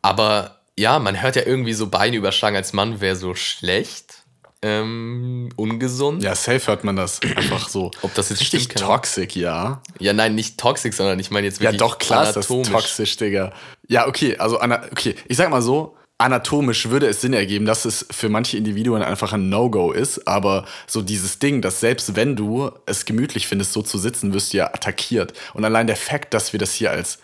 aber 0.02 0.60
ja, 0.78 1.00
man 1.00 1.22
hört 1.22 1.36
ja 1.36 1.44
irgendwie 1.46 1.74
so 1.74 1.88
Beine 1.88 2.18
überschlagen 2.18 2.56
als 2.56 2.74
Mann 2.74 3.00
wäre 3.02 3.15
so 3.15 3.34
schlecht, 3.36 4.15
ähm, 4.62 5.50
ungesund. 5.56 6.24
ja, 6.24 6.34
safe 6.36 6.68
hört 6.68 6.84
man 6.84 6.96
das 6.96 7.22
einfach 7.36 7.70
so. 7.70 7.91
Ob 8.02 8.13
das 8.15 8.30
jetzt 8.30 8.41
Richtig 8.41 8.63
stimmt, 8.63 8.80
toxic, 8.80 9.36
ja. 9.36 9.82
Ja, 10.00 10.13
nein, 10.13 10.34
nicht 10.36 10.58
toxisch, 10.58 10.96
sondern 10.96 11.20
ich 11.20 11.30
meine 11.32 11.46
jetzt 11.48 11.60
Ja, 11.60 11.65
wirklich 11.72 11.80
doch, 11.80 11.98
klar 12.00 12.24
ist 12.24 12.36
das 12.36 12.50
anatomisch. 12.50 12.70
toxisch, 12.72 13.15
Digga. 13.18 13.54
Ja, 13.88 14.08
okay, 14.08 14.38
also, 14.38 14.60
okay, 14.62 15.15
ich 15.28 15.38
sag 15.38 15.50
mal 15.52 15.62
so, 15.62 15.96
anatomisch 16.17 16.89
würde 16.89 17.08
es 17.08 17.21
Sinn 17.21 17.34
ergeben, 17.34 17.65
dass 17.65 17.86
es 17.86 18.06
für 18.10 18.30
manche 18.30 18.58
Individuen 18.58 19.01
einfach 19.01 19.34
ein 19.34 19.49
No-Go 19.49 19.91
ist, 19.91 20.28
aber 20.28 20.65
so 20.88 21.01
dieses 21.01 21.39
Ding, 21.39 21.62
dass 21.62 21.82
selbst 21.82 22.15
wenn 22.15 22.36
du 22.36 22.71
es 22.86 23.06
gemütlich 23.06 23.47
findest, 23.47 23.73
so 23.73 23.82
zu 23.82 23.97
sitzen, 23.97 24.34
wirst 24.34 24.54
du 24.54 24.58
ja 24.58 24.67
attackiert. 24.67 25.34
Und 25.54 25.65
allein 25.65 25.88
der 25.88 25.97
Fakt, 25.97 26.34
dass 26.34 26.54
wir 26.54 26.60
das 26.60 26.73
hier 26.73 26.91
als 26.91 27.19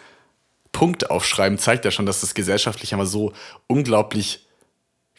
Punkt 0.72 1.10
aufschreiben, 1.10 1.58
zeigt 1.58 1.86
ja 1.86 1.92
schon, 1.92 2.06
dass 2.06 2.22
das 2.22 2.34
gesellschaftlich 2.34 2.94
aber 2.94 3.06
so 3.06 3.34
unglaublich, 3.68 4.46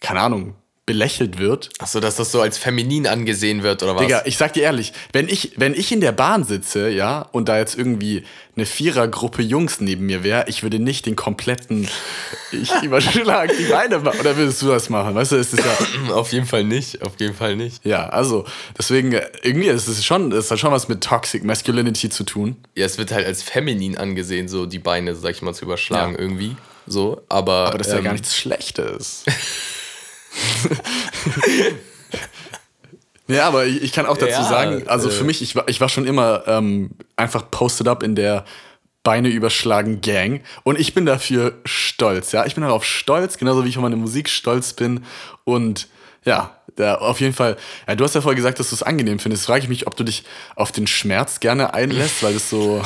keine 0.00 0.20
Ahnung, 0.20 0.54
belächelt 0.85 1.38
wird. 1.38 1.71
Achso, 1.79 2.01
dass 2.01 2.16
das 2.16 2.33
so 2.33 2.40
als 2.40 2.59
feminin 2.59 3.07
angesehen 3.07 3.62
wird 3.62 3.85
oder 3.85 3.95
was? 3.95 4.03
Digga, 4.03 4.23
ich 4.25 4.37
sag 4.37 4.53
dir 4.53 4.64
ehrlich, 4.64 4.92
wenn 5.12 5.29
ich, 5.29 5.53
wenn 5.57 5.75
ich 5.75 5.92
in 5.92 6.01
der 6.01 6.11
Bahn 6.11 6.42
sitze, 6.42 6.88
ja, 6.90 7.23
und 7.31 7.49
da 7.49 7.57
jetzt 7.59 7.79
irgendwie 7.79 8.25
eine 8.57 8.66
Vierergruppe 8.66 9.42
Jungs 9.42 9.81
neben 9.81 10.07
mir 10.07 10.24
wäre, 10.24 10.45
ich 10.49 10.64
würde 10.64 10.80
nicht 10.80 11.07
den 11.07 11.14
kompletten, 11.14 11.89
ich 12.51 12.70
überschlag 12.83 13.53
die 13.57 13.64
Beine, 13.66 14.01
oder 14.01 14.37
würdest 14.37 14.61
du 14.61 14.68
das 14.68 14.91
machen? 14.91 15.14
Weißt 15.14 15.30
du, 15.30 15.37
es 15.37 15.53
ist 15.53 15.64
ja, 15.64 16.12
Auf 16.14 16.33
jeden 16.33 16.47
Fall 16.47 16.64
nicht, 16.64 17.01
auf 17.03 17.12
jeden 17.18 17.35
Fall 17.35 17.55
nicht. 17.55 17.85
ja, 17.87 18.09
also, 18.09 18.45
deswegen, 18.76 19.12
äh, 19.12 19.24
irgendwie 19.43 19.68
ist 19.68 19.87
es 19.87 20.05
schon, 20.05 20.33
es 20.33 20.51
hat 20.51 20.59
schon 20.59 20.72
was 20.72 20.89
mit 20.89 21.01
Toxic 21.03 21.45
Masculinity 21.45 22.11
zu 22.11 22.24
tun. 22.24 22.57
Ja, 22.74 22.87
es 22.87 22.99
wird 22.99 23.12
halt 23.12 23.24
als 23.26 23.43
feminin 23.45 23.97
angesehen, 23.97 24.49
so 24.49 24.66
die 24.66 24.80
Beine, 24.80 25.14
sag 25.14 25.30
ich 25.30 25.43
mal, 25.43 25.55
zu 25.55 25.64
überschlagen 25.64 26.14
Ja. 26.14 26.18
irgendwie. 26.18 26.57
So, 26.89 27.22
aber. 27.28 27.68
Aber 27.68 27.78
das 27.78 27.87
ist 27.87 27.93
ja 27.93 27.99
ähm, 28.01 28.05
gar 28.05 28.12
nichts 28.14 28.37
Schlechtes. 28.37 29.22
Ja, 33.28 33.47
aber 33.47 33.66
ich, 33.66 33.83
ich 33.83 33.93
kann 33.93 34.07
auch 34.07 34.16
dazu 34.16 34.33
Ja, 34.33 34.45
sagen, 34.45 34.89
also 34.89 35.09
äh. 35.09 35.12
für 35.12 35.24
mich, 35.24 35.43
ich 35.43 35.57
war, 35.57 35.68
ich 35.68 35.80
war 35.80 35.89
schon 35.89 36.07
immer 36.07 36.43
ähm, 36.47 36.91
einfach 37.16 37.51
posted 37.51 37.89
up 37.89 38.03
in 38.03 38.14
der 38.14 38.45
Beine 39.05 39.28
überschlagen 39.28 40.01
Gang 40.01 40.43
und 40.64 40.78
ich 40.78 40.95
bin 40.95 41.07
dafür 41.07 41.55
stolz, 41.64 42.33
ja. 42.33 42.47
Ich 42.47 42.55
bin 42.55 42.62
darauf 42.62 42.85
stolz, 42.85 43.39
genauso 43.39 43.64
wie 43.64 43.68
ich 43.68 43.76
auf 43.76 43.83
meine 43.83 43.97
Musik 43.97 44.28
stolz 44.28 44.74
bin 44.74 45.05
und 45.45 45.89
ja, 46.24 46.57
da 46.76 46.97
auf 46.97 47.20
jeden 47.20 47.35
Fall. 47.35 47.57
Ja, 47.89 47.97
du 47.97 48.05
hast 48.05 48.14
ja 48.14 48.20
vorher 48.20 48.37
gesagt, 48.37 48.61
dass 48.61 48.68
du 48.68 48.76
es 48.76 48.83
angenehm 48.83 49.18
findest. 49.18 49.47
Frage 49.47 49.64
ich 49.64 49.68
mich, 49.68 49.87
ob 49.87 49.97
du 49.97 50.05
dich 50.05 50.24
auf 50.55 50.70
den 50.70 50.87
Schmerz 50.87 51.41
gerne 51.41 51.74
einlässt, 51.74 52.22
weil 52.22 52.37
es 52.37 52.49
so 52.49 52.83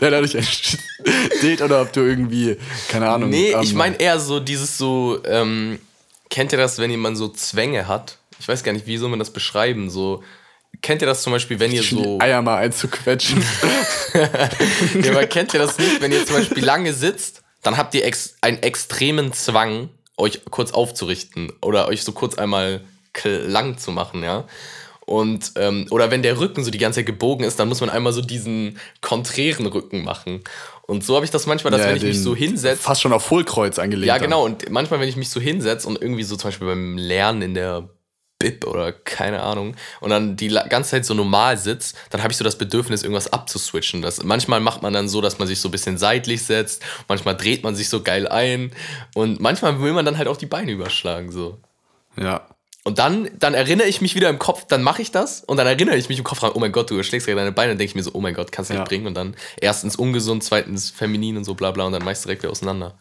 der 0.00 0.10
dadurch 0.10 0.34
entsteht 0.34 1.62
oder 1.62 1.82
ob 1.82 1.92
du 1.92 2.00
irgendwie, 2.00 2.56
keine 2.88 3.08
Ahnung. 3.08 3.30
Nee, 3.30 3.50
ähm, 3.52 3.60
ich 3.62 3.74
meine 3.74 3.96
eher 3.96 4.18
so 4.18 4.40
dieses 4.40 4.76
so, 4.76 5.20
ähm, 5.24 5.78
kennt 6.36 6.52
ihr 6.52 6.58
das, 6.58 6.78
wenn 6.78 6.90
jemand 6.90 7.16
so 7.16 7.28
Zwänge 7.28 7.88
hat? 7.88 8.18
Ich 8.38 8.46
weiß 8.46 8.62
gar 8.62 8.72
nicht, 8.72 8.86
wie 8.86 8.98
soll 8.98 9.08
man 9.08 9.18
das 9.18 9.30
beschreiben? 9.30 9.88
So, 9.88 10.22
kennt 10.82 11.00
ihr 11.00 11.06
das 11.06 11.22
zum 11.22 11.32
Beispiel, 11.32 11.58
wenn 11.60 11.72
ihr 11.72 11.82
so. 11.82 12.18
die 12.18 12.20
Eier 12.20 12.42
mal 12.42 12.58
einzuquetschen. 12.58 13.42
Ja, 14.14 15.10
aber 15.10 15.26
kennt 15.26 15.52
ihr 15.52 15.60
das 15.60 15.76
nicht, 15.78 16.00
wenn 16.00 16.10
ihr 16.10 16.24
zum 16.24 16.36
Beispiel 16.36 16.64
lange 16.64 16.94
sitzt, 16.94 17.42
dann 17.62 17.76
habt 17.76 17.94
ihr 17.94 18.06
ex 18.06 18.36
einen 18.40 18.62
extremen 18.62 19.34
Zwang, 19.34 19.90
euch 20.16 20.40
kurz 20.48 20.70
aufzurichten 20.70 21.52
oder 21.60 21.88
euch 21.88 22.02
so 22.02 22.12
kurz 22.12 22.36
einmal 22.36 22.80
klang 23.12 23.76
zu 23.76 23.90
machen, 23.90 24.22
ja. 24.22 24.46
Und, 25.06 25.52
ähm, 25.54 25.86
oder 25.90 26.10
wenn 26.10 26.22
der 26.22 26.38
Rücken 26.40 26.64
so 26.64 26.70
die 26.70 26.78
ganze 26.78 26.98
Zeit 26.98 27.06
gebogen 27.06 27.46
ist, 27.46 27.58
dann 27.60 27.68
muss 27.68 27.80
man 27.80 27.90
einmal 27.90 28.12
so 28.12 28.20
diesen 28.20 28.78
konträren 29.00 29.66
Rücken 29.66 30.02
machen. 30.04 30.42
Und 30.82 31.04
so 31.04 31.14
habe 31.14 31.24
ich 31.24 31.30
das 31.30 31.46
manchmal, 31.46 31.70
dass 31.70 31.80
Ja, 31.80 31.88
wenn 31.88 31.96
ich 31.96 32.02
mich 32.02 32.22
so 32.22 32.34
hinsetze, 32.34 32.82
Fast 32.82 33.02
schon 33.02 33.12
auf 33.12 33.30
Hohlkreuz 33.30 33.78
angelegt. 33.78 34.08
Ja, 34.08 34.18
genau. 34.18 34.44
Und 34.44 34.68
manchmal, 34.70 35.00
wenn 35.00 35.08
ich 35.08 35.16
mich 35.16 35.30
so 35.30 35.40
hinsetze 35.40 35.86
und 35.86 36.00
irgendwie 36.00 36.24
so 36.24 36.36
zum 36.36 36.48
Beispiel 36.48 36.66
beim 36.66 36.98
Lernen 36.98 37.42
in 37.42 37.54
der 37.54 37.88
Bib 38.38 38.66
oder 38.66 38.92
keine 38.92 39.42
Ahnung 39.42 39.76
und 40.00 40.10
dann 40.10 40.36
die 40.36 40.48
ganze 40.48 40.90
Zeit 40.90 41.06
so 41.06 41.14
normal 41.14 41.56
sitzt, 41.56 41.96
dann 42.10 42.22
habe 42.22 42.32
ich 42.32 42.36
so 42.36 42.44
das 42.44 42.58
Bedürfnis, 42.58 43.02
irgendwas 43.02 43.32
abzuswitchen. 43.32 44.02
Das, 44.02 44.22
manchmal 44.22 44.60
macht 44.60 44.82
man 44.82 44.92
dann 44.92 45.08
so, 45.08 45.20
dass 45.20 45.38
man 45.38 45.48
sich 45.48 45.60
so 45.60 45.68
ein 45.68 45.72
bisschen 45.72 45.96
seitlich 45.96 46.44
setzt, 46.44 46.82
manchmal 47.08 47.36
dreht 47.36 47.64
man 47.64 47.74
sich 47.74 47.88
so 47.88 48.02
geil 48.02 48.28
ein 48.28 48.72
und 49.14 49.40
manchmal 49.40 49.80
will 49.80 49.92
man 49.92 50.04
dann 50.04 50.18
halt 50.18 50.28
auch 50.28 50.36
die 50.36 50.46
Beine 50.46 50.72
überschlagen. 50.72 51.32
So. 51.32 51.58
Ja. 52.20 52.46
Und 52.86 53.00
dann, 53.00 53.28
dann 53.36 53.52
erinnere 53.54 53.88
ich 53.88 54.00
mich 54.00 54.14
wieder 54.14 54.28
im 54.30 54.38
Kopf, 54.38 54.64
dann 54.68 54.80
mache 54.84 55.02
ich 55.02 55.10
das 55.10 55.42
und 55.42 55.56
dann 55.56 55.66
erinnere 55.66 55.96
ich 55.96 56.08
mich 56.08 56.18
im 56.18 56.24
Kopf 56.24 56.38
dran, 56.38 56.52
oh 56.54 56.60
mein 56.60 56.70
Gott, 56.70 56.88
du 56.88 56.94
überschlägst 56.94 57.26
gerade 57.26 57.40
deine 57.40 57.50
Beine, 57.50 57.72
dann 57.72 57.78
denke 57.78 57.90
ich 57.90 57.94
mir 57.96 58.04
so, 58.04 58.12
oh 58.14 58.20
mein 58.20 58.32
Gott, 58.32 58.52
kannst 58.52 58.70
du 58.70 58.74
nicht 58.74 58.80
Ja. 58.82 58.84
bringen 58.84 59.08
und 59.08 59.14
dann 59.14 59.34
erstens 59.60 59.96
ungesund, 59.96 60.44
zweitens 60.44 60.90
feminin 60.90 61.36
und 61.36 61.42
so 61.44 61.54
bla 61.54 61.72
bla 61.72 61.84
und 61.84 61.92
dann 61.92 62.04
mach 62.04 62.12
ich 62.12 62.20
direkt 62.20 62.44
wieder 62.44 62.52
auseinander. 62.52 62.96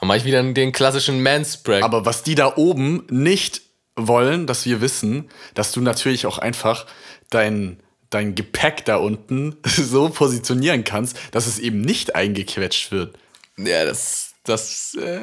Dann 0.00 0.08
mache 0.08 0.16
ich 0.18 0.24
wieder 0.24 0.42
den 0.42 0.72
klassischen 0.72 1.22
Manspread. 1.22 1.82
Aber 1.82 2.06
was 2.06 2.22
die 2.22 2.34
da 2.34 2.56
oben 2.56 3.04
nicht 3.10 3.60
wollen, 3.94 4.46
dass 4.46 4.64
wir 4.64 4.80
wissen, 4.80 5.28
dass 5.52 5.70
du 5.72 5.82
natürlich 5.82 6.24
auch 6.24 6.38
einfach 6.38 6.86
dein, 7.28 7.82
dein 8.08 8.34
Gepäck 8.34 8.86
da 8.86 8.96
unten 8.96 9.56
so 9.66 10.08
positionieren 10.08 10.82
kannst, 10.84 11.14
dass 11.32 11.46
es 11.46 11.58
eben 11.58 11.82
nicht 11.82 12.14
eingequetscht 12.14 12.90
wird. 12.90 13.18
Ja, 13.58 13.84
das, 13.84 14.30
das, 14.44 14.96
äh, 14.98 15.20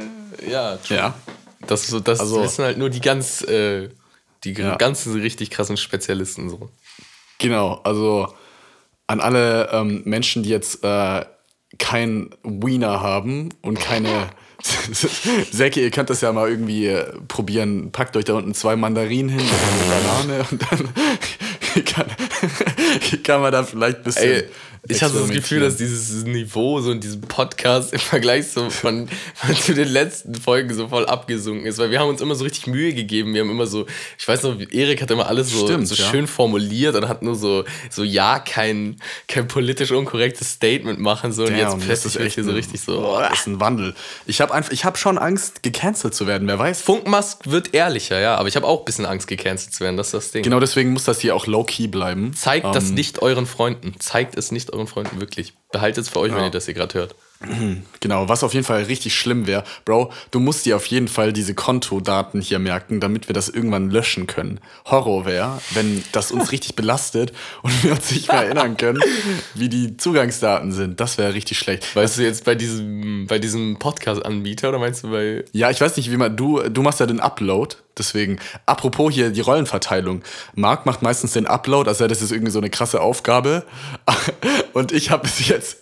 ja, 0.52 0.78
true. 0.78 0.98
Ja. 0.98 1.14
Das, 1.66 1.88
so- 1.88 2.00
das 2.00 2.20
Also- 2.20 2.44
wissen 2.44 2.64
halt 2.64 2.78
nur 2.78 2.92
die 2.92 3.02
ganz, 3.02 3.42
äh, 3.42 3.90
die 4.44 4.54
Ja. 4.54 4.76
ganzen 4.76 5.20
richtig 5.20 5.50
krassen 5.50 5.78
Spezialisten 5.78 6.50
so. 6.50 6.70
Genau, 7.40 7.82
also 7.84 8.34
an 9.08 9.20
alle 9.20 9.70
ähm, 9.72 10.02
Menschen, 10.06 10.44
die 10.44 10.50
jetzt 10.50 10.84
äh, 10.84 11.26
kein 11.80 12.30
Wiener 12.44 13.02
haben 13.02 13.50
und 13.62 13.80
keine 13.80 14.30
Säcke, 15.52 15.82
ihr 15.82 15.92
könnt 15.92 16.10
das 16.10 16.22
ja 16.22 16.32
mal 16.32 16.50
irgendwie 16.50 16.88
äh, 16.88 17.12
probieren. 17.28 17.92
Packt 17.92 18.16
euch 18.16 18.26
da 18.26 18.34
unten 18.36 18.54
zwei 18.54 18.76
Mandarinen 18.76 19.30
hin, 19.30 19.42
eine 19.42 19.90
Banane 20.40 20.46
und 20.52 20.62
dann 20.72 21.86
kann, 21.86 22.06
kann 23.24 23.42
man 23.42 23.52
da 23.52 23.64
vielleicht 23.64 23.98
ein 23.98 24.04
bisschen. 24.04 24.32
Ey, 24.32 24.44
ich 24.90 25.02
habe 25.02 25.18
das 25.18 25.30
Gefühl, 25.30 25.62
dass 25.62 25.78
dieses 25.78 26.26
Niveau 26.26 26.82
so 26.82 26.92
in 26.92 27.00
diesem 27.00 27.22
Podcast 27.22 27.94
im 27.94 28.00
Vergleich 28.00 28.50
so 28.50 28.70
von, 28.70 29.08
von 29.36 29.56
zu 29.56 29.74
den 29.74 29.88
letzten 29.88 30.36
Folgen 30.36 30.74
so 30.74 30.90
voll 30.90 31.06
abgesunken 31.06 31.66
ist, 31.66 31.78
weil 31.78 31.90
wir 31.90 32.00
haben 32.00 32.10
uns 32.10 32.20
immer 32.22 32.36
so 32.36 32.44
richtig 32.44 32.68
Mühe 32.68 32.94
gegeben. 32.94 33.34
Wir 33.34 33.42
haben 33.42 33.50
immer 33.50 33.66
so, 33.66 33.86
ich 34.20 34.28
weiß 34.28 34.44
noch, 34.44 34.60
Erik 34.72 35.02
hat 35.02 35.10
immer 35.10 35.28
alles 35.28 35.52
so, 35.52 35.66
Stimmt, 35.66 35.88
so 35.88 35.96
ja. 35.96 36.10
schön 36.10 36.28
formuliert 36.28 36.96
und 36.96 37.08
hat 37.08 37.22
nur 37.22 37.36
so, 37.36 37.64
so 37.90 38.04
ja, 38.04 38.40
kein, 38.40 38.98
kein 39.30 39.48
politisch 39.48 39.92
unkorrektes 39.92 40.52
Statement 40.52 41.00
machen. 41.00 41.32
So, 41.32 41.44
und 41.44 41.52
Damn, 41.52 41.60
jetzt 41.60 41.74
das 41.74 41.84
plötzlich 41.86 42.26
ist 42.26 42.34
hier 42.36 42.44
so 42.44 42.52
richtig 42.52 42.82
so. 42.82 43.00
Boah, 43.00 43.30
das 43.30 43.40
ist 43.40 43.48
ein 43.48 43.62
Wandel. 43.62 43.96
Ich 44.26 44.42
habe 44.42 44.54
einfach, 44.54 44.74
ich 44.74 44.84
habe 44.84 44.98
schon 44.98 45.18
Angst, 45.18 45.64
gecancelt 45.64 46.14
zu 46.14 46.28
werden. 46.28 46.46
Wer 46.48 46.60
weiß? 46.60 46.82
Funkmask 46.82 47.50
wird 47.50 47.74
ehrlicher, 47.74 48.20
ja, 48.20 48.36
aber 48.36 48.50
ich 48.50 48.58
habe 48.58 48.68
auch 48.68 48.80
ein 48.80 48.86
bisschen 48.86 49.06
Angst, 49.06 49.28
gecancelt 49.28 49.74
zu 49.74 49.82
werden. 49.82 49.96
Das 49.96 50.08
ist 50.08 50.14
das 50.14 50.32
Ding. 50.32 50.44
Genau 50.44 50.60
deswegen 50.60 50.92
muss 50.92 51.06
das 51.06 51.22
hier 51.22 51.36
auch 51.38 51.48
low 51.48 51.64
key 51.64 51.88
bleiben. 51.88 52.34
Zeigt 52.34 52.66
das 52.76 52.90
Ähm, 52.90 52.96
nicht 52.96 53.22
euren 53.22 53.46
Freunden. 53.46 53.94
Zeigt 54.00 54.38
es 54.38 54.52
nicht 54.52 54.73
euren 54.74 54.88
Freunden 54.88 55.20
wirklich. 55.20 55.54
Behaltet 55.72 56.04
es 56.06 56.10
für 56.10 56.20
euch, 56.20 56.32
wenn 56.32 56.40
Ja. 56.40 56.46
ihr 56.46 56.52
das 56.52 56.66
hier 56.66 56.74
gerade 56.74 56.94
hört. 56.96 57.16
Genau, 58.04 58.28
was 58.28 58.44
auf 58.44 58.54
jeden 58.54 58.66
Fall 58.66 58.84
richtig 58.84 59.16
schlimm 59.16 59.48
wäre, 59.48 59.64
Bro, 59.86 60.12
du 60.32 60.42
musst 60.42 60.66
dir 60.66 60.76
auf 60.76 60.86
jeden 60.88 61.08
Fall 61.08 61.32
diese 61.32 61.54
Kontodaten 61.56 62.42
hier 62.42 62.60
merken, 62.60 63.00
damit 63.00 63.30
wir 63.30 63.34
das 63.34 63.48
irgendwann 63.48 63.90
löschen 63.90 64.28
können. 64.28 64.60
Horror 64.86 65.26
wäre, 65.26 65.62
wenn 65.74 66.04
das 66.12 66.34
uns 66.34 66.52
richtig 66.52 66.76
belastet 66.76 67.32
und 67.62 67.82
wir 67.82 67.94
uns 67.94 68.12
nicht 68.12 68.28
mehr 68.28 68.44
erinnern 68.44 68.76
können, 68.76 69.02
wie 69.54 69.70
die 69.70 69.96
Zugangsdaten 69.96 70.74
sind. 70.74 71.00
Das 71.00 71.18
wäre 71.18 71.34
richtig 71.34 71.58
schlecht. 71.58 71.96
Weißt 71.96 72.18
du 72.18 72.24
jetzt 72.24 72.44
bei 72.44 72.56
diesem, 72.56 73.26
bei 73.28 73.40
diesem 73.40 73.80
Podcast-Anbieter 73.80 74.68
oder 74.68 74.80
meinst 74.80 75.06
du 75.06 75.12
bei. 75.12 75.46
Ja, 75.54 75.70
ich 75.70 75.80
weiß 75.80 75.96
nicht, 75.96 76.12
wie 76.12 76.18
man, 76.18 76.36
du, 76.36 76.60
du 76.60 76.82
machst 76.82 77.00
ja 77.00 77.06
den 77.06 77.22
Upload, 77.22 77.78
deswegen, 77.98 78.38
apropos 78.66 79.14
hier 79.14 79.30
die 79.30 79.40
Rollenverteilung. 79.40 80.24
Marc 80.56 80.86
macht 80.86 81.02
meistens 81.02 81.32
den 81.32 81.48
Upload, 81.48 81.90
also 81.90 82.06
das 82.06 82.22
ist 82.22 82.34
irgendwie 82.34 82.52
so 82.52 82.60
eine 82.60 82.70
krasse 82.70 83.00
Aufgabe. 83.00 83.64
Und 84.74 84.92
ich 84.92 85.10
habe 85.10 85.24
bis 85.24 85.48
jetzt, 85.48 85.78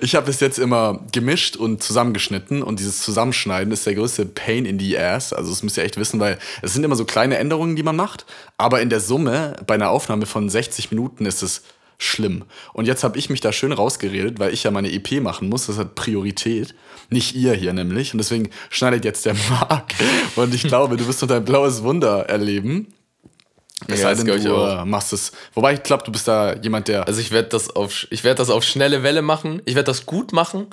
ich 0.00 0.14
habe 0.14 0.26
bis 0.26 0.40
jetzt 0.40 0.58
immer 0.58 1.00
gemischt 1.12 1.56
und 1.56 1.82
zusammengeschnitten 1.82 2.62
und 2.62 2.80
dieses 2.80 3.02
Zusammenschneiden 3.02 3.72
ist 3.72 3.86
der 3.86 3.94
größte 3.94 4.26
Pain 4.26 4.64
in 4.64 4.78
the 4.78 4.98
Ass. 4.98 5.32
Also 5.32 5.50
das 5.50 5.62
müsst 5.62 5.76
ihr 5.76 5.84
echt 5.84 5.96
wissen, 5.96 6.20
weil 6.20 6.38
es 6.62 6.72
sind 6.72 6.84
immer 6.84 6.96
so 6.96 7.04
kleine 7.04 7.38
Änderungen, 7.38 7.76
die 7.76 7.82
man 7.82 7.96
macht, 7.96 8.26
aber 8.58 8.80
in 8.80 8.90
der 8.90 9.00
Summe 9.00 9.56
bei 9.66 9.74
einer 9.74 9.90
Aufnahme 9.90 10.26
von 10.26 10.48
60 10.48 10.90
Minuten 10.90 11.26
ist 11.26 11.42
es 11.42 11.62
schlimm. 11.98 12.44
Und 12.72 12.86
jetzt 12.86 13.04
habe 13.04 13.18
ich 13.18 13.30
mich 13.30 13.40
da 13.40 13.52
schön 13.52 13.72
rausgeredet, 13.72 14.38
weil 14.38 14.52
ich 14.52 14.64
ja 14.64 14.70
meine 14.70 14.90
EP 14.90 15.20
machen 15.20 15.48
muss. 15.48 15.66
Das 15.66 15.76
hat 15.76 15.94
Priorität. 15.94 16.74
Nicht 17.10 17.36
ihr 17.36 17.52
hier 17.52 17.72
nämlich. 17.72 18.14
Und 18.14 18.18
deswegen 18.18 18.50
schneidet 18.70 19.04
jetzt 19.04 19.26
der 19.26 19.34
Marc. 19.50 19.92
Und 20.34 20.54
ich 20.54 20.62
glaube, 20.62 20.96
du 20.96 21.06
wirst 21.06 21.20
noch 21.20 21.28
dein 21.28 21.44
blaues 21.44 21.82
Wunder 21.82 22.28
erleben. 22.28 22.88
Es 23.88 24.00
Ja, 24.00 24.04
sei 24.04 24.10
das 24.10 24.18
denn, 24.18 24.26
glaub 24.26 24.38
ich 24.38 24.44
du 24.44 24.54
auch. 24.54 24.82
äh, 24.82 24.84
machst 24.84 25.12
es. 25.12 25.32
Wobei 25.54 25.74
ich 25.74 25.82
glaube, 25.82 26.04
du 26.04 26.12
bist 26.12 26.28
da 26.28 26.54
jemand, 26.56 26.88
der. 26.88 27.06
Also 27.06 27.20
ich 27.20 27.30
werde 27.30 27.48
das 27.48 27.70
auf 27.74 28.06
ich 28.10 28.24
werde 28.24 28.38
das 28.38 28.50
auf 28.50 28.64
schnelle 28.64 29.02
Welle 29.02 29.22
machen. 29.22 29.62
Ich 29.64 29.74
werde 29.74 29.86
das 29.86 30.06
gut 30.06 30.32
machen, 30.32 30.66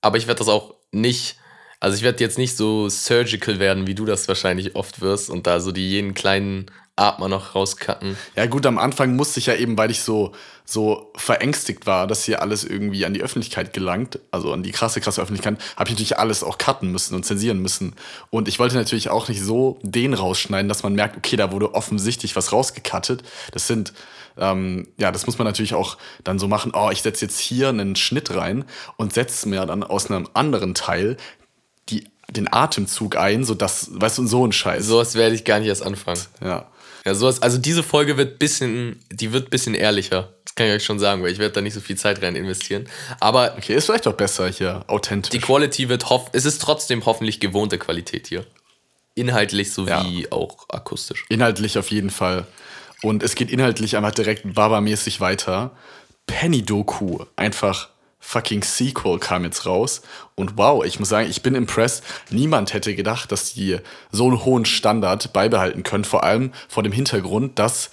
aber 0.00 0.16
ich 0.18 0.26
werde 0.26 0.38
das 0.38 0.48
auch 0.48 0.74
nicht 0.92 1.36
also 1.80 1.96
ich 1.96 2.02
werde 2.02 2.18
jetzt 2.24 2.38
nicht 2.38 2.56
so 2.56 2.88
surgical 2.88 3.60
werden, 3.60 3.86
wie 3.86 3.94
du 3.94 4.04
das 4.04 4.26
wahrscheinlich 4.26 4.74
oft 4.74 5.00
wirst 5.00 5.30
und 5.30 5.46
da 5.46 5.60
so 5.60 5.70
die 5.70 5.88
jeden 5.88 6.12
kleinen 6.14 6.66
Atmer 6.98 7.28
noch 7.28 7.54
rauscutten. 7.54 8.16
Ja, 8.36 8.46
gut, 8.46 8.66
am 8.66 8.78
Anfang 8.78 9.16
musste 9.16 9.40
ich 9.40 9.46
ja 9.46 9.54
eben, 9.54 9.76
weil 9.78 9.90
ich 9.90 10.02
so, 10.02 10.32
so 10.64 11.12
verängstigt 11.16 11.86
war, 11.86 12.06
dass 12.06 12.24
hier 12.24 12.42
alles 12.42 12.64
irgendwie 12.64 13.06
an 13.06 13.14
die 13.14 13.22
Öffentlichkeit 13.22 13.72
gelangt, 13.72 14.18
also 14.30 14.52
an 14.52 14.62
die 14.62 14.72
krasse, 14.72 15.00
krasse 15.00 15.22
Öffentlichkeit, 15.22 15.58
habe 15.76 15.88
ich 15.88 15.94
natürlich 15.94 16.18
alles 16.18 16.42
auch 16.42 16.58
cutten 16.58 16.92
müssen 16.92 17.14
und 17.14 17.24
zensieren 17.24 17.60
müssen. 17.60 17.94
Und 18.30 18.48
ich 18.48 18.58
wollte 18.58 18.76
natürlich 18.76 19.10
auch 19.10 19.28
nicht 19.28 19.42
so 19.42 19.78
den 19.82 20.14
rausschneiden, 20.14 20.68
dass 20.68 20.82
man 20.82 20.94
merkt, 20.94 21.16
okay, 21.16 21.36
da 21.36 21.52
wurde 21.52 21.74
offensichtlich 21.74 22.36
was 22.36 22.52
rausgecuttet. 22.52 23.22
Das 23.52 23.66
sind, 23.66 23.92
ähm, 24.36 24.88
ja, 24.98 25.10
das 25.10 25.26
muss 25.26 25.38
man 25.38 25.46
natürlich 25.46 25.74
auch 25.74 25.96
dann 26.24 26.38
so 26.38 26.48
machen, 26.48 26.72
oh, 26.74 26.90
ich 26.90 27.02
setze 27.02 27.24
jetzt 27.24 27.38
hier 27.38 27.70
einen 27.70 27.96
Schnitt 27.96 28.34
rein 28.34 28.64
und 28.96 29.14
setze 29.14 29.48
mir 29.48 29.64
dann 29.64 29.82
aus 29.82 30.10
einem 30.10 30.28
anderen 30.34 30.74
Teil 30.74 31.16
die, 31.88 32.04
den 32.30 32.52
Atemzug 32.52 33.16
ein, 33.16 33.44
sodass, 33.44 33.88
weißt 33.92 34.18
du, 34.18 34.26
so 34.26 34.46
ein 34.46 34.52
Scheiß. 34.52 34.86
Sowas 34.86 35.14
werde 35.14 35.34
ich 35.34 35.44
gar 35.44 35.60
nicht 35.60 35.68
erst 35.68 35.82
anfangen. 35.82 36.20
Ja. 36.42 36.66
Ja, 37.08 37.14
sowas, 37.14 37.40
also 37.40 37.56
diese 37.56 37.82
Folge 37.82 38.18
wird 38.18 38.38
bisschen, 38.38 39.02
die 39.10 39.32
wird 39.32 39.48
bisschen 39.48 39.74
ehrlicher. 39.74 40.34
Das 40.44 40.54
kann 40.54 40.66
ich 40.66 40.74
euch 40.74 40.84
schon 40.84 40.98
sagen, 40.98 41.22
weil 41.22 41.32
ich 41.32 41.38
werde 41.38 41.54
da 41.54 41.62
nicht 41.62 41.72
so 41.72 41.80
viel 41.80 41.96
Zeit 41.96 42.20
rein 42.20 42.36
investieren. 42.36 42.86
Aber 43.18 43.54
Okay, 43.56 43.74
ist 43.74 43.86
vielleicht 43.86 44.06
auch 44.06 44.12
besser 44.12 44.46
hier, 44.50 44.84
authentisch. 44.88 45.30
die 45.30 45.38
Quality 45.38 45.88
wird 45.88 46.10
hoff, 46.10 46.28
es 46.34 46.44
ist 46.44 46.60
trotzdem 46.60 47.06
hoffentlich 47.06 47.40
gewohnte 47.40 47.78
Qualität 47.78 48.26
hier. 48.26 48.44
Inhaltlich 49.14 49.72
sowie 49.72 50.26
auch 50.28 50.68
akustisch. 50.68 51.24
Inhaltlich 51.30 51.78
auf 51.78 51.90
jeden 51.90 52.10
Fall. 52.10 52.46
Und 53.00 53.22
es 53.22 53.34
geht 53.36 53.50
inhaltlich 53.50 53.96
einfach 53.96 54.12
direkt 54.12 54.52
Baba-mäßig 54.52 55.18
weiter. 55.18 55.70
Penny 56.26 56.60
Doku, 56.60 57.24
einfach 57.36 57.88
fucking 58.20 58.62
Sequel 58.62 59.18
kam 59.18 59.44
jetzt 59.44 59.66
raus. 59.66 60.02
Und 60.34 60.56
wow, 60.56 60.84
ich 60.84 60.98
muss 60.98 61.08
sagen, 61.08 61.28
ich 61.30 61.42
bin 61.42 61.54
impressed. 61.54 62.02
Niemand 62.30 62.74
hätte 62.74 62.94
gedacht, 62.94 63.32
dass 63.32 63.54
die 63.54 63.78
so 64.10 64.26
einen 64.26 64.44
hohen 64.44 64.64
Standard 64.64 65.32
beibehalten 65.32 65.82
können. 65.82 66.04
Vor 66.04 66.24
allem 66.24 66.52
vor 66.68 66.82
dem 66.82 66.92
Hintergrund, 66.92 67.58
dass 67.58 67.90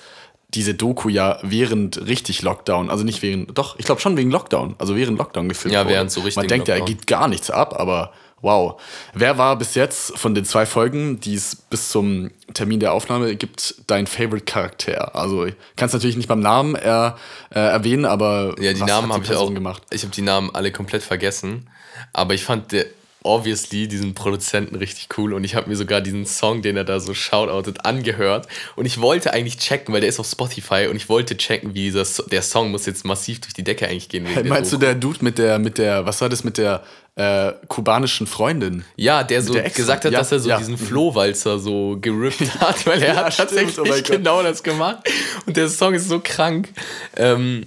diese 0.50 0.74
Doku 0.74 1.10
ja 1.10 1.40
während 1.42 2.08
richtig 2.08 2.42
Lockdown, 2.42 2.90
also 2.90 3.04
nicht 3.04 3.22
während, 3.22 3.58
doch, 3.58 3.78
ich 3.78 3.86
glaube 3.86 4.00
schon 4.00 4.16
wegen 4.16 4.32
Lockdown, 4.32 4.76
also 4.78 4.96
während 4.96 5.18
Lockdown 5.18 5.50
gefilmt 5.50 5.74
Ja, 5.74 5.88
während 5.88 6.12
so 6.12 6.22
Man 6.22 6.26
richtigen 6.28 6.48
denkt 6.48 6.68
ja, 6.68 6.76
Lockdown. 6.76 6.98
geht 6.98 7.08
gar 7.08 7.28
nichts 7.28 7.50
ab, 7.50 7.78
aber 7.78 8.14
Wow. 8.46 8.80
Wer 9.16 9.40
war 9.40 9.58
bis 9.58 9.74
jetzt 9.74 10.16
von 10.20 10.36
den 10.36 10.46
zwei 10.46 10.68
Folgen, 10.68 11.20
die 11.20 11.34
es 11.34 11.56
bis 11.56 11.90
zum 11.90 12.30
Termin 12.54 12.80
der 12.80 12.94
Aufnahme 12.94 13.36
gibt, 13.36 13.74
dein 13.88 14.06
Favorite-Charakter? 14.06 15.16
Also, 15.16 15.48
kannst 15.76 15.96
natürlich 15.96 16.16
nicht 16.16 16.30
beim 16.30 16.42
Namen 16.42 16.76
er, 16.76 17.18
äh, 17.50 17.58
erwähnen, 17.60 18.06
aber 18.06 18.54
Ja, 18.60 18.74
die 18.74 18.84
Namen 18.84 19.12
habe 19.12 19.24
ich 19.24 19.34
auch. 19.34 19.52
gemacht. 19.52 19.82
Ich 19.90 20.04
habe 20.04 20.14
die 20.14 20.22
Namen 20.22 20.52
alle 20.54 20.72
komplett 20.72 21.02
vergessen. 21.02 21.68
Aber 22.14 22.36
ich 22.36 22.44
fand 22.44 22.72
der, 22.72 22.86
obviously 23.26 23.88
diesen 23.88 24.14
Produzenten 24.14 24.76
richtig 24.76 25.10
cool 25.18 25.34
und 25.34 25.44
ich 25.44 25.56
habe 25.56 25.68
mir 25.70 25.76
sogar 25.76 26.00
diesen 26.02 26.26
Song, 26.26 26.62
den 26.62 26.78
er 26.78 26.84
da 26.84 27.00
so 27.00 27.14
shoutoutet, 27.14 27.84
angehört. 27.86 28.48
Und 28.76 28.86
ich 28.86 29.02
wollte 29.02 29.34
eigentlich 29.34 29.58
checken, 29.58 29.94
weil 29.94 30.02
der 30.02 30.10
ist 30.10 30.20
auf 30.20 30.28
Spotify 30.28 30.88
und 30.90 30.96
ich 30.96 31.10
wollte 31.10 31.36
checken, 31.36 31.74
wie 31.74 31.86
dieser, 31.86 32.06
So- 32.06 32.24
der 32.24 32.42
Song 32.44 32.72
muss 32.72 32.86
jetzt 32.86 33.04
massiv 33.04 33.42
durch 33.42 33.54
die 33.54 33.64
Decke 33.64 33.88
eigentlich 33.88 34.10
gehen. 34.10 34.26
der 34.34 34.46
Meinst 34.46 34.72
du 34.72 34.78
der 34.78 34.96
Dude 34.96 35.20
mit 35.22 35.38
der, 35.38 35.60
mit 35.60 35.78
der, 35.78 36.06
was 36.06 36.22
war 36.22 36.30
das 36.30 36.44
mit 36.44 36.58
der 36.58 36.84
äh, 37.16 37.54
kubanischen 37.68 38.28
Freundin? 38.28 38.86
Ja, 38.96 39.24
der 39.24 39.42
so 39.42 39.54
der 39.54 39.70
gesagt 39.70 40.06
hat, 40.06 40.12
ja, 40.14 40.20
dass 40.20 40.32
er 40.32 40.40
so 40.40 40.50
ja. 40.50 40.58
diesen 40.58 40.78
Flohwalzer 40.78 41.58
so 41.60 41.98
gerippt 42.00 42.42
hat, 42.60 42.86
weil 42.86 43.02
er 43.02 43.14
Ja, 43.16 43.24
hat 43.26 43.34
stimmt, 43.34 43.50
tatsächlich 43.76 44.10
oh 44.10 44.12
genau 44.14 44.44
das 44.44 44.62
gemacht. 44.64 45.00
Und 45.46 45.58
der 45.58 45.70
Song 45.70 45.94
ist 45.94 46.08
so 46.10 46.20
krank. 46.24 46.70
Ähm, 47.18 47.66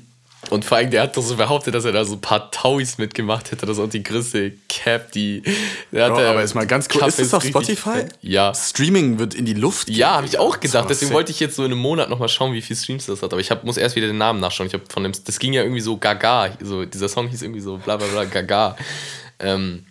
und 0.50 0.64
vor 0.64 0.78
allem, 0.78 0.90
der 0.90 1.02
hat 1.02 1.16
doch 1.16 1.22
so 1.22 1.36
behauptet, 1.36 1.74
dass 1.74 1.84
er 1.84 1.92
da 1.92 2.04
so 2.04 2.14
ein 2.14 2.20
paar 2.20 2.50
Tauis 2.50 2.96
mitgemacht 2.96 3.50
hätte. 3.50 3.66
Das 3.66 3.76
ist 3.76 3.82
auch 3.84 3.88
die 3.90 4.02
größte 4.02 4.52
Cap, 4.68 5.12
die. 5.12 5.42
Der 5.92 6.08
Bro, 6.08 6.20
er- 6.20 6.30
aber 6.30 6.40
jetzt 6.40 6.54
mal 6.54 6.66
ganz 6.66 6.88
kurz, 6.88 7.18
ist 7.18 7.32
das 7.32 7.34
auf 7.34 7.44
Spotify? 7.44 8.04
Ja. 8.22 8.54
Streaming 8.54 9.18
wird 9.18 9.34
in 9.34 9.44
die 9.44 9.54
Luft. 9.54 9.90
Ja, 9.90 10.12
habe 10.16 10.26
ich 10.26 10.38
auch 10.38 10.60
gedacht. 10.60 10.88
Deswegen 10.88 11.12
wollte 11.12 11.32
ich 11.32 11.40
jetzt 11.40 11.56
so 11.56 11.64
in 11.64 11.72
einem 11.72 11.80
Monat 11.80 12.08
nochmal 12.08 12.28
schauen, 12.28 12.52
wie 12.54 12.62
viel 12.62 12.76
Streams 12.76 13.06
das 13.06 13.20
hat. 13.22 13.32
Aber 13.32 13.40
ich 13.40 13.50
hab, 13.50 13.64
muss 13.64 13.76
erst 13.76 13.96
wieder 13.96 14.06
den 14.06 14.18
Namen 14.18 14.40
nachschauen. 14.40 14.68
Ich 14.68 14.74
hab 14.74 14.90
von 14.90 15.02
dem, 15.02 15.12
das 15.24 15.38
ging 15.38 15.52
ja 15.52 15.62
irgendwie 15.62 15.80
so 15.82 15.96
Gaga. 15.96 16.50
So, 16.62 16.84
dieser 16.84 17.08
Song 17.08 17.28
hieß 17.28 17.42
irgendwie 17.42 17.60
so 17.60 17.76
bla 17.76 17.96
bla 17.96 18.06
bla 18.06 18.24
Gaga. 18.24 18.76
Ähm, 19.40 19.84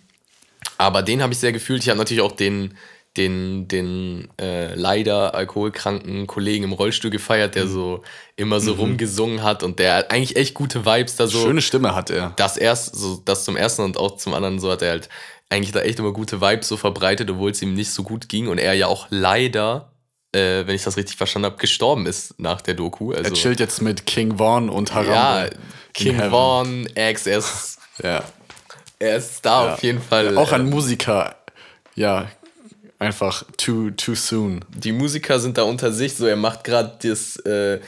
aber 0.78 1.02
den 1.02 1.22
habe 1.22 1.32
ich 1.32 1.38
sehr 1.38 1.52
gefühlt. 1.52 1.82
Ich 1.82 1.88
habe 1.88 1.98
natürlich 1.98 2.22
auch 2.22 2.32
den, 2.32 2.76
den, 3.18 3.68
den 3.68 4.28
äh, 4.40 4.74
leider 4.74 5.34
alkoholkranken 5.34 6.26
Kollegen 6.26 6.64
im 6.64 6.72
Rollstuhl 6.72 7.10
gefeiert, 7.10 7.50
Mhm. 7.54 7.58
der 7.58 7.66
so 7.68 8.02
immer 8.36 8.60
so 8.60 8.72
rumgesungen 8.74 9.42
hat 9.42 9.62
und 9.62 9.78
der 9.78 10.10
eigentlich 10.10 10.36
echt 10.36 10.54
gute 10.54 10.86
Vibes 10.86 11.16
da 11.16 11.26
so 11.26 11.42
Schöne 11.42 11.60
Stimme 11.60 11.94
hat 11.94 12.08
er. 12.10 12.32
das 12.36 12.56
erst, 12.56 12.94
so 12.96 13.20
das 13.24 13.44
zum 13.44 13.56
ersten 13.56 13.82
und 13.82 13.96
auch 13.98 14.16
zum 14.16 14.32
anderen, 14.34 14.58
so 14.60 14.70
hat 14.70 14.80
er 14.82 14.90
halt 14.90 15.08
eigentlich 15.50 15.72
da 15.72 15.80
echt 15.80 15.98
immer 15.98 16.12
gute 16.12 16.40
Vibes 16.40 16.68
so 16.68 16.76
verbreitet, 16.76 17.30
obwohl 17.30 17.50
es 17.50 17.60
ihm 17.60 17.74
nicht 17.74 17.90
so 17.90 18.02
gut 18.02 18.28
ging 18.28 18.48
und 18.48 18.58
er 18.58 18.74
ja 18.74 18.86
auch 18.86 19.06
leider, 19.10 19.90
äh, 20.32 20.66
wenn 20.66 20.74
ich 20.76 20.84
das 20.84 20.96
richtig 20.96 21.16
verstanden 21.16 21.46
habe, 21.46 21.56
gestorben 21.56 22.06
ist 22.06 22.38
nach 22.38 22.60
der 22.60 22.74
Doku. 22.74 23.12
Also, 23.12 23.24
Er 23.24 23.32
chillt 23.32 23.58
jetzt 23.60 23.82
mit 23.82 24.06
King 24.06 24.38
Vaughn 24.38 24.68
und 24.68 24.94
Haram. 24.94 25.06
ja, 25.12 25.44
in 25.44 25.50
King. 25.94 26.30
Vaughn, 26.30 26.86
Ex, 26.94 27.26
er 27.26 27.38
ist, 27.38 27.78
Ja. 28.02 28.22
er 28.98 29.16
ist 29.16 29.44
da 29.44 29.72
auf 29.74 29.82
jeden 29.82 30.00
Fall. 30.02 30.36
Auch 30.36 30.52
äh, 30.52 30.56
ein 30.56 30.68
Musiker. 30.68 31.34
Ja, 31.94 32.28
einfach 32.98 33.44
too, 33.56 33.90
too 33.90 34.14
soon. 34.14 34.64
die 34.68 34.92
Musiker 34.92 35.38
sind 35.38 35.58
da 35.58 35.62
unter 35.62 35.92
sich, 35.92 36.14
so 36.14 36.26
er 36.26 36.36
macht 36.36 36.64
gerade 36.64 36.98
das 37.02 37.36
äh, 37.36 37.80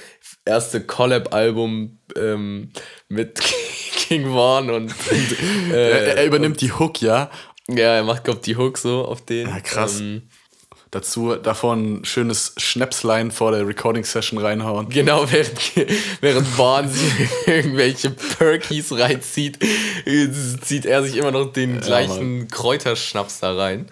erste 0.44 0.80
Collab-Album 0.80 1.98
ähm, 2.16 2.70
mit 3.08 3.40
King 3.96 4.32
Vaughn 4.32 4.70
und 4.70 4.94
er, 5.72 5.76
äh, 5.76 6.14
er 6.16 6.26
übernimmt 6.26 6.60
die 6.60 6.72
Hook, 6.72 7.00
ja. 7.00 7.30
ja, 7.68 7.96
er 7.96 8.04
macht, 8.04 8.24
glaub 8.24 8.42
die 8.42 8.56
Hook 8.56 8.78
so 8.78 9.04
auf 9.04 9.24
den. 9.24 9.48
Ja, 9.48 9.60
krass. 9.60 10.00
Ähm, 10.00 10.22
Dazu 10.92 11.36
davon 11.36 12.00
ein 12.00 12.04
schönes 12.04 12.52
Schnäpslein 12.56 13.30
vor 13.30 13.52
der 13.52 13.64
Recording-Session 13.64 14.40
reinhauen. 14.40 14.88
Genau, 14.88 15.30
während, 15.30 15.52
während 16.20 16.48
Vaughn 16.48 16.88
sich 16.88 17.12
irgendwelche 17.46 18.10
Perkies 18.10 18.90
reinzieht, 18.90 19.60
zieht 20.62 20.86
er 20.86 21.04
sich 21.04 21.16
immer 21.16 21.30
noch 21.30 21.52
den 21.52 21.78
gleichen 21.78 22.48
Kräuterschnaps 22.48 23.38
da 23.38 23.54
rein. 23.54 23.86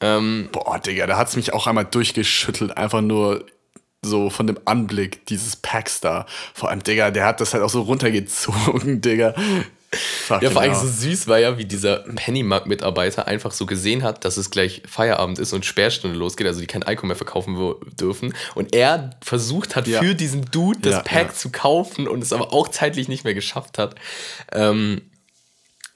Ähm, 0.00 0.48
Boah, 0.52 0.78
Digga, 0.78 1.06
da 1.06 1.16
hat's 1.16 1.36
mich 1.36 1.52
auch 1.52 1.66
einmal 1.66 1.84
durchgeschüttelt. 1.86 2.76
Einfach 2.76 3.00
nur 3.00 3.44
so 4.02 4.30
von 4.30 4.46
dem 4.46 4.58
Anblick 4.66 5.26
dieses 5.26 5.56
Packs 5.56 6.00
da. 6.00 6.26
Vor 6.54 6.70
allem, 6.70 6.82
Digga, 6.82 7.10
der 7.10 7.24
hat 7.26 7.40
das 7.40 7.54
halt 7.54 7.62
auch 7.64 7.70
so 7.70 7.82
runtergezogen, 7.82 9.00
Digga. 9.00 9.34
Fuck 9.92 10.42
ja, 10.42 10.50
vor 10.50 10.60
allem 10.62 10.74
so 10.74 10.86
süß 10.86 11.28
war 11.28 11.38
ja, 11.38 11.56
wie 11.58 11.64
dieser 11.64 11.98
Pennymark-Mitarbeiter 12.00 13.26
einfach 13.28 13.52
so 13.52 13.66
gesehen 13.66 14.02
hat, 14.02 14.24
dass 14.24 14.36
es 14.36 14.50
gleich 14.50 14.82
Feierabend 14.86 15.38
ist 15.38 15.52
und 15.52 15.64
Sperrstunde 15.64 16.16
losgeht, 16.18 16.46
also 16.46 16.60
die 16.60 16.66
kein 16.66 16.82
Alkohol 16.82 17.08
mehr 17.08 17.16
verkaufen 17.16 17.56
dürfen. 17.98 18.34
Und 18.54 18.74
er 18.74 19.10
versucht 19.24 19.76
hat, 19.76 19.86
Ja. 19.86 20.00
für 20.02 20.14
diesen 20.14 20.44
Dude 20.50 20.80
das 20.82 20.92
Ja, 20.96 21.00
Pack 21.02 21.28
ja. 21.28 21.32
zu 21.34 21.50
kaufen 21.50 22.08
und 22.08 22.22
es 22.22 22.32
aber 22.32 22.52
auch 22.52 22.68
zeitlich 22.68 23.08
nicht 23.08 23.24
mehr 23.24 23.34
geschafft 23.34 23.78
hat. 23.78 23.94
Ähm, 24.52 25.02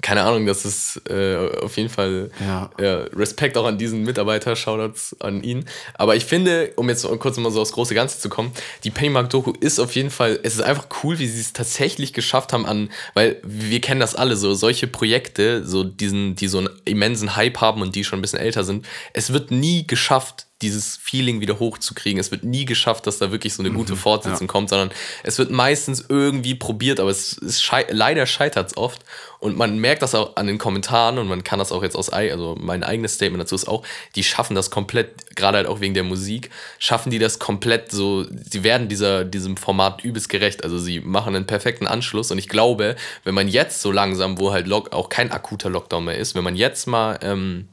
keine 0.02 0.22
Ahnung, 0.22 0.46
das 0.46 0.64
ist 0.64 1.02
äh, 1.08 1.36
auf 1.60 1.76
jeden 1.76 1.88
Fall 1.88 2.30
Ja. 2.40 2.70
ja, 2.80 2.96
Respekt 3.14 3.56
auch 3.56 3.66
an 3.66 3.78
diesen 3.78 4.02
Mitarbeiter, 4.04 4.56
Shoutouts 4.56 5.16
an 5.20 5.42
ihn. 5.42 5.64
Aber 5.94 6.16
ich 6.16 6.24
finde, 6.24 6.72
um 6.76 6.88
jetzt 6.88 7.06
kurz 7.18 7.36
mal 7.38 7.50
so 7.50 7.60
aufs 7.60 7.72
große 7.72 7.94
Ganze 7.94 8.18
zu 8.18 8.28
kommen, 8.28 8.52
die 8.84 8.90
Pennymark-Doku 8.90 9.52
ist 9.60 9.78
auf 9.78 9.94
jeden 9.94 10.10
Fall, 10.10 10.38
es 10.42 10.54
ist 10.54 10.62
einfach 10.62 10.86
cool, 11.02 11.18
wie 11.18 11.26
sie 11.26 11.40
es 11.40 11.52
tatsächlich 11.52 12.12
geschafft 12.12 12.52
haben 12.52 12.66
an, 12.66 12.90
weil 13.14 13.40
wir 13.42 13.80
kennen 13.80 14.00
das 14.00 14.14
alle, 14.14 14.36
so 14.36 14.54
solche 14.54 14.86
Projekte, 14.86 15.66
so 15.66 15.84
diesen, 15.84 16.34
die 16.36 16.48
so 16.48 16.58
einen 16.58 16.70
immensen 16.84 17.36
Hype 17.36 17.60
haben 17.60 17.82
und 17.82 17.94
die 17.94 18.04
schon 18.04 18.18
ein 18.18 18.22
bisschen 18.22 18.40
älter 18.40 18.64
sind, 18.64 18.86
es 19.12 19.32
wird 19.32 19.50
nie 19.50 19.86
geschafft, 19.86 20.46
dieses 20.62 20.96
Feeling 20.96 21.40
wieder 21.40 21.58
hochzukriegen. 21.58 22.20
Es 22.20 22.30
wird 22.30 22.44
nie 22.44 22.64
geschafft, 22.64 23.06
dass 23.06 23.18
da 23.18 23.30
wirklich 23.30 23.54
so 23.54 23.62
eine 23.62 23.70
gute 23.70 23.96
Fortsetzung 23.96 24.46
kommt, 24.46 24.68
sondern 24.68 24.90
es 25.22 25.38
wird 25.38 25.50
meistens 25.50 26.04
irgendwie 26.08 26.54
probiert, 26.54 27.00
aber 27.00 27.10
es 27.10 27.32
ist 27.34 27.62
schei 27.62 27.86
leider 27.90 28.26
scheitert 28.26 28.68
es 28.68 28.76
oft. 28.76 29.00
Und 29.38 29.56
man 29.56 29.78
merkt 29.78 30.02
das 30.02 30.14
auch 30.14 30.36
an 30.36 30.46
den 30.46 30.58
Kommentaren 30.58 31.16
und 31.16 31.26
man 31.26 31.42
kann 31.42 31.58
das 31.58 31.72
auch 31.72 31.82
jetzt 31.82 31.96
aus, 31.96 32.12
ei- 32.12 32.30
also 32.30 32.56
mein 32.60 32.84
eigenes 32.84 33.14
Statement 33.14 33.40
dazu 33.42 33.54
ist 33.54 33.68
auch, 33.68 33.86
die 34.14 34.22
schaffen 34.22 34.54
das 34.54 34.70
komplett, 34.70 35.34
gerade 35.34 35.56
halt 35.56 35.66
auch 35.66 35.80
wegen 35.80 35.94
der 35.94 36.02
Musik, 36.04 36.50
schaffen 36.78 37.10
die 37.10 37.18
das 37.18 37.38
komplett 37.38 37.90
so, 37.90 38.26
sie 38.30 38.62
werden 38.64 38.88
dieser, 38.90 39.24
diesem 39.24 39.56
Format 39.56 40.04
übelst 40.04 40.28
gerecht. 40.28 40.62
Also 40.62 40.78
sie 40.78 41.00
machen 41.00 41.34
einen 41.34 41.46
perfekten 41.46 41.86
Anschluss 41.86 42.30
und 42.30 42.36
ich 42.36 42.50
glaube, 42.50 42.96
wenn 43.24 43.34
man 43.34 43.48
jetzt 43.48 43.80
so 43.80 43.90
langsam, 43.92 44.38
wo 44.38 44.52
halt 44.52 44.66
Lock, 44.66 44.92
auch 44.92 45.08
kein 45.08 45.32
akuter 45.32 45.70
Lockdown 45.70 46.04
mehr 46.04 46.18
ist, 46.18 46.34
wenn 46.34 46.44
man 46.44 46.54
jetzt 46.54 46.86
mal 46.86 47.18
ähm, 47.22 47.66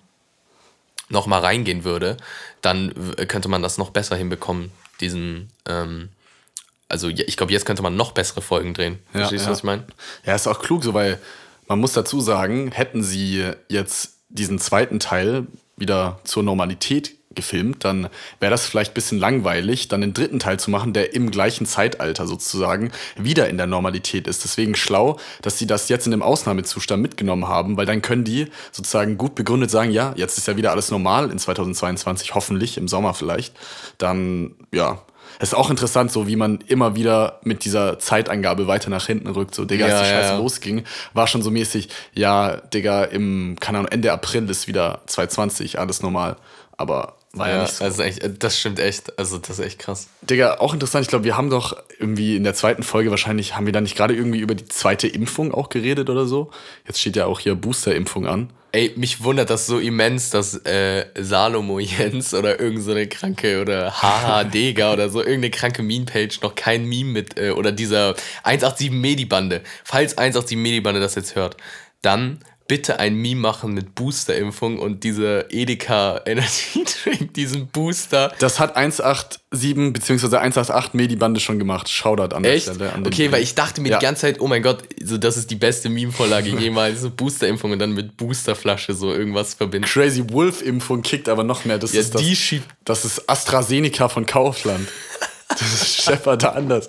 noch 1.10 1.28
mal 1.28 1.40
reingehen 1.40 1.84
würde, 1.84 2.18
dann 2.62 2.94
könnte 3.28 3.48
man 3.48 3.62
das 3.62 3.78
noch 3.78 3.92
besser 3.92 4.16
hinbekommen, 4.16 4.72
diesen, 5.00 5.50
ähm, 5.68 6.10
also 6.90 7.08
ich 7.08 7.38
glaube, 7.38 7.52
jetzt 7.52 7.66
könnte 7.66 7.84
man 7.84 7.96
noch 7.96 8.12
bessere 8.12 8.42
Folgen 8.42 8.74
drehen. 8.74 9.00
Ja, 9.14 9.20
Verstehst 9.20 9.46
du, 9.46 9.48
ja. 9.48 9.52
was 9.52 9.60
ich 9.60 9.64
meine? 9.64 9.86
Ja, 10.26 10.36
ist 10.36 10.48
auch 10.48 10.60
klug, 10.60 10.84
so 10.84 10.94
weil 10.94 11.20
man 11.68 11.80
muss 11.80 11.94
dazu 11.94 12.22
sagen, 12.22 12.72
hätten 12.72 13.04
sie 13.04 13.52
jetzt 13.70 14.14
diesen 14.30 14.60
zweiten 14.60 15.00
Teil 15.00 15.48
wieder 15.76 16.20
zur 16.24 16.44
Normalität 16.44 17.17
gefilmt, 17.38 17.86
dann 17.86 18.10
wäre 18.42 18.52
das 18.52 18.66
vielleicht 18.66 18.92
ein 18.92 18.96
bisschen 18.96 19.18
langweilig, 19.18 19.88
dann 19.88 20.02
den 20.02 20.14
dritten 20.14 20.40
Teil 20.40 20.60
zu 20.60 20.70
machen, 20.70 20.92
der 20.92 21.14
im 21.16 21.32
gleichen 21.32 21.66
Zeitalter 21.66 22.28
sozusagen 22.28 22.92
wieder 23.16 23.48
in 23.48 23.56
der 23.56 23.68
Normalität 23.68 24.28
ist. 24.28 24.44
Deswegen 24.44 24.76
schlau, 24.76 25.18
dass 25.42 25.58
sie 25.58 25.68
das 25.68 25.88
jetzt 25.88 26.06
in 26.06 26.12
dem 26.12 26.22
Ausnahmezustand 26.22 27.02
mitgenommen 27.02 27.48
haben, 27.48 27.78
weil 27.78 27.86
dann 27.86 28.02
können 28.02 28.26
die 28.26 28.48
sozusagen 28.74 29.18
gut 29.18 29.36
begründet 29.36 29.72
sagen, 29.72 29.92
ja, 29.92 30.14
jetzt 30.18 30.38
ist 30.38 30.48
ja 30.48 30.58
wieder 30.58 30.72
alles 30.72 30.92
normal 30.92 31.32
in 31.32 31.40
2022, 31.40 32.36
hoffentlich 32.36 32.78
im 32.78 32.90
Sommer 32.90 33.14
vielleicht. 33.14 33.56
Dann, 33.98 34.56
ja, 34.74 35.02
es 35.40 35.50
ist 35.50 35.54
auch 35.54 35.70
interessant, 35.70 36.12
so 36.12 36.28
wie 36.28 36.36
man 36.36 36.60
immer 36.68 36.96
wieder 36.96 37.40
mit 37.44 37.64
dieser 37.64 38.00
Zeitangabe 38.00 38.68
weiter 38.68 38.90
nach 38.90 39.06
hinten 39.06 39.28
rückt. 39.28 39.54
So, 39.54 39.66
Digga, 39.66 39.88
Ja, 39.88 39.98
als 39.98 40.08
die 40.08 40.14
Scheiße 40.14 40.34
ja. 40.34 40.38
losging, 40.38 40.84
war 41.14 41.28
schon 41.28 41.42
so 41.42 41.52
mäßig, 41.52 41.90
ja, 42.14 42.58
Digga, 42.58 43.04
im, 43.04 43.56
keine 43.60 43.80
Ahnung, 43.80 43.92
Ende 43.92 44.12
April 44.12 44.50
ist 44.50 44.68
wieder 44.68 45.02
2020, 45.06 45.80
alles 45.80 46.02
normal. 46.02 46.38
Aber 46.76 47.18
war 47.38 47.50
ja, 47.50 47.56
Ja, 47.58 47.62
nicht 47.64 47.76
so. 47.76 47.84
also 47.84 48.04
echt, 48.04 48.22
das 48.44 48.60
stimmt 48.60 48.80
echt. 48.80 49.18
Also 49.18 49.38
das 49.38 49.60
ist 49.60 49.66
echt 49.66 49.80
krass. 49.80 50.08
Digga, 50.22 50.56
auch 50.60 50.74
interessant, 50.74 51.04
ich 51.04 51.10
glaube, 51.10 51.26
wir 51.26 51.38
haben 51.38 51.50
doch 51.50 51.76
irgendwie 52.00 52.36
in 52.36 52.44
der 52.44 52.54
zweiten 52.54 52.84
Folge 52.84 53.10
wahrscheinlich, 53.12 53.56
haben 53.56 53.66
wir 53.66 53.74
da 53.74 53.82
nicht 53.82 53.96
gerade 53.96 54.16
irgendwie 54.16 54.40
über 54.40 54.56
die 54.56 54.66
zweite 54.66 55.08
Impfung 55.08 55.54
auch 55.54 55.70
geredet 55.70 56.10
oder 56.10 56.26
so? 56.26 56.52
Jetzt 56.88 57.00
steht 57.00 57.16
ja 57.16 57.26
auch 57.26 57.40
hier 57.40 57.56
Booster-Impfung 57.56 58.28
an. 58.28 58.50
Ey, 58.74 58.94
mich 58.98 59.24
wundert 59.24 59.50
das 59.50 59.66
so 59.66 59.80
immens, 59.80 60.30
dass 60.30 60.54
äh, 60.66 61.06
Salomo 61.18 61.80
Jens 61.80 62.34
oder 62.34 62.60
irgendeine 62.60 62.82
so 62.82 62.92
eine 62.92 63.08
kranke 63.08 63.62
oder 63.62 64.02
Haha 64.02 64.44
Dega 64.46 64.92
oder 64.94 65.10
so 65.10 65.20
irgendeine 65.20 65.52
kranke 65.52 65.84
Meme-Page 65.84 66.42
noch 66.42 66.54
kein 66.56 66.86
Meme 66.86 67.12
mit 67.12 67.40
äh, 67.40 67.52
oder 67.52 67.72
dieser 67.72 68.16
187 68.44 68.92
Medibande. 68.92 69.62
Falls 69.84 70.18
187 70.18 70.58
Medibande 70.58 71.00
das 71.00 71.16
jetzt 71.16 71.36
hört, 71.36 71.58
dann 72.02 72.40
bitte 72.68 73.00
ein 73.00 73.16
Meme 73.16 73.40
machen 73.42 73.74
mit 73.74 73.96
Booster-Impfung 73.96 74.80
und 74.80 75.04
dieser 75.04 75.52
Edeka 75.54 76.22
Energy 76.26 76.84
Drink, 77.04 77.34
diesen 77.34 77.68
Booster. 77.68 78.34
Das 78.40 78.60
hat 78.60 78.76
187 78.76 79.40
bzw. 79.94 80.36
188 80.38 80.94
Medibande 80.94 81.40
schon 81.40 81.60
gemacht. 81.60 81.90
Shoutout 81.90 82.36
an 82.36 82.44
Echt? 82.44 82.68
der 82.68 82.74
Stelle. 82.74 82.94
An 82.94 83.06
Okay, 83.08 83.32
weil 83.32 83.42
ich 83.42 83.56
dachte 83.56 83.82
mir 83.82 83.90
Ja. 83.92 84.00
die 84.00 84.06
ganze 84.06 84.22
Zeit, 84.22 84.40
oh 84.42 84.48
mein 84.48 84.62
Gott, 84.64 84.84
so 85.04 85.18
das 85.18 85.38
ist 85.38 85.50
die 85.50 85.56
beste 85.56 85.90
Meme-Vorlage 85.90 86.50
jemals, 86.60 87.02
so 87.02 87.10
Booster-Impfung 87.10 87.72
und 87.72 87.80
dann 87.80 87.94
mit 87.94 88.18
Boosterflasche 88.18 88.94
so 88.94 89.14
irgendwas 89.14 89.54
verbinden. 89.54 89.88
Crazy 89.88 90.24
Wolf-Impfung 90.30 91.02
kickt 91.02 91.30
aber 91.30 91.44
noch 91.44 91.66
mehr. 91.66 91.78
Das 91.78 91.94
Ja, 91.94 92.02
ist 92.02 92.16
das, 92.16 92.22
die 92.22 92.36
schiebt 92.36 92.68
das 92.86 93.06
ist 93.06 93.30
AstraZeneca 93.30 94.10
von 94.10 94.26
Kaufland. 94.26 94.88
Das 95.50 96.04
scheppert 96.04 96.44
da 96.44 96.50
anders. 96.50 96.88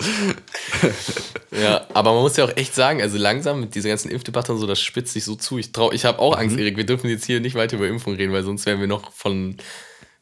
Ja, 1.52 1.86
aber 1.94 2.12
man 2.12 2.22
muss 2.22 2.36
ja 2.36 2.44
auch 2.44 2.56
echt 2.56 2.74
sagen, 2.74 3.00
also 3.00 3.16
langsam 3.18 3.60
mit 3.60 3.74
dieser 3.74 3.88
ganzen 3.88 4.10
Impfdebatte 4.10 4.52
und 4.52 4.58
so, 4.58 4.66
das 4.66 4.80
spitzt 4.80 5.12
sich 5.12 5.24
so 5.24 5.34
zu. 5.36 5.58
Ich, 5.58 5.68
trau- 5.72 5.92
ich 5.92 6.04
habe 6.04 6.18
auch 6.18 6.36
Angst, 6.36 6.56
Erik, 6.58 6.76
wir 6.76 6.84
dürfen 6.86 7.08
jetzt 7.08 7.24
hier 7.24 7.40
nicht 7.40 7.54
weiter 7.54 7.76
über 7.76 7.88
Impfung 7.88 8.14
reden, 8.14 8.32
weil 8.32 8.42
sonst 8.42 8.66
wären 8.66 8.80
wir 8.80 8.86
noch 8.86 9.12
von. 9.12 9.56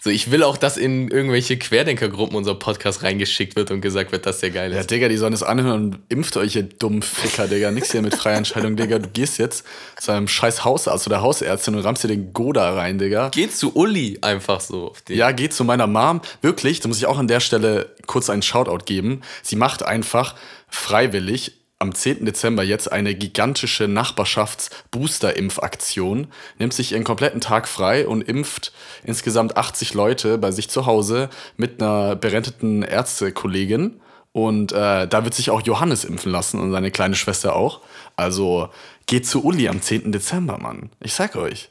So, 0.07 0.13
ich 0.13 0.31
will 0.31 0.45
auch, 0.45 0.57
dass 0.57 0.77
in 0.77 1.09
irgendwelche 1.09 1.57
Querdenkergruppen 1.59 2.37
unser 2.37 2.55
Podcast 2.55 3.03
reingeschickt 3.03 3.57
wird 3.57 3.73
und 3.73 3.81
gesagt 3.81 4.13
wird, 4.13 4.25
dass 4.25 4.39
der 4.39 4.51
geil 4.51 4.73
Ja, 4.73 4.79
ist. 4.79 4.89
Digga, 4.93 5.09
die 5.09 5.17
sollen 5.17 5.33
es 5.33 5.43
anhören 5.43 5.83
und 5.87 5.99
impft 6.09 6.37
euch, 6.37 6.55
ihr 6.55 6.63
dummen 6.63 7.03
Ficker, 7.03 7.49
Digga. 7.49 7.73
Nix 7.73 7.91
hier 7.91 8.03
mit 8.03 8.15
freier 8.15 8.37
Entscheidung, 8.37 8.77
Digga. 8.77 9.01
Du 9.01 9.09
gehst 9.09 9.39
jetzt 9.39 9.65
zu 9.99 10.13
einem 10.13 10.29
scheiß 10.29 10.65
Hausarzt 10.65 11.09
oder 11.09 11.23
Hausärztin 11.23 11.75
und 11.75 11.81
rammst 11.81 12.05
dir 12.05 12.09
den 12.09 12.33
Goda 12.33 12.75
rein, 12.75 12.99
Digga. 13.01 13.31
Geht 13.31 13.57
zu 13.57 13.75
Uli 13.75 14.19
einfach 14.21 14.61
so. 14.61 14.91
Auf 14.91 15.03
den. 15.03 15.17
Ja, 15.17 15.33
geht 15.33 15.53
zu 15.53 15.65
meiner 15.65 15.89
Mom. 15.89 16.21
Wirklich, 16.41 16.79
da 16.79 16.87
muss 16.87 16.99
ich 16.99 17.07
auch 17.07 17.19
an 17.19 17.27
der 17.27 17.41
Stelle 17.41 17.91
kurz 18.07 18.31
einen 18.31 18.43
Shoutout 18.43 18.85
geben. 18.85 19.23
Sie 19.43 19.57
macht 19.57 19.83
einfach 19.83 20.37
freiwillig 20.69 21.55
am 21.79 21.95
10. 21.95 22.25
Dezember 22.25 22.63
jetzt 22.63 22.91
eine 22.91 23.15
gigantische 23.15 23.87
Nachbarschafts-Booster-Impfaktion, 23.87 26.29
nimmt 26.59 26.73
sich 26.73 26.93
ihren 26.93 27.05
kompletten 27.05 27.43
Tag 27.43 27.69
frei 27.69 28.09
und 28.09 28.23
impft 28.23 28.73
insgesamt 29.05 29.59
80 29.59 29.93
Leute 29.95 30.39
bei 30.39 30.51
sich 30.51 30.71
zu 30.71 30.87
Hause 30.87 31.29
mit 31.57 31.83
einer 31.83 32.17
berenteten 32.17 32.83
Ärztekollegin. 32.83 34.01
Und 34.33 34.73
äh, 34.73 35.07
da 35.09 35.25
wird 35.25 35.35
sich 35.35 35.51
auch 35.51 35.61
Johannes 35.63 36.05
impfen 36.05 36.33
lassen 36.33 36.61
und 36.61 36.71
seine 36.71 36.91
kleine 36.91 37.15
Schwester 37.15 37.57
auch. 37.57 37.81
Also 38.17 38.69
geht 39.07 39.27
zu 39.27 39.43
Uli 39.45 39.69
am 39.69 39.81
10. 39.81 40.13
Dezember, 40.13 40.59
Mann. 40.59 40.91
Ich 41.01 41.15
sag 41.15 41.37
euch. 41.37 41.71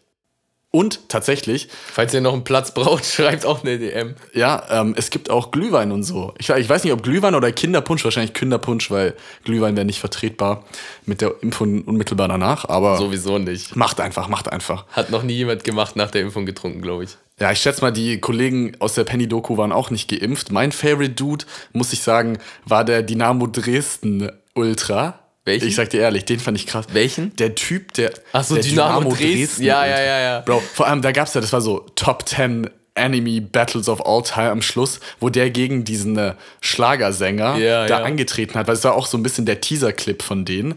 Und 0.76 1.08
tatsächlich, 1.08 1.70
Falls 1.94 2.14
ihr 2.14 2.20
noch 2.20 2.34
einen 2.34 2.44
Platz 2.44 2.74
braucht, 2.74 3.06
schreibt 3.10 3.46
auch 3.46 3.64
eine 3.64 3.80
DM. 3.80 4.16
ja, 4.34 4.62
ähm, 4.70 4.94
es 4.98 5.10
gibt 5.10 5.30
auch 5.30 5.52
Glühwein 5.52 5.94
und 5.94 6.04
so. 6.04 6.34
Ich, 6.38 6.50
ich 6.50 6.68
weiß 6.68 6.84
nicht, 6.84 6.92
ob 6.92 7.02
Glühwein 7.02 7.34
oder 7.34 7.50
Kinderpunsch, 7.54 8.04
wahrscheinlich 8.04 8.34
Kinderpunsch, 8.34 8.92
weil 8.92 9.14
Glühwein 9.46 9.78
wäre 9.78 9.86
nicht 9.86 10.02
vertretbar 10.02 10.66
mit 11.06 11.22
der 11.22 11.36
Impfung 11.40 11.84
unmittelbar 11.84 12.28
danach, 12.28 12.68
aber 12.68 12.98
Sowieso 12.98 13.38
nicht. 13.38 13.78
macht 13.78 14.02
einfach, 14.02 14.28
macht 14.28 14.52
einfach. 14.52 14.86
Hat 14.92 15.12
noch 15.12 15.24
nie 15.24 15.36
jemand 15.36 15.64
gemacht 15.64 15.96
nach 15.96 16.12
der 16.12 16.24
Impfung 16.24 16.46
getrunken, 16.46 16.82
glaube 16.82 17.06
ich. 17.06 17.12
Ja, 17.40 17.54
ich 17.54 17.60
schätze 17.60 17.80
mal, 17.80 17.92
die 17.92 18.20
Kollegen 18.20 18.76
aus 18.80 18.96
der 18.96 19.06
Penny-Doku 19.06 19.56
waren 19.56 19.72
auch 19.72 19.92
nicht 19.92 20.10
geimpft. 20.10 20.52
Mein 20.52 20.74
Favorite 20.74 21.14
Dude, 21.14 21.46
muss 21.72 21.94
ich 21.94 22.02
sagen, 22.02 22.38
war 22.66 22.84
der 22.84 23.02
Dynamo 23.02 23.48
Dresden 23.48 24.30
Ultra. 24.56 25.20
Welchen? 25.46 25.68
Ich 25.68 25.76
sag 25.76 25.90
dir 25.92 26.02
ehrlich, 26.02 26.26
den 26.26 26.40
fand 26.40 26.58
ich 26.58 26.66
krass. 26.68 26.88
Welchen? 26.92 27.36
Der 27.36 27.56
Typ, 27.56 27.94
der. 27.94 28.12
Ach 28.34 28.44
so, 28.44 28.56
der 28.56 28.64
Dynamo 28.64 29.14
Dresden. 29.14 29.64
Ja, 29.64 29.86
ja, 29.86 30.02
ja, 30.02 30.20
ja. 30.20 30.40
Bro, 30.42 30.60
vor 30.74 30.88
allem, 30.88 31.02
da 31.02 31.12
gab's 31.12 31.34
ja, 31.36 31.42
das 31.42 31.54
war 31.54 31.62
so 31.62 31.86
Top 31.96 32.28
10 32.28 32.70
Enemy 32.96 33.42
Battles 33.42 33.88
of 33.90 34.06
All 34.06 34.24
Time 34.24 34.50
am 34.52 34.62
Schluss, 34.62 35.00
wo 35.20 35.30
der 35.30 35.50
gegen 35.50 35.84
diesen 35.84 36.18
äh, 36.18 36.34
Schlagersänger 36.62 37.58
Ja, 37.58 37.86
da 37.88 38.00
ja. 38.00 38.06
angetreten 38.06 38.58
hat, 38.58 38.68
weil 38.68 38.76
es 38.76 38.84
war 38.86 38.96
auch 38.96 39.06
so 39.06 39.18
ein 39.18 39.24
bisschen 39.24 39.46
der 39.46 39.60
Teaser-Clip 39.62 40.22
von 40.24 40.46
denen, 40.46 40.76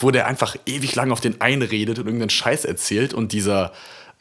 wo 0.00 0.10
der 0.10 0.26
einfach 0.26 0.56
ewig 0.66 0.94
lang 0.94 1.12
auf 1.12 1.20
den 1.20 1.40
einredet 1.42 1.98
und 1.98 2.06
irgendeinen 2.06 2.30
Scheiß 2.30 2.64
erzählt 2.64 3.12
und 3.14 3.32
dieser 3.32 3.72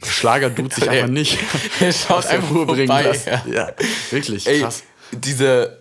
Schlager-Dude 0.03 0.75
sich 0.75 0.89
einfach 0.89 1.07
nicht 1.07 1.37
Er 1.79 1.93
schaut 1.93 2.17
aus 2.17 2.25
der 2.27 2.35
einfach 2.35 2.51
Ruhe 2.53 2.65
bringen 2.65 2.87
vorbei, 2.87 3.03
lässt. 3.03 3.27
ja. 3.27 3.43
Ja, 3.51 3.71
wirklich 4.11 4.45
Ey, 4.45 4.59
krass. 4.61 4.83
diese, 5.11 5.77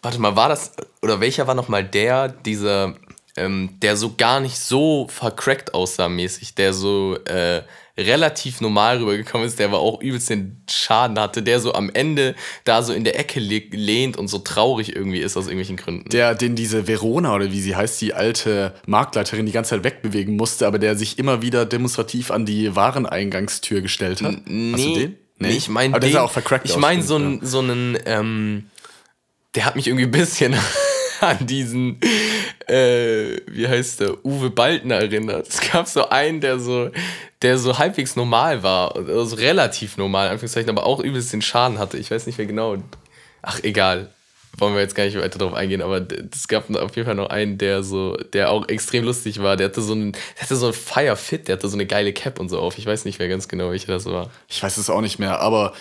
warte 0.00 0.18
mal, 0.18 0.34
war 0.34 0.48
das, 0.48 0.72
oder 1.02 1.20
welcher 1.20 1.46
war 1.46 1.54
nochmal 1.54 1.84
der, 1.84 2.28
dieser, 2.28 2.94
ähm, 3.36 3.70
der 3.80 3.96
so 3.96 4.14
gar 4.16 4.40
nicht 4.40 4.58
so 4.58 5.08
vercrackt 5.08 5.74
aussah 5.74 6.08
mäßig, 6.08 6.54
der 6.54 6.72
so 6.72 7.16
äh, 7.24 7.62
relativ 7.98 8.62
normal 8.62 8.98
rübergekommen 8.98 9.46
ist, 9.46 9.58
der 9.58 9.66
aber 9.66 9.80
auch 9.80 10.00
übelst 10.00 10.30
den 10.30 10.62
Schaden 10.70 11.18
hatte, 11.18 11.42
der 11.42 11.60
so 11.60 11.74
am 11.74 11.90
Ende 11.92 12.34
da 12.64 12.82
so 12.82 12.92
in 12.94 13.04
der 13.04 13.18
Ecke 13.18 13.38
le- 13.38 13.68
lehnt 13.70 14.16
und 14.16 14.28
so 14.28 14.38
traurig 14.38 14.96
irgendwie 14.96 15.18
ist 15.18 15.36
aus 15.36 15.44
irgendwelchen 15.44 15.76
Gründen. 15.76 16.08
Der, 16.08 16.34
den 16.34 16.56
diese 16.56 16.86
Verona 16.86 17.34
oder 17.34 17.52
wie 17.52 17.60
sie 17.60 17.76
heißt, 17.76 18.00
die 18.00 18.14
alte 18.14 18.74
Marktleiterin 18.86 19.44
die 19.44 19.52
ganze 19.52 19.70
Zeit 19.70 19.84
wegbewegen 19.84 20.36
musste, 20.36 20.66
aber 20.66 20.78
der 20.78 20.96
sich 20.96 21.18
immer 21.18 21.42
wieder 21.42 21.66
demonstrativ 21.66 22.30
an 22.30 22.46
die 22.46 22.74
Wareneingangstür 22.74 23.82
gestellt 23.82 24.22
hat. 24.22 24.36
Hast 24.36 24.46
du 24.46 24.94
den? 24.94 25.16
Nee, 25.38 25.50
ich 25.50 25.68
meine, 25.68 25.92
aber 25.94 26.00
der 26.00 26.10
sah 26.12 26.22
auch 26.22 26.30
vercrackt 26.30 26.68
ich 26.68 26.76
meine 26.76 27.02
so 27.02 27.16
einen, 27.16 27.44
so 27.44 27.58
einen, 27.58 27.98
ähm, 28.06 28.70
der 29.54 29.66
hat 29.66 29.76
mich 29.76 29.88
irgendwie 29.88 30.04
ein 30.04 30.10
bisschen 30.10 30.54
an 31.22 31.46
diesen, 31.46 32.00
äh, 32.66 33.36
wie 33.46 33.68
heißt 33.68 34.00
der, 34.00 34.24
Uwe 34.24 34.50
Baldner 34.50 34.96
erinnert. 34.96 35.48
Es 35.48 35.60
gab 35.60 35.86
so 35.86 36.08
einen, 36.08 36.40
der 36.40 36.58
so, 36.58 36.90
der 37.42 37.58
so 37.58 37.78
halbwegs 37.78 38.16
normal 38.16 38.62
war, 38.62 38.96
also 38.96 39.36
relativ 39.36 39.96
normal, 39.96 40.28
Anführungszeichen, 40.28 40.70
aber 40.70 40.86
auch 40.86 41.00
übelst 41.00 41.32
den 41.32 41.42
Schaden 41.42 41.78
hatte. 41.78 41.98
Ich 41.98 42.10
weiß 42.10 42.26
nicht 42.26 42.38
mehr 42.38 42.46
genau. 42.46 42.76
Ach, 43.42 43.60
egal. 43.62 44.10
Wollen 44.58 44.74
wir 44.74 44.82
jetzt 44.82 44.94
gar 44.94 45.04
nicht 45.04 45.18
weiter 45.18 45.38
drauf 45.38 45.54
eingehen, 45.54 45.80
aber 45.80 46.06
es 46.30 46.46
gab 46.46 46.68
auf 46.76 46.94
jeden 46.94 47.06
Fall 47.06 47.14
noch 47.14 47.30
einen, 47.30 47.56
der 47.56 47.82
so, 47.82 48.16
der 48.34 48.50
auch 48.50 48.68
extrem 48.68 49.02
lustig 49.04 49.42
war. 49.42 49.56
Der 49.56 49.68
hatte 49.68 49.80
so 49.80 49.94
einen, 49.94 50.12
der 50.12 50.42
hatte 50.42 50.56
so 50.56 50.66
ein 50.66 50.72
Fire 50.74 51.16
Fit, 51.16 51.48
der 51.48 51.56
hatte 51.56 51.68
so 51.68 51.76
eine 51.76 51.86
geile 51.86 52.12
Cap 52.12 52.38
und 52.38 52.50
so 52.50 52.58
auf. 52.58 52.76
Ich 52.76 52.84
weiß 52.84 53.06
nicht 53.06 53.18
mehr 53.18 53.28
ganz 53.28 53.48
genau, 53.48 53.70
welcher 53.70 53.92
das 53.92 54.04
war. 54.04 54.30
Ich 54.48 54.62
weiß 54.62 54.76
es 54.76 54.90
auch 54.90 55.00
nicht 55.00 55.18
mehr, 55.18 55.40
aber 55.40 55.72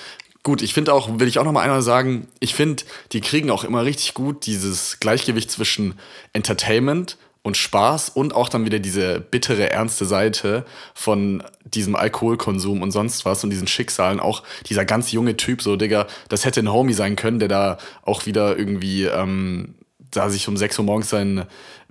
gut, 0.43 0.61
ich 0.61 0.73
finde 0.73 0.93
auch, 0.93 1.19
will 1.19 1.27
ich 1.27 1.39
auch 1.39 1.43
noch 1.43 1.51
mal 1.51 1.61
einmal 1.61 1.81
sagen, 1.81 2.27
ich 2.39 2.55
finde, 2.55 2.83
die 3.11 3.21
kriegen 3.21 3.51
auch 3.51 3.63
immer 3.63 3.85
richtig 3.85 4.13
gut 4.13 4.45
dieses 4.45 4.99
Gleichgewicht 4.99 5.51
zwischen 5.51 5.95
Entertainment 6.33 7.17
und 7.43 7.57
Spaß 7.57 8.09
und 8.09 8.35
auch 8.35 8.49
dann 8.49 8.65
wieder 8.65 8.79
diese 8.79 9.19
bittere, 9.19 9.71
ernste 9.71 10.05
Seite 10.05 10.65
von 10.93 11.43
diesem 11.63 11.95
Alkoholkonsum 11.95 12.81
und 12.81 12.91
sonst 12.91 13.25
was 13.25 13.43
und 13.43 13.49
diesen 13.49 13.67
Schicksalen. 13.67 14.19
Auch 14.19 14.43
dieser 14.67 14.85
ganz 14.85 15.11
junge 15.11 15.37
Typ, 15.37 15.61
so, 15.61 15.75
Digga, 15.75 16.07
das 16.29 16.45
hätte 16.45 16.59
ein 16.59 16.71
Homie 16.71 16.93
sein 16.93 17.15
können, 17.15 17.39
der 17.39 17.47
da 17.47 17.77
auch 18.03 18.25
wieder 18.25 18.57
irgendwie 18.57 19.05
ähm, 19.05 19.73
da 20.11 20.29
sich 20.29 20.47
um 20.47 20.57
6 20.57 20.79
Uhr 20.79 20.85
morgens 20.85 21.09
sein 21.09 21.45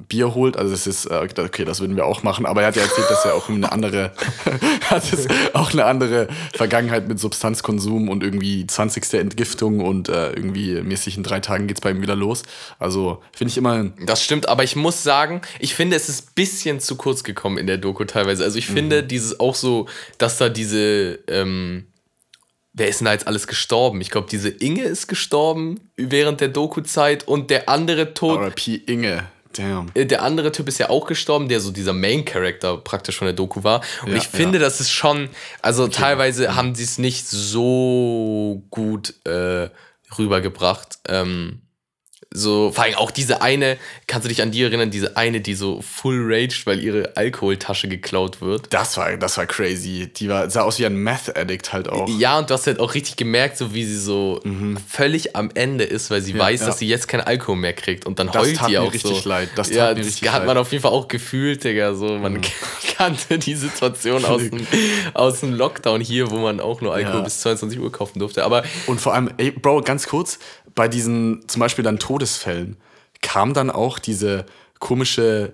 Bier 0.09 0.35
holt. 0.35 0.57
Also 0.57 0.71
das 0.71 0.87
ist, 0.87 1.07
äh, 1.07 1.27
okay, 1.39 1.65
das 1.65 1.81
würden 1.81 1.97
wir 1.97 2.07
auch 2.07 2.23
machen, 2.23 2.47
aber 2.47 2.63
er 2.63 2.69
hat 2.69 2.77
ja 2.77 2.83
erzählt, 2.83 3.11
dass 3.11 3.25
er 3.25 3.35
auch 3.35 3.49
eine 3.49 3.71
andere, 3.71 4.13
hat 4.91 5.13
es 5.13 5.27
auch 5.53 5.73
eine 5.73 5.85
andere 5.85 6.29
Vergangenheit 6.55 7.09
mit 7.09 7.19
Substanzkonsum 7.19 8.09
und 8.09 8.23
irgendwie 8.23 8.67
20. 8.67 9.15
Entgiftung 9.15 9.81
und 9.81 10.09
äh, 10.09 10.33
irgendwie 10.33 10.81
mäßig 10.83 11.17
in 11.17 11.23
drei 11.23 11.41
Tagen 11.41 11.67
geht's 11.67 11.81
bei 11.81 11.91
ihm 11.91 12.03
wieder 12.03 12.17
los. 12.17 12.43
Also 12.79 13.23
finde 13.33 13.51
ich 13.51 13.59
immer, 13.59 13.85
Das 14.05 14.25
stimmt, 14.25 14.49
aber 14.49 14.65
ich 14.65 14.77
muss 14.77 15.03
sagen, 15.03 15.43
ich 15.59 15.75
finde, 15.75 15.97
es 15.97 16.09
ist 16.09 16.29
ein 16.29 16.33
bisschen 16.35 16.81
zu 16.81 16.97
kurz 16.97 17.25
gekommen 17.25 17.59
in 17.59 17.67
der 17.67 17.79
Doku 17.79 18.05
teilweise. 18.05 18.45
Also 18.45 18.59
ich 18.59 18.67
finde 18.67 19.03
dieses 19.03 19.41
auch 19.41 19.55
so, 19.55 19.87
dass 20.19 20.39
da 20.39 20.49
diese, 20.49 21.19
ähm, 21.29 21.87
wer 22.73 22.89
ist 22.89 23.01
denn 23.01 23.07
da 23.07 23.13
jetzt 23.13 23.27
alles 23.27 23.47
gestorben? 23.47 24.01
Ich 24.01 24.11
glaube, 24.11 24.29
diese 24.31 24.49
Inge 24.49 24.83
ist 24.85 25.07
gestorben 25.09 25.81
während 25.97 26.41
der 26.41 26.49
Doku-Zeit 26.49 27.27
und 27.27 27.51
der 27.51 27.69
andere 27.69 28.15
Tod, 28.15 28.41
RP 28.41 28.89
Inge, 28.89 29.25
damn. 29.53 29.91
äh, 29.95 30.07
der 30.07 30.23
andere 30.23 30.53
Typ 30.53 30.69
ist 30.69 30.79
ja 30.79 30.91
auch 30.91 31.07
gestorben, 31.07 31.49
der 31.49 31.61
so 31.61 31.71
dieser 31.71 31.93
Main-Character 31.93 32.77
praktisch 32.79 33.17
von 33.17 33.27
der 33.27 33.35
Doku 33.35 33.65
war. 33.65 33.83
Und 34.05 34.13
Ja, 34.13 34.17
ich 34.19 34.29
finde, 34.29 34.59
ja. 34.59 34.65
das 34.65 34.81
ist 34.81 34.91
schon, 34.91 35.29
also 35.63 35.89
teilweise 35.89 36.55
haben 36.55 36.75
sie 36.75 36.85
es 36.85 36.99
nicht 36.99 37.29
so 37.29 38.63
gut 38.71 39.15
äh, 39.27 39.69
rübergebracht. 40.19 40.99
Ähm, 41.09 41.63
so, 42.33 42.71
vor 42.71 42.85
allem 42.85 42.95
auch 42.95 43.11
diese 43.11 43.43
eine, 43.43 43.77
kannst 44.07 44.25
du 44.25 44.29
dich 44.29 44.41
an 44.41 44.53
die 44.53 44.63
erinnern, 44.63 44.91
diese 44.93 45.17
eine, 45.17 45.41
die 45.41 45.55
so 45.55 45.83
full 45.83 46.21
raged, 46.33 46.65
weil 46.65 46.79
ihre 46.83 47.17
Alkoholtasche 47.17 47.89
geklaut 47.89 48.41
wird. 48.41 48.73
Das 48.73 48.97
war, 48.97 49.17
das 49.17 49.37
war 49.37 49.47
crazy. 49.47 50.09
Die 50.15 50.29
war, 50.29 50.49
sah 50.49 50.63
aus 50.63 50.79
wie 50.79 50.87
ein 50.87 50.95
Meth-Addict 50.95 51.73
halt 51.73 51.89
auch. 51.89 52.09
Ja, 52.21 52.39
und 52.39 52.49
du 52.49 52.55
hast 52.55 52.69
halt 52.69 52.79
auch 52.79 52.95
richtig 52.95 53.17
gemerkt, 53.17 53.57
so 53.57 53.75
wie 53.75 53.85
sie 53.85 53.99
so 53.99 54.41
völlig 54.89 55.35
am 55.35 55.51
Ende 55.55 55.83
ist, 55.83 56.11
weil 56.11 56.21
sie 56.23 56.39
weiß, 56.39 56.61
ja. 56.61 56.67
dass 56.67 56.79
sie 56.79 56.87
jetzt 56.87 57.09
keinen 57.09 57.23
Alkohol 57.23 57.57
mehr 57.57 57.73
kriegt. 57.73 58.07
Und 58.07 58.21
dann 58.21 58.29
Das 58.29 58.43
heult 58.47 58.57
tat 58.57 58.69
die 58.69 58.73
mir 58.75 58.83
auch 58.83 58.93
richtig 58.93 59.23
so. 59.23 59.29
leid. 59.29 59.49
Das 59.57 59.67
tat 59.69 59.77
ja, 59.77 59.89
mir 59.89 59.95
das 59.97 60.07
richtig 60.07 60.29
hat 60.29 60.35
leid. 60.35 60.43
Mhm. 60.43 60.47
man 60.47 60.57
auf 60.59 60.71
jeden 60.71 60.83
Fall 60.83 60.93
auch 60.93 61.09
gefühlt, 61.09 61.65
Digga. 61.65 61.95
So, 61.95 62.17
man 62.17 62.41
kannte 62.97 63.39
die 63.41 63.55
Situation 63.57 64.25
aus 64.25 64.43
dem, 64.49 64.65
aus 65.15 65.41
dem 65.41 65.53
Lockdown 65.55 66.01
hier, 66.01 66.31
wo 66.31 66.39
man 66.39 66.61
auch 66.61 66.81
nur 66.81 66.95
Alkohol 66.95 67.17
Ja. 67.19 67.25
bis 67.25 67.41
22 67.41 67.81
Uhr 67.81 67.91
kaufen 67.91 68.21
durfte. 68.21 68.45
Aber 68.45 68.63
Und 68.87 69.01
vor 69.01 69.15
allem, 69.15 69.31
ey, 69.39 69.51
Bro, 69.51 69.83
ganz 69.83 70.07
kurz, 70.07 70.39
bei 70.77 70.87
diesen 70.87 71.43
zum 71.49 71.59
Beispiel 71.59 71.83
dann 71.85 71.99
Todesfällen, 72.25 72.77
kam 73.23 73.55
dann 73.55 73.71
auch 73.71 73.99
diese 73.99 74.45
komische, 74.79 75.53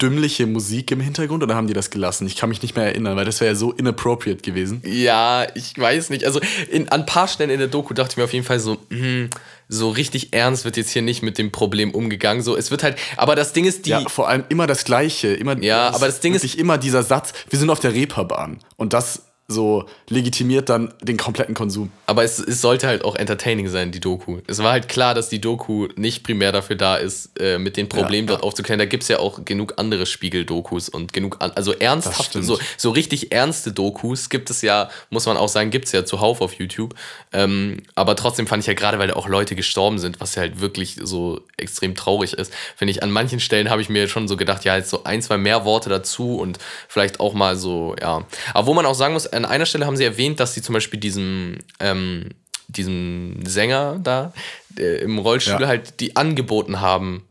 dümmliche 0.00 0.46
Musik 0.46 0.90
im 0.90 1.00
Hintergrund 1.00 1.42
oder 1.42 1.54
haben 1.54 1.66
die 1.66 1.72
das 1.74 1.90
gelassen? 1.90 2.26
Ich 2.26 2.36
kann 2.36 2.48
mich 2.50 2.60
nicht 2.62 2.74
mehr 2.76 2.84
erinnern, 2.86 3.16
weil 3.16 3.24
das 3.24 3.40
wäre 3.40 3.52
ja 3.52 3.54
so 3.54 3.72
inappropriate 3.72 4.42
gewesen. 4.42 4.82
ja, 4.84 5.46
ich 5.54 5.78
weiß 5.78 6.10
nicht. 6.10 6.24
Also 6.24 6.40
in, 6.70 6.88
an 6.90 7.00
ein 7.00 7.06
paar 7.06 7.28
Stellen 7.28 7.50
in 7.50 7.58
der 7.58 7.68
Doku 7.68 7.94
dachte 7.94 8.12
ich 8.12 8.16
mir 8.18 8.24
auf 8.24 8.32
jeden 8.34 8.44
Fall 8.44 8.60
so, 8.60 8.76
hm, 8.90 9.30
so 9.68 9.88
richtig 9.90 10.32
ernst 10.34 10.64
wird 10.64 10.76
jetzt 10.76 10.90
hier 10.90 11.02
nicht 11.02 11.22
mit 11.22 11.38
dem 11.38 11.50
Problem 11.52 11.90
umgegangen. 11.92 12.42
So, 12.42 12.56
es 12.56 12.70
wird 12.70 12.82
halt, 12.82 12.96
aber 13.16 13.34
das 13.36 13.52
Ding 13.52 13.64
ist, 13.64 13.86
die. 13.86 13.90
Ja, 13.90 14.00
vor 14.08 14.28
allem 14.28 14.44
immer 14.50 14.66
das 14.66 14.84
Gleiche. 14.84 15.28
Immer, 15.34 15.58
Ja, 15.62 15.88
aber 15.94 16.06
das 16.06 16.20
Ding 16.20 16.34
ist- 16.34 16.54
immer 16.54 16.76
dieser 16.78 17.02
Satz, 17.02 17.32
wir 17.50 17.58
sind 17.58 17.70
auf 17.70 17.80
der 17.80 17.92
Reeperbahn. 17.94 18.58
Und 18.76 18.92
das 18.92 19.25
so 19.48 19.86
legitimiert 20.08 20.68
dann 20.68 20.92
den 21.00 21.16
kompletten 21.16 21.54
Konsum. 21.54 21.92
Aber 22.06 22.24
es, 22.24 22.40
es 22.40 22.60
sollte 22.60 22.88
halt 22.88 23.04
auch 23.04 23.14
entertaining 23.14 23.68
sein, 23.68 23.92
die 23.92 24.00
Doku. 24.00 24.38
Es 24.48 24.58
war 24.58 24.72
halt 24.72 24.88
klar, 24.88 25.14
dass 25.14 25.28
die 25.28 25.40
Doku 25.40 25.86
nicht 25.94 26.24
primär 26.24 26.50
dafür 26.50 26.74
da 26.74 26.96
ist, 26.96 27.30
äh, 27.38 27.58
mit 27.58 27.76
den 27.76 27.88
Problemen 27.88 28.26
Ja, 28.26 28.34
dort 28.34 28.42
ja. 28.42 28.46
aufzuklären. 28.48 28.80
Da 28.80 28.86
gibt 28.86 29.04
es 29.04 29.08
ja 29.08 29.20
auch 29.20 29.44
genug 29.44 29.74
andere 29.76 30.04
Spiegel-Dokus 30.06 30.88
und 30.88 31.12
genug, 31.12 31.36
an, 31.38 31.52
also 31.54 31.72
ernsthafte, 31.72 32.42
so, 32.42 32.58
so 32.76 32.90
richtig 32.90 33.30
ernste 33.30 33.72
Dokus 33.72 34.30
gibt 34.30 34.50
es 34.50 34.62
ja, 34.62 34.90
muss 35.10 35.26
man 35.26 35.36
auch 35.36 35.48
sagen, 35.48 35.70
gibt 35.70 35.86
es 35.86 35.92
ja 35.92 36.04
zuhauf 36.04 36.40
auf 36.40 36.54
YouTube. 36.54 36.94
Ähm, 37.32 37.82
aber 37.94 38.16
trotzdem 38.16 38.48
fand 38.48 38.64
ich 38.64 38.66
ja 38.66 38.74
gerade, 38.74 38.98
weil 38.98 39.08
da 39.08 39.14
auch 39.14 39.28
Leute 39.28 39.54
gestorben 39.54 40.00
sind, 40.00 40.20
was 40.20 40.34
ja 40.34 40.42
halt 40.42 40.60
wirklich 40.60 40.96
so 41.00 41.40
extrem 41.56 41.94
traurig 41.94 42.32
ist, 42.32 42.52
finde 42.74 42.90
ich, 42.90 43.02
an 43.02 43.12
manchen 43.12 43.38
Stellen 43.38 43.70
habe 43.70 43.80
ich 43.80 43.88
mir 43.88 44.08
schon 44.08 44.26
so 44.26 44.36
gedacht, 44.36 44.64
ja, 44.64 44.76
jetzt 44.76 44.90
so 44.90 45.04
ein, 45.04 45.22
zwei 45.22 45.36
mehr 45.36 45.64
Worte 45.64 45.88
dazu 45.88 46.36
und 46.36 46.58
vielleicht 46.88 47.20
auch 47.20 47.34
mal 47.34 47.56
so, 47.56 47.94
ja. 48.00 48.24
Aber 48.54 48.66
wo 48.66 48.74
man 48.74 48.86
auch 48.86 48.94
sagen 48.94 49.12
muss, 49.12 49.35
an 49.36 49.44
einer 49.44 49.66
Stelle 49.66 49.86
haben 49.86 49.96
sie 49.96 50.04
erwähnt, 50.04 50.40
dass 50.40 50.54
sie 50.54 50.62
zum 50.62 50.72
Beispiel 50.72 50.98
diesem, 51.00 51.58
ähm, 51.80 52.30
diesem 52.68 53.44
Sänger 53.44 53.98
da 54.02 54.32
äh, 54.78 55.00
im 55.02 55.18
Rollstuhl 55.18 55.62
Ja. 55.62 55.68
halt 55.68 56.00
die 56.00 56.16
angeboten 56.16 56.80
haben, 56.80 57.22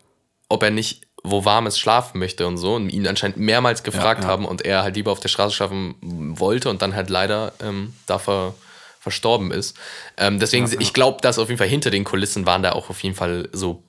ob 0.50 0.64
er 0.64 0.72
nicht 0.72 1.02
wo 1.28 1.44
warmes 1.44 1.80
schlafen 1.80 2.20
möchte 2.20 2.46
und 2.46 2.58
so 2.58 2.76
und 2.76 2.90
ihn 2.90 3.08
anscheinend 3.08 3.38
mehrmals 3.38 3.82
gefragt 3.82 4.24
ja. 4.24 4.30
haben 4.30 4.46
und 4.46 4.64
er 4.64 4.84
halt 4.84 4.96
lieber 4.96 5.12
auf 5.12 5.20
der 5.20 5.30
Straße 5.30 5.56
schlafen 5.56 5.96
wollte 6.40 6.70
und 6.70 6.84
dann 6.84 6.96
halt 6.96 7.10
leider 7.10 7.54
ähm, 7.64 7.94
da 8.06 8.20
ver, 8.20 8.54
verstorben 9.00 9.52
ist. 9.52 9.76
Ähm, 10.18 10.40
deswegen, 10.40 10.70
ich 10.80 10.94
glaube, 10.94 11.22
dass 11.22 11.40
auf 11.40 11.50
jeden 11.50 11.58
Fall 11.58 11.68
hinter 11.68 11.90
den 11.90 12.04
Kulissen 12.04 12.46
waren 12.46 12.62
da 12.62 12.74
auch 12.74 12.92
auf 12.92 13.02
jeden 13.02 13.16
Fall 13.16 13.50
so 13.52 13.84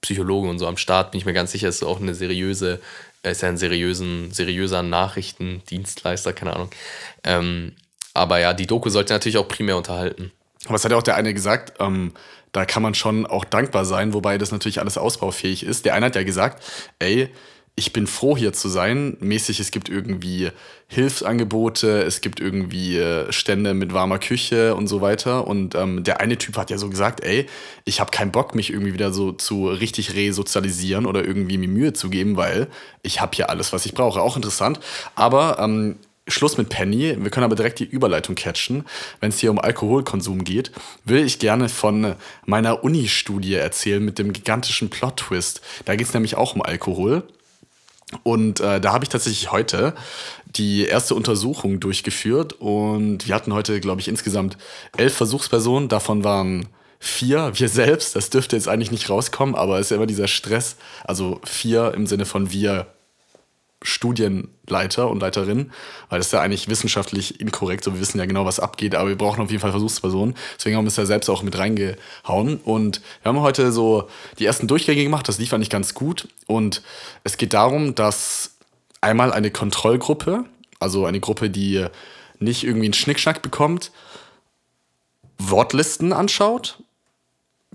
Psychologen 0.00 0.48
und 0.48 0.58
so 0.58 0.66
am 0.66 0.76
Start, 0.76 1.10
bin 1.10 1.18
ich 1.18 1.26
mir 1.26 1.32
ganz 1.32 1.52
sicher, 1.52 1.68
ist 1.68 1.82
auch 1.82 2.00
eine 2.00 2.14
seriöse, 2.14 2.80
ist 3.22 3.42
ja 3.42 3.48
ein 3.48 3.58
seriösen, 3.58 4.32
seriöser 4.32 4.82
Nachrichtendienstleister, 4.82 6.32
keine 6.32 6.54
Ahnung. 6.54 6.70
Ähm, 7.24 7.72
aber 8.14 8.38
ja, 8.38 8.54
die 8.54 8.66
Doku 8.66 8.88
sollte 8.88 9.12
natürlich 9.12 9.38
auch 9.38 9.48
primär 9.48 9.76
unterhalten. 9.76 10.32
Aber 10.66 10.76
es 10.76 10.84
hat 10.84 10.90
ja 10.90 10.98
auch 10.98 11.02
der 11.02 11.16
eine 11.16 11.34
gesagt, 11.34 11.74
ähm, 11.80 12.12
da 12.52 12.64
kann 12.64 12.82
man 12.82 12.94
schon 12.94 13.26
auch 13.26 13.44
dankbar 13.44 13.84
sein, 13.84 14.12
wobei 14.12 14.38
das 14.38 14.50
natürlich 14.50 14.80
alles 14.80 14.98
ausbaufähig 14.98 15.62
ist. 15.62 15.84
Der 15.84 15.94
eine 15.94 16.06
hat 16.06 16.16
ja 16.16 16.24
gesagt, 16.24 16.62
ey, 16.98 17.30
ich 17.80 17.94
bin 17.94 18.06
froh 18.06 18.36
hier 18.36 18.52
zu 18.52 18.68
sein. 18.68 19.16
Mäßig, 19.20 19.58
es 19.58 19.70
gibt 19.70 19.88
irgendwie 19.88 20.50
Hilfsangebote, 20.88 22.02
es 22.02 22.20
gibt 22.20 22.38
irgendwie 22.38 22.98
äh, 22.98 23.32
Stände 23.32 23.72
mit 23.72 23.94
warmer 23.94 24.18
Küche 24.18 24.74
und 24.74 24.86
so 24.86 25.00
weiter. 25.00 25.46
Und 25.46 25.74
ähm, 25.74 26.04
der 26.04 26.20
eine 26.20 26.36
Typ 26.36 26.58
hat 26.58 26.68
ja 26.68 26.76
so 26.76 26.90
gesagt, 26.90 27.24
ey, 27.24 27.46
ich 27.86 27.98
habe 27.98 28.10
keinen 28.10 28.32
Bock, 28.32 28.54
mich 28.54 28.70
irgendwie 28.70 28.92
wieder 28.92 29.14
so 29.14 29.32
zu 29.32 29.68
richtig 29.68 30.14
resozialisieren 30.14 31.06
oder 31.06 31.24
irgendwie 31.24 31.56
mir 31.56 31.68
Mühe 31.68 31.94
zu 31.94 32.10
geben, 32.10 32.36
weil 32.36 32.66
ich 33.02 33.22
habe 33.22 33.34
hier 33.34 33.48
alles, 33.48 33.72
was 33.72 33.86
ich 33.86 33.94
brauche. 33.94 34.20
Auch 34.20 34.36
interessant. 34.36 34.78
Aber 35.14 35.58
ähm, 35.58 35.96
Schluss 36.28 36.58
mit 36.58 36.68
Penny. 36.68 37.16
Wir 37.18 37.30
können 37.30 37.44
aber 37.44 37.56
direkt 37.56 37.78
die 37.78 37.84
Überleitung 37.84 38.34
catchen. 38.34 38.84
Wenn 39.20 39.30
es 39.30 39.38
hier 39.38 39.50
um 39.50 39.58
Alkoholkonsum 39.58 40.44
geht, 40.44 40.70
will 41.06 41.24
ich 41.24 41.38
gerne 41.38 41.70
von 41.70 42.14
meiner 42.44 42.84
Uni-Studie 42.84 43.54
erzählen 43.54 44.04
mit 44.04 44.18
dem 44.18 44.34
gigantischen 44.34 44.90
Plot-Twist. 44.90 45.62
Da 45.86 45.96
geht 45.96 46.08
es 46.08 46.12
nämlich 46.12 46.36
auch 46.36 46.54
um 46.54 46.60
Alkohol. 46.60 47.22
Und 48.22 48.60
äh, 48.60 48.80
da 48.80 48.92
habe 48.92 49.04
ich 49.04 49.08
tatsächlich 49.08 49.52
heute 49.52 49.94
die 50.46 50.84
erste 50.84 51.14
Untersuchung 51.14 51.80
durchgeführt. 51.80 52.54
Und 52.54 53.26
wir 53.26 53.34
hatten 53.34 53.52
heute, 53.54 53.80
glaube 53.80 54.00
ich, 54.00 54.08
insgesamt 54.08 54.56
elf 54.96 55.14
Versuchspersonen. 55.14 55.88
Davon 55.88 56.24
waren 56.24 56.68
vier 56.98 57.52
wir 57.54 57.68
selbst. 57.68 58.16
Das 58.16 58.30
dürfte 58.30 58.56
jetzt 58.56 58.68
eigentlich 58.68 58.90
nicht 58.90 59.08
rauskommen, 59.08 59.54
aber 59.54 59.78
es 59.78 59.90
ist 59.90 59.96
immer 59.96 60.06
dieser 60.06 60.28
Stress. 60.28 60.76
Also 61.04 61.40
vier 61.44 61.94
im 61.94 62.06
Sinne 62.06 62.26
von 62.26 62.52
wir 62.52 62.86
Studienleiter 63.82 65.08
und 65.08 65.20
Leiterinnen, 65.20 65.72
weil 66.10 66.18
das 66.18 66.26
ist 66.26 66.32
ja 66.32 66.40
eigentlich 66.40 66.68
wissenschaftlich 66.68 67.40
inkorrekt, 67.40 67.84
so 67.84 67.94
wir 67.94 68.00
wissen 68.00 68.18
ja 68.18 68.26
genau, 68.26 68.44
was 68.44 68.60
abgeht, 68.60 68.94
aber 68.94 69.08
wir 69.08 69.16
brauchen 69.16 69.40
auf 69.40 69.50
jeden 69.50 69.60
Fall 69.60 69.70
Versuchspersonen. 69.70 70.34
Deswegen 70.56 70.76
haben 70.76 70.84
wir 70.84 70.88
es 70.88 70.96
ja 70.96 71.06
selbst 71.06 71.30
auch 71.30 71.42
mit 71.42 71.56
reingehauen. 71.56 72.58
Und 72.58 73.00
wir 73.22 73.30
haben 73.30 73.40
heute 73.40 73.72
so 73.72 74.08
die 74.38 74.44
ersten 74.44 74.66
Durchgänge 74.66 75.02
gemacht, 75.02 75.28
das 75.28 75.38
lief 75.38 75.52
eigentlich 75.54 75.70
ganz 75.70 75.94
gut. 75.94 76.28
Und 76.46 76.82
es 77.24 77.38
geht 77.38 77.54
darum, 77.54 77.94
dass 77.94 78.56
einmal 79.00 79.32
eine 79.32 79.50
Kontrollgruppe, 79.50 80.44
also 80.78 81.06
eine 81.06 81.20
Gruppe, 81.20 81.48
die 81.48 81.86
nicht 82.38 82.64
irgendwie 82.64 82.86
einen 82.86 82.94
Schnickschnack 82.94 83.40
bekommt, 83.40 83.92
Wortlisten 85.38 86.12
anschaut 86.12 86.82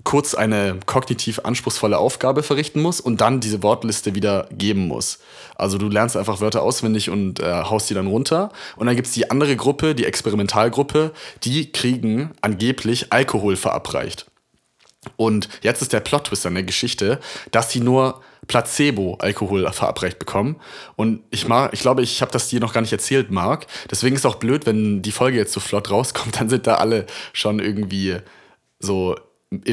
kurz 0.04 0.34
eine 0.34 0.78
kognitiv 0.86 1.40
anspruchsvolle 1.40 1.98
Aufgabe 1.98 2.42
verrichten 2.42 2.80
muss 2.80 3.00
und 3.00 3.20
dann 3.20 3.40
diese 3.40 3.62
Wortliste 3.62 4.14
wieder 4.14 4.48
geben 4.52 4.86
muss. 4.86 5.18
Also 5.56 5.78
du 5.78 5.88
lernst 5.88 6.16
einfach 6.16 6.40
Wörter 6.40 6.62
auswendig 6.62 7.10
und 7.10 7.40
äh, 7.40 7.64
haust 7.64 7.90
die 7.90 7.94
dann 7.94 8.06
runter. 8.06 8.50
Und 8.76 8.86
dann 8.86 8.94
gibt 8.94 9.08
es 9.08 9.14
die 9.14 9.30
andere 9.30 9.56
Gruppe, 9.56 9.94
die 9.94 10.04
Experimentalgruppe, 10.04 11.12
die 11.44 11.72
kriegen 11.72 12.32
angeblich 12.40 13.12
Alkohol 13.12 13.56
verabreicht. 13.56 14.26
Und 15.16 15.48
jetzt 15.62 15.82
ist 15.82 15.92
der 15.92 16.00
Plot-Twist 16.00 16.46
an 16.46 16.54
der 16.54 16.64
Geschichte, 16.64 17.20
dass 17.52 17.70
sie 17.70 17.80
nur 17.80 18.20
Placebo-Alkohol 18.48 19.70
verabreicht 19.72 20.18
bekommen. 20.18 20.56
Und 20.96 21.22
ich, 21.30 21.48
mag, 21.48 21.72
ich 21.72 21.80
glaube, 21.80 22.02
ich 22.02 22.20
habe 22.22 22.32
das 22.32 22.48
dir 22.48 22.60
noch 22.60 22.72
gar 22.72 22.80
nicht 22.80 22.92
erzählt, 22.92 23.30
Marc. 23.30 23.66
Deswegen 23.90 24.14
ist 24.14 24.24
es 24.24 24.26
auch 24.26 24.36
blöd, 24.36 24.66
wenn 24.66 25.02
die 25.02 25.12
Folge 25.12 25.38
jetzt 25.38 25.52
so 25.52 25.60
flott 25.60 25.90
rauskommt, 25.90 26.36
dann 26.40 26.48
sind 26.48 26.66
da 26.66 26.76
alle 26.76 27.06
schon 27.32 27.58
irgendwie 27.58 28.16
so 28.78 29.16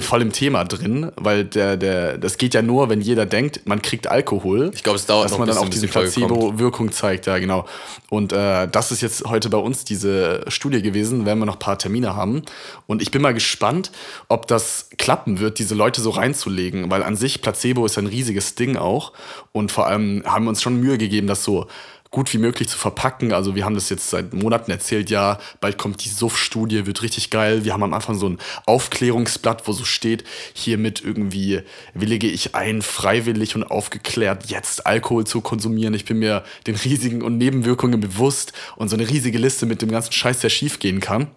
voll 0.02 0.22
im 0.22 0.32
Thema 0.32 0.66
drin, 0.66 1.12
weil 1.16 1.46
der, 1.46 1.78
der, 1.78 2.20
das 2.20 2.38
geht 2.38 2.54
ja 2.54 2.62
nur, 2.62 2.90
wenn 2.90 3.02
jeder 3.02 3.26
denkt, 3.26 3.62
man 3.66 3.82
kriegt 3.82 4.06
Alkohol. 4.06 4.70
Ich 4.76 4.84
glaube, 4.84 4.98
es 4.98 5.08
dauert 5.08 5.26
dass 5.26 5.32
noch 5.32 5.40
man 5.40 5.48
dann 5.48 5.58
auch 5.58 5.68
diese. 5.68 5.88
Placebo-Wirkung 5.88 6.92
zeigt, 6.92 7.26
ja, 7.26 7.40
genau. 7.40 7.66
Und 8.10 8.34
äh, 8.34 8.68
das 8.68 8.92
ist 8.92 9.02
jetzt 9.02 9.26
heute 9.26 9.50
bei 9.50 9.58
uns 9.58 9.84
diese 9.84 10.46
Studie 10.48 10.84
gewesen, 10.84 11.26
werden 11.26 11.40
wir 11.40 11.48
noch 11.48 11.56
ein 11.56 11.60
paar 11.60 11.80
Termine 11.80 12.16
haben. 12.16 12.44
Und 12.86 13.02
ich 13.02 13.10
bin 13.10 13.24
mal 13.24 13.34
gespannt, 13.34 13.92
ob 14.28 14.48
das 14.48 14.90
klappen 14.98 15.40
wird, 15.40 15.58
diese 15.58 15.74
Leute 15.74 16.02
so 16.02 16.12
reinzulegen, 16.12 16.92
weil 16.92 17.02
an 17.02 17.16
sich 17.16 17.42
Placebo 17.42 17.86
ist 17.86 17.98
ein 17.98 18.08
riesiges 18.08 18.54
Ding 18.54 18.78
auch. 18.78 19.12
Und 19.54 19.72
vor 19.72 19.88
allem 19.88 20.22
haben 20.26 20.46
wir 20.46 20.50
uns 20.50 20.62
schon 20.62 20.80
Mühe 20.80 21.00
gegeben, 21.00 21.26
das 21.26 21.44
so 21.44 21.66
gut 22.14 22.32
wie 22.32 22.38
möglich 22.38 22.70
zu 22.70 22.78
verpacken. 22.78 23.34
Also 23.34 23.56
wir 23.56 23.66
haben 23.66 23.74
das 23.74 23.90
jetzt 23.90 24.12
seit 24.12 24.34
Monaten 24.34 24.70
erzählt, 24.70 25.10
ja, 25.10 25.40
bald 25.60 25.80
kommt 25.80 26.06
die 26.06 26.10
Suff-Studie, 26.10 26.86
wird 26.86 27.02
richtig 27.02 27.32
geil. 27.32 27.66
Wir 27.66 27.74
haben 27.74 27.82
am 27.82 27.94
Anfang 27.94 28.16
so 28.16 28.30
ein 28.30 28.38
Aufklärungsblatt, 28.68 29.68
wo 29.68 29.74
so 29.74 29.84
steht, 29.84 30.24
hiermit 30.54 31.04
irgendwie 31.04 31.64
willige 31.96 32.28
ich 32.28 32.54
ein, 32.54 32.84
freiwillig 32.84 33.56
und 33.56 33.64
aufgeklärt, 33.64 34.46
jetzt 34.46 34.86
Alkohol 34.86 35.26
zu 35.26 35.42
konsumieren. 35.42 35.96
Ich 35.96 36.06
bin 36.06 36.20
mir 36.20 36.44
den 36.68 36.76
Risiken 36.76 37.24
und 37.24 37.40
Nebenwirkungen 37.40 38.00
bewusst 38.00 38.54
und 38.76 38.90
so 38.90 38.96
eine 38.96 39.10
riesige 39.10 39.40
Liste 39.40 39.66
mit 39.66 39.82
dem 39.82 39.90
ganzen 39.90 40.14
Scheiß, 40.14 40.40
der 40.40 40.50
schief 40.50 40.78
gehen 40.78 41.00
kann. 41.00 41.28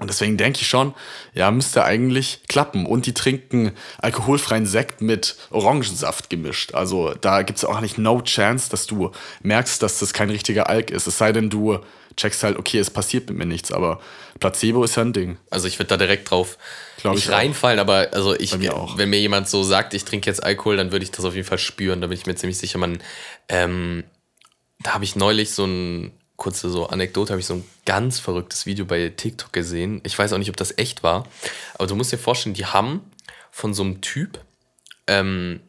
Und 0.00 0.08
deswegen 0.08 0.36
denke 0.36 0.60
ich 0.62 0.66
schon, 0.66 0.94
ja, 1.34 1.50
müsste 1.50 1.84
eigentlich 1.84 2.40
klappen. 2.48 2.86
Und 2.86 3.06
die 3.06 3.14
trinken 3.14 3.72
alkoholfreien 3.98 4.66
Sekt 4.66 5.02
mit 5.02 5.36
Orangensaft 5.50 6.30
gemischt. 6.30 6.74
Also 6.74 7.14
da 7.20 7.42
gibt 7.42 7.58
es 7.58 7.64
auch 7.64 7.80
nicht 7.80 7.98
no 7.98 8.22
chance, 8.22 8.70
dass 8.70 8.86
du 8.86 9.12
merkst, 9.42 9.82
dass 9.82 9.98
das 9.98 10.12
kein 10.14 10.30
richtiger 10.30 10.70
Alk 10.70 10.90
ist. 10.90 11.06
Es 11.06 11.18
sei 11.18 11.32
denn, 11.32 11.50
du 11.50 11.78
checkst 12.16 12.42
halt, 12.42 12.58
okay, 12.58 12.78
es 12.78 12.90
passiert 12.90 13.28
mit 13.28 13.38
mir 13.38 13.46
nichts. 13.46 13.72
Aber 13.72 14.00
Placebo 14.38 14.84
ist 14.84 14.96
ja 14.96 15.02
ein 15.02 15.12
Ding. 15.12 15.36
Also 15.50 15.68
ich 15.68 15.78
würde 15.78 15.88
da 15.88 15.96
direkt 15.96 16.30
drauf 16.30 16.56
Glaub 17.00 17.14
nicht 17.14 17.28
auch. 17.28 17.34
reinfallen, 17.34 17.78
aber 17.78 18.08
also 18.12 18.34
ich, 18.34 18.56
mir 18.56 18.76
auch. 18.76 18.98
wenn 18.98 19.10
mir 19.10 19.20
jemand 19.20 19.48
so 19.48 19.62
sagt, 19.62 19.94
ich 19.94 20.04
trinke 20.04 20.28
jetzt 20.28 20.42
Alkohol, 20.42 20.76
dann 20.76 20.92
würde 20.92 21.04
ich 21.04 21.10
das 21.10 21.24
auf 21.24 21.34
jeden 21.34 21.46
Fall 21.46 21.58
spüren. 21.58 22.00
Da 22.00 22.06
bin 22.06 22.16
ich 22.16 22.26
mir 22.26 22.34
ziemlich 22.34 22.58
sicher. 22.58 22.78
Man, 22.78 23.02
ähm, 23.48 24.04
da 24.82 24.94
habe 24.94 25.04
ich 25.04 25.14
neulich 25.14 25.50
so 25.50 25.66
ein 25.66 26.12
kurze 26.40 26.70
so 26.70 26.86
Anekdote, 26.88 27.32
habe 27.32 27.40
ich 27.40 27.46
so 27.46 27.54
ein 27.54 27.64
ganz 27.86 28.18
verrücktes 28.18 28.66
Video 28.66 28.84
bei 28.84 29.10
TikTok 29.10 29.52
gesehen. 29.52 30.00
Ich 30.04 30.18
weiß 30.18 30.32
auch 30.32 30.38
nicht, 30.38 30.48
ob 30.50 30.56
das 30.56 30.76
echt 30.78 31.04
war, 31.04 31.28
aber 31.74 31.86
du 31.86 31.94
musst 31.94 32.10
dir 32.12 32.18
vorstellen, 32.18 32.54
die 32.54 32.66
haben 32.66 33.02
von 33.52 33.74
so 33.74 33.82
einem 33.84 34.00
Typ 34.00 34.40
ähm, 35.06 35.60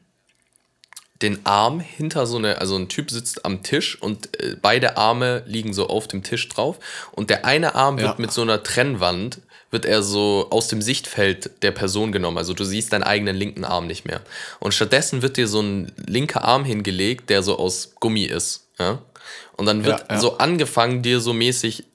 den 1.22 1.46
Arm 1.46 1.80
hinter 1.82 2.26
so 2.26 2.38
eine, 2.38 2.60
also 2.60 2.76
ein 2.78 2.88
Typ 2.90 3.12
sitzt 3.12 3.46
am 3.46 3.62
Tisch 3.64 4.02
und 4.02 4.40
äh, 4.42 4.56
beide 4.60 4.98
Arme 4.98 5.44
liegen 5.46 5.74
so 5.74 5.88
auf 5.88 6.08
dem 6.08 6.24
Tisch 6.24 6.48
drauf 6.50 6.80
und 7.12 7.30
der 7.30 7.46
eine 7.46 7.76
Arm 7.76 7.98
wird 7.98 8.08
Ja. 8.08 8.16
mit 8.18 8.32
so 8.32 8.42
einer 8.42 8.64
Trennwand, 8.64 9.42
wird 9.72 9.86
er 9.86 10.02
so 10.04 10.48
aus 10.52 10.68
dem 10.68 10.82
Sichtfeld 10.82 11.64
der 11.64 11.72
Person 11.72 12.12
genommen. 12.12 12.38
Also 12.38 12.54
du 12.54 12.64
siehst 12.64 12.92
deinen 12.92 13.04
eigenen 13.04 13.36
linken 13.36 13.64
Arm 13.64 13.88
nicht 13.88 14.06
mehr. 14.06 14.22
Und 14.60 14.74
stattdessen 14.74 15.22
wird 15.22 15.38
dir 15.38 15.48
so 15.48 15.62
ein 15.62 15.92
linker 15.98 16.44
Arm 16.44 16.66
hingelegt, 16.66 17.30
der 17.30 17.44
so 17.44 17.58
aus 17.60 17.94
Gummi 18.00 18.24
ist. 18.24 18.68
Ja? 18.80 19.00
Und 19.58 19.66
dann 19.66 19.86
wird 19.86 20.00
Ja, 20.02 20.16
ja. 20.16 20.20
so 20.20 20.38
angefangen, 20.38 21.02
dir 21.02 21.20
so 21.20 21.34
mäßig 21.34 21.86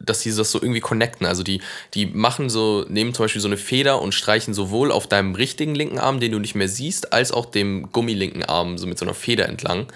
dass 0.00 0.22
sie 0.22 0.34
das 0.34 0.50
so 0.50 0.60
irgendwie 0.60 0.80
connecten. 0.80 1.26
Also 1.26 1.42
die, 1.42 1.60
die 1.94 2.06
machen 2.06 2.50
so, 2.50 2.84
nehmen 2.88 3.14
zum 3.14 3.24
Beispiel 3.24 3.42
so 3.42 3.48
eine 3.48 3.58
Feder 3.58 4.00
und 4.00 4.14
streichen 4.14 4.54
sowohl 4.54 4.90
auf 4.90 5.06
deinem 5.06 5.34
richtigen 5.34 5.74
linken 5.74 5.98
Arm, 5.98 6.20
den 6.20 6.32
du 6.32 6.38
nicht 6.38 6.54
mehr 6.54 6.68
siehst, 6.68 7.12
als 7.12 7.32
auch 7.32 7.46
dem 7.46 7.92
gummilinken 7.92 8.44
Arm, 8.44 8.78
so 8.78 8.86
mit 8.86 8.98
so 8.98 9.04
einer 9.04 9.14
Feder 9.14 9.46
entlang. 9.46 9.86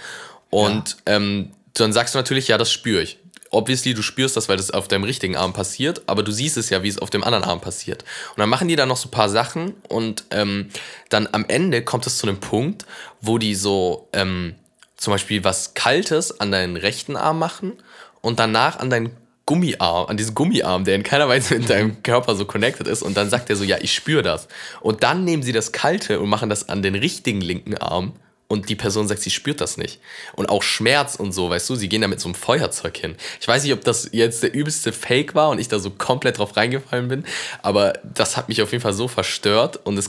Und 0.51 0.99
ähm, 1.07 1.51
dann 1.72 1.92
sagst 1.92 2.14
du 2.14 2.18
natürlich, 2.18 2.49
ja, 2.49 2.59
das 2.59 2.70
spüre 2.70 3.03
ich. 3.03 3.18
Obviously, 3.51 3.95
du 3.95 4.03
spürst 4.03 4.36
das, 4.36 4.49
weil 4.49 4.57
das 4.57 4.72
auf 4.72 4.88
deinem 4.88 5.05
richtigen 5.05 5.36
Arm 5.36 5.53
passiert, 5.53 6.03
aber 6.07 6.22
du 6.22 6.32
siehst 6.32 6.57
es 6.57 6.70
ja, 6.70 6.82
wie 6.82 6.88
es 6.88 6.99
auf 6.99 7.11
dem 7.11 7.22
anderen 7.22 7.45
Arm 7.45 7.61
passiert. 7.61 8.03
Und 8.30 8.40
dann 8.40 8.49
machen 8.49 8.68
die 8.68 8.76
da 8.76 8.84
noch 8.84 8.97
so 8.97 9.09
ein 9.09 9.12
paar 9.12 9.28
Sachen 9.28 9.74
und 9.88 10.24
ähm, 10.30 10.70
dann 11.09 11.28
am 11.30 11.45
Ende 11.47 11.82
kommt 11.82 12.07
es 12.07 12.18
zu 12.18 12.26
einem 12.26 12.40
Punkt, 12.40 12.84
wo 13.20 13.38
die 13.38 13.55
so 13.55 14.09
ähm, 14.12 14.57
zum 15.05 15.12
Beispiel 15.12 15.44
was 15.44 15.74
Kaltes 15.74 16.40
an 16.40 16.50
deinen 16.50 16.76
rechten 16.76 17.16
Arm 17.16 17.38
machen 17.38 17.74
und 18.20 18.38
danach 18.38 18.78
an 18.78 18.90
deinen 18.90 19.11
Gummiarm, 19.46 20.07
an 20.07 20.16
diesen 20.16 20.34
Gummiarm, 20.34 20.84
der 20.84 20.94
in 20.94 21.02
keiner 21.02 21.28
Weise 21.28 21.59
mit 21.59 21.68
deinem 21.68 22.02
Körper 22.02 22.34
so 22.34 22.46
connected 22.46 22.88
ist. 22.88 23.02
Und 23.02 23.16
dann 23.16 23.28
sagt 23.28 23.50
er 23.50 23.57
so, 23.57 23.64
ja, 23.64 23.76
ich 23.80 23.92
spüre 23.92 24.22
das. 24.22 24.48
Und 24.80 25.02
dann 25.02 25.24
nehmen 25.24 25.42
sie 25.42 25.52
das 25.52 25.72
Kalte 25.72 26.18
und 26.20 26.30
machen 26.30 26.48
das 26.48 26.68
an 26.68 26.82
den 26.82 26.94
richtigen 26.94 27.42
linken 27.42 27.76
Arm. 27.76 28.14
Und 28.55 28.68
die 28.68 28.76
Person 28.76 29.09
sagt, 29.09 29.20
sie 29.20 29.30
spürt 29.30 29.61
das 29.61 29.76
nicht. 29.76 29.98
Und 30.34 30.48
auch 30.48 30.62
Schmerz 30.62 31.16
und 31.16 31.32
so, 31.32 31.50
weißt 31.50 31.68
du, 31.68 31.74
sie 31.74 31.88
gehen 31.88 32.02
da 32.02 32.07
mit 32.07 32.20
so 32.20 32.28
einem 32.28 32.36
Feuerzeug 32.36 32.96
hin. 32.96 33.16
Ich 33.40 33.48
weiß 33.48 33.64
nicht, 33.64 33.72
ob 33.72 33.82
das 33.82 34.11
jetzt 34.12 34.44
der 34.44 34.55
übelste 34.55 34.92
Fake 34.92 35.34
war 35.34 35.48
und 35.48 35.59
ich 35.59 35.66
da 35.66 35.80
so 35.80 35.90
komplett 35.90 36.38
drauf 36.38 36.57
reingefallen 36.57 37.09
bin, 37.09 37.24
aber 37.62 37.94
das 38.05 38.36
hat 38.36 38.48
mich 38.48 38.62
auf 38.62 38.70
jeden 38.70 38.80
Fall 38.80 38.92
so 38.92 39.09
verstört. 39.09 39.80
Und 39.84 39.98
es, 39.98 40.09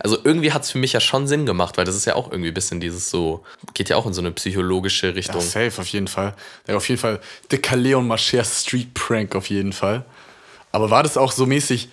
also 0.00 0.18
irgendwie 0.24 0.52
hat 0.52 0.64
es 0.64 0.72
für 0.72 0.78
mich 0.78 0.92
ja 0.92 1.00
schon 1.00 1.26
Sinn 1.26 1.46
gemacht, 1.46 1.78
weil 1.78 1.86
das 1.86 1.96
ist 1.96 2.04
ja 2.04 2.16
auch 2.16 2.30
irgendwie 2.30 2.50
ein 2.50 2.54
bisschen 2.54 2.80
dieses 2.80 3.08
so, 3.08 3.42
geht 3.72 3.88
ja 3.88 3.96
auch 3.96 4.04
in 4.04 4.12
so 4.12 4.20
eine 4.20 4.30
psychologische 4.32 5.14
Richtung. 5.14 5.40
Ja, 5.40 5.46
safe, 5.46 5.80
auf 5.80 5.88
jeden 5.88 6.08
Fall. 6.08 6.34
Ja, 6.68 6.76
auf 6.76 6.86
jeden 6.86 7.00
Fall 7.00 7.18
der 7.50 7.76
Leon 7.78 8.06
Mascher 8.06 8.44
Street 8.44 8.92
Prank 8.92 9.34
auf 9.34 9.48
jeden 9.48 9.72
Fall. 9.72 10.04
Aber 10.70 10.90
war 10.90 11.02
das 11.02 11.16
auch 11.16 11.32
so 11.32 11.46
mäßig, 11.46 11.88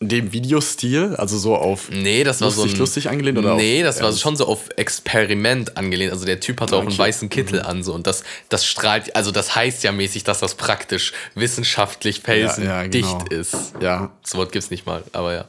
dem 0.00 0.32
Videostil, 0.32 1.16
also 1.16 1.36
so 1.38 1.56
auf 1.56 1.90
nee, 1.90 2.22
das 2.22 2.40
war 2.40 2.48
lustig, 2.48 2.70
so 2.70 2.76
ein, 2.76 2.78
lustig 2.78 3.10
angelehnt 3.10 3.36
oder 3.36 3.56
Nee, 3.56 3.82
das 3.82 4.00
war 4.00 4.12
schon 4.12 4.36
so 4.36 4.46
auf 4.46 4.68
Experiment 4.76 5.76
angelehnt. 5.76 6.12
Also 6.12 6.24
der 6.24 6.38
Typ 6.38 6.60
hatte 6.60 6.76
auch 6.76 6.82
okay. 6.82 6.90
einen 6.90 6.98
weißen 6.98 7.28
Kittel 7.28 7.60
mhm. 7.60 7.66
an 7.66 7.82
so 7.82 7.94
und 7.94 8.06
das 8.06 8.22
das 8.48 8.64
strahlt, 8.64 9.16
also 9.16 9.32
das 9.32 9.56
heißt 9.56 9.82
ja 9.82 9.90
mäßig, 9.90 10.22
dass 10.22 10.38
das 10.38 10.54
praktisch 10.54 11.12
wissenschaftlich 11.34 12.20
felsendicht 12.20 12.64
ja, 12.64 12.82
ja, 12.82 12.86
genau. 12.86 13.24
ist. 13.30 13.74
Ja. 13.80 14.12
Das 14.22 14.36
Wort 14.36 14.52
gibt's 14.52 14.70
nicht 14.70 14.86
mal, 14.86 15.02
aber 15.12 15.34
ja. 15.34 15.44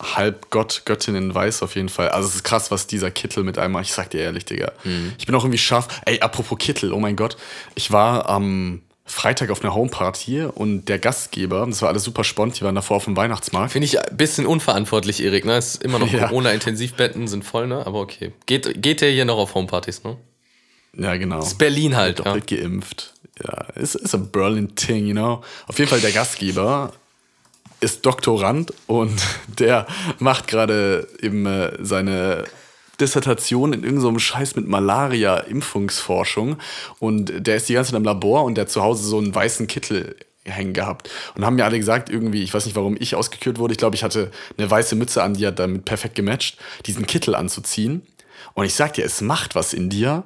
Halb 0.00 0.50
Gott, 0.50 0.82
Göttin 0.84 1.16
in 1.16 1.34
Weiß 1.34 1.60
auf 1.64 1.74
jeden 1.74 1.88
Fall. 1.88 2.10
Also 2.10 2.28
es 2.28 2.36
ist 2.36 2.44
krass, 2.44 2.70
was 2.70 2.86
dieser 2.86 3.10
Kittel 3.10 3.42
mit 3.42 3.58
einem 3.58 3.72
macht. 3.72 3.86
Ich 3.86 3.92
sag 3.92 4.10
dir 4.10 4.20
ehrlich, 4.20 4.44
Digga. 4.44 4.70
Mhm. 4.84 5.14
Ich 5.18 5.26
bin 5.26 5.34
auch 5.34 5.42
irgendwie 5.42 5.58
scharf. 5.58 5.88
Ey, 6.06 6.20
apropos 6.20 6.56
Kittel, 6.58 6.92
oh 6.92 7.00
mein 7.00 7.16
Gott. 7.16 7.36
Ich 7.74 7.90
war 7.90 8.28
am 8.28 8.44
ähm, 8.44 8.82
Freitag 9.08 9.50
auf 9.50 9.64
einer 9.64 9.74
Homeparty 9.74 10.42
und 10.44 10.84
der 10.84 10.98
Gastgeber, 10.98 11.66
das 11.66 11.80
war 11.80 11.88
alles 11.88 12.04
super 12.04 12.24
spont, 12.24 12.60
die 12.60 12.64
waren 12.64 12.74
davor 12.74 12.98
auf 12.98 13.04
dem 13.04 13.16
Weihnachtsmarkt. 13.16 13.72
Finde 13.72 13.86
ich 13.86 13.98
ein 13.98 14.16
bisschen 14.16 14.46
unverantwortlich, 14.46 15.22
Erik, 15.22 15.46
ne? 15.46 15.56
Es 15.56 15.74
ist 15.74 15.82
immer 15.82 15.98
noch 15.98 16.08
ja. 16.12 16.28
Corona-Intensivbetten 16.28 17.26
sind 17.26 17.44
voll, 17.44 17.66
ne? 17.66 17.86
Aber 17.86 18.00
okay. 18.00 18.32
Geht, 18.46 18.82
geht 18.82 19.00
der 19.00 19.10
hier 19.10 19.24
noch 19.24 19.38
auf 19.38 19.54
Homepartys, 19.54 20.04
ne? 20.04 20.18
Ja, 20.94 21.16
genau. 21.16 21.40
Ist 21.40 21.58
Berlin 21.58 21.96
halt, 21.96 22.18
Doppelt 22.18 22.50
ja. 22.50 22.58
geimpft. 22.58 23.14
Ja, 23.42 23.66
ist, 23.74 23.94
ist 23.94 24.14
ein 24.14 24.30
Berlin-Thing, 24.30 25.06
you 25.06 25.14
know? 25.14 25.42
Auf 25.66 25.78
jeden 25.78 25.88
Fall 25.88 26.00
der 26.00 26.12
Gastgeber 26.12 26.92
ist 27.80 28.04
Doktorand 28.04 28.72
und 28.86 29.20
der 29.58 29.86
macht 30.18 30.48
gerade 30.48 31.08
eben 31.20 31.46
äh, 31.46 31.72
seine 31.80 32.44
Dissertation 33.00 33.72
in 33.72 33.84
irgendeinem 33.84 34.14
so 34.14 34.18
Scheiß 34.18 34.56
mit 34.56 34.66
Malaria-Impfungsforschung. 34.66 36.56
Und 36.98 37.46
der 37.46 37.56
ist 37.56 37.68
die 37.68 37.74
ganze 37.74 37.92
Zeit 37.92 37.98
im 37.98 38.04
Labor 38.04 38.44
und 38.44 38.56
der 38.56 38.62
hat 38.62 38.70
zu 38.70 38.82
Hause 38.82 39.04
so 39.04 39.18
einen 39.18 39.34
weißen 39.34 39.66
Kittel 39.66 40.16
hängen 40.44 40.72
gehabt. 40.72 41.10
Und 41.34 41.44
haben 41.44 41.56
mir 41.56 41.64
alle 41.64 41.78
gesagt, 41.78 42.10
irgendwie, 42.10 42.42
ich 42.42 42.52
weiß 42.52 42.66
nicht, 42.66 42.76
warum 42.76 42.96
ich 42.98 43.14
ausgekürt 43.14 43.58
wurde. 43.58 43.72
Ich 43.72 43.78
glaube, 43.78 43.96
ich 43.96 44.02
hatte 44.02 44.30
eine 44.56 44.70
weiße 44.70 44.96
Mütze 44.96 45.22
an, 45.22 45.34
die 45.34 45.46
hat 45.46 45.58
damit 45.58 45.84
perfekt 45.84 46.14
gematcht, 46.14 46.58
diesen 46.86 47.06
Kittel 47.06 47.34
anzuziehen. 47.34 48.02
Und 48.54 48.64
ich 48.64 48.74
sag 48.74 48.94
dir, 48.94 49.04
es 49.04 49.20
macht 49.20 49.54
was 49.54 49.72
in 49.72 49.90
dir, 49.90 50.24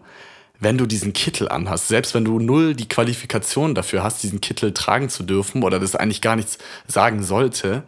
wenn 0.61 0.79
du 0.79 0.87
diesen 0.87 1.13
Kittel 1.13 1.49
anhast. 1.49 1.89
Selbst 1.89 2.15
wenn 2.15 2.25
du 2.25 2.39
null 2.39 2.75
die 2.75 2.89
Qualifikation 2.89 3.75
dafür 3.75 4.03
hast, 4.05 4.23
diesen 4.23 4.41
Kittel 4.41 4.73
tragen 4.73 5.09
zu 5.09 5.25
dürfen 5.25 5.65
oder 5.65 5.81
das 5.81 5.97
eigentlich 5.97 6.21
gar 6.21 6.37
nichts 6.37 6.59
sagen 6.87 7.23
sollte. 7.23 7.83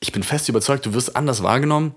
Ich 0.00 0.12
bin 0.12 0.22
fest 0.22 0.48
überzeugt, 0.48 0.84
du 0.86 0.92
wirst 0.92 1.16
anders 1.16 1.42
wahrgenommen 1.42 1.94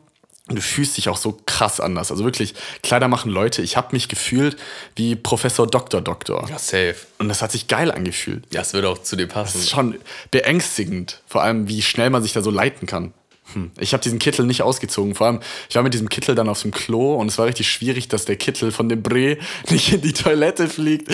du 0.56 0.62
fühlst 0.62 0.98
dich 0.98 1.10
auch 1.10 1.18
so 1.18 1.38
krass 1.45 1.80
anders. 1.80 2.10
Also 2.12 2.24
wirklich, 2.24 2.54
Kleider 2.82 3.08
machen 3.08 3.32
Leute. 3.32 3.62
Ich 3.62 3.76
habe 3.76 3.89
mich 3.91 4.08
gefühlt 4.08 4.58
wie 4.95 5.16
Professor 5.16 5.68
Doktor 5.68 6.02
Doktor. 6.02 6.48
Ja, 6.50 6.58
safe. 6.58 6.95
Und 7.18 7.28
das 7.28 7.41
hat 7.41 7.52
sich 7.52 7.68
geil 7.68 7.91
angefühlt. 7.91 8.45
Ja, 8.54 8.62
es 8.62 8.74
würde 8.74 8.89
auch 8.89 9.00
zu 9.00 9.16
dir 9.16 9.28
passen. 9.28 9.54
Das 9.54 9.64
ist 9.64 9.70
schon 9.70 9.98
beängstigend. 10.32 11.22
Vor 11.28 11.43
allem, 11.43 11.68
wie 11.68 11.82
schnell 11.82 12.10
man 12.10 12.24
sich 12.24 12.34
da 12.34 12.41
so 12.41 12.52
leiten 12.52 12.88
kann. 12.88 13.14
Hm. 13.54 13.72
Ich 13.80 13.93
habe 13.93 14.04
diesen 14.04 14.20
Kittel 14.20 14.45
nicht 14.45 14.62
ausgezogen. 14.62 15.16
Vor 15.16 15.28
allem, 15.28 15.39
ich 15.70 15.76
war 15.76 15.84
mit 15.84 15.93
diesem 15.93 16.10
Kittel 16.10 16.36
dann 16.36 16.50
auf 16.50 16.62
dem 16.62 16.72
Klo 16.72 17.16
und 17.16 17.28
es 17.28 17.38
war 17.38 17.45
richtig 17.45 17.70
schwierig, 17.70 18.08
dass 18.08 18.26
der 18.26 18.36
Kittel 18.36 18.72
von 18.72 18.89
dem 18.89 19.04
Bré 19.04 19.38
nicht 19.70 19.91
in 19.93 20.02
die 20.02 20.14
Toilette 20.14 20.70
fliegt. 20.70 21.12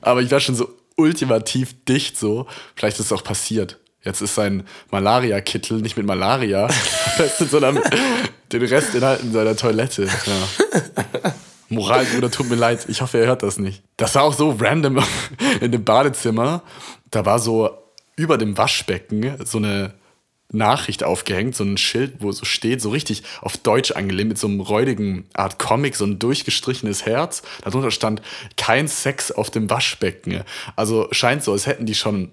Aber 0.00 0.22
ich 0.22 0.30
war 0.30 0.40
schon 0.40 0.54
so 0.54 0.70
ultimativ 0.96 1.74
dicht 1.88 2.18
so. 2.18 2.46
Vielleicht 2.74 2.98
ist 2.98 3.06
es 3.06 3.12
auch 3.12 3.24
passiert. 3.24 3.78
Jetzt 4.04 4.20
ist 4.20 4.34
sein 4.34 4.64
Malaria-Kittel 4.90 5.80
nicht 5.80 5.96
mit 5.96 6.06
Malaria 6.06 6.68
verfestet, 6.68 7.50
sondern 7.50 7.80
den 8.52 8.62
Restinhalt 8.62 9.22
in 9.22 9.32
seiner 9.32 9.56
Toilette. 9.56 10.04
Ja. 10.04 11.32
Moralbruder, 11.68 12.30
tut 12.30 12.50
mir 12.50 12.56
leid. 12.56 12.86
Ich 12.88 13.00
hoffe, 13.00 13.18
er 13.18 13.26
hört 13.26 13.42
das 13.42 13.58
nicht. 13.58 13.82
Das 13.96 14.14
war 14.14 14.22
auch 14.22 14.34
so 14.34 14.56
random 14.58 15.02
in 15.60 15.72
dem 15.72 15.84
Badezimmer. 15.84 16.62
Da 17.10 17.24
war 17.24 17.38
so 17.38 17.70
über 18.16 18.38
dem 18.38 18.56
Waschbecken 18.58 19.36
so 19.44 19.58
eine 19.58 19.94
Nachricht 20.52 21.02
aufgehängt, 21.02 21.56
so 21.56 21.64
ein 21.64 21.78
Schild, 21.78 22.16
wo 22.18 22.30
so 22.30 22.44
steht, 22.44 22.82
so 22.82 22.90
richtig 22.90 23.22
auf 23.40 23.56
Deutsch 23.56 23.92
angelehnt, 23.92 24.28
mit 24.28 24.38
so 24.38 24.46
einem 24.46 24.60
räudigen 24.60 25.24
Art 25.32 25.58
Comic, 25.58 25.96
so 25.96 26.04
ein 26.04 26.18
durchgestrichenes 26.18 27.06
Herz. 27.06 27.42
Darunter 27.62 27.90
stand 27.90 28.20
kein 28.58 28.86
Sex 28.86 29.32
auf 29.32 29.50
dem 29.50 29.70
Waschbecken. 29.70 30.42
Also 30.76 31.08
scheint 31.10 31.42
so, 31.42 31.52
als 31.52 31.66
hätten 31.66 31.86
die 31.86 31.94
schon 31.94 32.30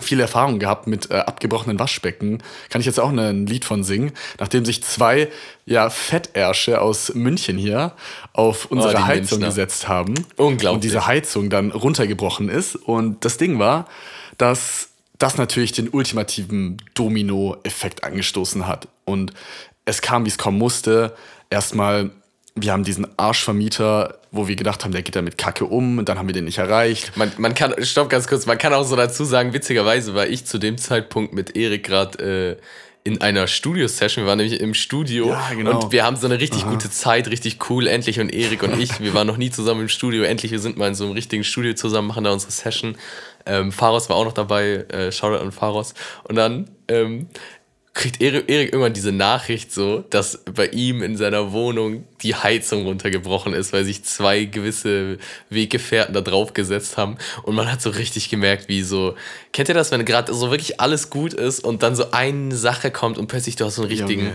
viel 0.00 0.20
Erfahrung 0.20 0.58
gehabt 0.58 0.86
mit 0.86 1.10
äh, 1.10 1.14
abgebrochenen 1.14 1.78
Waschbecken. 1.78 2.42
Kann 2.70 2.80
ich 2.80 2.86
jetzt 2.86 3.00
auch 3.00 3.12
ne, 3.12 3.28
ein 3.28 3.46
Lied 3.46 3.64
von 3.64 3.84
singen, 3.84 4.12
nachdem 4.38 4.64
sich 4.64 4.82
zwei 4.82 5.28
ja, 5.66 5.90
Fettärsche 5.90 6.80
aus 6.80 7.14
München 7.14 7.58
hier 7.58 7.92
auf 8.32 8.66
unsere 8.66 8.94
oh, 8.94 9.06
Heizung 9.06 9.38
Münchner. 9.38 9.46
gesetzt 9.48 9.88
haben. 9.88 10.14
Unglaublich. 10.36 10.74
Und 10.74 10.84
diese 10.84 11.06
Heizung 11.06 11.50
dann 11.50 11.70
runtergebrochen 11.70 12.48
ist. 12.48 12.76
Und 12.76 13.24
das 13.24 13.36
Ding 13.36 13.58
war, 13.58 13.86
dass 14.38 14.88
das 15.18 15.36
natürlich 15.36 15.72
den 15.72 15.88
ultimativen 15.88 16.78
Domino-Effekt 16.94 18.04
angestoßen 18.04 18.66
hat. 18.66 18.88
Und 19.04 19.32
es 19.84 20.00
kam, 20.00 20.24
wie 20.24 20.28
es 20.28 20.38
kommen 20.38 20.58
musste. 20.58 21.14
Erstmal 21.50 22.10
wir 22.62 22.72
haben 22.72 22.84
diesen 22.84 23.06
Arschvermieter, 23.18 24.18
wo 24.30 24.48
wir 24.48 24.56
gedacht 24.56 24.84
haben, 24.84 24.92
der 24.92 25.02
geht 25.02 25.16
da 25.16 25.22
mit 25.22 25.38
Kacke 25.38 25.64
um 25.64 25.98
und 25.98 26.08
dann 26.08 26.18
haben 26.18 26.28
wir 26.28 26.34
den 26.34 26.44
nicht 26.44 26.58
erreicht. 26.58 27.16
Man, 27.16 27.32
man 27.38 27.54
kann, 27.54 27.74
stopp 27.84 28.08
ganz 28.08 28.26
kurz, 28.26 28.46
man 28.46 28.58
kann 28.58 28.72
auch 28.74 28.84
so 28.84 28.96
dazu 28.96 29.24
sagen, 29.24 29.52
witzigerweise 29.52 30.14
war 30.14 30.26
ich 30.26 30.44
zu 30.44 30.58
dem 30.58 30.78
Zeitpunkt 30.78 31.32
mit 31.32 31.56
Erik 31.56 31.84
gerade 31.84 32.56
äh, 32.58 32.62
in 33.08 33.22
einer 33.22 33.46
Studio-Session. 33.46 34.24
Wir 34.24 34.28
waren 34.28 34.38
nämlich 34.38 34.60
im 34.60 34.74
Studio 34.74 35.30
ja, 35.30 35.50
genau. 35.54 35.80
und 35.80 35.92
wir 35.92 36.04
haben 36.04 36.16
so 36.16 36.26
eine 36.26 36.38
richtig 36.40 36.64
Aha. 36.64 36.70
gute 36.70 36.90
Zeit, 36.90 37.28
richtig 37.28 37.58
cool. 37.70 37.86
Endlich 37.86 38.20
und 38.20 38.28
Erik 38.28 38.62
und 38.62 38.78
ich, 38.78 39.00
wir 39.00 39.14
waren 39.14 39.26
noch 39.26 39.38
nie 39.38 39.50
zusammen 39.50 39.82
im 39.82 39.88
Studio. 39.88 40.24
Endlich, 40.24 40.52
wir 40.52 40.58
sind 40.58 40.76
mal 40.76 40.88
in 40.88 40.94
so 40.94 41.04
einem 41.04 41.14
richtigen 41.14 41.42
Studio 41.42 41.72
zusammen, 41.74 42.08
machen 42.08 42.24
da 42.24 42.32
unsere 42.32 42.52
Session. 42.52 42.96
Ähm, 43.46 43.72
Pharos 43.72 44.10
war 44.10 44.16
auch 44.16 44.26
noch 44.26 44.34
dabei, 44.34 44.84
äh, 44.90 45.10
Shoutout 45.10 45.42
an 45.42 45.52
Pharos. 45.52 45.94
Und 46.24 46.36
dann 46.36 46.68
ähm, 46.88 47.28
kriegt 47.94 48.20
Erik, 48.20 48.48
Erik 48.48 48.72
irgendwann 48.72 48.92
diese 48.92 49.12
Nachricht 49.12 49.72
so, 49.72 50.04
dass 50.10 50.44
bei 50.44 50.68
ihm 50.68 51.02
in 51.02 51.16
seiner 51.16 51.52
Wohnung 51.52 52.04
die 52.22 52.34
Heizung 52.34 52.84
runtergebrochen 52.84 53.54
ist, 53.54 53.72
weil 53.72 53.84
sich 53.84 54.04
zwei 54.04 54.44
gewisse 54.44 55.18
Weggefährten 55.50 56.14
da 56.14 56.20
drauf 56.20 56.54
gesetzt 56.54 56.96
haben. 56.96 57.16
Und 57.42 57.54
man 57.54 57.70
hat 57.70 57.82
so 57.82 57.90
richtig 57.90 58.28
gemerkt, 58.28 58.68
wie 58.68 58.82
so, 58.82 59.14
kennt 59.52 59.68
ihr 59.68 59.74
das, 59.74 59.90
wenn 59.90 60.04
gerade 60.04 60.32
so 60.34 60.50
wirklich 60.50 60.80
alles 60.80 61.10
gut 61.10 61.32
ist 61.32 61.64
und 61.64 61.82
dann 61.82 61.96
so 61.96 62.10
eine 62.10 62.56
Sache 62.56 62.90
kommt 62.90 63.18
und 63.18 63.26
plötzlich 63.28 63.56
du 63.56 63.64
hast 63.64 63.76
so 63.76 63.82
einen 63.82 63.90
richtigen 63.90 64.26
Junge. 64.26 64.32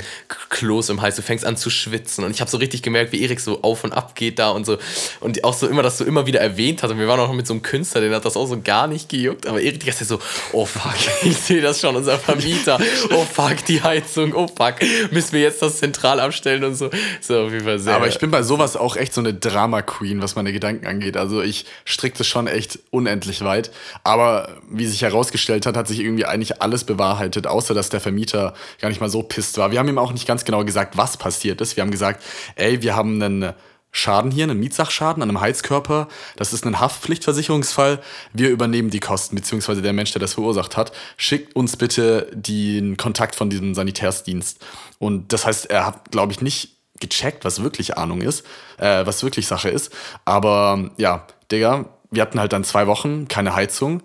Kloß 0.49 0.89
im 0.89 1.01
Hals, 1.01 1.16
du 1.16 1.22
fängst 1.22 1.45
an 1.45 1.58
zu 1.58 1.70
schwitzen. 1.70 2.24
Und 2.24 2.32
ich 2.32 2.41
habe 2.41 2.49
so 2.49 2.58
richtig 2.58 2.82
gemerkt, 2.82 3.12
wie 3.12 3.22
Erik 3.22 3.39
so 3.39 3.62
auf 3.62 3.84
und 3.84 3.91
ab 3.91 4.16
geht 4.16 4.39
da 4.39 4.49
und 4.49 4.66
so. 4.66 4.78
Und 5.20 5.43
auch 5.43 5.54
so 5.54 5.68
immer, 5.68 5.84
dass 5.84 5.97
du 5.97 6.04
immer 6.04 6.26
wieder 6.26 6.39
erwähnt 6.39 6.84
hast. 6.84 6.91
Und 6.91 6.99
wir 6.99 7.08
waren 7.08 7.20
auch 7.20 7.32
mit 7.34 7.47
so 7.47 7.54
einem 7.54 7.62
Künstler, 7.62 8.01
den 8.01 8.14
hat 8.14 8.26
das 8.26 8.38
auch 8.38 8.47
so 8.47 8.60
gar 8.62 8.88
nicht 8.88 9.10
gejuckt. 9.10 9.47
Aber 9.47 9.62
Erik 9.62 9.80
die 9.80 9.86
ganze 9.86 9.99
Zeit 9.99 10.08
so, 10.08 10.20
oh 10.51 10.66
fuck, 10.66 10.95
ich 11.24 11.38
sehe 11.38 11.62
das 11.62 11.80
schon, 11.80 11.95
unser 11.95 12.18
Vermieter. 12.18 12.80
Oh 13.12 13.26
fuck, 13.26 13.43
die 13.52 13.82
Heizung, 13.82 14.34
oh 14.34 14.48
fuck, 14.48 14.76
müssen 15.12 15.34
wir 15.34 15.41
jetzt 15.41 15.62
das 15.62 15.78
zentral 15.78 16.20
abstellen 16.20 16.64
und 16.64 16.76
so. 16.76 16.89
So, 17.22 17.41
auf 17.41 17.52
jeden 17.52 17.66
Fall 17.66 17.80
sehr. 17.80 17.96
Aber 17.96 18.08
ich 18.08 18.20
bin 18.20 18.32
bei 18.32 18.44
sowas 18.44 18.76
auch 18.78 18.96
echt 18.96 19.14
so 19.14 19.22
eine 19.22 19.34
Drama-Queen, 19.34 20.22
was 20.22 20.36
meine 20.36 20.54
Gedanken 20.54 20.88
angeht. 20.88 21.18
Also 21.18 21.41
ich 21.41 21.66
stricke 21.86 22.18
das 22.18 22.28
schon 22.28 22.48
echt 22.48 22.80
unendlich 22.91 23.44
weit. 23.44 23.72
Aber 24.04 24.50
wie 24.70 24.86
sich 24.86 25.02
herausgestellt 25.02 25.66
hat, 25.66 25.78
hat 25.78 25.88
sich 25.88 26.00
irgendwie 26.00 26.26
eigentlich 26.26 26.62
alles 26.62 26.84
bewahrheitet, 26.84 27.48
außer 27.48 27.74
dass 27.74 27.89
der 27.89 28.00
Vermieter 28.00 28.54
gar 28.80 28.89
nicht 28.89 29.02
mal 29.02 29.10
so 29.10 29.24
pisst 29.24 29.58
war. 29.58 29.72
Wir 29.72 29.80
haben 29.80 29.89
ihm 29.89 29.98
auch 29.98 30.14
nicht 30.14 30.28
ganz 30.28 30.46
genau 30.46 30.64
gesagt, 30.64 30.98
was 30.98 31.18
passiert 31.18 31.62
ist. 31.62 31.76
Wir 31.76 31.84
haben 31.84 31.91
gesagt, 31.91 32.24
ey, 32.56 32.82
wir 32.82 32.96
haben 32.96 33.22
einen 33.22 33.54
Schaden 33.96 34.32
hier, 34.32 34.44
einen 34.44 34.60
Mietsachschaden 34.60 35.22
an 35.22 35.30
einem 35.30 35.39
Heizkörper. 35.39 36.08
Das 36.36 36.52
ist 36.52 36.66
ein 36.66 36.80
Haftpflichtversicherungsfall. 36.80 38.02
Wir 38.34 38.50
übernehmen 38.50 38.89
die 38.89 39.00
Kosten, 39.00 39.36
beziehungsweise 39.36 39.84
der 39.84 39.94
Mensch, 39.94 40.12
der 40.12 40.20
das 40.20 40.34
verursacht 40.34 40.76
hat, 40.76 40.91
schickt 41.16 41.56
uns 41.56 41.78
bitte 41.78 42.28
den 42.34 42.98
Kontakt 42.98 43.36
von 43.36 43.52
diesem 43.52 43.76
Sanitärsdienst. 43.76 44.66
Und 44.98 45.32
das 45.32 45.46
heißt, 45.46 45.68
er 45.68 45.86
hat, 45.86 46.12
glaube 46.12 46.34
ich, 46.34 46.41
nicht 46.41 46.76
gecheckt, 47.00 47.46
was 47.46 47.62
wirklich 47.62 47.96
Ahnung 47.96 48.22
ist, 48.22 48.46
äh, 48.78 49.06
was 49.06 49.22
wirklich 49.22 49.46
Sache 49.46 49.70
ist. 49.70 49.94
Aber 50.26 50.89
ja, 50.98 51.28
Digga, 51.52 51.86
wir 52.10 52.22
hatten 52.24 52.39
halt 52.39 52.52
dann 52.52 52.64
zwei 52.64 52.88
Wochen 52.88 53.28
keine 53.28 53.56
Heizung. 53.56 54.02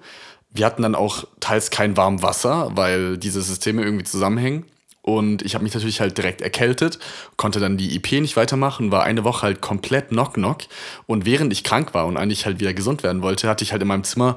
Wir 0.51 0.67
hatten 0.67 0.83
dann 0.83 0.95
auch 0.95 1.25
teils 1.41 1.71
kein 1.71 1.97
warmes 1.97 2.23
Wasser, 2.23 2.71
weil 2.75 3.17
diese 3.17 3.41
Systeme 3.41 3.83
irgendwie 3.83 4.05
zusammenhängen. 4.05 4.67
Und 5.09 5.41
ich 5.41 5.55
habe 5.55 5.65
mich 5.65 5.73
natürlich 5.73 6.03
halt 6.03 6.19
direkt 6.19 6.43
erkältet, 6.43 6.99
konnte 7.37 7.61
dann 7.61 7.79
die 7.79 7.97
IP 7.97 8.13
nicht 8.21 8.37
weitermachen, 8.37 8.93
war 8.93 9.05
eine 9.05 9.25
Woche 9.25 9.43
halt 9.43 9.63
komplett 9.63 10.09
knock-knock. 10.09 10.65
Und 11.07 11.25
während 11.25 11.51
ich 11.51 11.65
krank 11.65 11.95
war 11.95 12.05
und 12.05 12.19
eigentlich 12.19 12.45
halt 12.45 12.61
wieder 12.61 12.75
gesund 12.75 13.03
werden 13.03 13.23
wollte, 13.23 13.49
hatte 13.49 13.65
ich 13.65 13.73
halt 13.73 13.81
in 13.81 13.89
meinem 13.89 14.05
Zimmer 14.05 14.37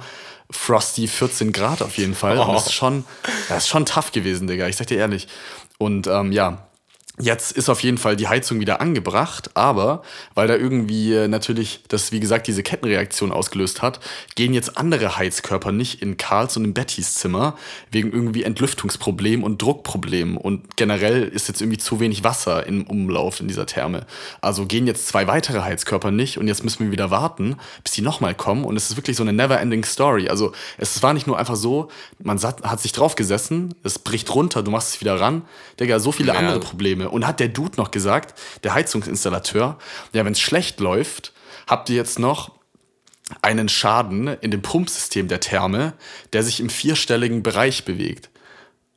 Frosty 0.49 1.09
14 1.09 1.51
Grad 1.51 1.81
auf 1.81 1.97
jeden 1.97 2.15
Fall. 2.15 2.37
Und 2.37 2.53
das 2.53 2.67
ist 2.67 2.73
schon, 2.73 3.03
das 3.49 3.63
ist 3.63 3.67
schon 3.67 3.85
tough 3.85 4.13
gewesen, 4.13 4.47
Digga, 4.47 4.67
ich 4.69 4.77
sag 4.77 4.87
dir 4.87 4.97
ehrlich. 4.97 5.27
Und 5.77 6.07
ähm, 6.07 6.31
ja, 6.31 6.67
Jetzt 7.19 7.51
ist 7.51 7.69
auf 7.69 7.83
jeden 7.83 7.97
Fall 7.97 8.15
die 8.15 8.29
Heizung 8.29 8.61
wieder 8.61 8.79
angebracht, 8.79 9.51
aber 9.53 10.01
weil 10.33 10.47
da 10.47 10.55
irgendwie 10.55 11.27
natürlich 11.27 11.83
das, 11.89 12.11
wie 12.13 12.21
gesagt, 12.21 12.47
diese 12.47 12.63
Kettenreaktion 12.63 13.31
ausgelöst 13.33 13.81
hat, 13.81 13.99
gehen 14.35 14.53
jetzt 14.53 14.77
andere 14.77 15.17
Heizkörper 15.17 15.71
nicht 15.73 16.01
in 16.01 16.15
Karls 16.15 16.55
und 16.55 16.63
in 16.63 16.73
Bettys 16.73 17.15
Zimmer 17.15 17.55
wegen 17.91 18.11
irgendwie 18.13 18.43
Entlüftungsproblemen 18.43 19.43
und 19.43 19.61
Druckproblemen. 19.61 20.37
Und 20.37 20.77
generell 20.77 21.23
ist 21.23 21.49
jetzt 21.49 21.61
irgendwie 21.61 21.77
zu 21.77 21.99
wenig 21.99 22.23
Wasser 22.23 22.65
im 22.65 22.87
Umlauf 22.87 23.41
in 23.41 23.47
dieser 23.49 23.65
Therme. 23.65 24.05
Also 24.39 24.65
gehen 24.65 24.87
jetzt 24.87 25.07
zwei 25.07 25.27
weitere 25.27 25.61
Heizkörper 25.61 26.11
nicht 26.11 26.37
und 26.37 26.47
jetzt 26.47 26.63
müssen 26.63 26.85
wir 26.85 26.91
wieder 26.91 27.11
warten, 27.11 27.57
bis 27.83 27.91
die 27.91 28.01
nochmal 28.01 28.33
kommen. 28.35 28.63
Und 28.63 28.77
es 28.77 28.89
ist 28.89 28.95
wirklich 28.95 29.17
so 29.17 29.23
eine 29.23 29.33
never-ending 29.33 29.83
Story. 29.83 30.29
Also 30.29 30.53
es 30.77 31.03
war 31.03 31.13
nicht 31.13 31.27
nur 31.27 31.37
einfach 31.37 31.57
so, 31.57 31.89
man 32.23 32.41
hat 32.41 32.79
sich 32.79 32.93
draufgesessen, 32.93 33.75
es 33.83 33.99
bricht 33.99 34.33
runter, 34.33 34.63
du 34.63 34.71
machst 34.71 34.95
es 34.95 35.01
wieder 35.01 35.19
ran. 35.19 35.43
Digga, 35.79 35.99
so 35.99 36.11
viele 36.13 36.31
Ja. 36.33 36.39
andere 36.39 36.59
Probleme. 36.59 37.00
Und 37.09 37.25
hat 37.27 37.39
der 37.39 37.49
Dude 37.49 37.77
noch 37.77 37.91
gesagt, 37.91 38.39
der 38.63 38.73
Heizungsinstallateur, 38.73 39.77
ja, 40.13 40.25
wenn 40.25 40.33
es 40.33 40.39
schlecht 40.39 40.79
läuft, 40.79 41.33
habt 41.67 41.89
ihr 41.89 41.95
jetzt 41.95 42.19
noch 42.19 42.51
einen 43.41 43.69
Schaden 43.69 44.27
in 44.27 44.51
dem 44.51 44.61
Pumpsystem 44.61 45.27
der 45.27 45.39
Therme, 45.39 45.93
der 46.33 46.43
sich 46.43 46.59
im 46.59 46.69
vierstelligen 46.69 47.43
Bereich 47.43 47.85
bewegt. 47.85 48.29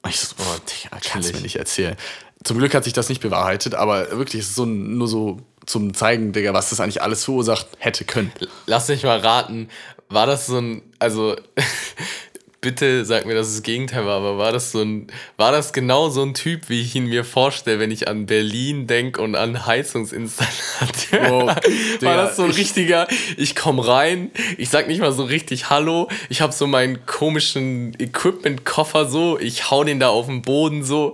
Und 0.02 0.10
ich 0.10 0.20
so, 0.20 0.34
oh, 0.38 0.56
Digga, 0.68 0.98
kannst 1.02 1.30
du 1.30 1.34
mir 1.34 1.40
nicht 1.40 1.56
erzählen. 1.56 1.96
Zum 2.42 2.58
Glück 2.58 2.74
hat 2.74 2.84
sich 2.84 2.92
das 2.92 3.08
nicht 3.08 3.22
bewahrheitet, 3.22 3.74
aber 3.74 4.10
wirklich 4.10 4.42
es 4.42 4.50
ist 4.50 4.56
so 4.56 4.66
nur 4.66 5.08
so 5.08 5.40
zum 5.64 5.94
Zeigen, 5.94 6.32
Digga, 6.32 6.52
was 6.52 6.70
das 6.70 6.80
eigentlich 6.80 7.00
alles 7.00 7.24
verursacht 7.24 7.68
hätte 7.78 8.04
können. 8.04 8.32
Lass 8.66 8.88
mich 8.88 9.02
mal 9.02 9.18
raten, 9.18 9.70
war 10.08 10.26
das 10.26 10.46
so 10.46 10.58
ein, 10.58 10.82
also 10.98 11.36
bitte 12.64 13.04
sag 13.04 13.26
mir, 13.26 13.34
dass 13.34 13.48
es 13.48 13.56
das 13.56 13.62
Gegenteil 13.62 14.06
war, 14.06 14.16
aber 14.16 14.38
war 14.38 14.50
das 14.50 14.72
so 14.72 14.80
ein, 14.80 15.06
war 15.36 15.52
das 15.52 15.74
genau 15.74 16.08
so 16.08 16.22
ein 16.22 16.32
Typ, 16.32 16.70
wie 16.70 16.80
ich 16.80 16.94
ihn 16.96 17.04
mir 17.06 17.22
vorstelle, 17.22 17.78
wenn 17.78 17.90
ich 17.90 18.08
an 18.08 18.24
Berlin 18.24 18.86
denke 18.86 19.20
und 19.20 19.34
an 19.36 19.66
Heizungsinstallateur? 19.66 21.30
Wow, 21.30 21.56
war 22.00 22.16
das 22.16 22.36
so 22.36 22.44
ein 22.44 22.50
ich- 22.50 22.56
richtiger, 22.58 23.06
ich 23.36 23.54
komme 23.54 23.86
rein, 23.86 24.30
ich 24.56 24.70
sag 24.70 24.88
nicht 24.88 25.00
mal 25.00 25.12
so 25.12 25.24
richtig 25.24 25.68
Hallo, 25.68 26.08
ich 26.30 26.40
habe 26.40 26.52
so 26.54 26.66
meinen 26.66 27.04
komischen 27.04 27.94
Equipment-Koffer 28.00 29.06
so, 29.08 29.38
ich 29.38 29.70
hau 29.70 29.84
den 29.84 30.00
da 30.00 30.08
auf 30.08 30.26
den 30.26 30.40
Boden 30.40 30.82
so, 30.84 31.12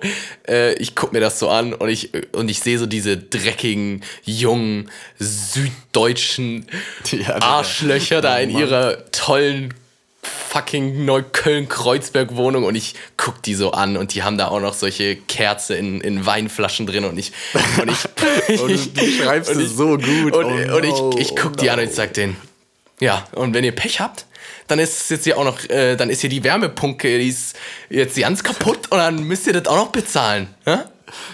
äh, 0.48 0.74
ich 0.74 0.94
guck 0.94 1.12
mir 1.12 1.20
das 1.20 1.40
so 1.40 1.48
an 1.48 1.74
und 1.74 1.88
ich, 1.88 2.10
und 2.32 2.48
ich 2.48 2.60
sehe 2.60 2.78
so 2.78 2.86
diese 2.86 3.16
dreckigen, 3.16 4.02
jungen, 4.24 4.88
süddeutschen 5.18 6.66
Ja. 7.10 7.42
Arschlöcher 7.42 8.20
da 8.20 8.36
Oh 8.38 8.42
in 8.42 8.50
ihrer 8.50 9.10
tollen 9.10 9.74
fucking 10.22 11.04
Neukölln-Kreuzberg-Wohnung 11.04 12.64
und 12.64 12.74
ich 12.74 12.94
guck 13.16 13.42
die 13.42 13.54
so 13.54 13.70
an 13.72 13.96
und 13.96 14.14
die 14.14 14.22
haben 14.22 14.36
da 14.36 14.48
auch 14.48 14.60
noch 14.60 14.74
solche 14.74 15.16
Kerze 15.16 15.74
in, 15.76 16.00
in 16.00 16.26
Weinflaschen 16.26 16.86
drin 16.86 17.04
und 17.04 17.18
ich 17.18 17.32
und 17.80 17.90
ich, 17.90 18.60
Und 18.60 18.70
du 18.70 19.00
beschreibst 19.00 19.50
und 19.54 19.62
es 19.62 19.76
so 19.76 19.96
gut. 19.96 20.34
und, 20.34 20.44
Oh 20.44 20.48
und 20.48 20.66
no, 20.66 21.14
ich, 21.16 21.30
ich 21.30 21.36
guck 21.36 21.56
die 21.56 21.70
an 21.70 21.78
und 21.78 21.86
ich 21.86 21.94
sag 21.94 22.14
denen, 22.14 22.36
ja, 23.00 23.26
und 23.32 23.54
wenn 23.54 23.64
ihr 23.64 23.72
Pech 23.72 24.00
habt, 24.00 24.26
dann 24.66 24.78
ist 24.78 25.10
jetzt 25.10 25.24
hier 25.24 25.38
auch 25.38 25.44
noch, 25.44 25.68
äh, 25.68 25.96
dann 25.96 26.10
ist 26.10 26.20
hier 26.20 26.30
die 26.30 26.44
Wärmepumpe, 26.44 27.18
die 27.18 27.28
ist 27.28 27.56
jetzt 27.88 28.18
ganz 28.18 28.42
kaputt 28.42 28.90
und 28.90 28.98
dann 28.98 29.22
müsst 29.24 29.46
ihr 29.46 29.52
das 29.52 29.66
auch 29.66 29.76
noch 29.76 29.92
bezahlen. 29.92 30.48
Hä? 30.64 30.76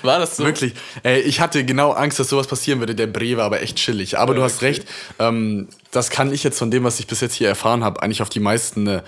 War 0.02 0.18
das 0.18 0.36
so? 0.36 0.44
Wirklich. 0.44 0.74
Ey, 1.02 1.20
ich 1.20 1.40
hatte 1.40 1.64
genau 1.64 1.92
Angst, 1.92 2.18
dass 2.18 2.28
sowas 2.28 2.46
passieren 2.46 2.80
würde. 2.80 2.94
Der 2.94 3.06
Bre 3.06 3.36
war 3.36 3.44
aber 3.44 3.62
echt 3.62 3.76
chillig. 3.76 4.18
Aber 4.18 4.34
du 4.34 4.42
hast 4.42 4.56
Okay. 4.56 4.66
recht. 4.66 4.84
Ähm, 5.18 5.68
das 5.90 6.10
kann 6.10 6.32
ich 6.32 6.44
jetzt 6.44 6.58
von 6.58 6.70
dem, 6.70 6.84
was 6.84 7.00
ich 7.00 7.06
bis 7.06 7.20
jetzt 7.20 7.34
hier 7.34 7.48
erfahren 7.48 7.84
habe, 7.84 8.02
eigentlich 8.02 8.22
auf 8.22 8.28
die 8.28 8.40
meisten 8.40 8.86
äh, 8.86 9.02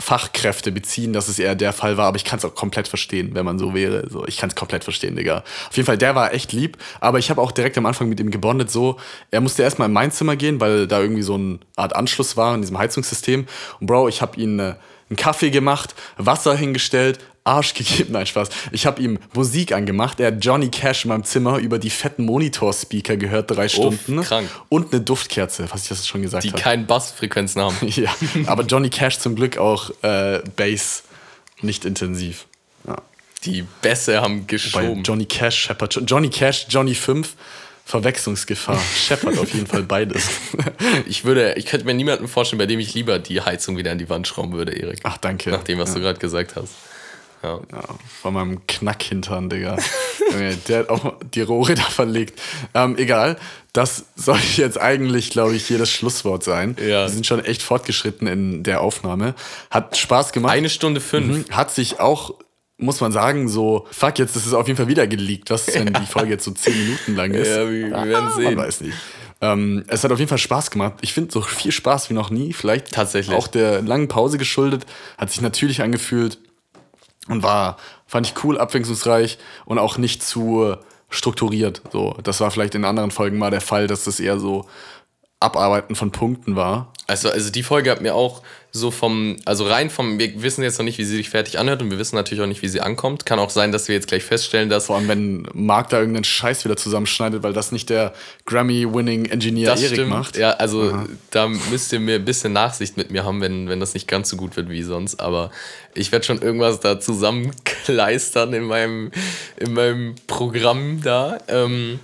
Fachkräfte 0.00 0.72
beziehen, 0.72 1.12
dass 1.12 1.28
es 1.28 1.38
eher 1.38 1.54
der 1.54 1.72
Fall 1.72 1.96
war. 1.96 2.06
Aber 2.06 2.16
ich 2.16 2.24
kann 2.24 2.38
es 2.38 2.44
auch 2.44 2.54
komplett 2.54 2.88
verstehen, 2.88 3.30
wenn 3.34 3.44
man 3.44 3.58
so 3.58 3.74
wäre. 3.74 4.08
So, 4.10 4.26
ich 4.26 4.36
kann 4.38 4.48
es 4.48 4.56
komplett 4.56 4.84
verstehen, 4.84 5.14
Digga. 5.16 5.44
Auf 5.68 5.76
jeden 5.76 5.86
Fall, 5.86 5.98
der 5.98 6.14
war 6.14 6.32
echt 6.34 6.52
lieb. 6.52 6.78
Aber 7.00 7.18
ich 7.18 7.30
habe 7.30 7.40
auch 7.40 7.52
direkt 7.52 7.78
am 7.78 7.86
Anfang 7.86 8.08
mit 8.08 8.18
ihm 8.18 8.30
gebondet. 8.30 8.70
So, 8.70 8.98
er 9.30 9.40
musste 9.40 9.62
erstmal 9.62 9.86
in 9.88 9.92
mein 9.92 10.10
Zimmer 10.10 10.34
gehen, 10.34 10.60
weil 10.60 10.86
da 10.86 11.00
irgendwie 11.00 11.22
so 11.22 11.34
eine 11.34 11.58
Art 11.76 11.94
Anschluss 11.94 12.36
war 12.36 12.54
in 12.54 12.62
diesem 12.62 12.78
Heizungssystem. 12.78 13.46
Und 13.80 13.86
Bro, 13.86 14.08
ich 14.08 14.22
habe 14.22 14.40
ihn 14.40 14.58
äh, 14.58 14.74
einen 15.08 15.16
Kaffee 15.16 15.50
gemacht, 15.50 15.94
Wasser 16.16 16.56
hingestellt, 16.56 17.18
Arsch 17.44 17.74
gegeben, 17.74 18.12
nein, 18.12 18.26
Spaß. 18.26 18.48
Ich 18.70 18.86
habe 18.86 19.02
ihm 19.02 19.18
Musik 19.34 19.72
angemacht. 19.72 20.20
Er 20.20 20.28
hat 20.28 20.44
Johnny 20.44 20.68
Cash 20.68 21.04
in 21.04 21.08
meinem 21.08 21.24
Zimmer 21.24 21.58
über 21.58 21.78
die 21.78 21.90
fetten 21.90 22.24
Monitor-Speaker 22.24 23.16
gehört, 23.16 23.50
drei 23.50 23.68
Stunden. 23.68 24.22
krank. 24.22 24.48
Und 24.68 24.92
eine 24.92 25.02
Duftkerze, 25.02 25.66
was 25.70 25.82
ich 25.82 25.88
das 25.88 26.06
schon 26.06 26.22
gesagt 26.22 26.44
die 26.44 26.50
habe. 26.52 26.62
keinen 26.62 26.86
Bassfrequenzen 26.86 27.60
haben. 27.60 27.76
Ja, 27.88 28.14
aber 28.46 28.62
Johnny 28.62 28.90
Cash 28.90 29.18
zum 29.18 29.34
Glück 29.34 29.58
auch 29.58 29.90
äh, 30.02 30.40
Bass 30.56 31.02
nicht 31.60 31.84
intensiv. 31.84 32.46
Ja. 32.86 32.96
Die 33.44 33.62
Bässe 33.82 34.20
haben 34.20 34.40
Bei 34.42 34.46
geschoben. 34.46 35.02
Johnny 35.02 35.26
Cash, 35.26 35.64
Shepard. 35.64 36.00
Johnny 36.06 36.30
Cash, 36.30 36.66
Johnny 36.68 36.94
5, 36.94 37.34
Verwechslungsgefahr. 37.84 38.80
Shepard 38.96 39.36
auf 39.38 39.52
jeden 39.52 39.66
Fall 39.66 39.82
beides. 39.82 40.28
Ich 41.06 41.24
würde, 41.24 41.54
ich 41.54 41.66
könnte 41.66 41.86
mir 41.86 41.94
niemanden 41.94 42.28
vorstellen, 42.28 42.58
bei 42.58 42.66
dem 42.66 42.78
ich 42.80 42.94
lieber 42.94 43.18
die 43.18 43.40
Heizung 43.40 43.76
wieder 43.76 43.90
an 43.92 43.98
die 43.98 44.08
Wand 44.08 44.26
schrauben 44.26 44.52
würde, 44.52 44.72
Erik. 44.72 45.00
Ach, 45.04 45.16
danke. 45.16 45.50
Nach 45.50 45.62
dem, 45.62 45.78
was 45.78 45.92
du 45.94 46.00
gerade 46.00 46.18
gesagt 46.18 46.54
hast. 46.56 46.70
Ja. 47.42 47.60
Ja, 47.72 47.82
von 48.22 48.34
meinem 48.34 48.66
Knackhintern, 48.66 49.48
Digga. 49.50 49.76
Der 50.68 50.78
hat 50.80 50.88
auch 50.90 51.14
die 51.34 51.40
Rohre 51.42 51.74
da 51.74 51.82
verlegt. 51.82 52.40
Ähm, 52.74 52.96
egal, 52.96 53.36
das 53.72 54.04
soll 54.16 54.38
jetzt 54.56 54.80
eigentlich, 54.80 55.30
glaube 55.30 55.54
ich, 55.56 55.66
hier 55.66 55.78
das 55.78 55.90
Schlusswort 55.90 56.44
sein. 56.44 56.76
Ja. 56.80 57.02
Wir 57.02 57.08
sind 57.08 57.26
schon 57.26 57.44
echt 57.44 57.62
fortgeschritten 57.62 58.26
in 58.28 58.62
der 58.62 58.80
Aufnahme. 58.80 59.34
Hat 59.70 59.96
Spaß 59.96 60.32
gemacht. 60.32 60.52
Eine 60.52 60.70
Stunde 60.70 61.00
fünf. 61.00 61.48
Mhm. 61.48 61.54
Hat 61.56 61.72
sich 61.72 61.98
auch, 62.00 62.34
muss 62.78 63.00
man 63.00 63.12
sagen, 63.12 63.48
so, 63.48 63.86
fuck, 63.90 64.18
jetzt 64.18 64.36
ist 64.36 64.46
es 64.46 64.54
auf 64.54 64.66
jeden 64.68 64.76
Fall 64.76 64.88
wieder 64.88 65.06
geleakt. 65.06 65.50
Was 65.50 65.68
ist, 65.68 65.74
wenn 65.78 65.92
die 65.92 66.06
Folge 66.06 66.30
jetzt 66.30 66.44
so 66.44 66.50
10 66.52 66.78
Minuten 66.78 67.16
lang 67.16 67.32
ist? 67.34 67.48
Ja, 67.48 67.68
wir- 67.70 67.90
wir 67.90 68.04
werden 68.06 68.28
Ah, 68.28 68.36
sehen. 68.36 68.54
Man 68.54 68.66
weiß 68.66 68.80
nicht. 68.82 68.96
Ähm, 69.40 69.82
es 69.88 70.04
hat 70.04 70.12
auf 70.12 70.20
jeden 70.20 70.28
Fall 70.28 70.38
Spaß 70.38 70.70
gemacht. 70.70 70.94
Ich 71.00 71.12
finde 71.12 71.32
so 71.32 71.40
viel 71.42 71.72
Spaß 71.72 72.08
wie 72.10 72.14
noch 72.14 72.30
nie. 72.30 72.52
Vielleicht 72.52 72.92
Tatsächlich. 72.92 73.36
auch 73.36 73.48
der 73.48 73.82
langen 73.82 74.06
Pause 74.06 74.38
geschuldet. 74.38 74.86
Hat 75.18 75.30
sich 75.32 75.40
natürlich 75.40 75.82
angefühlt 75.82 76.38
und 77.32 77.42
war, 77.42 77.76
fand 78.06 78.26
ich 78.26 78.44
cool, 78.44 78.58
abwechslungsreich 78.58 79.38
und 79.64 79.78
auch 79.78 79.98
nicht 79.98 80.22
zu 80.22 80.76
strukturiert. 81.08 81.82
So, 81.92 82.16
das 82.22 82.40
war 82.40 82.50
vielleicht 82.50 82.74
in 82.74 82.84
anderen 82.84 83.10
Folgen 83.10 83.38
mal 83.38 83.50
der 83.50 83.60
Fall, 83.60 83.86
dass 83.86 84.04
das 84.04 84.20
eher 84.20 84.38
so 84.38 84.66
Abarbeiten 85.40 85.94
von 85.94 86.12
Punkten 86.12 86.56
war. 86.56 86.92
Also, 87.06 87.30
also 87.30 87.50
die 87.50 87.62
Folge 87.62 87.90
hat 87.90 88.00
mir 88.00 88.14
auch 88.14 88.42
so 88.74 88.90
vom, 88.90 89.36
also 89.44 89.66
rein 89.66 89.90
vom, 89.90 90.18
wir 90.18 90.42
wissen 90.42 90.62
jetzt 90.62 90.78
noch 90.78 90.84
nicht, 90.86 90.96
wie 90.96 91.04
sie 91.04 91.16
sich 91.16 91.28
fertig 91.28 91.58
anhört 91.58 91.82
und 91.82 91.90
wir 91.90 91.98
wissen 91.98 92.16
natürlich 92.16 92.42
auch 92.42 92.46
nicht, 92.48 92.62
wie 92.62 92.68
sie 92.68 92.80
ankommt. 92.80 93.26
Kann 93.26 93.38
auch 93.38 93.50
sein, 93.50 93.70
dass 93.70 93.88
wir 93.88 93.94
jetzt 93.94 94.08
gleich 94.08 94.24
feststellen, 94.24 94.70
dass 94.70 94.86
Vor 94.86 94.96
allem, 94.96 95.08
wenn 95.08 95.46
Mark 95.52 95.90
da 95.90 95.98
irgendeinen 95.98 96.24
Scheiß 96.24 96.64
wieder 96.64 96.78
zusammenschneidet, 96.78 97.42
weil 97.42 97.52
das 97.52 97.70
nicht 97.70 97.90
der 97.90 98.14
Grammy-winning 98.46 99.26
Engineer 99.26 99.72
das 99.72 99.82
Erik 99.82 99.96
stimmt. 99.96 100.08
macht. 100.08 100.38
Ja, 100.38 100.52
also 100.52 101.06
da 101.30 101.48
müsst 101.48 101.92
ihr 101.92 102.00
mir 102.00 102.14
ein 102.14 102.24
bisschen 102.24 102.54
Nachsicht 102.54 102.96
mit 102.96 103.10
mir 103.10 103.24
haben, 103.24 103.42
wenn, 103.42 103.68
wenn 103.68 103.78
das 103.78 103.92
nicht 103.92 104.08
ganz 104.08 104.30
so 104.30 104.38
gut 104.38 104.56
wird 104.56 104.70
wie 104.70 104.82
sonst. 104.82 105.20
Aber 105.20 105.50
ich 105.94 106.10
werde 106.10 106.24
schon 106.24 106.40
irgendwas 106.40 106.80
da 106.80 106.98
zusammenkleistern 106.98 108.54
in 108.54 108.64
meinem, 108.64 109.10
in 109.58 109.74
meinem 109.74 110.14
Programm 110.26 111.02
da. 111.02 111.36
Ähm, 111.46 112.00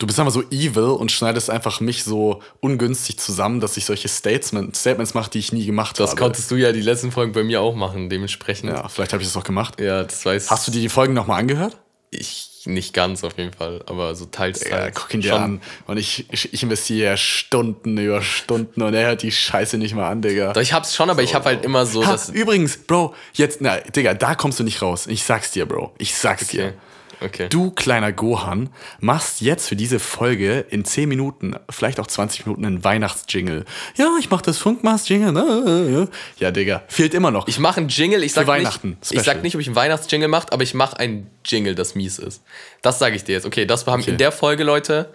Du 0.00 0.06
bist 0.06 0.18
einfach 0.18 0.32
so 0.32 0.42
evil 0.50 0.84
und 0.98 1.12
schneidest 1.12 1.50
einfach 1.50 1.80
mich 1.80 2.02
so 2.04 2.40
ungünstig 2.60 3.18
zusammen, 3.18 3.60
dass 3.60 3.76
ich 3.76 3.84
solche 3.84 4.08
Statement, 4.08 4.74
Statements 4.74 5.14
mache, 5.14 5.30
die 5.30 5.38
ich 5.38 5.52
nie 5.52 5.64
gemacht 5.66 6.00
das 6.00 6.10
habe. 6.10 6.20
konntest 6.22 6.50
du 6.50 6.56
ja 6.56 6.72
die 6.72 6.80
letzten 6.80 7.12
Folgen 7.12 7.32
bei 7.32 7.44
mir 7.44 7.60
auch 7.60 7.74
machen, 7.76 8.08
dementsprechend. 8.10 8.70
ja, 8.70 8.88
vielleicht 8.88 9.12
habe 9.12 9.22
ich 9.22 9.28
das 9.28 9.36
auch 9.36 9.44
gemacht. 9.44 9.78
Ja, 9.80 10.02
das 10.02 10.24
weiß 10.24 10.50
Hast 10.50 10.66
du 10.66 10.72
dir 10.72 10.80
die 10.80 10.88
Folgen 10.88 11.12
nochmal 11.14 11.38
angehört? 11.40 11.76
ich 12.12 12.62
nicht 12.64 12.92
ganz 12.92 13.22
auf 13.24 13.38
jeden 13.38 13.52
Fall, 13.52 13.82
aber 13.86 14.14
so 14.16 14.24
teils, 14.26 14.64
Ja, 14.64 14.70
teils. 14.70 14.96
guck 14.96 15.14
ihn 15.14 15.20
dir 15.20 15.30
Schon. 15.30 15.42
an. 15.42 15.60
Und 15.86 15.96
ich, 15.96 16.26
ich, 16.32 16.62
investiere 16.62 17.16
Stunden 17.16 17.96
über 17.96 18.20
Stunden 18.20 18.82
und 18.82 18.92
er 18.94 19.06
hört 19.06 19.22
die 19.22 19.30
Scheiße 19.30 19.78
nicht 19.78 19.94
mal 19.94 20.10
an, 20.10 20.20
Digga. 20.20 20.52
Doch, 20.52 20.60
ich 20.60 20.72
hab's 20.72 20.94
schon, 20.96 21.08
aber 21.08 21.22
ich 21.22 21.34
hab 21.34 21.44
halt 21.46 21.64
immer 21.64 21.86
so, 21.86 22.04
Ha, 22.04 22.10
dass. 22.12 22.28
übrigens, 22.30 22.76
Bro, 22.78 23.14
jetzt, 23.34 23.60
na, 23.60 23.76
Digga, 23.78 24.14
da 24.14 24.34
kommst 24.34 24.58
du 24.58 24.64
nicht 24.64 24.82
raus. 24.82 25.06
Ich 25.06 25.22
sag's 25.24 25.52
dir, 25.52 25.66
Bro. 25.66 25.92
Ich 25.98 26.14
sag's 26.14 26.44
Okay. 26.48 26.56
dir. 26.56 26.74
Okay. 27.22 27.48
Du 27.50 27.70
kleiner 27.70 28.12
Gohan 28.12 28.70
machst 29.00 29.40
jetzt 29.40 29.68
für 29.68 29.76
diese 29.76 29.98
Folge 29.98 30.64
in 30.70 30.84
10 30.84 31.08
Minuten, 31.08 31.54
vielleicht 31.68 32.00
auch 32.00 32.06
20 32.06 32.46
Minuten 32.46 32.64
einen 32.64 32.82
Weihnachtsjingle. 32.84 33.64
Ja, 33.96 34.16
ich 34.18 34.30
mach 34.30 34.40
das 34.42 34.58
Funkmast-Jingle. 34.58 35.32
ne? 35.32 36.08
Ja, 36.38 36.50
Digga, 36.50 36.82
fehlt 36.88 37.12
immer 37.14 37.30
noch. 37.30 37.46
Ich 37.48 37.58
mache 37.58 37.80
einen 37.80 37.88
Jingle, 37.88 38.22
ich 38.22 38.32
sag, 38.32 38.46
Weihnachten, 38.46 38.96
nicht, 39.00 39.12
ich 39.12 39.22
sag 39.22 39.42
nicht, 39.42 39.54
ob 39.54 39.60
ich 39.60 39.66
einen 39.66 39.76
Weihnachtsjingle 39.76 40.28
mache, 40.28 40.50
aber 40.52 40.62
ich 40.62 40.74
mache 40.74 40.98
einen 40.98 41.30
Jingle, 41.44 41.74
das 41.74 41.94
mies 41.94 42.18
ist. 42.18 42.42
Das 42.82 42.98
sage 42.98 43.16
ich 43.16 43.24
dir 43.24 43.32
jetzt. 43.32 43.46
Okay, 43.46 43.66
das 43.66 43.86
haben 43.86 44.00
Okay. 44.00 44.10
in 44.12 44.16
der 44.18 44.32
Folge, 44.32 44.64
Leute. 44.64 45.12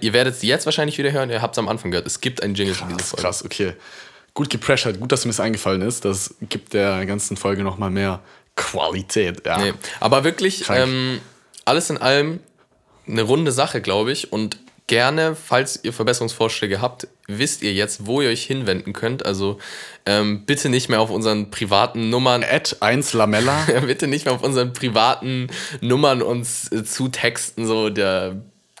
Ihr 0.00 0.12
werdet 0.14 0.34
es 0.36 0.42
jetzt 0.42 0.64
wahrscheinlich 0.64 0.96
wieder 0.96 1.12
hören, 1.12 1.28
ihr 1.28 1.42
habt 1.42 1.54
es 1.54 1.58
am 1.58 1.68
Anfang 1.68 1.90
gehört. 1.90 2.06
Es 2.06 2.20
gibt 2.20 2.42
einen 2.42 2.54
Jingle 2.54 2.74
für 2.74 2.84
diese 2.84 2.96
krass, 2.96 3.08
Folge. 3.10 3.22
krass, 3.22 3.44
okay. 3.44 3.72
Gut 4.32 4.48
gepressured, 4.48 5.00
gut, 5.00 5.12
dass 5.12 5.24
mir 5.24 5.30
das 5.30 5.40
eingefallen 5.40 5.82
ist. 5.82 6.04
Das 6.04 6.34
gibt 6.48 6.72
der 6.72 7.04
ganzen 7.04 7.36
Folge 7.36 7.62
nochmal 7.62 7.90
mehr 7.90 8.20
Qualität, 8.56 9.46
ja. 9.46 9.58
Nee. 9.58 9.72
Aber 10.00 10.24
wirklich, 10.24 10.64
ähm, 10.70 11.20
alles 11.64 11.90
in 11.90 11.98
allem 11.98 12.40
eine 13.06 13.22
runde 13.22 13.52
Sache, 13.52 13.80
glaube 13.80 14.12
ich. 14.12 14.32
Und 14.32 14.58
gerne, 14.86 15.34
falls 15.34 15.80
ihr 15.82 15.92
Verbesserungsvorschläge 15.92 16.80
habt, 16.80 17.08
wisst 17.26 17.62
ihr 17.62 17.72
jetzt, 17.72 18.06
wo 18.06 18.20
ihr 18.20 18.30
euch 18.30 18.44
hinwenden 18.44 18.92
könnt. 18.92 19.24
Also 19.26 19.58
ähm, 20.04 20.44
bitte 20.46 20.68
nicht 20.68 20.88
mehr 20.88 21.00
auf 21.00 21.10
unseren 21.10 21.50
privaten 21.50 22.10
Nummern. 22.10 22.44
Ad 22.44 22.76
1 22.80 23.12
Lamella. 23.12 23.66
bitte 23.86 24.06
nicht 24.06 24.24
mehr 24.26 24.34
auf 24.34 24.42
unseren 24.42 24.72
privaten 24.72 25.48
Nummern 25.80 26.22
uns 26.22 26.70
äh, 26.72 26.84
zutexten, 26.84 27.66
so 27.66 27.90
der, 27.90 28.36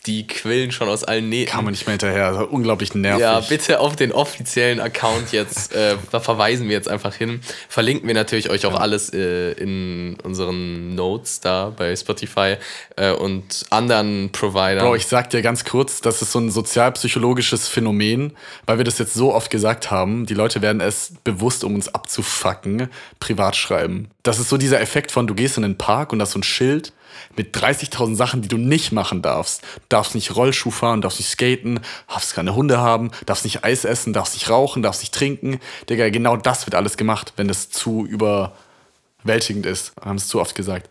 die 0.06 0.26
quillen 0.26 0.70
schon 0.70 0.88
aus 0.88 1.04
allen 1.04 1.28
Nähten. 1.28 1.52
Kann 1.52 1.64
man 1.64 1.72
nicht 1.72 1.86
mehr 1.86 1.92
hinterher. 1.92 2.52
Unglaublich 2.52 2.94
nervig. 2.94 3.20
Ja, 3.20 3.40
bitte 3.40 3.80
auf 3.80 3.96
den 3.96 4.12
offiziellen 4.12 4.80
Account 4.80 5.32
jetzt, 5.32 5.72
äh, 5.74 5.96
da 6.12 6.20
verweisen 6.20 6.68
wir 6.68 6.74
jetzt 6.74 6.88
einfach 6.88 7.14
hin. 7.14 7.40
Verlinken 7.68 8.06
wir 8.06 8.14
natürlich 8.14 8.50
euch 8.50 8.66
auch 8.66 8.78
alles 8.78 9.12
äh, 9.12 9.52
in 9.52 10.16
unseren 10.22 10.94
Notes 10.94 11.40
da 11.40 11.72
bei 11.76 11.94
Spotify 11.96 12.56
äh, 12.96 13.12
und 13.12 13.66
anderen 13.70 14.30
Providern. 14.30 14.84
Bro, 14.84 14.96
ich 14.96 15.06
sag 15.06 15.30
dir 15.30 15.42
ganz 15.42 15.64
kurz, 15.64 16.00
das 16.00 16.22
ist 16.22 16.32
so 16.32 16.38
ein 16.38 16.50
sozialpsychologisches 16.50 17.68
Phänomen, 17.68 18.32
weil 18.66 18.78
wir 18.78 18.84
das 18.84 18.98
jetzt 18.98 19.14
so 19.14 19.34
oft 19.34 19.50
gesagt 19.50 19.90
haben. 19.90 20.26
Die 20.26 20.34
Leute 20.34 20.62
werden 20.62 20.80
es 20.80 21.14
bewusst, 21.24 21.64
um 21.64 21.74
uns 21.74 21.88
abzufacken, 21.88 22.88
privat 23.18 23.56
schreiben. 23.56 24.08
Das 24.22 24.38
ist 24.38 24.48
so 24.48 24.56
dieser 24.56 24.80
Effekt 24.80 25.10
von, 25.10 25.26
du 25.26 25.34
gehst 25.34 25.56
in 25.56 25.62
den 25.62 25.78
Park 25.78 26.12
und 26.12 26.20
da 26.20 26.24
ist 26.24 26.32
so 26.32 26.38
ein 26.38 26.44
Schild 26.44 26.92
mit 27.36 27.56
30.000 27.56 28.16
Sachen, 28.16 28.42
die 28.42 28.48
du 28.48 28.56
nicht 28.56 28.92
machen 28.92 29.22
darfst. 29.22 29.62
Du 29.62 29.80
darfst 29.88 30.14
nicht 30.14 30.34
Rollschuh 30.36 30.70
fahren, 30.70 31.02
darfst 31.02 31.20
nicht 31.20 31.30
skaten, 31.30 31.80
darfst 32.08 32.34
keine 32.34 32.54
Hunde 32.54 32.78
haben, 32.78 33.10
darfst 33.26 33.44
nicht 33.44 33.64
Eis 33.64 33.84
essen, 33.84 34.12
darfst 34.12 34.34
nicht 34.34 34.50
rauchen, 34.50 34.82
darfst 34.82 35.02
nicht 35.02 35.14
trinken. 35.14 35.60
Digga, 35.88 36.08
genau 36.10 36.36
das 36.36 36.66
wird 36.66 36.74
alles 36.74 36.96
gemacht, 36.96 37.32
wenn 37.36 37.48
das 37.48 37.70
zu 37.70 38.06
überwältigend 38.06 39.66
ist. 39.66 39.92
Haben 40.00 40.16
es 40.16 40.28
zu 40.28 40.40
oft 40.40 40.54
gesagt. 40.54 40.88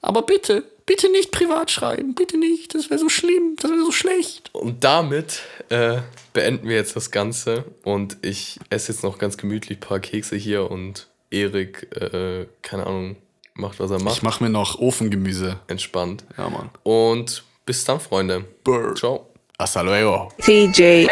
Aber 0.00 0.22
bitte, 0.22 0.64
bitte 0.86 1.10
nicht 1.10 1.32
privat 1.32 1.70
schreiben, 1.70 2.14
bitte 2.14 2.38
nicht, 2.38 2.74
das 2.74 2.88
wäre 2.88 3.00
so 3.00 3.08
schlimm, 3.08 3.56
das 3.60 3.70
wäre 3.70 3.84
so 3.84 3.92
schlecht. 3.92 4.50
Und 4.54 4.84
damit 4.84 5.42
äh, 5.70 5.98
beenden 6.32 6.68
wir 6.68 6.76
jetzt 6.76 6.96
das 6.96 7.10
Ganze 7.10 7.64
und 7.84 8.16
ich 8.22 8.58
esse 8.70 8.92
jetzt 8.92 9.02
noch 9.02 9.18
ganz 9.18 9.36
gemütlich 9.36 9.78
ein 9.78 9.80
paar 9.80 10.00
Kekse 10.00 10.36
hier 10.36 10.70
und 10.70 11.08
Erik, 11.30 11.94
äh, 11.94 12.46
keine 12.62 12.86
Ahnung, 12.86 13.16
macht, 13.58 13.80
was 13.80 13.90
er 13.90 14.00
macht. 14.00 14.16
Ich 14.16 14.22
mache 14.22 14.42
mir 14.42 14.50
noch 14.50 14.78
Ofengemüse. 14.78 15.60
Entspannt. 15.66 16.24
Ja, 16.36 16.48
Mann. 16.48 16.70
Und 16.82 17.44
bis 17.66 17.84
dann, 17.84 18.00
Freunde. 18.00 18.44
Burr. 18.64 18.94
Ciao. 18.94 19.26
Hasta 19.58 19.80
luego. 19.82 20.30
TJ. 20.40 21.08